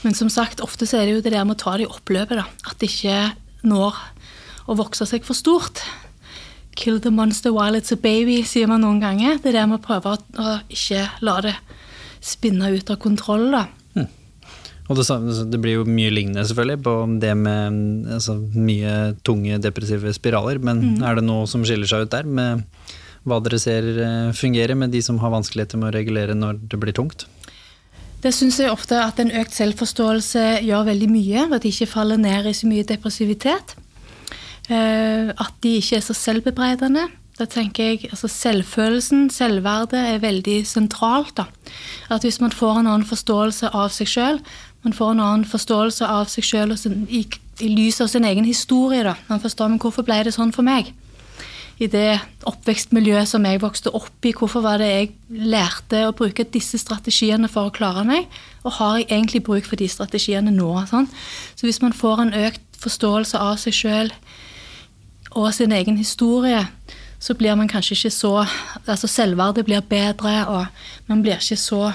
men 0.02 0.16
som 0.18 0.30
sagt, 0.34 0.64
ofte 0.64 0.88
så 0.90 1.02
er 1.02 1.08
det 1.08 1.18
jo 1.18 1.26
det 1.26 1.34
der 1.36 1.46
med 1.46 1.60
å 1.60 1.62
ta 1.62 1.76
det 1.78 1.86
i 1.88 1.92
oppløpet. 1.92 2.40
da, 2.40 2.48
At 2.70 2.80
det 2.82 2.90
ikke 2.90 3.18
når 3.68 3.98
å 4.70 4.78
vokse 4.80 5.06
seg 5.10 5.26
for 5.28 5.38
stort. 5.38 5.84
Kill 6.80 7.02
the 7.04 7.12
monster 7.12 7.52
while 7.54 7.78
it's 7.78 7.94
a 7.94 8.00
baby, 8.00 8.42
sier 8.48 8.70
man 8.72 8.86
noen 8.86 9.02
ganger. 9.04 9.38
Det 9.42 9.52
er 9.52 9.60
det 9.60 9.68
med 9.70 9.82
å 9.82 9.86
prøve 9.86 10.16
å 10.16 10.56
ikke 10.72 11.06
la 11.26 11.38
det 11.46 11.56
spinne 12.22 12.72
ut 12.72 12.90
av 12.94 13.00
kontroll. 13.02 13.50
da. 13.54 13.66
Mm. 13.98 14.08
Og 14.88 14.98
det, 14.98 15.06
det, 15.52 15.60
blir 15.62 15.80
jo 15.80 15.86
mye 15.90 16.14
lignende 16.14 16.46
selvfølgelig 16.48 16.84
på 16.86 16.96
det 17.22 17.36
med 17.38 18.10
altså, 18.18 18.38
mye 18.56 18.96
tunge 19.28 19.60
depressive 19.64 20.14
spiraler, 20.18 20.62
men 20.64 20.82
mm. 20.82 21.06
er 21.06 21.20
det 21.20 21.28
noe 21.28 21.50
som 21.50 21.66
skiller 21.68 21.90
seg 21.90 22.08
ut 22.08 22.16
der, 22.16 22.30
med 22.30 22.66
hva 23.28 23.38
dere 23.46 23.60
ser 23.62 23.86
eh, 24.02 24.32
fungerer 24.34 24.74
med 24.78 24.90
de 24.96 25.02
som 25.06 25.20
har 25.22 25.30
vanskeligheter 25.34 25.78
med 25.78 25.92
å 25.92 25.94
regulere 25.94 26.34
når 26.34 26.64
det 26.72 26.80
blir 26.82 26.96
tungt? 26.98 27.28
Det 28.22 28.34
syns 28.34 28.60
jeg 28.62 28.70
ofte 28.70 29.00
at 29.02 29.20
en 29.20 29.32
økt 29.34 29.56
selvforståelse 29.58 30.42
gjør 30.68 30.90
veldig 30.92 31.08
mye, 31.10 31.48
at 31.56 31.64
de 31.64 31.72
ikke 31.74 31.90
faller 31.90 32.20
ned 32.22 32.46
i 32.46 32.54
så 32.54 32.70
mye 32.70 32.86
depressivitet. 32.86 33.74
Eh, 34.70 35.32
at 35.34 35.54
de 35.64 35.78
ikke 35.80 35.98
er 35.98 36.06
så 36.06 36.14
selvbebreidende. 36.14 37.08
Da 37.40 37.48
tenker 37.50 37.84
jeg, 37.84 38.04
altså 38.12 38.28
Selvfølelsen, 38.28 39.30
selvverdet, 39.34 40.00
er 40.00 40.22
veldig 40.22 40.68
sentralt. 40.68 41.38
da. 41.38 41.44
At 42.10 42.22
Hvis 42.22 42.42
man 42.42 42.52
får 42.52 42.80
en 42.80 42.88
annen 42.88 43.08
forståelse 43.08 43.74
av 43.74 43.90
seg 43.90 44.08
sjøl, 44.08 44.40
man 44.84 44.94
får 44.94 45.12
en 45.12 45.20
annen 45.20 45.46
forståelse 45.46 46.06
av 46.06 46.30
seg 46.30 46.44
sjøl 46.44 46.78
i, 47.10 47.26
i 47.60 47.68
lys 47.68 48.02
av 48.02 48.08
sin 48.08 48.26
egen 48.26 48.46
historie. 48.46 49.04
da. 49.04 49.16
Man 49.30 49.40
forstår 49.40 49.68
men 49.68 49.80
hvorfor 49.80 50.06
ble 50.06 50.24
det 50.24 50.34
sånn 50.34 50.54
for 50.54 50.62
meg? 50.62 50.94
I 51.82 51.88
det 51.90 52.20
oppvekstmiljøet 52.46 53.30
som 53.32 53.46
jeg 53.48 53.62
vokste 53.64 53.90
opp 53.98 54.26
i, 54.28 54.36
hvorfor 54.38 54.62
var 54.62 54.78
det 54.82 54.90
jeg 54.90 55.08
lærte 55.34 56.04
å 56.06 56.14
bruke 56.14 56.46
disse 56.54 56.78
strategiene 56.78 57.50
for 57.50 57.70
å 57.70 57.74
klare 57.74 58.04
meg? 58.06 58.28
Og 58.62 58.76
har 58.78 59.00
jeg 59.00 59.08
egentlig 59.10 59.42
bruk 59.48 59.66
for 59.66 59.82
de 59.82 59.88
strategiene 59.90 60.54
nå? 60.54 60.70
Sånn? 60.92 61.10
Så 61.58 61.66
hvis 61.66 61.82
man 61.82 61.96
får 61.98 62.22
en 62.22 62.36
økt 62.44 62.82
forståelse 62.82 63.42
av 63.42 63.58
seg 63.62 63.78
sjøl 63.78 64.14
og 65.32 65.50
sin 65.56 65.74
egen 65.74 65.98
historie, 65.98 66.68
så 67.22 67.34
blir 67.38 67.58
man 67.58 67.70
kanskje 67.70 67.98
ikke 67.98 68.14
så 68.14 68.32
Altså 68.86 69.08
selvverdet 69.08 69.66
blir 69.66 69.82
bedre, 69.82 70.46
og 70.48 70.66
man 71.08 71.22
blir 71.22 71.42
ikke 71.42 71.58
så 71.58 71.92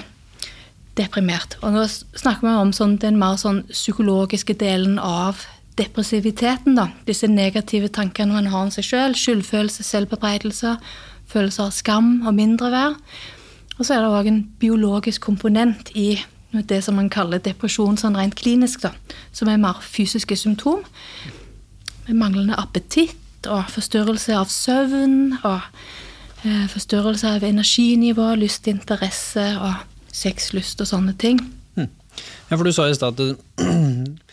deprimert. 0.97 1.57
Og 1.61 1.75
nå 1.75 1.83
snakker 1.87 2.47
vi 2.47 2.53
om 2.59 2.73
sånn, 2.73 2.97
den 2.99 3.19
mer 3.19 3.37
sånn 3.39 3.63
psykologiske 3.69 4.55
delen 4.57 4.97
av 4.99 5.45
depressiviteten. 5.77 6.75
da, 6.75 6.89
Disse 7.07 7.27
negative 7.27 7.87
tankene 7.87 8.33
man 8.33 8.49
har 8.51 8.65
om 8.67 8.71
seg 8.73 8.85
sjøl. 8.85 9.13
Selv, 9.15 9.21
skyldfølelse, 9.23 9.83
selvbebreidelse, 9.83 10.77
følelse 11.27 11.67
av 11.67 11.75
skam 11.75 12.27
og 12.27 12.33
mindreverd. 12.37 12.97
Og 13.77 13.85
så 13.85 13.93
er 13.93 14.01
det 14.01 14.09
òg 14.09 14.27
en 14.31 14.41
biologisk 14.59 15.21
komponent 15.21 15.91
i 15.95 16.17
det 16.51 16.79
som 16.83 16.95
man 16.97 17.11
kaller 17.13 17.41
depresjon 17.43 17.99
sånn 17.99 18.17
rent 18.17 18.37
klinisk, 18.39 18.81
da, 18.87 18.93
som 19.35 19.49
er 19.51 19.59
mer 19.61 19.81
fysiske 19.83 20.37
symptom. 20.39 20.81
Med 22.07 22.17
manglende 22.17 22.57
appetitt 22.57 23.47
og 23.51 23.67
forstyrrelse 23.69 24.33
av 24.35 24.49
søvn 24.49 25.35
og 25.43 25.59
eh, 26.47 26.65
forstyrrelse 26.71 27.35
av 27.37 27.45
energinivå, 27.45 28.31
lyst, 28.39 28.67
interesse 28.71 29.45
og 29.59 29.83
sexlyst 30.15 30.81
og 30.81 30.89
sånne 30.89 31.13
ting. 31.19 31.43
Hm. 31.77 31.91
Ja, 32.49 32.55
for 32.55 32.63
du 32.65 32.73
sa 32.73 32.87
i 32.89 32.95
stad 32.97 33.19
at 33.21 34.23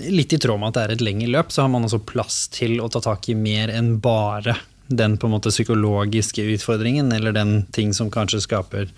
litt 0.00 0.34
i 0.36 0.40
tråd 0.42 0.60
med 0.60 0.72
at 0.72 0.76
det 0.76 0.84
er 0.84 0.94
et 0.96 1.04
lengre 1.06 1.30
løp, 1.34 1.52
så 1.54 1.64
har 1.64 1.72
man 1.72 1.86
også 1.86 2.02
plass 2.06 2.46
til 2.54 2.80
å 2.82 2.90
ta 2.92 3.02
tak 3.04 3.28
i 3.32 3.38
mer 3.38 3.72
enn 3.72 3.96
bare 4.02 4.58
den 4.86 5.16
på 5.18 5.26
en 5.26 5.34
måte 5.34 5.50
psykologiske 5.50 6.44
utfordringen, 6.54 7.10
eller 7.12 7.34
den 7.34 7.64
ting 7.74 7.94
som 7.96 8.12
kanskje 8.12 8.44
skaper 8.44 8.92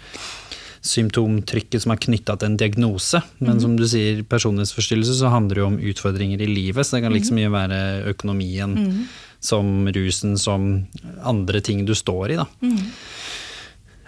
symptomtrykket 0.84 1.82
som 1.82 1.92
er 1.94 2.00
knytta 2.04 2.36
til 2.38 2.52
en 2.52 2.58
diagnose. 2.60 3.22
Men 3.40 3.56
mm. 3.56 3.62
som 3.64 3.78
du 3.78 3.86
sier, 3.88 4.20
personlighetsforstyrrelse 4.28 5.16
så 5.18 5.32
handler 5.32 5.56
det 5.56 5.64
jo 5.64 5.70
om 5.72 5.80
utfordringer 5.90 6.44
i 6.44 6.50
livet, 6.50 6.86
så 6.86 6.96
det 6.96 7.06
kan 7.06 7.16
liksom 7.16 7.40
mye 7.40 7.54
være 7.54 7.80
økonomien, 8.12 8.76
mm 8.76 9.00
som 9.40 9.88
rusen, 9.88 10.38
som 10.38 10.86
andre 11.22 11.60
ting 11.60 11.84
du 11.86 11.94
står 11.94 12.30
i. 12.30 12.38
Da. 12.40 12.46
Mm. 12.62 12.78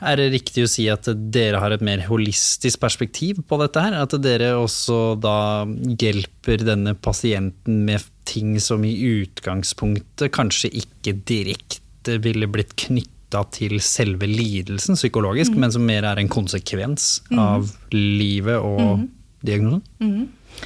Er 0.00 0.16
det 0.16 0.30
riktig 0.32 0.64
å 0.64 0.70
si 0.70 0.86
at 0.92 1.08
dere 1.32 1.60
har 1.60 1.74
et 1.74 1.84
mer 1.84 2.02
holistisk 2.08 2.80
perspektiv 2.80 3.42
på 3.48 3.58
dette 3.60 3.82
her? 3.84 3.98
At 4.00 4.16
dere 4.24 4.54
også 4.56 5.14
da 5.20 5.66
hjelper 6.00 6.64
denne 6.64 6.94
pasienten 6.96 7.84
med 7.88 8.06
ting 8.28 8.56
som 8.62 8.84
i 8.86 8.94
utgangspunktet 9.20 10.32
kanskje 10.32 10.72
ikke 10.82 11.18
direkte 11.28 12.16
ville 12.24 12.48
blitt 12.48 12.72
knytta 12.80 13.44
til 13.54 13.76
selve 13.84 14.26
lidelsen 14.30 14.96
psykologisk, 14.98 15.52
mm. 15.54 15.60
men 15.62 15.74
som 15.74 15.84
mer 15.86 16.08
er 16.08 16.20
en 16.22 16.32
konsekvens 16.32 17.20
mm. 17.30 17.38
av 17.42 17.70
livet 17.94 18.56
og 18.56 19.04
mm. 19.04 19.06
diagnosen? 19.46 19.84
Mm. 20.00 20.64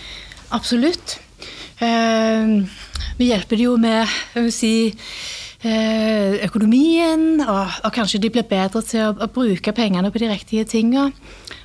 Absolutt. 0.55 1.19
Uh, 1.83 2.63
vi 3.19 3.33
hjelper 3.33 3.61
jo 3.61 3.75
med 3.81 4.07
si, 4.55 4.75
eh, 4.89 5.15
økonomien, 5.65 7.41
og, 7.41 7.71
og, 7.85 7.91
kanskje 7.93 8.21
de 8.21 8.31
blir 8.35 8.47
bedre 8.49 8.83
til 8.85 9.01
å, 9.07 9.13
å, 9.17 9.29
bruke 9.33 9.73
pengene 9.73 10.11
på 10.13 10.21
de 10.21 10.29
riktige 10.29 10.65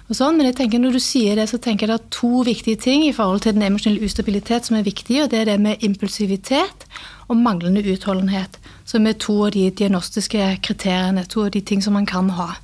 og 0.10 0.16
sånn, 0.18 0.38
Men 0.38 0.48
jeg 0.48 0.56
tenker 0.56 0.80
når 0.80 0.96
du 0.98 1.00
sier 1.00 1.36
det, 1.36 1.50
så 1.50 1.60
tenker 1.62 1.86
jeg 1.86 1.92
det 1.92 2.00
er 2.00 2.10
to 2.10 2.44
viktige 2.44 2.80
ting 2.82 3.04
i 3.06 3.14
forhold 3.14 3.42
til 3.42 3.54
den 3.54 3.68
emosjonelle 3.68 4.06
ustabilitet 4.06 4.66
som 4.66 4.78
er 4.80 4.88
viktig, 4.88 5.24
og 5.24 5.30
det 5.30 5.40
er 5.40 5.46
det 5.52 5.60
med 5.62 5.84
impulsivitet 5.86 6.88
og 7.28 7.38
manglende 7.38 7.84
utholdenhet. 7.86 8.58
Som 8.86 9.06
er 9.06 9.20
to 9.22 9.36
av 9.46 9.52
de 9.54 9.70
diagnostiske 9.70 10.56
kriteriene, 10.66 11.28
to 11.30 11.46
av 11.46 11.52
de 11.54 11.62
ting 11.62 11.84
som 11.86 11.94
man 11.94 12.10
kan 12.10 12.32
ha. 12.40 12.56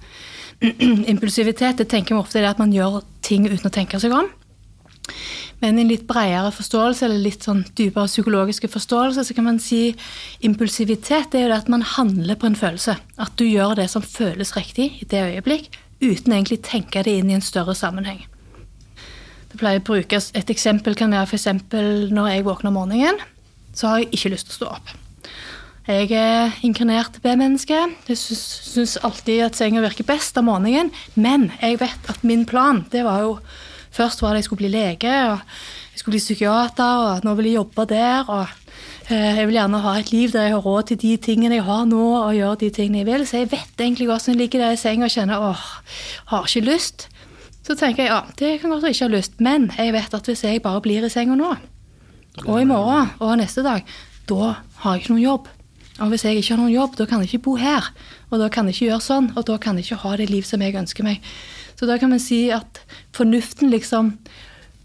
Impulsivitet 1.13 1.77
det 1.77 1.89
tenker 1.91 2.15
vi 2.15 2.23
ofte 2.23 2.41
er 2.41 2.49
at 2.49 2.59
man 2.59 2.73
gjør 2.73 3.03
ting 3.21 3.45
uten 3.45 3.69
å 3.69 3.73
tenke 3.73 4.01
seg 4.01 4.15
om. 4.15 4.31
Men 5.62 5.80
i 5.80 5.86
en 5.86 5.91
litt 5.93 6.03
bredere 6.08 6.51
forståelse, 6.53 7.06
eller 7.08 7.24
litt 7.24 7.45
sånn 7.47 7.64
dypere 7.78 8.10
psykologiske 8.12 8.70
forståelse, 8.72 9.24
så 9.24 9.36
kan 9.38 9.47
man 9.47 9.60
si 9.64 9.95
impulsivitet 10.45 11.36
er 11.36 11.45
jo 11.45 11.51
det 11.53 11.62
at 11.64 11.72
man 11.72 11.86
handler 11.95 12.38
på 12.39 12.49
en 12.49 12.60
følelse. 12.60 12.97
At 13.22 13.38
du 13.39 13.45
gjør 13.47 13.78
det 13.80 13.88
som 13.93 14.03
føles 14.03 14.56
riktig 14.58 14.91
i 14.99 15.08
det 15.10 15.24
øyeblikk, 15.32 15.70
uten 16.03 16.36
egentlig 16.36 16.62
tenke 16.68 17.06
det 17.08 17.16
inn 17.22 17.32
i 17.32 17.38
en 17.38 17.45
større 17.45 17.76
sammenheng. 17.78 18.26
Det 19.51 19.62
pleier 19.62 19.80
å 19.80 19.88
brukes 19.88 20.34
Et 20.36 20.49
eksempel 20.51 20.97
kan 20.99 21.14
være 21.16 21.30
f.eks. 21.32 21.47
når 22.12 22.30
jeg 22.34 22.45
våkner 22.45 22.74
om 22.74 22.80
morgenen, 22.82 23.24
så 23.74 23.88
har 23.88 24.03
jeg 24.03 24.12
ikke 24.12 24.36
lyst 24.36 24.49
til 24.49 24.56
å 24.56 24.60
stå 24.60 24.72
opp. 24.76 24.95
Jeg 25.86 26.10
er 26.18 26.56
inkarnert 26.66 27.20
B-menneske. 27.22 27.78
Jeg 28.10 28.18
syns 28.18 28.97
alltid 29.06 29.43
at 29.45 29.58
senga 29.60 29.84
virker 29.84 30.08
best 30.08 30.38
om 30.41 30.49
morgenen. 30.49 30.89
Men 31.14 31.51
jeg 31.62 31.78
vet 31.80 32.10
at 32.10 32.24
min 32.26 32.43
plan 32.49 32.82
det 32.91 33.03
var 33.06 33.22
jo 33.22 33.36
Først 33.95 34.21
var 34.21 34.33
det 34.33 34.43
jeg 34.43 34.49
skulle 34.49 34.65
bli 34.65 34.73
lege, 34.73 35.15
og 35.31 35.39
jeg 35.93 36.01
skulle 36.01 36.17
bli 36.17 36.23
psykiater, 36.23 37.01
og 37.07 37.25
nå 37.25 37.33
vil 37.37 37.49
jeg 37.49 37.59
jobbe 37.61 37.85
der. 37.87 38.29
og 38.29 38.47
eh, 39.09 39.37
Jeg 39.39 39.47
vil 39.47 39.55
gjerne 39.55 39.83
ha 39.85 39.93
et 39.99 40.11
liv 40.11 40.33
der 40.33 40.49
jeg 40.49 40.55
har 40.57 40.65
råd 40.65 40.89
til 40.91 40.99
de 41.01 41.15
tingene 41.17 41.55
jeg 41.55 41.63
har 41.63 41.85
nå, 41.87 42.03
og 42.19 42.35
gjøre 42.35 42.61
de 42.65 42.69
tingene 42.75 43.03
jeg 43.03 43.09
vil. 43.11 43.27
Så 43.27 43.43
jeg 43.43 43.51
vet 43.53 43.79
egentlig 43.79 44.09
hvordan 44.09 44.33
jeg 44.33 44.41
ligger 44.41 44.65
der 44.65 44.75
i 44.75 44.81
senga 44.81 45.07
og 45.07 45.15
kjenner 45.15 45.47
åh, 45.51 45.65
har 46.33 46.49
ikke 46.49 46.67
lyst. 46.67 47.07
Så 47.65 47.73
tenker 47.79 48.03
jeg 48.03 48.11
ja, 48.11 48.21
det 48.37 48.59
kan 48.61 48.69
godt 48.69 48.83
jeg 48.83 48.97
ikke 48.97 49.07
har 49.07 49.15
lyst, 49.15 49.39
men 49.39 49.71
jeg 49.77 49.93
vet 49.95 50.13
at 50.13 50.27
hvis 50.29 50.43
jeg 50.43 50.61
bare 50.61 50.83
blir 50.83 51.05
i 51.05 51.09
senga 51.09 51.37
nå, 51.39 51.55
og 52.43 52.61
i 52.61 52.67
morgen 52.67 53.09
og 53.23 53.37
neste 53.39 53.63
dag, 53.63 53.85
da 54.29 54.55
har 54.83 54.93
jeg 54.93 55.05
ikke 55.05 55.15
noen 55.15 55.23
jobb. 55.23 55.47
Og 56.03 56.11
hvis 56.11 56.25
jeg 56.27 56.41
ikke 56.41 56.51
har 56.51 56.59
noen 56.59 56.73
jobb, 56.73 56.97
da 56.99 57.05
kan 57.07 57.21
jeg 57.23 57.31
ikke 57.31 57.45
bo 57.47 57.55
her. 57.55 57.87
Og 58.29 58.41
da 58.41 58.49
kan 58.51 58.67
jeg 58.67 58.75
ikke 58.75 58.89
gjøre 58.89 59.05
sånn, 59.05 59.29
og 59.39 59.45
da 59.47 59.55
kan 59.61 59.79
jeg 59.79 59.87
ikke 59.87 60.01
ha 60.03 60.15
det 60.19 60.27
liv 60.29 60.43
som 60.43 60.61
jeg 60.61 60.75
ønsker 60.75 61.07
meg. 61.07 61.23
Så 61.76 61.88
da 61.89 61.97
kan 61.99 62.11
man 62.13 62.21
si 62.23 62.47
at 62.55 62.82
fornuften 63.15 63.71
liksom 63.73 64.13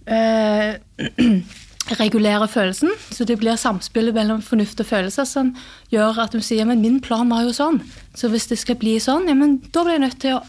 eh, 0.06 0.78
regulerer 2.00 2.46
følelsen. 2.50 2.90
Så 3.10 3.24
det 3.24 3.38
blir 3.40 3.58
samspillet 3.60 4.14
mellom 4.14 4.42
fornuft 4.42 4.80
og 4.82 4.88
følelser 4.90 5.28
som 5.28 5.52
gjør 5.92 6.22
at 6.24 6.34
du 6.34 6.42
sier 6.44 6.68
men 6.68 6.82
min 6.82 7.00
plan 7.04 7.30
var 7.30 7.46
jo 7.46 7.54
sånn. 7.56 7.80
Så 8.14 8.30
hvis 8.32 8.48
det 8.50 8.60
skal 8.62 8.78
bli 8.80 8.98
sånn, 9.02 9.28
ja, 9.30 9.36
men 9.38 9.58
da 9.72 9.84
blir 9.84 9.98
jeg 9.98 10.06
nødt 10.06 10.20
til 10.22 10.38
å 10.38 10.44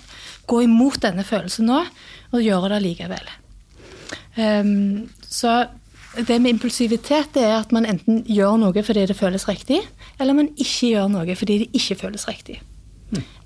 gå 0.52 0.64
imot 0.66 1.02
denne 1.04 1.26
følelsen 1.26 1.70
nå 1.70 1.84
og 2.32 2.42
gjøre 2.44 2.74
det 2.74 2.82
likevel. 2.86 3.30
Um, 4.36 5.08
så 5.28 5.66
det 6.16 6.42
med 6.42 6.58
impulsivitet 6.58 7.32
det 7.36 7.44
er 7.48 7.58
at 7.62 7.72
man 7.76 7.88
enten 7.88 8.22
gjør 8.28 8.58
noe 8.60 8.84
fordi 8.84 9.06
det 9.08 9.16
føles 9.16 9.48
riktig, 9.48 9.80
eller 10.20 10.36
man 10.36 10.52
ikke 10.58 10.92
gjør 10.92 11.10
noe 11.14 11.36
fordi 11.40 11.62
det 11.64 11.70
ikke 11.78 12.02
føles 12.04 12.28
riktig. 12.28 12.60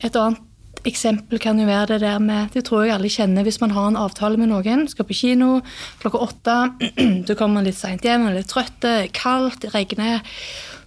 Et 0.02 0.16
annet 0.16 0.42
eksempel 0.90 1.40
kan 1.42 1.60
jo 1.60 1.66
være 1.68 1.96
det 1.96 2.02
der 2.04 2.20
med 2.24 2.54
Det 2.54 2.66
tror 2.68 2.86
jeg 2.86 2.96
alle 2.96 3.10
kjenner 3.12 3.46
hvis 3.48 3.62
man 3.62 3.74
har 3.76 3.88
en 3.90 3.98
avtale 4.00 4.38
med 4.38 4.52
noen. 4.52 4.86
Skal 4.92 5.08
på 5.08 5.18
kino 5.18 5.62
klokka 6.04 6.22
åtte. 6.28 6.58
Så 7.28 7.38
kommer 7.40 7.66
litt 7.66 7.80
seint 7.80 8.06
hjem, 8.06 8.28
er 8.30 8.40
litt 8.40 8.52
trøtt, 8.52 8.86
kaldt, 9.16 9.62
det 9.64 9.74
regner. 9.76 10.22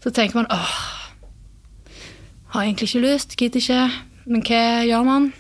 Så 0.05 0.15
tenker 0.15 0.43
man 0.43 0.51
åh, 0.55 0.79
har 2.55 2.65
egentlig 2.65 2.89
ikke 2.89 3.05
lyst, 3.05 3.37
gidder 3.37 3.61
ikke. 3.61 3.83
Men 4.29 4.45
hva 4.45 4.65
gjør 4.89 5.07
man? 5.09 5.31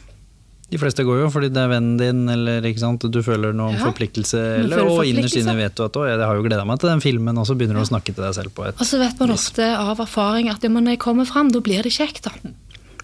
De 0.69 0.77
fleste 0.77 1.05
går 1.07 1.23
jo 1.23 1.29
fordi 1.33 1.49
det 1.49 1.61
er 1.63 1.71
vennen 1.71 1.97
din, 1.97 2.27
eller 2.29 2.61
du 2.61 3.23
føler 3.25 3.55
noen 3.57 3.79
Ja, 3.79 3.87
forpliktelse. 3.87 4.41
Eller, 4.61 4.85
og 4.85 5.01
innerst 5.09 5.39
inne 5.41 5.55
vet 5.57 5.79
du 5.79 5.85
at 5.87 5.97
å, 5.97 6.05
jeg 6.05 6.21
har 6.21 6.37
jo 6.37 6.45
gleda 6.45 6.67
meg 6.69 6.81
til 6.83 6.91
den 6.91 7.01
filmen, 7.01 7.41
og 7.41 7.47
så 7.49 7.57
begynner 7.57 7.81
du 7.81 7.87
å 7.87 7.89
snakke 7.89 8.13
til 8.13 8.21
deg 8.21 8.35
selv 8.37 8.53
på 8.53 8.67
et 8.69 8.77
Og 8.77 8.85
så 8.85 9.01
vet 9.01 9.17
man 9.23 9.33
ofte 9.33 9.65
av 9.65 10.03
erfaring 10.05 10.51
at 10.53 10.65
ja, 10.65 10.69
når 10.69 10.93
jeg 10.93 11.01
kommer 11.01 11.29
fram, 11.29 11.49
da 11.55 11.63
blir 11.65 11.89
det 11.89 11.95
kjekt. 11.97 12.29
da. 12.29 12.53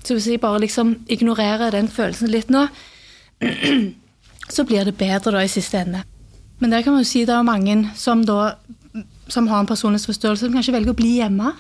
Så 0.05 0.17
hvis 0.17 0.29
jeg 0.29 0.43
bare 0.43 0.61
liksom 0.61 0.99
ignorerer 1.09 1.73
den 1.73 1.89
følelsen 1.89 2.31
litt 2.33 2.51
nå, 2.53 2.67
så 4.55 4.65
blir 4.69 4.85
det 4.85 4.99
bedre 5.01 5.33
da 5.39 5.45
i 5.45 5.51
siste 5.51 5.81
ende. 5.81 6.05
Men 6.61 6.71
der 6.71 6.85
kan 6.85 6.95
man 6.95 7.03
jo 7.03 7.09
si 7.09 7.25
det 7.25 7.35
er 7.35 7.47
mange 7.47 7.79
som 7.99 8.25
da 8.25 8.55
som 9.29 9.49
har 9.49 9.63
en 9.63 9.69
personlighetsforstørrelse, 9.69 10.47
som 10.47 10.53
kanskje 10.55 10.75
velger 10.75 10.93
å 10.93 10.99
bli 10.99 11.15
hjemme. 11.19 11.55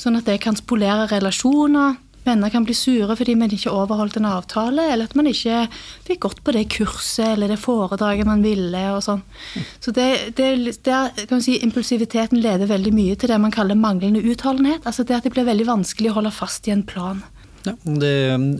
Sånn 0.00 0.16
at 0.16 0.28
det 0.28 0.38
kan 0.44 0.56
spolere 0.56 1.08
relasjoner. 1.10 1.98
Venner 2.20 2.52
kan 2.52 2.66
bli 2.68 2.74
sure 2.76 3.14
fordi 3.16 3.32
man 3.38 3.52
ikke 3.52 3.72
overholdt 3.72 4.18
en 4.20 4.28
avtale, 4.28 4.84
eller 4.92 5.08
at 5.08 5.16
man 5.16 5.28
ikke 5.30 5.62
fikk 6.04 6.20
gått 6.26 6.42
på 6.44 6.52
det 6.52 6.66
kurset 6.72 7.32
eller 7.32 7.48
det 7.48 7.56
foredraget 7.62 8.28
man 8.28 8.44
ville. 8.44 8.82
og 8.92 9.02
sånn. 9.04 9.22
Så 9.80 9.94
det, 9.96 10.36
det, 10.36 10.50
der 10.84 11.14
kan 11.16 11.38
man 11.38 11.44
si 11.44 11.56
Impulsiviteten 11.64 12.42
leder 12.44 12.68
veldig 12.70 12.92
mye 12.94 13.16
til 13.16 13.32
det 13.32 13.40
man 13.40 13.54
kaller 13.54 13.78
manglende 13.78 14.22
utholdenhet. 14.22 14.84
Altså 14.84 15.04
det 15.04 15.16
at 15.16 15.28
det 15.28 15.34
blir 15.34 15.48
veldig 15.48 15.68
vanskelig 15.72 16.12
å 16.12 16.18
holde 16.20 16.34
fast 16.36 16.68
i 16.68 16.76
en 16.76 16.84
plan. 16.84 17.24
Ja, 17.66 17.72
det 17.84 18.12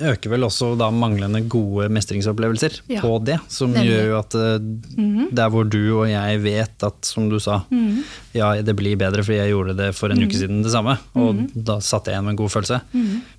øker 0.04 0.28
vel 0.34 0.42
også 0.44 0.76
da 0.76 0.90
manglende 0.92 1.40
gode 1.48 1.86
mestringsopplevelser 1.88 2.80
Ja, 2.90 3.00
på 3.00 3.14
det, 3.24 3.38
som 3.48 3.72
nemlig. 3.72 3.86
Mhm. 3.86 3.94
gjør 3.94 4.08
jo 4.10 4.18
at 4.18 4.34
eh, 4.34 5.28
der 5.40 5.48
hvor 5.54 5.64
du 5.72 5.78
og 6.02 6.08
jeg 6.10 6.40
vet 6.44 6.84
at, 6.84 6.98
som 7.08 7.30
du 7.30 7.38
sa, 7.40 7.62
Mhm. 7.70 8.02
ja, 8.34 8.60
det 8.62 8.76
blir 8.76 8.96
bedre 9.00 9.24
fordi 9.24 9.38
jeg 9.40 9.50
gjorde 9.54 9.76
det 9.76 9.94
for 9.96 10.10
en 10.12 10.20
uke 10.22 10.36
siden 10.36 10.62
det 10.62 10.70
samme, 10.72 10.98
og 11.16 11.34
Mhm. 11.34 11.64
da 11.64 11.78
satt 11.80 12.04
jeg 12.06 12.14
igjen 12.14 12.24
med 12.24 12.30
en 12.32 12.36
god 12.44 12.50
følelse. 12.50 12.80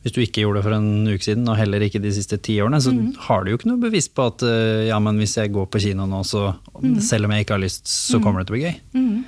Hvis 0.03 0.14
du 0.14 0.22
ikke 0.22 0.41
gjorde 0.41 0.55
det 0.55 0.64
for 0.64 0.74
en 0.74 1.07
uke 1.07 1.24
siden, 1.24 1.47
og 1.47 1.57
heller 1.57 1.80
ikke 1.80 2.01
de 2.01 2.09
siste 2.12 2.41
ti 2.41 2.57
årene, 2.59 2.82
så 2.82 2.91
Mhm. 2.91 3.16
har 3.18 3.43
du 3.43 3.51
jo 3.51 3.57
ikke 3.57 3.68
noe 3.70 3.78
bevis 3.89 4.07
på 4.09 4.26
at 4.28 4.41
eh, 4.43 4.88
ja, 4.88 4.97
men 4.99 5.18
hvis 5.20 5.36
jeg 5.38 5.51
går 5.53 5.68
på 5.70 5.80
kino 5.80 6.05
nå, 6.07 6.24
så 6.26 6.55
selv 6.99 7.26
om 7.26 7.32
jeg 7.32 7.45
ikke 7.45 7.53
har 7.53 7.62
lyst, 7.62 7.86
så 7.86 8.20
kommer 8.22 8.39
det 8.39 8.47
til 8.47 8.55
å 8.55 8.59
bli 8.59 8.66
gøy. 8.66 8.76
Mhm. 8.95 9.24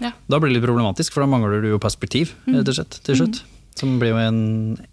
Ja. 0.00 0.10
Da 0.28 0.38
blir 0.38 0.52
det 0.52 0.60
litt 0.60 0.68
problematisk, 0.68 1.12
for 1.12 1.20
da 1.22 1.26
mangler 1.26 1.62
du 1.62 1.68
jo 1.70 1.78
perspektiv, 1.78 2.32
Mhm. 2.46 2.56
rett 2.58 2.68
og 2.68 2.74
slett, 2.74 3.00
til 3.04 3.14
slutt. 3.16 3.42
Som 3.76 3.98
blir 4.00 4.14
jo 4.14 4.20
en, 4.20 4.40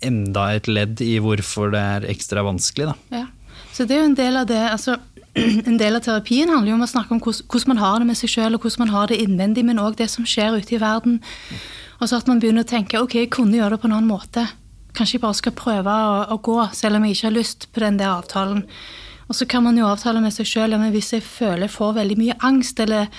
enda 0.04 0.50
et 0.58 0.68
ledd 0.68 1.02
i 1.04 1.16
hvorfor 1.24 1.72
det 1.74 1.82
er 1.96 2.08
ekstra 2.12 2.44
vanskelig, 2.46 2.92
da. 2.92 3.22
Ja. 3.22 3.26
Så 3.74 3.88
det 3.90 3.96
er 3.96 4.04
jo 4.04 4.10
en 4.12 4.18
del 4.18 4.38
av 4.38 4.48
det 4.50 4.60
altså, 4.70 5.00
En 5.70 5.80
del 5.80 5.96
av 5.98 6.04
terapien 6.06 6.50
handler 6.52 6.74
jo 6.74 6.76
om 6.78 6.86
å 6.86 6.90
snakke 6.90 7.16
om 7.16 7.22
hvordan, 7.24 7.70
man 7.72 7.80
har 7.82 8.02
det 8.02 8.10
med 8.10 8.20
seg 8.20 8.30
sjøl, 8.30 8.54
og 8.54 8.66
hvordan 8.66 8.84
man 8.84 8.92
har 8.94 9.10
det 9.10 9.22
innvendig, 9.24 9.64
men 9.66 9.82
òg 9.82 9.96
det 9.98 10.10
som 10.14 10.28
skjer 10.30 10.60
ute 10.60 10.76
i 10.76 10.82
verden. 10.82 11.18
Og 11.98 12.10
så 12.10 12.20
at 12.20 12.30
man 12.30 12.42
begynner 12.44 12.68
å 12.68 12.70
tenke 12.70 13.02
ok, 13.02 13.16
jeg 13.24 13.32
kunne 13.34 13.58
gjøre 13.58 13.74
det 13.74 13.82
på 13.82 13.90
en 13.90 13.96
annen 13.98 14.12
måte. 14.12 14.46
Kanskje 14.94 15.18
jeg 15.18 15.24
bare 15.24 15.40
skal 15.40 15.56
prøve 15.58 15.90
å, 15.90 16.20
å 16.36 16.38
gå, 16.44 16.60
selv 16.78 17.00
om 17.00 17.08
jeg 17.08 17.18
ikke 17.18 17.30
har 17.32 17.38
lyst 17.40 17.68
på 17.74 17.82
den 17.82 17.98
der 17.98 18.14
avtalen. 18.14 18.62
Og 19.26 19.38
så 19.40 19.48
kan 19.50 19.66
man 19.66 19.80
jo 19.80 19.90
avtale 19.90 20.22
med 20.22 20.36
seg 20.36 20.46
sjøl 20.46 20.76
men 20.78 20.94
hvis 20.94 21.14
jeg 21.16 21.26
føler 21.26 21.66
jeg 21.66 21.74
får 21.74 21.96
veldig 21.98 22.20
mye 22.20 22.38
angst, 22.46 22.84
eller 22.84 23.10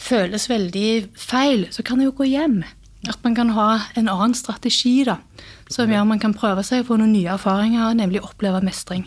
føles 0.00 0.46
veldig 0.50 0.90
feil, 1.18 1.66
så 1.74 1.82
kan 1.82 1.98
jeg 1.98 2.12
jo 2.12 2.18
gå 2.20 2.30
hjem. 2.30 2.60
At 3.08 3.22
man 3.24 3.34
kan 3.36 3.54
ha 3.56 3.68
en 3.96 4.10
annen 4.12 4.34
strategi 4.36 4.98
da, 5.08 5.16
som 5.72 5.88
gjør 5.88 6.04
man 6.08 6.20
kan 6.20 6.34
prøve 6.36 6.64
seg 6.66 6.84
på 6.88 6.98
noen 7.00 7.14
nye 7.14 7.32
erfaringer, 7.32 7.94
nemlig 7.96 8.20
oppleve 8.26 8.60
mestring. 8.64 9.06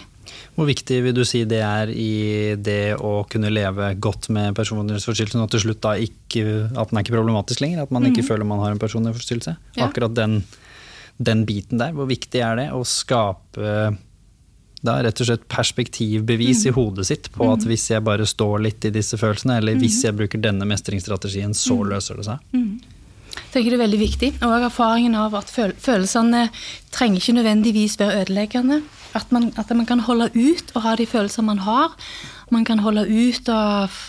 Hvor 0.55 0.65
viktig 0.65 0.97
vil 1.05 1.13
du 1.13 1.21
si 1.27 1.43
det 1.49 1.59
er 1.65 1.91
i 1.91 2.55
det 2.57 2.95
å 2.95 3.11
kunne 3.29 3.51
leve 3.53 3.91
godt 4.01 4.31
med 4.33 4.55
personlighetsforstyrrelsen, 4.57 5.43
og 5.43 5.51
til 5.53 5.65
slutt 5.65 5.83
da 5.85 5.93
ikke, 5.99 6.45
at 6.71 6.89
den 6.89 6.99
er 6.99 7.05
ikke 7.05 7.17
problematisk 7.17 7.61
lenger? 7.61 7.83
At 7.83 7.93
man 7.93 8.07
ikke 8.09 8.25
føler 8.25 8.47
man 8.47 8.63
har 8.63 8.73
en 8.73 8.81
personlighetsforstyrrelse? 8.81 9.55
Ja. 9.77 9.89
Akkurat 9.89 10.15
den, 10.17 10.39
den 11.21 11.45
biten 11.49 11.81
der, 11.81 11.93
hvor 11.93 12.09
viktig 12.09 12.41
er 12.41 12.57
det 12.63 12.67
å 12.73 12.81
skape 12.87 13.93
da 14.83 14.97
rett 14.99 15.21
og 15.23 15.29
slett 15.29 15.45
perspektivbevis 15.47 16.65
i 16.67 16.73
hodet 16.75 17.05
sitt 17.07 17.29
på 17.31 17.45
at 17.53 17.63
hvis 17.63 17.85
jeg 17.93 18.03
bare 18.03 18.25
står 18.27 18.65
litt 18.65 18.83
i 18.83 18.91
disse 18.91 19.15
følelsene, 19.19 19.61
eller 19.61 19.77
hvis 19.79 20.01
jeg 20.03 20.15
bruker 20.17 20.41
denne 20.43 20.67
mestringsstrategien, 20.67 21.55
så 21.55 21.77
løser 21.87 22.19
det 22.19 22.25
seg? 22.27 22.41
Jeg 22.51 22.92
tenker 23.53 23.73
det 23.73 23.77
er 23.77 23.83
veldig 23.85 24.01
viktig. 24.01 24.31
Og 24.45 24.67
erfaringen 24.69 25.17
av 25.19 25.35
at 25.39 25.51
føl 25.51 25.73
følelsene 25.79 26.47
trenger 26.93 27.21
ikke 27.21 27.37
nødvendigvis 27.39 27.99
være 28.01 28.23
ødeleggende. 28.23 28.81
At 29.13 29.31
man, 29.31 29.51
at 29.57 29.69
man 29.75 29.85
kan 29.85 30.01
holde 30.05 30.31
ut 30.33 30.73
og 30.73 30.81
ha 30.85 30.95
de 30.97 31.05
følelsene 31.05 31.45
man 31.51 31.61
har. 31.65 31.93
Man 32.49 32.65
kan 32.65 32.79
holde 32.79 33.05
ut 33.07 33.49
og 33.49 34.01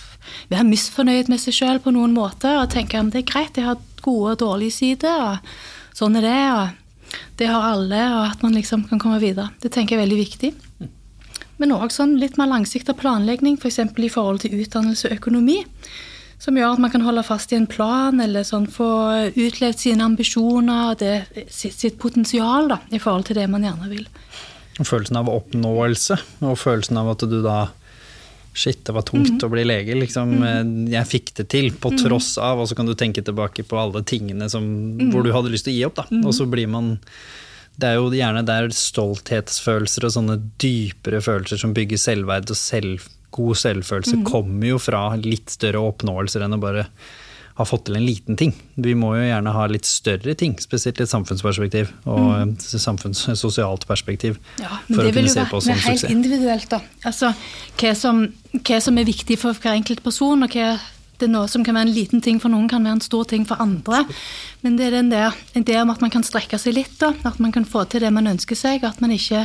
være 0.48 0.64
misfornøyd 0.68 1.28
med 1.32 1.40
seg 1.42 1.56
sjøl 1.56 1.82
på 1.84 1.92
noen 1.94 2.14
måter 2.16 2.62
og 2.62 2.70
tenke 2.72 3.00
at 3.00 3.12
det 3.12 3.24
er 3.24 3.30
greit, 3.32 3.58
jeg 3.60 3.68
har 3.68 3.80
gode 4.04 4.34
og 4.34 4.40
dårlige 4.40 4.76
sider, 4.78 5.20
og 5.20 5.96
sånn 5.96 6.18
er 6.20 6.26
det. 6.26 6.42
og 6.52 7.20
Det 7.40 7.48
har 7.48 7.70
alle, 7.72 8.02
og 8.16 8.24
at 8.32 8.42
man 8.44 8.56
liksom 8.56 8.84
kan 8.88 9.00
komme 9.00 9.20
videre. 9.22 9.50
Det 9.60 9.72
tenker 9.72 9.96
jeg 9.96 10.02
er 10.02 10.06
veldig 10.06 10.20
viktig. 10.20 10.52
Men 11.60 11.74
òg 11.76 11.92
sånn 11.94 12.16
litt 12.18 12.38
mer 12.40 12.50
langsiktig 12.50 12.96
planlegging, 12.98 13.56
f.eks. 13.60 13.80
For 13.94 14.02
i 14.02 14.10
forhold 14.12 14.42
til 14.42 14.56
utdannelse 14.58 15.08
og 15.08 15.20
økonomi. 15.20 15.60
Som 16.42 16.58
gjør 16.58 16.74
at 16.74 16.82
man 16.82 16.92
kan 16.92 17.04
holde 17.06 17.22
fast 17.26 17.52
i 17.54 17.58
en 17.58 17.68
plan, 17.70 18.18
eller 18.20 18.44
sånn 18.46 18.66
få 18.70 18.88
utlevd 19.32 19.80
sine 19.80 20.04
ambisjoner 20.04 20.90
og 20.90 20.98
det, 21.00 21.46
sitt, 21.48 21.76
sitt 21.78 22.00
potensial 22.00 22.68
da, 22.72 22.80
i 22.90 23.00
forhold 23.02 23.28
til 23.30 23.38
det 23.38 23.46
man 23.52 23.64
gjerne 23.64 23.90
vil. 23.92 24.04
Og 24.80 24.88
Følelsen 24.88 25.20
av 25.20 25.30
oppnåelse, 25.30 26.18
og 26.42 26.58
følelsen 26.58 27.00
av 27.00 27.14
at 27.14 27.26
du 27.30 27.40
da 27.44 27.58
Shit, 28.54 28.84
det 28.86 28.92
var 28.94 29.02
tungt 29.02 29.42
å 29.42 29.48
bli 29.50 29.64
lege. 29.66 29.96
Liksom, 29.98 30.30
Jeg 30.86 31.10
fikk 31.10 31.32
det 31.40 31.48
til 31.50 31.72
på 31.74 31.90
tross 31.98 32.36
av, 32.38 32.60
og 32.62 32.68
så 32.70 32.76
kan 32.78 32.86
du 32.86 32.94
tenke 32.94 33.24
tilbake 33.26 33.64
på 33.66 33.80
alle 33.80 34.04
tingene 34.06 34.46
som, 34.46 34.62
hvor 35.10 35.26
du 35.26 35.32
hadde 35.34 35.50
lyst 35.50 35.66
til 35.66 35.74
å 35.74 35.78
gi 35.80 35.88
opp. 35.88 35.98
Da. 35.98 36.20
Og 36.22 36.30
så 36.38 36.46
blir 36.46 36.70
man 36.70 36.92
det 37.74 37.88
er 37.88 37.96
jo 37.98 38.12
gjerne 38.14 38.44
der 38.46 38.68
stolthetsfølelser 38.70 40.06
og 40.06 40.12
sånne 40.14 40.36
dypere 40.62 41.18
følelser 41.24 41.58
som 41.58 41.74
bygger 41.74 41.98
selvverd 41.98 42.52
og 42.54 42.58
selv, 42.60 43.08
god 43.34 43.58
selvfølelse, 43.60 44.22
kommer 44.26 44.74
jo 44.74 44.80
fra 44.82 45.06
litt 45.20 45.52
større 45.54 45.82
oppnåelser 45.90 46.46
enn 46.46 46.56
å 46.56 46.62
bare 46.62 46.86
ha 47.54 47.62
fått 47.62 47.84
til 47.86 47.94
en 47.94 48.02
liten 48.02 48.34
ting. 48.38 48.50
Vi 48.82 48.96
må 48.98 49.12
jo 49.14 49.26
gjerne 49.28 49.52
ha 49.54 49.66
litt 49.70 49.86
større 49.86 50.34
ting, 50.38 50.56
spesielt 50.58 50.98
i 50.98 51.04
et 51.04 51.10
samfunnsperspektiv 51.12 51.92
og 52.10 52.32
et 52.40 52.64
samfunns 52.82 53.20
sosialt 53.38 53.86
perspektiv, 53.86 54.40
Ja, 54.58 54.80
men 54.88 54.96
for 54.96 55.04
å 55.04 55.06
kunne 55.06 55.14
vil 55.20 55.28
jo 55.28 55.34
se 55.36 55.38
være 55.44 55.52
på 55.52 55.60
det 55.60 55.70
er 55.70 55.78
som 55.78 55.84
helt 55.84 56.00
suksess. 56.00 56.16
individuelt, 56.16 56.66
da. 56.72 56.80
Altså, 57.06 57.30
hva 57.78 57.92
som, 57.94 58.24
hva 58.58 58.80
som 58.82 58.98
er 58.98 59.06
viktig 59.06 59.38
for 59.38 59.54
hver 59.54 59.78
enkelt 59.78 60.02
person, 60.02 60.42
og 60.42 60.58
hva 60.58 60.72
det 61.14 61.28
er 61.28 61.30
noe 61.30 61.46
som 61.46 61.62
kan 61.62 61.76
være 61.78 61.86
en 61.86 61.94
liten 61.94 62.20
ting 62.26 62.40
for 62.42 62.50
noen, 62.50 62.66
kan 62.68 62.82
være 62.82 62.98
en 62.98 63.04
stor 63.06 63.22
ting 63.30 63.44
for 63.46 63.62
andre. 63.62 64.02
Men 64.66 64.74
det 64.74 64.88
er 64.88 64.96
den 64.98 65.12
der 65.12 65.36
ideen 65.54 65.86
om 65.86 65.92
at 65.94 66.02
man 66.02 66.10
kan 66.10 66.26
strekke 66.26 66.58
seg 66.58 66.74
litt, 66.74 66.96
da. 66.98 67.12
At 67.22 67.38
man 67.38 67.54
kan 67.54 67.64
få 67.64 67.84
til 67.86 68.02
det 68.02 68.10
man 68.12 68.26
ønsker 68.26 68.58
seg. 68.58 68.82
At 68.82 68.98
man 69.00 69.14
ikke 69.14 69.44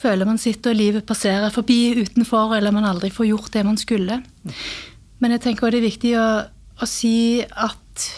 føler 0.00 0.28
man 0.28 0.40
sitter 0.40 0.74
og 0.74 0.78
livet 0.78 1.06
passerer 1.08 1.52
forbi 1.54 1.96
utenfor, 2.02 2.54
eller 2.56 2.74
man 2.74 2.88
aldri 2.88 3.10
får 3.10 3.30
gjort 3.30 3.52
det 3.54 3.64
man 3.66 3.78
skulle. 3.80 4.20
Men 5.18 5.34
jeg 5.34 5.44
tenker 5.44 5.66
også 5.66 5.76
det 5.76 5.82
er 5.82 5.90
viktig 5.90 6.14
å, 6.20 6.28
å 6.82 6.88
si 6.88 7.42
at 7.42 8.08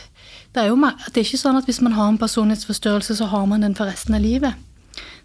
det 0.55 0.65
er 0.65 0.73
jo 0.73 0.79
det 0.81 1.21
er 1.21 1.27
ikke 1.27 1.39
sånn 1.39 1.59
at 1.59 1.69
hvis 1.69 1.83
man 1.85 1.95
har 1.95 2.09
en 2.11 2.19
personlighetsforstyrrelse, 2.19 3.19
så 3.21 3.29
har 3.31 3.45
man 3.47 3.63
den 3.63 3.77
for 3.79 3.87
resten 3.87 4.17
av 4.17 4.25
livet. 4.25 4.57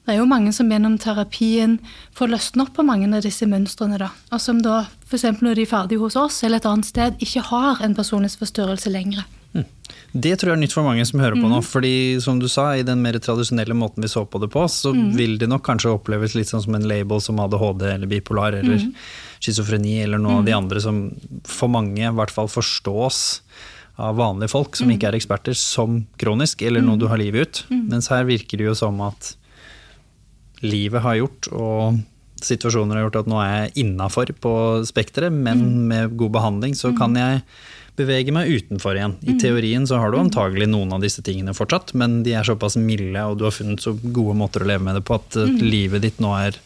Det 0.04 0.12
er 0.12 0.20
jo 0.20 0.28
mange 0.28 0.52
som 0.52 0.68
gjennom 0.70 0.98
terapien 1.00 1.78
får 2.14 2.34
løsne 2.34 2.66
opp 2.66 2.74
på 2.76 2.84
mange 2.84 3.08
av 3.08 3.24
disse 3.24 3.48
mønstrene, 3.48 3.98
da. 4.02 4.10
Og 4.36 4.42
som 4.44 4.60
da, 4.62 4.84
f.eks. 5.08 5.40
når 5.40 5.56
de 5.56 5.64
er 5.64 5.72
ferdige 5.72 6.04
hos 6.04 6.18
oss 6.20 6.42
eller 6.44 6.60
et 6.60 6.68
annet 6.68 6.90
sted, 6.90 7.16
ikke 7.24 7.46
har 7.48 7.80
en 7.82 7.96
personlighetsforstyrrelse 7.96 8.92
lenger. 8.92 9.24
Det 10.14 10.34
tror 10.38 10.52
jeg 10.52 10.58
er 10.58 10.62
nytt 10.62 10.74
for 10.76 10.86
mange 10.86 11.06
som 11.10 11.22
hører 11.22 11.40
på 11.42 11.50
nå. 11.50 11.60
fordi 11.66 12.20
som 12.22 12.40
du 12.42 12.48
sa, 12.52 12.72
i 12.78 12.86
den 12.86 13.02
mer 13.02 13.18
tradisjonelle 13.22 13.76
måten 13.78 14.06
vi 14.06 14.10
så 14.12 14.26
på 14.30 14.42
det 14.42 14.50
på, 14.54 14.66
så 14.70 14.94
vil 14.94 15.40
det 15.42 15.50
nok 15.50 15.66
kanskje 15.66 15.94
oppleves 15.94 16.36
litt 16.38 16.52
sånn 16.52 16.62
som 16.66 16.78
en 16.78 16.88
label 16.90 17.22
som 17.22 17.42
ADHD 17.42 17.88
eller 17.96 18.10
bipolar 18.10 18.58
eller 18.60 18.82
schizofreni 19.44 20.00
eller 20.06 20.22
noe 20.22 20.42
av 20.42 20.48
de 20.48 20.54
andre 20.56 20.82
som 20.84 21.06
for 21.50 21.72
mange 21.74 22.06
i 22.06 22.14
hvert 22.14 22.34
fall 22.34 22.50
forstås 22.52 23.24
av 24.02 24.18
vanlige 24.18 24.54
folk 24.54 24.78
som 24.78 24.90
ikke 24.90 25.12
er 25.12 25.18
eksperter, 25.20 25.58
som 25.58 26.04
kronisk 26.22 26.64
eller 26.66 26.82
noe 26.82 26.98
du 26.98 27.06
har 27.12 27.22
livet 27.22 27.46
ut. 27.46 27.64
Mens 27.92 28.10
her 28.14 28.26
virker 28.26 28.58
det 28.62 28.70
jo 28.72 28.78
som 28.78 29.02
at 29.06 29.36
livet 30.64 31.04
har 31.04 31.20
gjort, 31.20 31.50
og 31.52 32.00
situasjoner 32.44 32.98
har 32.98 33.08
gjort 33.08 33.22
at 33.22 33.30
nå 33.30 33.40
er 33.44 33.54
jeg 33.54 33.86
innafor 33.86 34.32
på 34.42 34.56
spekteret, 34.88 35.34
men 35.34 35.88
med 35.90 36.18
god 36.20 36.34
behandling 36.40 36.74
så 36.78 36.94
kan 36.98 37.16
jeg 37.20 37.44
bevege 38.00 38.34
meg 38.34 38.50
utenfor 38.50 38.98
igjen. 38.98 39.16
I 39.22 39.38
teorien 39.42 39.86
så 39.88 40.00
har 40.02 40.12
du 40.12 40.20
antagelig 40.20 40.68
noen 40.72 40.96
av 40.96 41.04
disse 41.04 41.22
tingene 41.26 41.54
fortsatt, 41.58 41.94
men 42.00 42.22
de 42.26 42.36
er 42.38 42.48
såpass 42.48 42.78
milde, 42.80 43.22
og 43.22 43.38
du 43.40 43.46
har 43.48 43.56
funnet 43.56 43.84
så 43.84 43.94
gode 44.04 44.36
måter 44.40 44.64
å 44.64 44.70
leve 44.70 44.86
med 44.88 44.98
det 44.98 45.06
på 45.08 45.18
at 45.20 45.38
mm. 45.38 45.58
livet 45.62 46.06
ditt 46.06 46.22
nå 46.24 46.34
er 46.40 46.58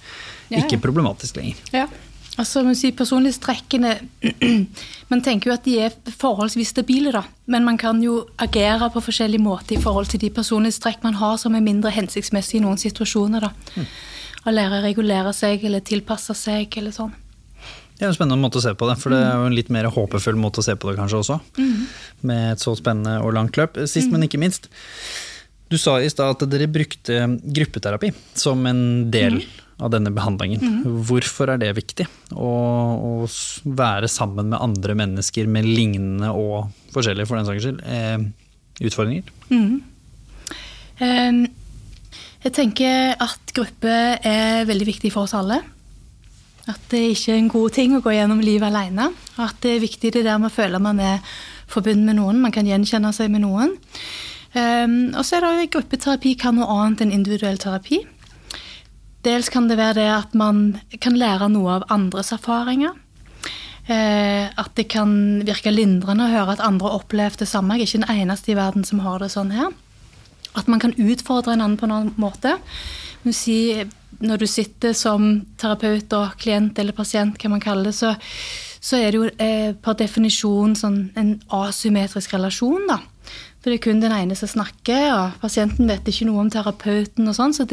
ikke 0.56 0.80
problematisk 0.84 1.42
lenger. 1.42 1.60
Ja. 1.76 1.88
Altså, 2.38 2.62
man 2.62 2.76
sier 2.78 2.94
Personlighetstrekkene 2.94 3.96
Man 5.12 5.24
tenker 5.26 5.50
jo 5.50 5.56
at 5.56 5.66
de 5.66 5.78
er 5.88 5.96
forholdsvis 6.20 6.70
stabile, 6.76 7.10
da. 7.16 7.24
Men 7.50 7.66
man 7.66 7.80
kan 7.82 7.98
jo 8.04 8.20
agere 8.38 8.92
på 8.94 9.02
forskjellig 9.08 9.40
måte 9.42 9.74
i 9.74 9.82
forhold 9.82 10.12
til 10.12 10.22
de 10.22 10.30
personlighetstrekk 10.36 11.02
man 11.08 11.18
har 11.18 11.40
som 11.42 11.56
er 11.58 11.66
mindre 11.66 11.94
hensiktsmessige 11.96 12.62
i 12.62 12.66
noen 12.66 12.78
situasjoner. 12.82 13.48
da. 13.48 13.88
Å 14.46 14.54
lære 14.54 14.78
å 14.78 14.84
regulere 14.86 15.34
seg 15.34 15.66
eller 15.66 15.82
tilpasse 15.82 16.36
seg 16.38 16.78
eller 16.78 16.94
sånn. 16.94 17.16
Det 17.98 18.06
er 18.06 18.12
en 18.12 18.16
spennende 18.18 18.38
måte 18.42 18.60
å 18.60 18.62
se 18.62 18.76
på 18.78 18.88
det, 18.90 18.98
for 19.02 19.10
det 19.14 19.20
er 19.26 19.40
jo 19.40 19.48
en 19.50 19.56
litt 19.58 19.72
mer 19.74 19.88
håpefull 19.90 20.38
måte 20.38 20.62
å 20.62 20.66
se 20.66 20.76
på 20.78 20.92
det 20.92 21.00
kanskje 21.00 21.22
også. 21.24 21.38
Med 22.30 22.52
et 22.54 22.62
så 22.62 22.76
spennende 22.78 23.16
og 23.26 23.34
langt 23.34 23.58
løp. 23.58 23.80
Sist, 23.90 24.12
men 24.14 24.26
ikke 24.28 24.38
minst. 24.42 24.70
Du 25.68 25.76
sa 25.82 25.98
i 26.00 26.08
stad 26.10 26.36
at 26.38 26.46
dere 26.52 26.70
brukte 26.72 27.26
gruppeterapi 27.44 28.14
som 28.38 28.62
en 28.70 29.10
del 29.12 29.42
av 29.84 29.92
denne 29.94 30.14
behandlingen. 30.14 30.62
Hvorfor 31.10 31.52
er 31.54 31.60
det 31.62 31.74
viktig? 31.78 32.06
Å, 32.34 32.52
å 32.98 33.28
være 33.78 34.08
sammen 34.10 34.54
med 34.54 34.62
andre 34.62 34.96
mennesker 34.98 35.50
med 35.52 35.68
lignende 35.68 36.32
og 36.34 36.70
forskjellige, 36.96 37.28
for 37.30 37.38
den 37.38 37.50
saks 37.50 37.66
skyld, 37.66 37.82
eh, 37.86 38.18
utfordringer? 38.88 39.34
Um, 41.02 41.48
Jeg 42.46 42.54
tenker 42.54 43.18
at 43.22 43.54
gruppe 43.58 43.92
er 44.22 44.66
veldig 44.70 44.88
viktig 44.88 45.12
for 45.14 45.28
oss 45.28 45.36
alle. 45.38 45.60
At 46.68 46.90
det 46.92 47.04
ikke 47.14 47.34
er 47.34 47.42
en 47.42 47.52
god 47.52 47.76
ting 47.78 47.96
å 47.96 48.02
gå 48.04 48.14
gjennom 48.16 48.44
livet 48.44 48.68
alene. 48.68 49.12
Og 49.38 49.44
at 49.46 49.62
det 49.64 49.76
er 49.76 49.86
viktig 49.86 50.12
det 50.16 50.26
der 50.28 50.40
med 50.42 50.52
å 50.52 50.58
føle 50.58 50.82
man 50.84 51.00
er 51.00 51.24
forbundet 51.68 52.08
med 52.08 52.20
noen, 52.20 52.42
man 52.44 52.54
kan 52.56 52.68
gjenkjenne 52.68 53.12
seg 53.16 53.32
med 53.32 53.44
noen. 53.44 53.76
Um, 54.56 55.12
og 55.12 55.26
så 55.28 55.38
er 55.38 55.46
det 55.60 55.72
gruppeterapi 55.74 56.34
kan 56.40 56.56
noe 56.58 56.68
annet 56.72 57.04
enn 57.04 57.16
individuell 57.16 57.60
terapi. 57.62 58.02
Dels 59.28 59.50
kan 59.52 59.68
det 59.68 59.80
være 59.80 60.00
det 60.00 60.08
at 60.14 60.38
man 60.38 60.78
kan 61.04 61.18
lære 61.20 61.50
noe 61.52 61.80
av 61.80 61.88
andres 61.94 62.32
erfaringer. 62.36 62.96
Eh, 63.88 64.48
at 64.52 64.74
det 64.76 64.90
kan 64.92 65.12
virke 65.48 65.72
lindrende 65.72 66.26
å 66.26 66.32
høre 66.32 66.58
at 66.58 66.64
andre 66.64 66.90
har 66.90 67.00
opplevd 67.00 67.40
det 67.40 67.48
samme. 67.48 67.78
Jeg 67.78 67.86
er 67.86 67.88
ikke 67.88 68.02
den 68.04 68.24
eneste 68.24 68.52
i 68.52 68.58
verden 68.58 68.84
som 68.88 69.00
har 69.06 69.24
det 69.24 69.32
sånn 69.32 69.54
her. 69.56 69.72
At 70.60 70.68
man 70.68 70.82
kan 70.84 70.96
utfordre 71.00 71.56
en 71.56 71.64
annen 71.64 71.78
på 71.80 71.88
en 71.88 71.96
annen 71.96 72.20
måte. 72.20 72.58
Si, 73.32 73.88
når 74.20 74.42
du 74.42 74.48
sitter 74.50 74.96
som 74.98 75.42
terapeut 75.60 76.14
og 76.18 76.38
klient 76.42 76.80
eller 76.80 76.96
pasient, 76.98 77.38
hva 77.38 77.52
man 77.52 77.64
kaller 77.64 77.92
det, 77.92 77.98
så, 77.98 78.16
så 78.82 79.00
er 79.00 79.12
det 79.12 79.20
jo 79.20 79.28
eh, 79.44 79.74
per 79.74 79.98
definisjon 80.00 80.76
sånn 80.78 81.00
en 81.20 81.36
asymmetrisk 81.54 82.34
relasjon. 82.34 82.88
da. 82.90 83.02
For 83.58 83.74
det 83.74 83.80
er 83.82 83.84
kun 83.84 84.00
den 84.00 84.16
ene 84.16 84.36
som 84.38 84.48
snakker, 84.48 85.10
og 85.12 85.38
pasienten 85.42 85.90
vet 85.90 86.08
ikke 86.08 86.30
noe 86.30 86.46
om 86.46 86.50
terapeuten. 86.54 87.28
og 87.28 87.36
sånn, 87.36 87.54
så 87.54 87.66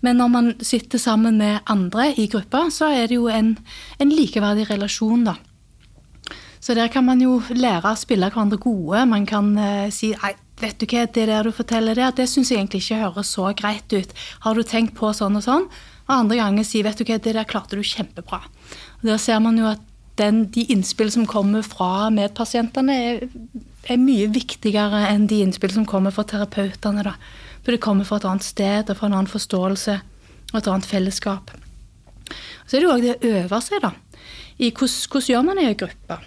Men 0.00 0.16
når 0.16 0.28
man 0.28 0.54
sitter 0.60 0.98
sammen 0.98 1.38
med 1.38 1.60
andre 1.66 2.14
i 2.16 2.26
gruppa, 2.26 2.70
så 2.70 2.88
er 2.88 3.06
det 3.08 3.16
jo 3.16 3.28
en, 3.28 3.58
en 3.98 4.08
likeverdig 4.10 4.70
relasjon, 4.70 5.24
da. 5.24 5.36
Så 6.60 6.74
der 6.74 6.88
kan 6.88 7.04
man 7.04 7.20
jo 7.20 7.42
lære 7.50 7.88
å 7.88 7.96
spille 7.96 8.28
hverandre 8.28 8.58
gode. 8.58 9.06
Man 9.06 9.26
kan 9.26 9.56
eh, 9.58 9.90
si 9.90 10.12
nei, 10.12 10.34
vet 10.60 10.80
du 10.80 10.86
hva, 10.86 11.06
det 11.06 11.26
der 11.30 11.46
du 11.46 11.52
forteller 11.54 11.98
der, 11.98 12.12
det 12.16 12.28
syns 12.30 12.50
jeg 12.52 12.60
egentlig 12.60 12.82
ikke 12.84 13.02
høres 13.02 13.32
så 13.36 13.50
greit 13.56 13.92
ut. 13.92 14.12
Har 14.44 14.56
du 14.56 14.62
tenkt 14.66 14.96
på 14.98 15.12
sånn 15.16 15.38
og 15.40 15.46
sånn? 15.46 15.68
Og 16.08 16.16
andre 16.16 16.40
ganger 16.40 16.66
sier 16.66 16.86
vet 16.86 16.98
du 17.00 17.06
hva, 17.06 17.18
det 17.18 17.36
der 17.36 17.48
klarte 17.48 17.78
du 17.78 17.86
kjempebra. 17.86 18.42
Og 19.00 19.06
Der 19.08 19.20
ser 19.22 19.40
man 19.40 19.58
jo 19.58 19.68
at 19.70 19.82
den, 20.20 20.44
de 20.52 20.66
innspill 20.72 21.10
som 21.12 21.26
kommer 21.28 21.62
fra 21.64 22.10
medpasientene, 22.12 22.96
er, 22.96 23.22
er 23.88 24.00
mye 24.00 24.28
viktigere 24.32 25.06
enn 25.08 25.28
de 25.30 25.40
innspill 25.44 25.72
som 25.72 25.86
kommer 25.88 26.12
fra 26.12 26.26
terapeutene. 26.28 27.06
da. 27.06 27.14
For 27.64 27.72
det 27.72 27.82
kommer 27.84 28.08
fra 28.08 28.20
et 28.20 28.28
annet 28.28 28.44
sted 28.44 28.90
og 28.90 28.98
fra 28.98 29.08
en 29.08 29.16
annen 29.16 29.30
forståelse 29.30 29.96
og 30.50 30.58
et 30.58 30.68
annet 30.68 30.88
fellesskap. 30.88 31.54
Så 32.66 32.76
er 32.76 32.82
det 32.82 32.86
jo 32.86 32.94
òg 32.94 33.06
det 33.06 33.16
å 33.16 33.32
øve 33.40 33.62
seg, 33.64 33.80
da. 33.82 33.94
I 34.60 34.70
hvordan, 34.70 35.08
hvordan 35.10 35.30
gjør 35.30 35.46
man 35.46 35.58
det 35.58 35.64
i 35.64 35.70
en 35.70 35.80
gruppe? 35.84 36.20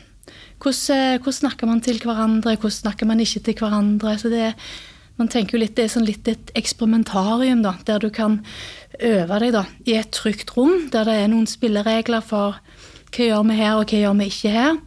Hvordan, 0.63 1.19
hvordan 1.19 1.39
snakker 1.41 1.67
man 1.67 1.81
til 1.83 1.99
hverandre, 1.99 2.55
hvordan 2.55 2.71
snakker 2.71 3.09
man 3.09 3.19
ikke 3.19 3.41
til 3.43 3.57
hverandre? 3.59 4.15
Så 4.19 4.31
det, 4.31 4.53
man 5.19 5.27
tenker 5.27 5.57
jo 5.57 5.63
litt, 5.63 5.75
Det 5.75 5.85
er 5.85 5.91
sånn 5.91 6.07
litt 6.07 6.27
et 6.31 6.53
eksperimentarium, 6.55 7.63
da, 7.65 7.75
der 7.85 7.99
du 7.99 8.09
kan 8.09 8.39
øve 9.03 9.39
deg 9.43 9.53
da, 9.53 9.65
i 9.85 9.97
et 9.99 10.13
trygt 10.15 10.55
rom, 10.55 10.87
der 10.93 11.09
det 11.09 11.17
er 11.19 11.27
noen 11.33 11.49
spilleregler 11.49 12.23
for 12.23 12.59
hva 13.13 13.27
gjør 13.27 13.43
vi 13.49 13.57
her, 13.59 13.75
og 13.77 13.91
hva 13.91 13.99
gjør 13.99 14.15
vi 14.17 14.29
ikke 14.31 14.53
her. 14.53 14.77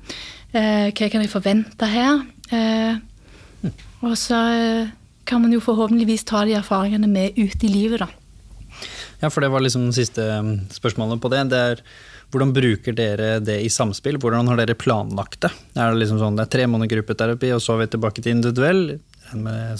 Eh, 0.56 0.88
hva 0.90 1.10
kan 1.12 1.22
jeg 1.22 1.30
forvente 1.30 1.90
her? 1.90 2.24
Eh, 2.50 3.70
og 4.02 4.16
så 4.18 4.40
eh, 4.56 4.94
kan 5.26 5.42
man 5.42 5.52
jo 5.54 5.62
forhåpentligvis 5.62 6.26
ta 6.26 6.44
de 6.46 6.56
erfaringene 6.58 7.10
med 7.10 7.38
ut 7.38 7.66
i 7.66 7.70
livet, 7.70 8.02
da. 8.02 8.08
Ja, 9.22 9.30
for 9.32 9.40
det 9.40 9.50
var 9.52 9.62
liksom 9.64 9.88
siste 9.96 10.22
spørsmålet 10.74 11.20
på 11.22 11.30
det. 11.32 11.46
det 11.50 11.58
er, 11.58 11.82
hvordan 12.32 12.52
bruker 12.56 12.92
dere 12.96 13.28
det 13.40 13.60
i 13.64 13.68
samspill? 13.72 14.18
Hvordan 14.20 14.48
har 14.50 14.58
dere 14.60 14.74
planlagt 14.78 15.40
det? 15.46 15.52
Er 15.78 15.92
det 15.94 16.02
liksom 16.02 16.18
sånn 16.20 16.36
det 16.38 16.46
er 16.48 16.54
tre 16.56 16.66
måneder 16.70 16.96
gruppeterapi, 16.96 17.52
og 17.56 17.62
så 17.64 17.76
er 17.76 17.84
vi 17.84 17.90
tilbake 17.94 18.22
til 18.24 18.34
individuell? 18.36 18.82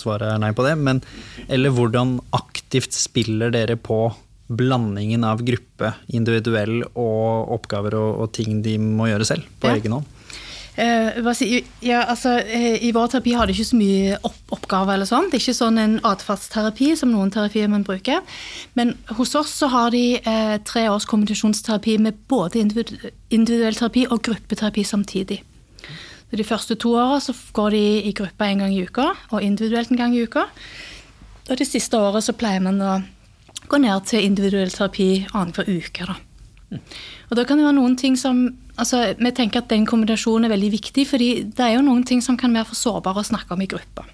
Svaret 0.01 0.31
er 0.33 0.41
nei 0.43 0.53
på 0.57 0.65
det. 0.67 0.77
Men, 0.79 1.03
eller 1.49 1.75
hvordan 1.75 2.17
aktivt 2.37 2.97
spiller 2.97 3.53
dere 3.55 3.77
på 3.79 4.01
blandingen 4.47 5.25
av 5.27 5.41
gruppe, 5.43 5.93
individuell 6.15 6.85
og 6.95 7.51
oppgaver 7.57 7.97
og, 7.99 8.11
og 8.23 8.33
ting 8.37 8.61
de 8.63 8.77
må 8.79 9.09
gjøre 9.11 9.27
selv 9.27 9.49
på 9.61 9.73
Ja. 9.73 9.81
egen 9.81 9.97
hånd? 9.99 10.13
Eh, 10.77 11.33
si, 11.33 11.65
ja, 11.81 12.03
altså, 12.05 12.37
eh, 12.45 12.85
I 12.85 12.93
vår 12.93 13.09
terapi 13.09 13.33
har 13.33 13.47
det 13.47 13.55
ikke 13.57 13.71
så 13.71 13.79
mye 13.81 14.19
opp 14.23 14.53
oppgaver. 14.53 14.95
eller 14.95 15.09
sånn. 15.09 15.31
Det 15.31 15.39
er 15.39 15.45
ikke 15.45 15.63
sånn 15.65 15.79
en 15.79 15.99
atferdsterapi 16.05 16.97
som 16.97 17.11
noen 17.11 17.31
terapier 17.31 17.69
man 17.69 17.85
bruker. 17.85 18.21
Men 18.75 18.95
hos 19.17 19.35
oss 19.35 19.55
så 19.57 19.69
har 19.73 19.91
de 19.91 20.21
eh, 20.21 20.59
tre 20.65 20.89
års 20.89 21.07
kommunikasjonsterapi 21.07 21.99
med 21.99 22.15
både 22.29 22.61
individu 22.61 23.11
individuell 23.31 23.75
terapi 23.75 24.07
og 24.07 24.23
gruppeterapi 24.23 24.85
samtidig. 24.85 25.43
Så 26.31 26.37
De 26.37 26.45
første 26.45 26.75
to 26.75 26.95
åra 26.95 27.21
så 27.21 27.33
går 27.53 27.71
de 27.71 28.03
i 28.09 28.13
gruppa 28.13 28.47
en 28.47 28.59
gang 28.59 28.75
i 28.75 28.83
uka, 28.83 29.15
og 29.31 29.43
individuelt 29.43 29.91
en 29.91 29.97
gang 29.97 30.15
i 30.15 30.23
uka. 30.23 30.45
Og 31.49 31.59
det 31.59 31.67
siste 31.67 31.99
året 31.99 32.23
så 32.23 32.33
pleier 32.33 32.61
man 32.61 32.81
å 32.83 33.03
gå 33.69 33.79
ned 33.79 34.07
til 34.07 34.25
individuell 34.25 34.71
terapi 34.71 35.27
annenhver 35.33 35.67
uke. 35.67 36.07
da. 36.07 36.81
Og 37.31 37.39
da 37.39 37.45
kan 37.47 37.59
det 37.59 37.67
være 37.67 37.79
noen 37.79 37.97
ting 37.99 38.19
som 38.19 38.47
altså 38.77 39.15
Vi 39.17 39.31
tenker 39.33 39.63
at 39.63 39.71
den 39.73 39.87
kombinasjonen 39.89 40.45
er 40.45 40.53
veldig 40.53 40.69
viktig, 40.75 41.07
fordi 41.09 41.31
det 41.49 41.65
er 41.65 41.79
jo 41.79 41.87
noen 41.87 42.05
ting 42.05 42.21
som 42.21 42.37
kan 42.37 42.53
være 42.53 42.69
for 42.69 42.77
sårbare 42.77 43.23
å 43.23 43.31
snakke 43.31 43.55
om 43.55 43.63
i 43.65 43.71
gruppa. 43.71 44.05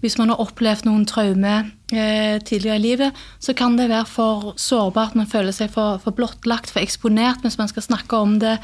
hvis 0.00 0.16
man 0.16 0.30
har 0.32 0.40
opplevd 0.40 0.86
noen 0.86 1.04
traumer 1.04 1.66
eh, 1.92 2.40
tidligere 2.40 2.78
i 2.78 2.82
livet, 2.82 3.18
så 3.38 3.52
kan 3.52 3.76
det 3.76 3.90
være 3.90 4.06
for 4.08 4.54
sårbart, 4.56 5.14
man 5.14 5.28
føler 5.28 5.52
seg 5.52 5.68
for, 5.74 5.98
for 6.00 6.16
blottlagt, 6.16 6.70
for 6.72 6.80
eksponert 6.80 7.44
mens 7.44 7.58
man 7.60 7.68
skal 7.68 7.84
snakke 7.84 8.16
om 8.16 8.38
det 8.40 8.56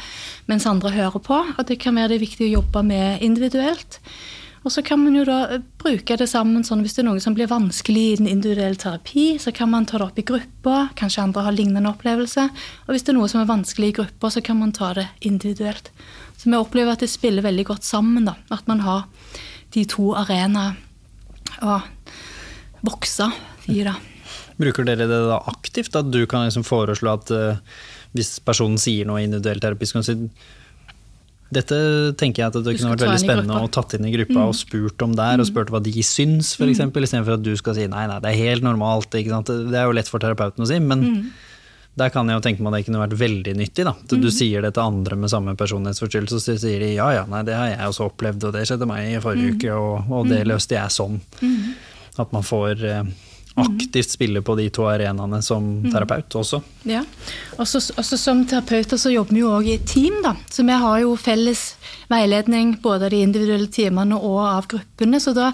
mens 0.48 0.66
andre 0.66 0.94
hører 0.96 1.20
på. 1.20 1.42
Og 1.58 1.68
det 1.68 1.76
kan 1.78 1.94
være 1.94 2.14
det 2.14 2.22
viktig 2.24 2.48
å 2.48 2.54
jobbe 2.54 2.82
med 2.88 3.20
individuelt. 3.20 4.00
Og 4.66 4.72
så 4.74 4.82
kan 4.82 4.98
man 4.98 5.14
jo 5.14 5.22
da 5.22 5.44
eh, 5.54 5.62
bruke 5.78 6.16
det 6.18 6.26
sammen 6.26 6.64
sånn 6.66 6.80
hvis 6.82 6.96
det 6.96 7.04
er 7.04 7.06
noe 7.06 7.22
som 7.22 7.36
blir 7.36 7.46
vanskelig 7.50 8.02
i 8.02 8.16
den 8.18 8.26
individuelle 8.26 8.78
terapi, 8.82 9.26
så 9.38 9.52
kan 9.54 9.70
man 9.70 9.86
ta 9.86 10.00
det 10.00 10.08
opp 10.08 10.18
i 10.18 10.24
grupper. 10.26 10.88
Kanskje 10.98 11.22
andre 11.22 11.44
har 11.46 11.54
lignende 11.54 11.92
opplevelse. 11.92 12.48
Og 12.86 12.90
hvis 12.90 13.06
det 13.06 13.14
er 13.14 13.18
noe 13.20 13.30
som 13.30 13.44
er 13.44 13.50
vanskelig 13.52 13.92
i 13.92 13.96
grupper, 14.00 14.34
så 14.34 14.42
kan 14.42 14.58
man 14.58 14.74
ta 14.74 14.90
det 14.98 15.06
individuelt. 15.28 15.92
Så 16.34 16.50
vi 16.50 16.58
opplever 16.58 16.96
at 16.96 17.04
det 17.04 17.12
spiller 17.12 17.46
veldig 17.46 17.68
godt 17.70 17.86
sammen. 17.86 18.26
da, 18.26 18.34
At 18.50 18.66
man 18.66 18.82
har 18.82 19.06
de 19.76 19.86
to 19.86 20.10
arenaer 20.18 20.74
å 21.62 21.78
vokse 22.86 23.30
i. 23.70 23.84
da. 23.86 23.94
Bruker 24.60 24.88
dere 24.88 25.06
det 25.06 25.22
da 25.30 25.40
aktivt? 25.46 25.94
At 25.94 26.10
du 26.10 26.24
kan 26.26 26.48
liksom 26.48 26.66
foreslå 26.66 27.14
at 27.14 27.30
uh, 27.30 27.80
hvis 28.18 28.40
personen 28.42 28.82
sier 28.82 29.06
noe 29.06 29.22
i 29.22 29.28
individuell 29.30 29.62
terapi, 29.62 29.86
så 29.86 30.00
kan 30.00 30.06
du 30.06 30.10
si 30.10 30.18
dette 31.54 31.76
tenker 32.18 32.42
jeg 32.42 32.50
at 32.50 32.56
det 32.58 32.74
kunne 32.74 32.92
vært 32.96 33.04
veldig 33.04 33.22
spennende 33.22 33.58
å 33.62 33.70
tatt 33.70 33.94
inn 33.94 34.06
i 34.08 34.12
gruppa 34.16 34.34
mm. 34.34 34.46
og 34.50 34.56
spurt 34.58 35.02
om 35.06 35.12
der, 35.14 35.36
mm. 35.38 35.42
og 35.44 35.48
spurt 35.48 35.70
hva 35.70 35.80
de 35.82 35.92
syns, 36.02 36.54
f.eks., 36.56 36.80
mm. 36.82 36.94
istedenfor 37.06 37.36
at 37.36 37.44
du 37.46 37.52
skal 37.58 37.76
si 37.76 37.84
nei, 37.90 38.06
nei, 38.10 38.16
det 38.24 38.32
er 38.32 38.40
helt 38.40 38.66
normalt. 38.66 39.12
Det 39.14 39.22
er 39.30 39.86
jo 39.86 39.94
lett 39.94 40.10
for 40.10 40.22
terapeuten 40.22 40.66
å 40.66 40.66
si, 40.66 40.80
men 40.82 41.04
mm. 41.04 41.20
der 42.02 42.10
kan 42.14 42.26
jeg 42.26 42.40
jo 42.40 42.44
tenke 42.48 42.66
meg 42.66 42.74
at 42.74 42.80
det 42.80 42.88
kunne 42.88 43.04
vært 43.04 43.18
veldig 43.20 43.54
nyttig. 43.62 43.86
da. 43.86 43.94
Du 44.10 44.18
mm. 44.18 44.32
sier 44.34 44.66
det 44.66 44.72
til 44.74 44.88
andre 44.88 45.20
med 45.22 45.30
samme 45.30 45.54
personlighetsforstyrrelse, 45.60 46.42
så 46.42 46.58
sier 46.66 46.82
de 46.82 46.90
ja 46.96 47.12
ja, 47.20 47.22
nei, 47.30 47.44
det 47.46 47.54
har 47.54 47.70
jeg 47.70 47.92
også 47.92 48.10
opplevd, 48.10 48.48
og 48.48 48.58
det 48.58 48.66
skjedde 48.66 48.90
meg 48.90 49.12
i 49.12 49.22
forrige 49.22 49.52
mm. 49.52 49.60
uke, 49.60 49.78
og, 49.78 50.10
og, 50.10 50.26
det 50.32 50.42
løste 50.50 50.80
jeg 50.80 50.96
sånn. 50.98 51.20
At 52.16 52.34
man 52.34 52.42
får 52.48 52.82
eh, 52.88 53.14
aktivt 53.56 54.10
spille 54.10 54.42
på 54.42 54.54
de 54.54 54.68
to 54.70 54.84
arenaene 54.88 55.40
som 55.42 55.64
mm. 55.80 55.90
terapeut 55.92 56.34
også. 56.40 56.60
Ja, 56.88 57.02
også, 57.56 57.80
også 57.96 58.18
Som 58.20 58.44
terapeuter 58.46 59.00
så 59.00 59.10
jobber 59.10 59.34
vi 59.34 59.40
jo 59.40 59.52
òg 59.56 59.68
i 59.72 59.78
team, 59.78 60.20
da. 60.24 60.34
Så 60.50 60.64
vi 60.66 60.76
har 60.84 60.98
jo 61.00 61.16
felles 61.16 61.62
veiledning 62.12 62.76
både 62.82 63.08
av 63.08 63.14
de 63.14 63.22
individuelle 63.24 63.70
timene 63.72 64.18
og 64.18 64.42
av 64.44 64.68
gruppene. 64.68 65.20
Så 65.20 65.32
da 65.36 65.52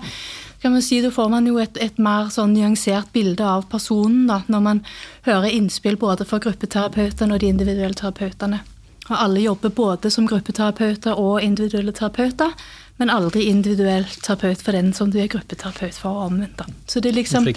kan 0.63 0.75
man 0.75 0.83
si, 0.83 1.01
da 1.03 1.11
får 1.11 1.31
man 1.31 1.47
jo 1.47 1.59
et, 1.63 1.79
et 1.79 1.99
mer 1.99 2.31
sånn 2.31 2.55
nyansert 2.55 3.13
bilde 3.15 3.47
av 3.47 3.67
personen 3.71 4.27
da, 4.31 4.43
når 4.47 4.67
man 4.67 4.85
hører 5.27 5.51
innspill 5.51 5.99
både 5.99 6.27
fra 6.27 6.43
gruppeterapeutene 6.43 7.35
og 7.35 7.43
de 7.43 7.51
individuelle 7.55 7.99
terapeutene. 7.99 8.63
Og 9.11 9.17
alle 9.19 9.43
jobber 9.43 9.75
både 9.75 10.11
som 10.15 10.29
gruppeterapeuter 10.31 11.19
og 11.19 11.43
individuelle 11.43 11.95
terapeuter 11.95 12.55
men 13.03 13.11
aldri 13.11 13.49
individuell 13.51 14.05
terapeut 14.23 14.61
for 14.63 14.77
den 14.77 14.93
som 14.95 15.11
du 15.11 15.19
er 15.19 15.31
gruppeterapeut 15.33 15.97
for. 15.99 16.27
omvendt. 16.29 16.63
Så 16.87 17.01
det 17.01 17.11
er 17.11 17.19
liksom? 17.19 17.49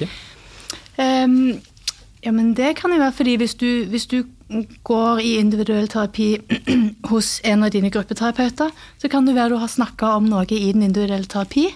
Um, 0.98 1.62
ja, 2.26 2.32
men 2.32 2.54
Det 2.58 2.76
kan 2.80 2.94
jo 2.94 2.98
være 3.02 3.14
fordi 3.14 3.36
hvis 3.38 3.56
du, 3.60 3.86
hvis 3.92 4.08
du 4.10 4.24
går 4.84 5.22
i 5.22 5.36
individuell 5.40 5.88
terapi 5.92 6.36
hos 7.12 7.40
en 7.44 7.66
av 7.66 7.74
dine 7.74 7.92
gruppeterapeuter, 7.94 8.72
så 8.98 9.10
kan 9.12 9.28
det 9.28 9.36
være 9.36 9.54
du 9.54 9.60
har 9.62 9.70
snakka 9.72 10.16
om 10.18 10.30
noe 10.30 10.46
i 10.50 10.72
den 10.74 10.86
individuelle 10.86 11.30
terapi 11.30 11.68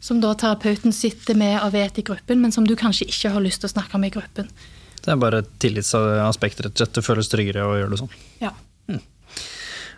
som 0.00 0.20
da 0.22 0.34
terapeuten 0.38 0.94
sitter 0.94 1.34
med 1.38 1.56
og 1.62 1.72
vet 1.74 1.98
i 1.98 2.04
gruppen, 2.06 2.38
men 2.42 2.54
som 2.54 2.66
du 2.66 2.76
kanskje 2.78 3.08
ikke 3.10 3.32
har 3.34 3.42
lyst 3.42 3.62
til 3.62 3.70
å 3.70 3.74
snakke 3.74 3.98
om 3.98 4.04
i 4.06 4.12
gruppen. 4.14 4.50
Det 5.02 5.10
er 5.14 5.18
bare 5.18 5.42
et 5.42 5.50
tillitsaspekt, 5.62 6.60
rett 6.62 6.74
og 6.74 6.82
slett. 6.82 6.94
Det 6.94 7.06
føles 7.06 7.30
tryggere 7.32 7.66
å 7.66 7.76
gjøre 7.78 7.94
det 7.94 8.00
sånn. 8.02 8.14
Ja. 8.42 8.52
Hmm. 8.90 9.02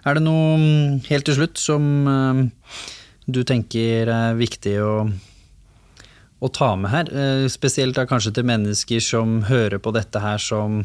Er 0.09 0.17
det 0.17 0.25
noe 0.25 0.57
mm, 0.61 1.01
helt 1.11 1.29
til 1.29 1.37
slutt 1.37 1.61
som 1.61 1.91
uh, 2.09 2.41
du 3.29 3.43
tenker 3.49 4.09
er 4.09 4.39
viktig 4.39 4.77
å 4.81 4.93
å 6.41 6.51
ta 6.53 6.75
med 6.77 6.93
her. 6.93 7.11
Eh, 7.13 7.47
spesielt 7.53 7.99
da 7.99 8.07
kanskje 8.09 8.35
til 8.37 8.49
mennesker 8.49 9.03
som 9.05 9.43
hører 9.49 9.81
på 9.83 9.93
dette 9.97 10.23
her 10.23 10.41
som 10.43 10.85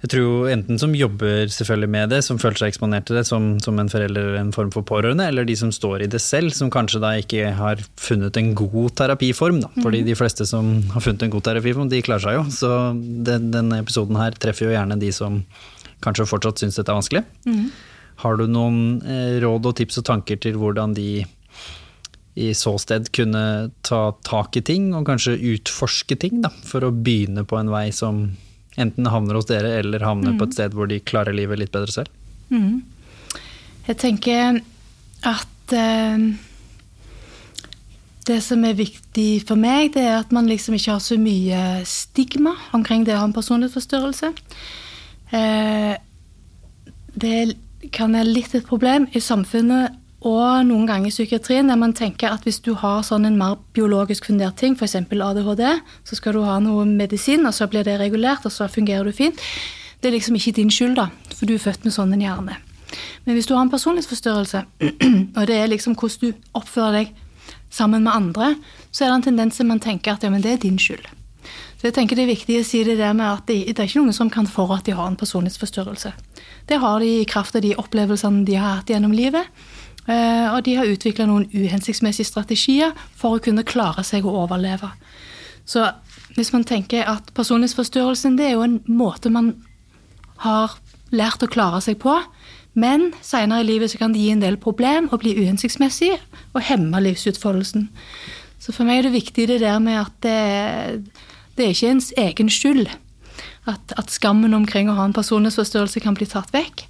jeg 0.00 0.14
tror 0.14 0.46
enten 0.48 0.78
som 0.80 0.94
jobber 0.96 1.50
selvfølgelig 1.52 1.92
med 1.92 2.12
det, 2.14 2.22
som 2.24 2.38
føler 2.40 2.56
seg 2.56 2.70
eksponert 2.72 3.04
til 3.08 3.18
det 3.18 3.26
som, 3.28 3.50
som 3.60 3.76
en 3.82 3.90
forelder 3.92 4.30
eller 4.30 4.38
en 4.40 4.52
form 4.54 4.70
for 4.72 4.86
pårørende, 4.88 5.26
eller 5.28 5.44
de 5.44 5.56
som 5.60 5.68
står 5.74 6.06
i 6.06 6.08
det 6.08 6.22
selv, 6.24 6.54
som 6.56 6.70
kanskje 6.72 7.02
da 7.02 7.10
ikke 7.20 7.50
har 7.58 7.82
funnet 8.00 8.38
en 8.40 8.54
god 8.56 8.94
terapiform. 8.96 9.60
Da. 9.60 9.68
Fordi 9.76 10.00
mhm. 10.00 10.08
de 10.08 10.16
fleste 10.16 10.46
som 10.48 10.72
har 10.94 11.04
funnet 11.04 11.26
en 11.26 11.34
god 11.34 11.44
terapiform, 11.50 11.92
de 11.92 12.00
klarer 12.06 12.24
seg 12.24 12.38
jo. 12.38 12.46
Så 12.54 12.72
den, 13.28 13.50
denne 13.52 13.82
episoden 13.84 14.16
her 14.16 14.40
treffer 14.40 14.70
jo 14.70 14.72
gjerne 14.72 14.96
de 15.02 15.12
som 15.12 15.42
kanskje 16.00 16.30
fortsatt 16.30 16.64
syns 16.64 16.80
dette 16.80 16.88
er 16.88 16.96
vanskelig. 17.02 17.24
Mm. 17.44 17.68
Har 18.24 18.40
du 18.40 18.46
noen 18.48 18.80
eh, 19.04 19.36
råd 19.44 19.68
og 19.68 19.76
tips 19.76 20.00
og 20.00 20.08
tanker 20.08 20.40
til 20.40 20.56
hvordan 20.60 20.96
de 20.96 21.26
i 22.40 22.50
så 22.56 22.74
sted 22.80 23.10
kunne 23.14 23.70
ta 23.86 24.00
tak 24.26 24.56
i 24.56 24.62
ting, 24.64 24.90
og 24.96 25.08
kanskje 25.08 25.38
utforske 25.54 26.16
ting, 26.20 26.40
da, 26.44 26.52
for 26.66 26.86
å 26.86 26.94
begynne 26.94 27.44
på 27.48 27.58
en 27.60 27.72
vei 27.72 27.88
som 27.94 28.30
enten 28.80 29.08
havner 29.10 29.36
hos 29.36 29.48
dere, 29.50 29.74
eller 29.80 30.04
havner 30.06 30.34
mm. 30.34 30.38
på 30.40 30.48
et 30.48 30.56
sted 30.56 30.76
hvor 30.76 30.88
de 30.90 31.00
klarer 31.04 31.36
livet 31.36 31.60
litt 31.60 31.74
bedre 31.74 31.92
selv? 31.92 32.12
Mm. 32.50 32.80
Jeg 33.88 33.98
tenker 34.00 34.60
at 35.26 35.74
eh, 35.76 36.26
det 38.30 38.38
som 38.46 38.64
er 38.64 38.78
viktig 38.78 39.30
for 39.48 39.60
meg, 39.60 39.92
det 39.96 40.04
er 40.06 40.20
at 40.20 40.32
man 40.34 40.48
liksom 40.50 40.76
ikke 40.76 40.96
har 40.96 41.04
så 41.04 41.18
mye 41.20 41.64
stigma 41.88 42.54
omkring 42.76 43.04
det 43.06 43.16
å 43.16 43.22
ha 43.22 43.28
en 43.28 43.36
personlighetsforstyrrelse. 43.36 44.32
Eh, 45.36 45.94
det 47.20 47.38
kan 47.96 48.12
være 48.14 48.30
litt 48.30 48.54
et 48.54 48.68
problem 48.68 49.08
i 49.16 49.22
samfunnet 49.24 49.99
og 50.20 50.66
noen 50.68 50.84
ganger 50.88 51.08
i 51.08 51.14
psykiatrien 51.14 51.70
der 51.70 51.78
man 51.80 51.94
tenker 51.96 52.34
at 52.34 52.44
hvis 52.44 52.60
du 52.60 52.74
har 52.76 53.00
sånn 53.06 53.24
en 53.24 53.38
mer 53.40 53.56
biologisk 53.76 54.26
fundert 54.28 54.58
ting, 54.60 54.76
f.eks. 54.76 54.98
ADHD, 55.00 55.62
så 56.04 56.18
skal 56.18 56.36
du 56.36 56.42
ha 56.44 56.58
noe 56.60 56.84
medisin, 56.84 57.46
og 57.48 57.56
så 57.56 57.68
blir 57.72 57.86
det 57.88 57.96
regulert, 58.02 58.44
og 58.44 58.52
så 58.52 58.68
fungerer 58.68 59.08
du 59.08 59.16
fint. 59.16 59.40
Det 60.00 60.10
er 60.10 60.16
liksom 60.18 60.36
ikke 60.36 60.58
din 60.58 60.72
skyld, 60.72 60.98
da, 61.00 61.08
for 61.32 61.48
du 61.48 61.54
er 61.56 61.62
født 61.62 61.88
med 61.88 61.96
sånn 61.96 62.12
en 62.12 62.24
hjerne. 62.24 62.58
Men 63.24 63.36
hvis 63.36 63.48
du 63.48 63.54
har 63.54 63.64
en 63.64 63.72
personlighetsforstyrrelse, 63.72 64.64
og 65.38 65.48
det 65.48 65.56
er 65.56 65.72
liksom 65.72 65.96
hvordan 65.96 66.20
du 66.20 66.52
oppfører 66.58 66.98
deg 66.98 67.16
sammen 67.72 68.04
med 68.04 68.12
andre, 68.12 68.54
så 68.90 69.06
er 69.06 69.10
det 69.10 69.16
en 69.20 69.26
tendens 69.30 69.56
til 69.56 69.68
man 69.68 69.80
tenker 69.80 70.18
at 70.18 70.26
ja, 70.26 70.32
men 70.32 70.44
det 70.44 70.52
er 70.52 70.62
din 70.66 70.78
skyld. 70.80 71.06
Så 71.80 71.88
jeg 71.88 71.94
tenker 71.96 72.18
Det 72.18 72.26
er 72.26 72.34
viktig 72.34 72.58
å 72.60 72.64
si 72.66 72.82
det 72.84 72.98
der 72.98 73.14
med 73.16 73.24
at 73.24 73.46
det, 73.48 73.62
det 73.72 73.80
er 73.80 73.88
ikke 73.88 74.02
noen 74.02 74.12
som 74.12 74.28
kan 74.28 74.44
for 74.44 74.68
at 74.74 74.84
de 74.84 74.92
har 74.92 75.06
en 75.08 75.16
personlighetsforstyrrelse. 75.16 76.12
Det 76.68 76.78
har 76.82 77.00
de 77.00 77.08
i 77.22 77.28
kraft 77.28 77.56
av 77.56 77.64
de 77.64 77.72
opplevelsene 77.80 78.44
de 78.44 78.58
har 78.60 78.82
hatt 78.82 78.92
gjennom 78.92 79.14
livet. 79.16 79.48
Eh, 80.08 80.46
og 80.54 80.62
de 80.64 80.76
har 80.78 80.88
utvikla 80.88 81.26
noen 81.28 81.48
uhensiktsmessige 81.52 82.28
strategier 82.28 82.94
for 83.16 83.36
å 83.36 83.42
kunne 83.42 83.66
klare 83.66 84.04
seg 84.06 84.24
å 84.24 84.36
overleve. 84.44 84.92
Så 85.68 85.84
hvis 86.36 86.52
man 86.54 86.64
tenker 86.66 87.08
at 87.10 87.32
personlighetsforstyrrelsen 87.36 88.38
det 88.38 88.48
er 88.48 88.56
jo 88.56 88.64
en 88.66 88.80
måte 88.88 89.32
man 89.32 89.54
har 90.44 90.78
lært 91.12 91.42
å 91.44 91.50
klare 91.50 91.82
seg 91.84 91.98
på, 92.02 92.16
men 92.78 93.10
seinere 93.24 93.64
i 93.64 93.66
livet 93.66 93.92
så 93.92 93.98
kan 94.00 94.14
det 94.14 94.22
gi 94.22 94.30
en 94.32 94.42
del 94.42 94.56
problem 94.62 95.08
og 95.10 95.22
bli 95.24 95.34
uhensiktsmessig 95.42 96.14
og 96.54 96.62
hemme 96.64 97.02
livsutfoldelsen. 97.02 97.88
Så 98.60 98.74
for 98.76 98.86
meg 98.86 99.00
er 99.00 99.08
det 99.08 99.18
viktig 99.18 99.48
det 99.50 99.60
der 99.62 99.78
med 99.82 99.98
at 100.02 100.16
det, 100.24 101.04
det 101.56 101.66
er 101.66 101.74
ikke 101.74 101.94
ens 101.96 102.12
egen 102.20 102.52
skyld. 102.52 102.90
At, 103.68 103.92
at 103.98 104.12
skammen 104.12 104.54
omkring 104.56 104.90
å 104.90 104.96
ha 104.98 105.06
en 105.06 105.16
personlighetsforstyrrelse 105.16 106.02
kan 106.04 106.16
bli 106.16 106.28
tatt 106.30 106.52
vekk. 106.54 106.86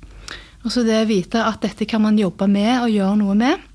Og 0.64 0.72
så 0.72 0.84
det 0.84 0.98
å 1.00 1.08
vite 1.08 1.40
at 1.40 1.62
dette 1.64 1.86
kan 1.88 2.02
man 2.04 2.18
jobbe 2.20 2.48
med 2.50 2.74
og 2.82 2.92
gjøre 2.92 3.16
noe 3.22 3.36
med. 3.38 3.66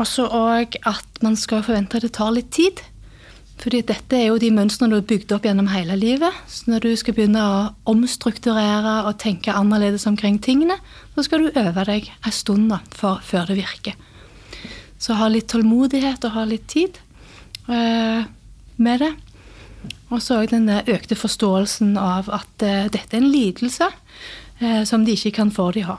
Og 0.00 0.08
så 0.08 0.24
òg 0.24 0.78
at 0.88 1.20
man 1.24 1.36
skal 1.36 1.64
forvente 1.66 1.98
at 1.98 2.06
det 2.06 2.14
tar 2.16 2.32
litt 2.32 2.50
tid. 2.54 2.80
Fordi 3.62 3.82
dette 3.86 4.16
er 4.18 4.30
jo 4.30 4.40
de 4.42 4.48
mønstrene 4.50 4.90
du 4.90 4.96
har 4.98 5.06
bygd 5.06 5.34
opp 5.36 5.44
gjennom 5.46 5.68
hele 5.70 5.94
livet. 5.98 6.34
Så 6.50 6.72
når 6.72 6.86
du 6.86 6.92
skal 6.98 7.14
begynne 7.14 7.42
å 7.46 7.58
omstrukturere 7.92 9.02
og 9.06 9.20
tenke 9.22 9.54
annerledes 9.54 10.08
omkring 10.10 10.40
tingene, 10.42 10.78
så 11.14 11.26
skal 11.26 11.44
du 11.44 11.60
øve 11.60 11.84
deg 11.86 12.08
en 12.10 12.34
stund 12.34 12.72
da, 12.72 12.80
for, 12.96 13.20
før 13.22 13.52
det 13.52 13.60
virker. 13.60 13.98
Så 15.02 15.18
ha 15.18 15.28
litt 15.30 15.50
tålmodighet 15.52 16.24
og 16.26 16.34
ha 16.34 16.46
litt 16.48 16.66
tid 16.72 16.98
uh, 17.68 18.24
med 18.82 19.04
det. 19.04 19.12
Og 20.10 20.18
så 20.22 20.40
òg 20.40 20.50
den 20.50 20.66
økte 20.70 21.18
forståelsen 21.18 21.94
av 22.00 22.32
at 22.34 22.66
uh, 22.66 22.88
dette 22.90 23.14
er 23.14 23.20
en 23.20 23.30
lidelse 23.30 23.86
eh, 23.86 24.41
som 24.88 25.06
de 25.06 25.16
ikke 25.16 25.34
kan 25.40 25.50
få 25.54 25.70
de 25.76 25.86
ha. 25.88 25.98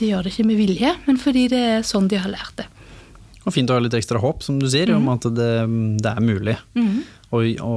De 0.00 0.08
gjør 0.08 0.24
det 0.24 0.32
ikke 0.32 0.48
med 0.48 0.60
vilje, 0.60 0.92
men 1.06 1.18
fordi 1.20 1.46
det 1.52 1.60
er 1.74 1.82
sånn 1.86 2.08
de 2.08 2.20
har 2.20 2.32
lært 2.32 2.56
det. 2.62 2.66
Og 3.44 3.54
fint 3.54 3.70
å 3.72 3.76
ha 3.76 3.82
litt 3.82 3.96
ekstra 3.96 4.20
håp, 4.20 4.42
som 4.44 4.58
du 4.60 4.66
sier, 4.68 4.92
mm. 4.92 4.96
om 5.00 5.10
at 5.14 5.26
det, 5.36 5.50
det 6.04 6.12
er 6.12 6.24
mulig 6.24 6.56
mm. 6.76 6.96
å, 7.32 7.42
å, 7.64 7.74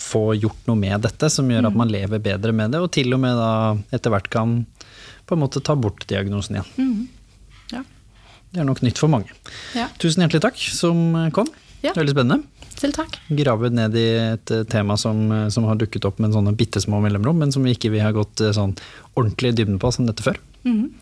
få 0.00 0.22
gjort 0.38 0.68
noe 0.70 0.80
med 0.80 1.04
dette, 1.04 1.28
som 1.32 1.48
gjør 1.50 1.66
at 1.66 1.74
mhm. 1.74 1.80
man 1.82 1.92
lever 1.92 2.22
bedre 2.24 2.54
med 2.56 2.72
det, 2.72 2.80
og 2.80 2.92
til 2.94 3.12
og 3.16 3.20
med 3.24 3.36
da 3.36 3.52
etter 3.92 4.14
hvert 4.14 4.30
kan 4.32 4.62
på 5.28 5.36
en 5.36 5.42
måte 5.44 5.62
ta 5.64 5.76
bort 5.78 6.06
diagnosen 6.08 6.58
igjen. 6.58 6.70
Mm. 6.76 7.02
Ja. 7.72 7.82
Det 8.52 8.64
er 8.64 8.68
nok 8.68 8.82
nytt 8.84 9.00
for 9.00 9.12
mange. 9.12 9.32
Ja. 9.76 9.90
Tusen 10.00 10.24
hjertelig 10.24 10.42
takk 10.44 10.64
som 10.72 11.04
kom. 11.36 11.48
Ja. 11.82 11.92
Veldig 11.96 12.14
spennende. 12.14 12.68
Selv 12.78 12.94
takk. 12.96 13.16
Gravet 13.28 13.74
ned 13.74 13.96
i 13.98 14.06
et 14.22 14.50
eh, 14.54 14.62
tema 14.70 14.96
som, 14.98 15.24
eh, 15.34 15.48
som 15.54 15.66
har 15.68 15.78
dukket 15.80 16.06
opp 16.08 16.20
med 16.22 16.34
sånne 16.34 16.54
bitte 16.58 16.80
små 16.82 17.00
mellomrom, 17.02 17.38
men 17.42 17.52
som 17.54 17.66
vi 17.66 17.74
ikke 17.76 17.90
har 18.02 18.14
gått 18.16 18.40
eh, 18.42 18.54
sånn 18.54 18.76
ordentlig 19.18 19.52
i 19.52 19.56
dybden 19.60 19.80
på 19.82 19.90
som 19.94 20.06
dette 20.08 20.24
før. 20.24 20.38
Mm. 20.66 20.92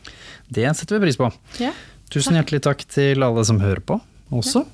Det 0.49 0.67
setter 0.77 0.99
vi 0.99 1.07
pris 1.07 1.21
på. 1.21 1.29
Ja, 1.61 1.73
Tusen 2.11 2.33
takk. 2.33 2.41
hjertelig 2.41 2.63
takk 2.67 2.87
til 2.91 3.23
alle 3.23 3.45
som 3.47 3.61
hører 3.63 3.85
på. 3.87 4.01
også. 4.35 4.65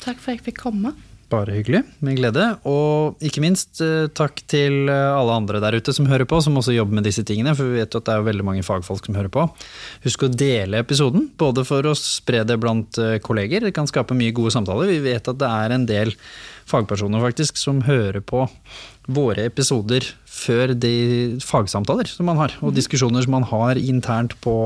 Takk 0.00 0.20
for 0.22 0.32
at 0.32 0.38
jeg 0.38 0.46
fikk 0.52 0.62
komme. 0.62 0.94
Bare 1.26 1.56
hyggelig. 1.56 1.80
Med 2.06 2.20
glede. 2.20 2.44
Og 2.70 3.18
ikke 3.24 3.42
minst 3.42 3.80
eh, 3.82 4.06
takk 4.14 4.44
til 4.46 4.86
eh, 4.86 5.10
alle 5.10 5.34
andre 5.34 5.58
der 5.62 5.74
ute 5.74 5.94
som 5.94 6.06
hører 6.06 6.28
på, 6.28 6.38
som 6.44 6.54
også 6.60 6.76
jobber 6.76 7.00
med 7.00 7.08
disse 7.08 7.24
tingene. 7.26 7.54
For 7.58 7.66
vi 7.66 7.80
vet 7.80 7.90
jo 7.90 7.98
at 7.98 8.06
det 8.06 8.14
er 8.14 8.28
veldig 8.28 8.46
mange 8.46 8.62
fagfolk 8.66 9.08
som 9.08 9.18
hører 9.18 9.32
på. 9.34 9.48
Husk 10.06 10.22
å 10.22 10.30
dele 10.30 10.84
episoden, 10.84 11.26
både 11.34 11.66
for 11.66 11.88
å 11.90 11.96
spre 11.98 12.44
det 12.46 12.60
blant 12.62 13.00
eh, 13.02 13.16
kolleger. 13.24 13.66
Det 13.66 13.74
kan 13.74 13.90
skape 13.90 14.14
mye 14.14 14.34
gode 14.36 14.54
samtaler. 14.54 14.92
Vi 14.92 15.02
vet 15.08 15.32
at 15.32 15.40
det 15.42 15.50
er 15.50 15.74
en 15.74 15.88
del 15.90 16.14
fagpersoner 16.70 17.22
faktisk 17.26 17.58
som 17.58 17.82
hører 17.86 18.22
på 18.22 18.46
våre 19.10 19.48
episoder 19.50 20.06
før 20.30 20.76
de 20.78 20.96
fagsamtaler 21.42 22.06
som 22.10 22.26
man 22.30 22.38
har, 22.38 22.54
og 22.62 22.74
diskusjoner 22.74 23.26
som 23.26 23.34
man 23.38 23.46
har 23.50 23.78
internt 23.78 24.34
på 24.44 24.56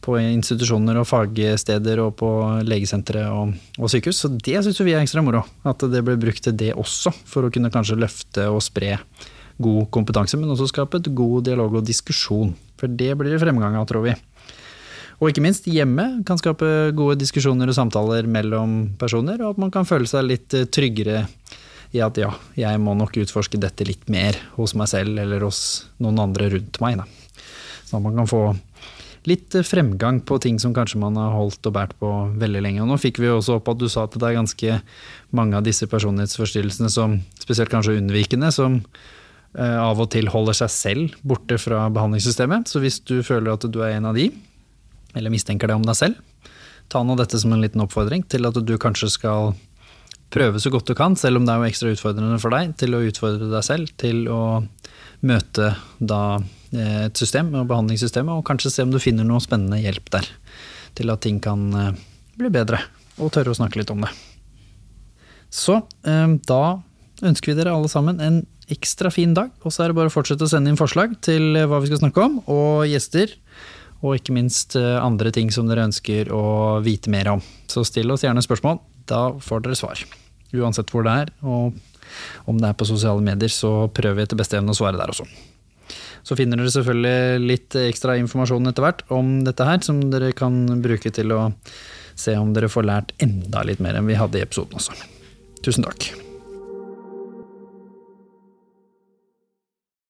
på 0.00 0.16
institusjoner 0.20 0.96
og 1.00 1.08
fagsteder 1.08 2.00
og 2.04 2.14
på 2.20 2.30
legesentre 2.64 3.26
og, 3.32 3.52
og 3.78 3.92
sykehus. 3.92 4.22
Så 4.22 4.30
det 4.32 4.62
syns 4.64 4.80
vi 4.80 4.94
er 4.94 5.02
ekstra 5.02 5.24
moro. 5.24 5.42
At 5.68 5.84
det 5.92 6.02
ble 6.06 6.16
brukt 6.20 6.44
til 6.46 6.56
det 6.56 6.72
også, 6.72 7.12
for 7.28 7.46
å 7.46 7.52
kunne 7.52 7.72
kanskje 7.72 8.00
løfte 8.00 8.48
og 8.48 8.62
spre 8.64 8.96
god 9.60 9.90
kompetanse, 9.92 10.38
men 10.40 10.52
også 10.54 10.70
skape 10.70 11.02
et 11.02 11.12
god 11.16 11.44
dialog 11.50 11.80
og 11.80 11.86
diskusjon. 11.86 12.54
For 12.80 12.88
det 12.88 13.12
blir 13.20 13.34
det 13.34 13.42
fremgang 13.42 13.76
av, 13.76 13.84
tror 13.90 14.06
vi. 14.08 14.16
Og 15.20 15.28
ikke 15.28 15.44
minst 15.44 15.66
hjemme 15.68 16.22
kan 16.24 16.40
skape 16.40 16.94
gode 16.96 17.18
diskusjoner 17.20 17.68
og 17.68 17.76
samtaler 17.76 18.24
mellom 18.24 18.94
personer, 19.00 19.36
og 19.44 19.52
at 19.52 19.60
man 19.60 19.72
kan 19.74 19.88
føle 19.88 20.08
seg 20.08 20.24
litt 20.30 20.56
tryggere 20.72 21.26
i 21.92 22.00
at 22.00 22.16
ja, 22.22 22.30
jeg 22.56 22.80
må 22.80 22.94
nok 22.96 23.18
utforske 23.20 23.58
dette 23.60 23.84
litt 23.84 24.08
mer 24.12 24.38
hos 24.56 24.72
meg 24.78 24.88
selv 24.88 25.20
eller 25.20 25.44
hos 25.44 25.90
noen 26.00 26.22
andre 26.22 26.48
rundt 26.54 26.80
meg. 26.80 27.02
Da. 27.02 27.06
Sånn 27.84 28.00
at 28.00 28.06
man 28.06 28.20
kan 28.22 28.30
få 28.30 28.42
litt 29.28 29.54
fremgang 29.68 30.20
på 30.24 30.38
ting 30.40 30.58
som 30.60 30.72
kanskje 30.74 31.00
man 31.00 31.18
har 31.20 31.34
holdt 31.34 31.66
og 31.68 31.74
båret 31.76 31.96
på 32.00 32.10
veldig 32.40 32.62
lenge. 32.64 32.82
Og 32.84 32.88
nå 32.88 32.98
fikk 33.00 33.20
vi 33.20 33.28
jo 33.28 33.38
også 33.38 33.58
opp 33.58 33.68
at 33.72 33.80
du 33.80 33.88
sa 33.92 34.06
at 34.06 34.16
det 34.16 34.26
er 34.26 34.38
ganske 34.38 34.76
mange 35.36 35.58
av 35.58 35.64
disse 35.66 35.88
personlighetsforstyrrelsene 35.90 36.90
som, 36.92 37.18
spesielt 37.42 37.72
kanskje 37.72 37.98
unnvikende, 38.00 38.48
som 38.54 38.80
eh, 38.80 39.76
av 39.76 40.00
og 40.00 40.10
til 40.14 40.30
holder 40.32 40.56
seg 40.62 40.72
selv 40.72 41.16
borte 41.20 41.60
fra 41.60 41.88
behandlingssystemet. 41.92 42.70
Så 42.70 42.80
hvis 42.84 43.00
du 43.04 43.20
føler 43.26 43.52
at 43.52 43.66
du 43.68 43.82
er 43.84 43.98
en 43.98 44.08
av 44.08 44.16
de, 44.16 44.30
eller 45.14 45.32
mistenker 45.32 45.68
det 45.68 45.76
om 45.76 45.84
deg 45.84 45.98
selv, 45.98 46.46
ta 46.90 47.02
nå 47.04 47.14
dette 47.18 47.38
som 47.38 47.52
en 47.54 47.60
liten 47.62 47.82
oppfordring 47.84 48.24
til 48.30 48.48
at 48.48 48.56
du 48.56 48.72
kanskje 48.80 49.12
skal 49.12 49.52
prøve 50.30 50.62
så 50.62 50.70
godt 50.72 50.88
du 50.88 50.94
kan, 50.96 51.16
selv 51.18 51.40
om 51.40 51.46
det 51.46 51.52
er 51.52 51.60
jo 51.60 51.68
ekstra 51.68 51.92
utfordrende 51.92 52.38
for 52.40 52.54
deg, 52.54 52.72
til 52.80 52.96
å 52.96 53.02
utfordre 53.04 53.50
deg 53.50 53.66
selv, 53.66 53.92
til 53.98 54.24
å 54.30 54.40
møte 55.26 55.74
da 55.98 56.22
Eh, 56.38 56.59
et 56.72 57.18
system 57.18 57.50
og 57.58 57.66
behandlingssystemet, 57.70 58.36
og 58.36 58.46
kanskje 58.46 58.70
se 58.70 58.84
om 58.86 58.92
du 58.92 59.00
finner 59.02 59.26
noe 59.26 59.42
spennende 59.42 59.80
hjelp 59.82 60.10
der 60.14 60.28
til 60.98 61.10
at 61.12 61.22
ting 61.24 61.40
kan 61.42 61.66
eh, 61.76 61.98
bli 62.38 62.50
bedre, 62.52 62.80
og 63.18 63.32
tørre 63.34 63.52
å 63.52 63.58
snakke 63.58 63.80
litt 63.80 63.90
om 63.94 64.04
det. 64.04 64.10
Så 65.50 65.80
eh, 66.06 66.36
da 66.46 66.62
ønsker 67.26 67.52
vi 67.52 67.58
dere 67.58 67.74
alle 67.74 67.90
sammen 67.90 68.22
en 68.22 68.40
ekstra 68.70 69.10
fin 69.10 69.34
dag, 69.34 69.50
og 69.66 69.74
så 69.74 69.84
er 69.84 69.90
det 69.90 69.98
bare 69.98 70.12
å 70.12 70.14
fortsette 70.14 70.46
å 70.46 70.50
sende 70.50 70.70
inn 70.70 70.78
forslag 70.78 71.16
til 71.26 71.58
hva 71.66 71.80
vi 71.82 71.90
skal 71.90 72.04
snakke 72.04 72.22
om, 72.22 72.38
og 72.46 72.86
gjester. 72.86 73.34
Og 74.00 74.14
ikke 74.16 74.32
minst 74.32 74.78
andre 74.78 75.28
ting 75.34 75.50
som 75.52 75.66
dere 75.68 75.82
ønsker 75.84 76.30
å 76.32 76.78
vite 76.80 77.10
mer 77.12 77.34
om. 77.34 77.42
Så 77.68 77.82
still 77.84 78.14
oss 78.14 78.22
gjerne 78.24 78.40
spørsmål, 78.40 78.78
da 79.10 79.26
får 79.44 79.66
dere 79.66 79.76
svar. 79.76 80.00
Uansett 80.56 80.94
hvor 80.94 81.04
det 81.04 81.18
er, 81.26 81.34
og 81.44 81.76
om 82.48 82.62
det 82.62 82.70
er 82.70 82.78
på 82.78 82.88
sosiale 82.88 83.20
medier, 83.20 83.52
så 83.52 83.90
prøver 83.92 84.22
vi 84.22 84.28
etter 84.28 84.40
beste 84.40 84.56
evne 84.56 84.72
å 84.72 84.78
svare 84.78 84.96
der 84.96 85.12
også. 85.12 85.26
Så 86.26 86.36
finner 86.38 86.60
dere 86.60 86.72
selvfølgelig 86.74 87.44
litt 87.46 87.76
ekstra 87.80 88.16
informasjon 88.20 88.70
etter 88.70 88.86
hvert 88.86 89.04
om 89.14 89.38
dette 89.46 89.66
her, 89.66 89.82
som 89.84 90.02
dere 90.12 90.32
kan 90.36 90.62
bruke 90.84 91.12
til 91.14 91.36
å 91.36 91.42
se 92.20 92.36
om 92.36 92.52
dere 92.56 92.70
får 92.70 92.88
lært 92.88 93.14
enda 93.22 93.64
litt 93.66 93.80
mer 93.80 93.96
enn 93.96 94.10
vi 94.10 94.18
hadde 94.20 94.40
i 94.40 94.44
episoden 94.44 94.80
også. 94.80 94.96
Tusen 95.64 95.86
takk. 95.86 96.10